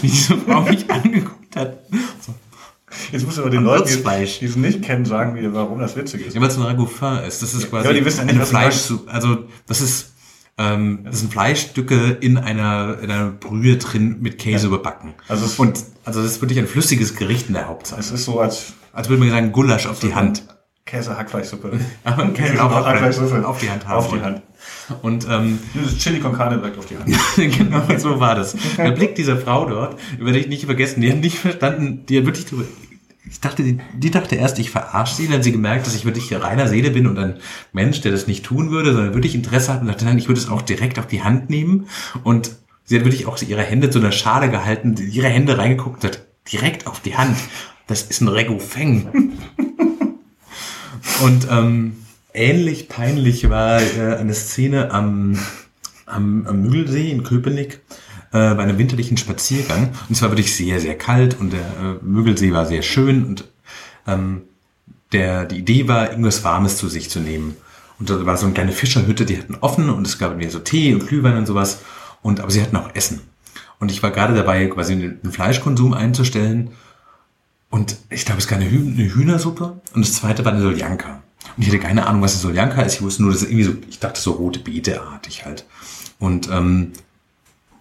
wie 0.00 0.08
diese 0.08 0.36
Frau 0.38 0.62
mich 0.62 0.90
angeguckt 0.90 1.56
hat, 1.56 1.78
so, 2.20 2.34
Jetzt 3.12 3.24
musst 3.24 3.38
du 3.38 3.42
aber 3.42 3.50
den 3.50 3.64
Leuten, 3.64 3.88
die 3.88 4.26
die 4.40 4.44
es 4.46 4.56
nicht 4.56 4.82
kennen, 4.82 5.04
sagen, 5.04 5.34
wie, 5.36 5.52
warum 5.52 5.78
das 5.80 5.96
witzig 5.96 6.26
ist. 6.26 6.34
ja, 6.34 6.40
weil 6.40 6.48
es 6.48 6.56
ein 6.56 6.62
Ragoufin 6.62 7.18
ist. 7.26 7.42
Das 7.42 7.54
ist 7.54 7.70
quasi 7.70 7.86
aber 7.88 7.94
die 7.98 8.04
wissen 8.04 8.20
ja 8.20 8.24
nicht, 8.24 8.34
ein 8.34 8.40
was 8.40 8.50
du 8.50 8.56
Fleisch, 8.56 8.92
also 9.06 9.44
das 9.66 9.80
ist, 9.80 10.12
ähm, 10.58 11.00
das 11.04 11.20
sind 11.20 11.32
Fleischstücke 11.32 12.18
in 12.20 12.38
einer, 12.38 12.98
in 13.02 13.10
einer 13.10 13.30
Brühe 13.30 13.76
drin 13.76 14.18
mit 14.20 14.38
Käse 14.38 14.68
überbacken. 14.68 15.14
Also 15.28 15.44
es- 15.46 15.58
und 15.58 15.78
also 16.04 16.22
das 16.22 16.32
ist 16.32 16.40
wirklich 16.42 16.58
ein 16.58 16.66
flüssiges 16.68 17.16
Gericht 17.16 17.48
in 17.48 17.54
der 17.54 17.66
Hauptsache. 17.68 17.98
Es 18.00 18.10
ist 18.10 18.24
so, 18.24 18.40
als 18.40 18.72
Als 18.92 19.08
würde 19.08 19.20
man 19.20 19.30
sagen, 19.30 19.50
Gulasch 19.52 19.86
auf 19.86 19.98
die 19.98 20.14
Hand. 20.14 20.44
Käse 20.86 21.16
Hackfleischsuppe. 21.16 21.72
Aber 22.04 22.26
Käse 22.28 22.52
Käse 22.52 22.62
auf- 22.64 22.72
Hackfleischsuppe. 22.86 23.48
auf 23.48 23.58
die 23.58 23.70
Hand 23.70 23.88
haben 23.88 23.98
Auf 23.98 24.12
die. 24.12 24.20
Hand. 24.20 24.42
Und 25.02 25.26
ähm, 25.28 25.58
Dieses 25.74 25.98
Chili 25.98 26.20
con 26.20 26.32
Carne 26.32 26.58
direkt 26.58 26.78
auf 26.78 26.86
die 26.86 26.96
Hand. 26.96 27.08
genau 27.58 27.82
so 27.98 28.20
war 28.20 28.34
das. 28.34 28.56
Der 28.76 28.90
Blick 28.90 29.14
dieser 29.14 29.36
Frau 29.36 29.66
dort, 29.66 29.98
über 30.18 30.32
die 30.32 30.40
ich 30.40 30.48
nicht 30.48 30.66
vergessen, 30.66 31.00
die 31.00 31.10
hat 31.10 31.18
nicht 31.18 31.38
verstanden, 31.38 32.04
die 32.06 32.18
hat 32.18 32.26
wirklich 32.26 32.46
drüber, 32.46 32.64
ich 33.28 33.40
dachte, 33.40 33.62
die, 33.62 33.78
die 33.96 34.10
dachte 34.10 34.36
erst, 34.36 34.58
ich 34.58 34.70
verarsche 34.70 35.14
sie, 35.14 35.26
dann 35.26 35.36
hat 35.36 35.44
sie 35.44 35.52
gemerkt, 35.52 35.86
dass 35.86 35.94
ich 35.94 36.04
wirklich 36.04 36.32
reiner 36.32 36.68
Seele 36.68 36.90
bin 36.90 37.06
und 37.06 37.18
ein 37.18 37.38
Mensch, 37.72 38.02
der 38.02 38.12
das 38.12 38.26
nicht 38.26 38.44
tun 38.44 38.70
würde, 38.70 38.92
sondern 38.92 39.14
wirklich 39.14 39.34
Interesse 39.34 39.72
hat 39.72 39.80
und 39.80 39.86
dachte, 39.88 40.04
nein, 40.04 40.18
ich 40.18 40.28
würde 40.28 40.40
es 40.40 40.48
auch 40.48 40.62
direkt 40.62 40.98
auf 40.98 41.06
die 41.06 41.22
Hand 41.22 41.48
nehmen 41.48 41.86
und 42.22 42.56
sie 42.84 42.96
hat 42.96 43.04
wirklich 43.04 43.26
auch 43.26 43.40
ihre 43.40 43.62
Hände 43.62 43.88
zu 43.88 43.98
einer 43.98 44.12
Schale 44.12 44.50
gehalten, 44.50 44.96
ihre 45.10 45.28
Hände 45.28 45.56
reingeguckt 45.56 46.04
und 46.04 46.12
hat 46.12 46.26
direkt 46.52 46.86
auf 46.86 47.00
die 47.00 47.16
Hand. 47.16 47.36
Das 47.86 48.02
ist 48.02 48.20
ein 48.20 48.28
Regufeng. 48.28 49.32
Und 51.22 51.46
ähm, 51.50 51.96
ähnlich 52.34 52.88
peinlich 52.88 53.48
war 53.48 53.80
äh, 53.80 54.16
eine 54.16 54.34
Szene 54.34 54.90
am, 54.90 55.38
am, 56.06 56.46
am 56.46 56.62
Müggelsee 56.62 57.10
in 57.10 57.22
Köpenick 57.22 57.80
äh, 58.32 58.54
bei 58.54 58.62
einem 58.62 58.78
winterlichen 58.78 59.16
Spaziergang. 59.16 59.90
Und 60.08 60.10
es 60.10 60.22
war 60.22 60.30
wirklich 60.30 60.54
sehr, 60.54 60.80
sehr 60.80 60.98
kalt 60.98 61.38
und 61.40 61.52
der 61.52 61.60
äh, 61.60 62.04
Müggelsee 62.04 62.52
war 62.52 62.66
sehr 62.66 62.82
schön 62.82 63.24
und 63.24 63.44
ähm, 64.06 64.42
der, 65.12 65.44
die 65.44 65.58
Idee 65.58 65.88
war, 65.88 66.10
irgendwas 66.10 66.44
Warmes 66.44 66.76
zu 66.76 66.88
sich 66.88 67.08
zu 67.08 67.20
nehmen. 67.20 67.56
Und 67.98 68.10
da 68.10 68.26
war 68.26 68.36
so 68.36 68.46
eine 68.46 68.54
kleine 68.54 68.72
Fischerhütte, 68.72 69.24
die 69.24 69.38
hatten 69.38 69.56
offen 69.60 69.88
und 69.88 70.06
es 70.06 70.18
gab 70.18 70.32
irgendwie 70.32 70.50
so 70.50 70.58
Tee 70.58 70.92
und 70.92 71.06
Glühwein 71.06 71.36
und 71.36 71.46
sowas. 71.46 71.80
Und, 72.22 72.40
aber 72.40 72.50
sie 72.50 72.60
hatten 72.60 72.76
auch 72.76 72.94
Essen. 72.94 73.20
Und 73.78 73.92
ich 73.92 74.02
war 74.02 74.10
gerade 74.10 74.34
dabei, 74.34 74.66
quasi 74.66 74.96
den 74.96 75.30
Fleischkonsum 75.30 75.94
einzustellen. 75.94 76.72
Und 77.70 77.96
ich 78.10 78.24
glaube, 78.24 78.40
es 78.40 78.48
gab 78.48 78.60
eine, 78.60 78.70
Hüh 78.70 78.78
eine 78.78 79.14
Hühnersuppe 79.14 79.80
und 79.94 80.04
das 80.04 80.14
zweite 80.14 80.44
war 80.44 80.52
eine 80.52 80.62
Soljanka. 80.62 81.23
Und 81.56 81.62
ich 81.62 81.68
hatte 81.68 81.78
keine 81.78 82.06
Ahnung, 82.06 82.22
was 82.22 82.32
eine 82.32 82.42
Soljanka 82.42 82.82
ist. 82.82 82.94
Ich 82.94 83.02
wusste 83.02 83.22
nur, 83.22 83.32
dass 83.32 83.42
es 83.42 83.48
irgendwie 83.48 83.64
so, 83.64 83.72
ich 83.88 83.98
dachte 83.98 84.20
so 84.20 84.32
rote 84.32 84.60
Beete-artig 84.60 85.44
halt. 85.44 85.64
Und 86.18 86.48
ähm, 86.50 86.92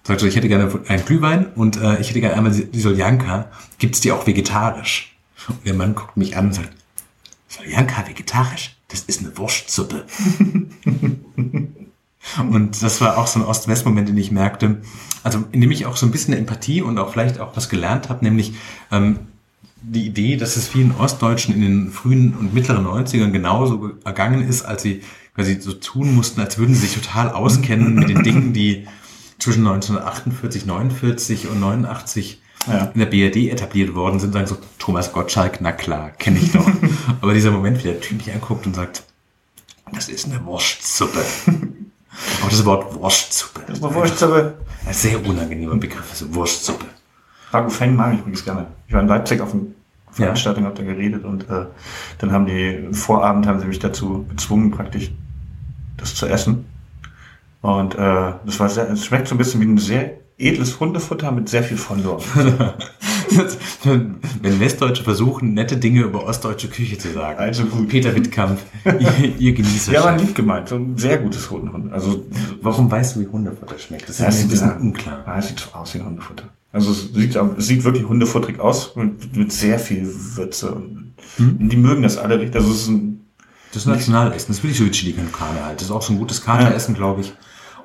sagte, 0.04 0.28
ich 0.28 0.36
hätte 0.36 0.48
gerne 0.48 0.82
einen 0.88 1.06
Glühwein 1.06 1.54
und 1.54 1.78
äh, 1.78 2.00
ich 2.00 2.10
hätte 2.10 2.22
gerne 2.22 2.36
einmal 2.36 2.52
die 2.52 2.80
Soljanka. 2.80 3.50
Gibt's 3.78 4.02
die 4.02 4.12
auch 4.12 4.28
vegetarisch? 4.28 5.16
Und 5.48 5.66
der 5.66 5.74
Mann 5.74 5.96
guckt 5.96 6.18
mich 6.18 6.38
an 6.38 6.48
und 6.48 6.54
sagt, 6.54 6.70
Soljanka 7.48 8.08
vegetarisch? 8.08 8.76
das 8.94 9.02
ist 9.02 9.20
eine 9.22 9.38
Wurstsuppe. 9.38 10.06
und 12.38 12.84
das 12.84 13.02
war 13.02 13.18
auch 13.18 13.28
so 13.28 13.40
ein 13.40 13.46
Ost-West-Moment, 13.46 14.08
den 14.08 14.18
ich 14.18 14.32
merkte, 14.32 14.82
also 15.24 15.44
in 15.52 15.60
dem 15.62 15.72
ich 15.72 15.86
auch 15.86 15.98
so 15.98 16.06
ein 16.06 16.12
bisschen 16.12 16.34
Empathie 16.36 16.82
und 16.82 16.98
auch 17.00 17.12
vielleicht 17.12 17.40
auch 17.40 17.58
was 17.58 17.70
gelernt 17.70 18.10
habe, 18.10 18.24
nämlich 18.24 18.54
ähm, 18.92 19.20
die 19.84 20.08
Idee, 20.08 20.38
dass 20.38 20.56
es 20.56 20.68
vielen 20.68 20.96
Ostdeutschen 20.96 21.54
in 21.54 21.62
den 21.62 21.92
frühen 21.92 22.34
und 22.34 22.54
mittleren 22.54 22.86
90ern 22.86 23.32
genauso 23.32 23.92
ergangen 24.04 24.48
ist, 24.48 24.64
als 24.64 24.82
sie 24.82 25.02
quasi 25.36 25.60
so 25.60 25.74
tun 25.74 26.16
mussten, 26.16 26.42
als 26.42 26.58
würden 26.58 26.74
sie 26.74 26.88
sich 26.88 26.94
total 26.94 27.30
auskennen 27.30 27.96
mit 27.96 28.10
den 28.10 28.24
Dingen, 28.24 28.54
die 28.54 28.88
zwischen 29.40 29.68
1948, 29.68 30.66
49 30.66 31.50
und 31.50 31.60
89 31.60 32.42
ja. 32.68 32.92
in 32.94 33.00
der 33.00 33.08
BRD 33.08 33.52
etabliert 33.52 33.94
worden 33.94 34.20
sind, 34.20 34.34
sagen 34.34 34.48
so, 34.48 34.58
Thomas 34.80 35.12
Gottschalk, 35.12 35.60
na 35.60 35.72
klar, 35.72 36.12
kenne 36.12 36.40
ich 36.40 36.52
doch. 36.52 36.66
Aber 37.22 37.34
dieser 37.34 37.52
Moment, 37.52 37.80
wie 37.80 37.90
der 37.90 38.00
Typ 38.00 38.18
mich 38.18 38.34
anguckt 38.34 38.66
und 38.66 38.76
sagt, 38.76 39.04
das 39.92 40.08
ist 40.08 40.26
eine 40.26 40.44
Wurstsuppe. 40.46 41.24
Auch 42.44 42.50
das 42.50 42.64
Wort 42.64 42.96
Wurstsuppe. 42.96 43.62
Das 43.68 43.80
ist 43.80 43.84
eine 43.84 43.94
Wurstsuppe. 43.96 44.58
Ein 44.86 44.94
sehr 44.94 45.26
unangenehmer 45.26 45.76
Begriff, 45.76 46.10
also 46.12 46.34
Wurstsuppe. 46.34 46.86
Ragu 47.54 47.70
Feng 47.70 47.96
mag 47.96 48.14
ich 48.14 48.20
übrigens 48.20 48.44
gerne. 48.44 48.68
Ich 48.88 48.94
war 48.94 49.02
in 49.02 49.08
Leipzig 49.08 49.42
auf 49.42 49.54
einer 49.54 49.64
Veranstaltung, 50.12 50.64
ja. 50.64 50.70
habe 50.70 50.82
da 50.82 50.86
geredet 50.86 51.24
und 51.24 51.50
äh, 51.50 51.66
dann 52.20 52.32
haben 52.32 52.46
die, 52.46 52.90
Vorabend 52.92 53.48
haben 53.48 53.60
sie 53.60 53.66
mich 53.66 53.80
dazu 53.80 54.26
gezwungen, 54.30 54.72
praktisch 54.72 55.12
das 55.98 56.16
zu 56.16 56.28
essen. 56.28 56.66
Und 57.62 57.96
äh, 57.96 58.34
das 58.46 58.60
war 58.60 58.70
sehr, 58.70 58.90
es 58.90 59.06
schmeckt 59.06 59.28
so 59.28 59.36
ein 59.36 59.38
bisschen 59.38 59.62
wie 59.62 59.66
ein 59.66 59.78
sehr 59.78 60.18
edles 60.38 60.80
Hundefutter 60.80 61.32
mit 61.32 61.48
sehr 61.48 61.64
viel 61.64 61.78
Fondor. 61.78 62.22
Wenn 63.84 64.60
Westdeutsche 64.60 65.04
versuchen, 65.04 65.54
nette 65.54 65.78
Dinge 65.78 66.02
über 66.02 66.26
ostdeutsche 66.26 66.68
Küche 66.68 66.98
zu 66.98 67.12
sagen. 67.14 67.40
Also 67.40 67.66
gut. 67.66 67.90
Peter 67.90 68.14
Wittkamp, 68.16 68.60
ihr, 68.86 69.36
ihr 69.38 69.54
genießt 69.54 69.92
Ja, 69.92 70.04
aber 70.04 70.18
lieb 70.18 70.36
gemeint. 70.36 70.70
So 70.70 70.76
ein 70.76 70.98
sehr 70.98 71.20
gutes 71.20 71.50
Hundefutter. 71.50 71.94
Also, 71.94 72.26
Warum 72.62 72.92
weißt 72.92 73.16
du, 73.16 73.22
wie 73.22 73.28
Hundefutter 73.28 73.80
schmeckt? 73.80 74.10
Das 74.10 74.20
ist 74.20 74.20
ja, 74.20 74.28
ein 74.28 74.48
bisschen 74.50 74.78
unklar. 74.78 75.24
Ja, 75.26 75.38
es 75.38 75.48
sieht 75.48 75.60
so 75.60 75.74
aus 75.74 75.94
wie 75.94 76.00
ein 76.00 76.06
Hundefutter. 76.06 76.46
Also 76.74 76.92
es 76.92 77.14
sieht, 77.14 77.36
es 77.36 77.68
sieht 77.68 77.84
wirklich 77.84 78.06
hundefutterig 78.06 78.60
aus, 78.60 78.96
mit, 78.96 79.38
mit 79.38 79.54
sehr 79.54 79.80
viel 79.80 80.12
Würze. 80.36 80.74
Und 80.74 81.14
hm? 81.38 81.70
Die 81.70 81.78
mögen 81.78 82.02
das 82.02 82.18
alle 82.18 82.40
richtig. 82.40 82.56
Also 82.56 82.72
es 82.72 82.82
ist 82.82 82.88
ein, 82.88 83.26
das 83.72 83.84
ist 83.84 83.88
Nationalessen. 83.88 84.54
Das 84.54 84.64
will 84.64 84.72
ich 84.72 84.78
so 84.78 84.86
wie 84.86 84.92
Chili 84.92 85.14
con 85.14 85.32
Carne 85.32 85.64
halt. 85.64 85.78
Das 85.78 85.86
ist 85.86 85.92
auch 85.92 86.02
so 86.02 86.14
ein 86.14 86.20
gutes 86.20 86.44
Kateressen, 86.44 86.96
ja. 86.96 86.98
glaube 86.98 87.22
ich. 87.22 87.34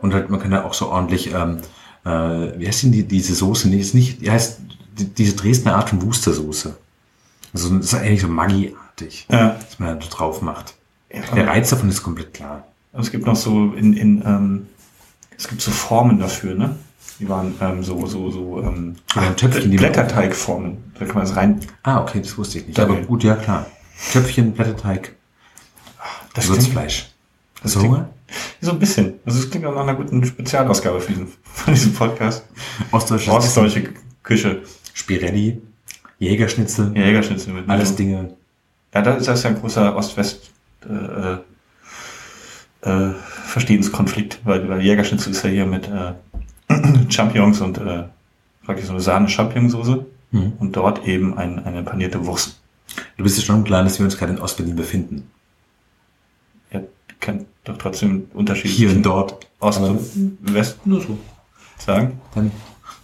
Und 0.01 0.15
halt, 0.15 0.31
man 0.31 0.41
kann 0.41 0.51
da 0.51 0.65
auch 0.65 0.73
so 0.73 0.89
ordentlich, 0.89 1.33
ähm, 1.35 1.59
äh, 2.05 2.59
wie 2.59 2.67
heißt 2.67 2.85
denn 2.85 2.93
die, 2.93 3.03
diese 3.05 3.35
Soße? 3.35 3.69
Nee, 3.69 3.79
ist 3.79 3.95
nicht, 3.95 4.23
die 4.23 4.31
heißt 4.31 4.61
die, 4.99 5.05
diese 5.05 5.37
Dresdner 5.37 5.77
Art 5.77 5.91
von 5.91 6.01
Wustersoße. 6.01 6.75
Also 7.53 7.77
das 7.77 7.87
ist 7.87 7.95
eigentlich 7.95 8.23
so 8.23 8.29
Maggi-artig, 8.29 9.27
ja. 9.31 9.57
was 9.61 9.79
man 9.79 10.01
da 10.01 10.07
drauf 10.07 10.41
macht. 10.41 10.75
Ja, 11.13 11.21
Der 11.35 11.47
Reiz 11.47 11.71
davon 11.71 11.89
ist 11.91 12.03
komplett 12.03 12.35
klar. 12.35 12.67
Es 12.93 13.11
gibt 13.11 13.27
noch 13.27 13.37
so 13.37 13.73
in, 13.73 13.93
in 13.95 14.23
ähm, 14.25 14.67
es 15.37 15.49
gibt 15.49 15.61
so 15.61 15.71
Formen 15.71 16.19
dafür, 16.19 16.55
ne? 16.55 16.77
Die 17.19 17.29
waren 17.29 17.55
ähm, 17.61 17.83
so, 17.83 18.07
so, 18.07 18.31
so 18.31 18.63
ähm, 18.63 18.97
ah, 19.15 19.31
Töpfchen, 19.31 19.75
Blätterteigformen. 19.75 20.93
Da 20.99 21.05
kann 21.05 21.17
man 21.17 21.25
es 21.25 21.35
rein. 21.35 21.61
Ah, 21.83 22.01
okay, 22.01 22.21
das 22.21 22.39
wusste 22.39 22.59
ich 22.59 22.69
nicht. 22.69 22.79
Aber 22.79 22.95
gut, 22.97 23.25
ja 23.25 23.35
klar. 23.35 23.67
Töpfchen, 24.13 24.53
Blätterteig. 24.53 25.15
Das 26.35 26.49
Würzfleisch. 26.49 27.11
Hast 27.63 27.75
du 27.75 27.83
Hunger? 27.83 28.11
So 28.61 28.71
ein 28.71 28.79
bisschen. 28.79 29.15
Also 29.25 29.41
es 29.41 29.51
klingt 29.51 29.67
auch 29.67 29.75
nach 29.75 29.83
einer 29.83 29.95
guten 29.95 30.25
Spezialausgabe 30.25 31.01
für 31.01 31.13
diesen, 31.13 31.29
von 31.43 31.75
diesem 31.75 31.93
Podcast. 31.95 32.45
Ostdeutsche, 32.93 33.33
Ostdeutsche 33.33 33.95
Küche. 34.23 34.63
Spirelli, 34.95 35.61
Jägerschnitzel. 36.19 36.97
Jägerschnitzel 36.97 37.55
mit 37.55 37.69
Alles 37.69 37.95
Dinge. 37.95 38.35
Ja, 38.95 39.03
da 39.03 39.15
ist 39.15 39.29
das 39.29 39.43
ja 39.43 39.51
ein 39.51 39.61
großer 39.61 39.95
Ost-West 39.97 40.51
äh, 40.89 41.39
äh, 42.89 43.15
Verstehenskonflikt, 43.47 44.41
weil, 44.45 44.69
weil 44.69 44.83
Jägerschnitzel 44.83 45.33
ist 45.33 45.45
ja 45.45 45.51
hier 45.51 45.67
mit 45.67 45.89
äh, 45.89 46.15
Champignons 47.11 47.61
und 47.61 47.79
äh, 47.79 48.05
praktisch 48.65 48.87
so 48.87 48.93
eine 48.93 49.01
Sahne-Champignonsauce 49.01 50.05
mhm. 50.31 50.53
und 50.59 50.77
dort 50.77 51.07
eben 51.07 51.37
ein, 51.37 51.65
eine 51.65 51.83
panierte 51.83 52.25
Wurst. 52.27 52.61
Du 53.17 53.23
bist 53.25 53.39
ja 53.39 53.45
schon 53.45 53.65
klar, 53.65 53.85
dass 53.85 53.99
wir 53.99 54.05
uns 54.05 54.17
gerade 54.17 54.33
in 54.33 54.39
Ostberlin 54.39 54.77
befinden. 54.77 55.31
Ja, 56.73 56.81
kann 57.21 57.47
doch 57.65 57.79
trotzdem 57.79 58.27
Unterschiede 58.35 58.75
Hier 58.75 58.91
und 58.91 59.03
dort. 59.03 59.47
Ost 59.61 59.81
und 59.81 60.01
West 60.55 60.87
nur 60.87 61.01
so 61.01 61.19
sagen. 61.79 62.21
Dann, 62.35 62.51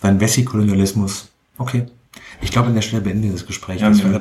dann 0.01 0.21
Wessi-Kolonialismus. 0.21 1.31
Okay. 1.59 1.87
Ich 2.41 2.51
glaube, 2.51 2.69
an 2.69 2.75
der 2.75 2.83
Stelle 2.83 3.03
beenden 3.03 3.25
wir 3.25 3.33
das 3.33 3.47
Gespräch. 3.47 3.81
Ja, 3.81 3.89
das 3.89 4.03
mir, 4.03 4.21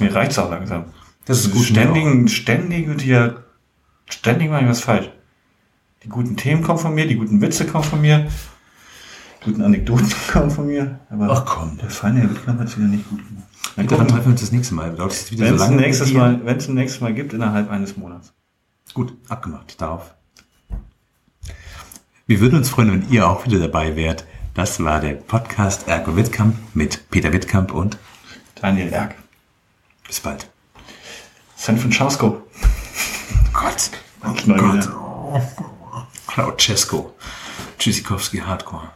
mir 0.00 0.14
reicht's 0.14 0.38
auch 0.38 0.50
langsam. 0.50 0.84
Das 1.24 1.44
ist 1.44 1.52
gut. 1.52 1.64
Ständigen, 1.64 2.28
ständigen, 2.28 2.98
die 2.98 3.30
ständig 4.06 4.50
mache 4.50 4.62
ich 4.62 4.68
was 4.68 4.80
falsch. 4.80 5.10
Die 6.02 6.08
guten 6.08 6.36
Themen 6.36 6.62
kommen 6.62 6.78
von 6.78 6.94
mir, 6.94 7.06
die 7.06 7.16
guten 7.16 7.40
Witze 7.40 7.66
kommen 7.66 7.84
von 7.84 8.00
mir, 8.00 8.28
guten 9.44 9.62
Anekdoten 9.62 10.10
kommen 10.32 10.50
von 10.50 10.66
mir. 10.66 11.00
Aber 11.10 11.30
Ach 11.30 11.44
komm. 11.44 11.78
Der 11.78 11.90
feine 11.90 12.20
Herr 12.20 12.30
Wittkamp 12.30 12.60
hat 12.60 12.68
es 12.68 12.76
wieder 12.76 12.88
nicht 12.88 13.08
gut 13.08 13.18
gemacht. 13.26 13.46
Dann 13.76 14.08
treffen 14.08 14.24
wir 14.24 14.32
uns 14.32 14.40
das 14.40 14.52
nächste 14.52 14.74
Mal. 14.74 14.96
Wenn 14.98 15.08
es 15.08 15.28
so 15.28 15.64
ein 15.64 15.76
nächstes 15.76 16.12
Mal, 16.12 16.44
wenn 16.44 16.56
es 16.56 16.68
ein 16.68 16.74
nächstes 16.74 17.00
Mal 17.00 17.14
gibt, 17.14 17.32
innerhalb 17.32 17.70
eines 17.70 17.96
Monats. 17.96 18.32
Gut, 18.92 19.14
abgemacht. 19.28 19.80
Darauf. 19.80 20.14
Wir 22.26 22.40
würden 22.40 22.58
uns 22.58 22.68
freuen, 22.68 22.92
wenn 22.92 23.10
ihr 23.10 23.28
auch 23.28 23.46
wieder 23.46 23.58
dabei 23.58 23.96
wärt. 23.96 24.24
Das 24.54 24.82
war 24.82 25.00
der 25.00 25.14
Podcast 25.14 25.88
Ergo 25.88 26.16
Wittkamp 26.16 26.56
mit 26.74 27.08
Peter 27.10 27.32
Wittkamp 27.32 27.72
und 27.72 27.98
Daniel 28.60 28.92
Erg. 28.92 29.14
Bis 30.06 30.20
bald. 30.20 30.48
San 31.56 31.78
Francisco. 31.78 32.42
Gott. 33.52 33.90
Oh 34.24 34.52
Gott. 34.54 34.88
Claude 36.26 36.56
Cesco. 36.58 37.14
Tschüssikowski 37.78 38.38
Hardcore. 38.38 38.90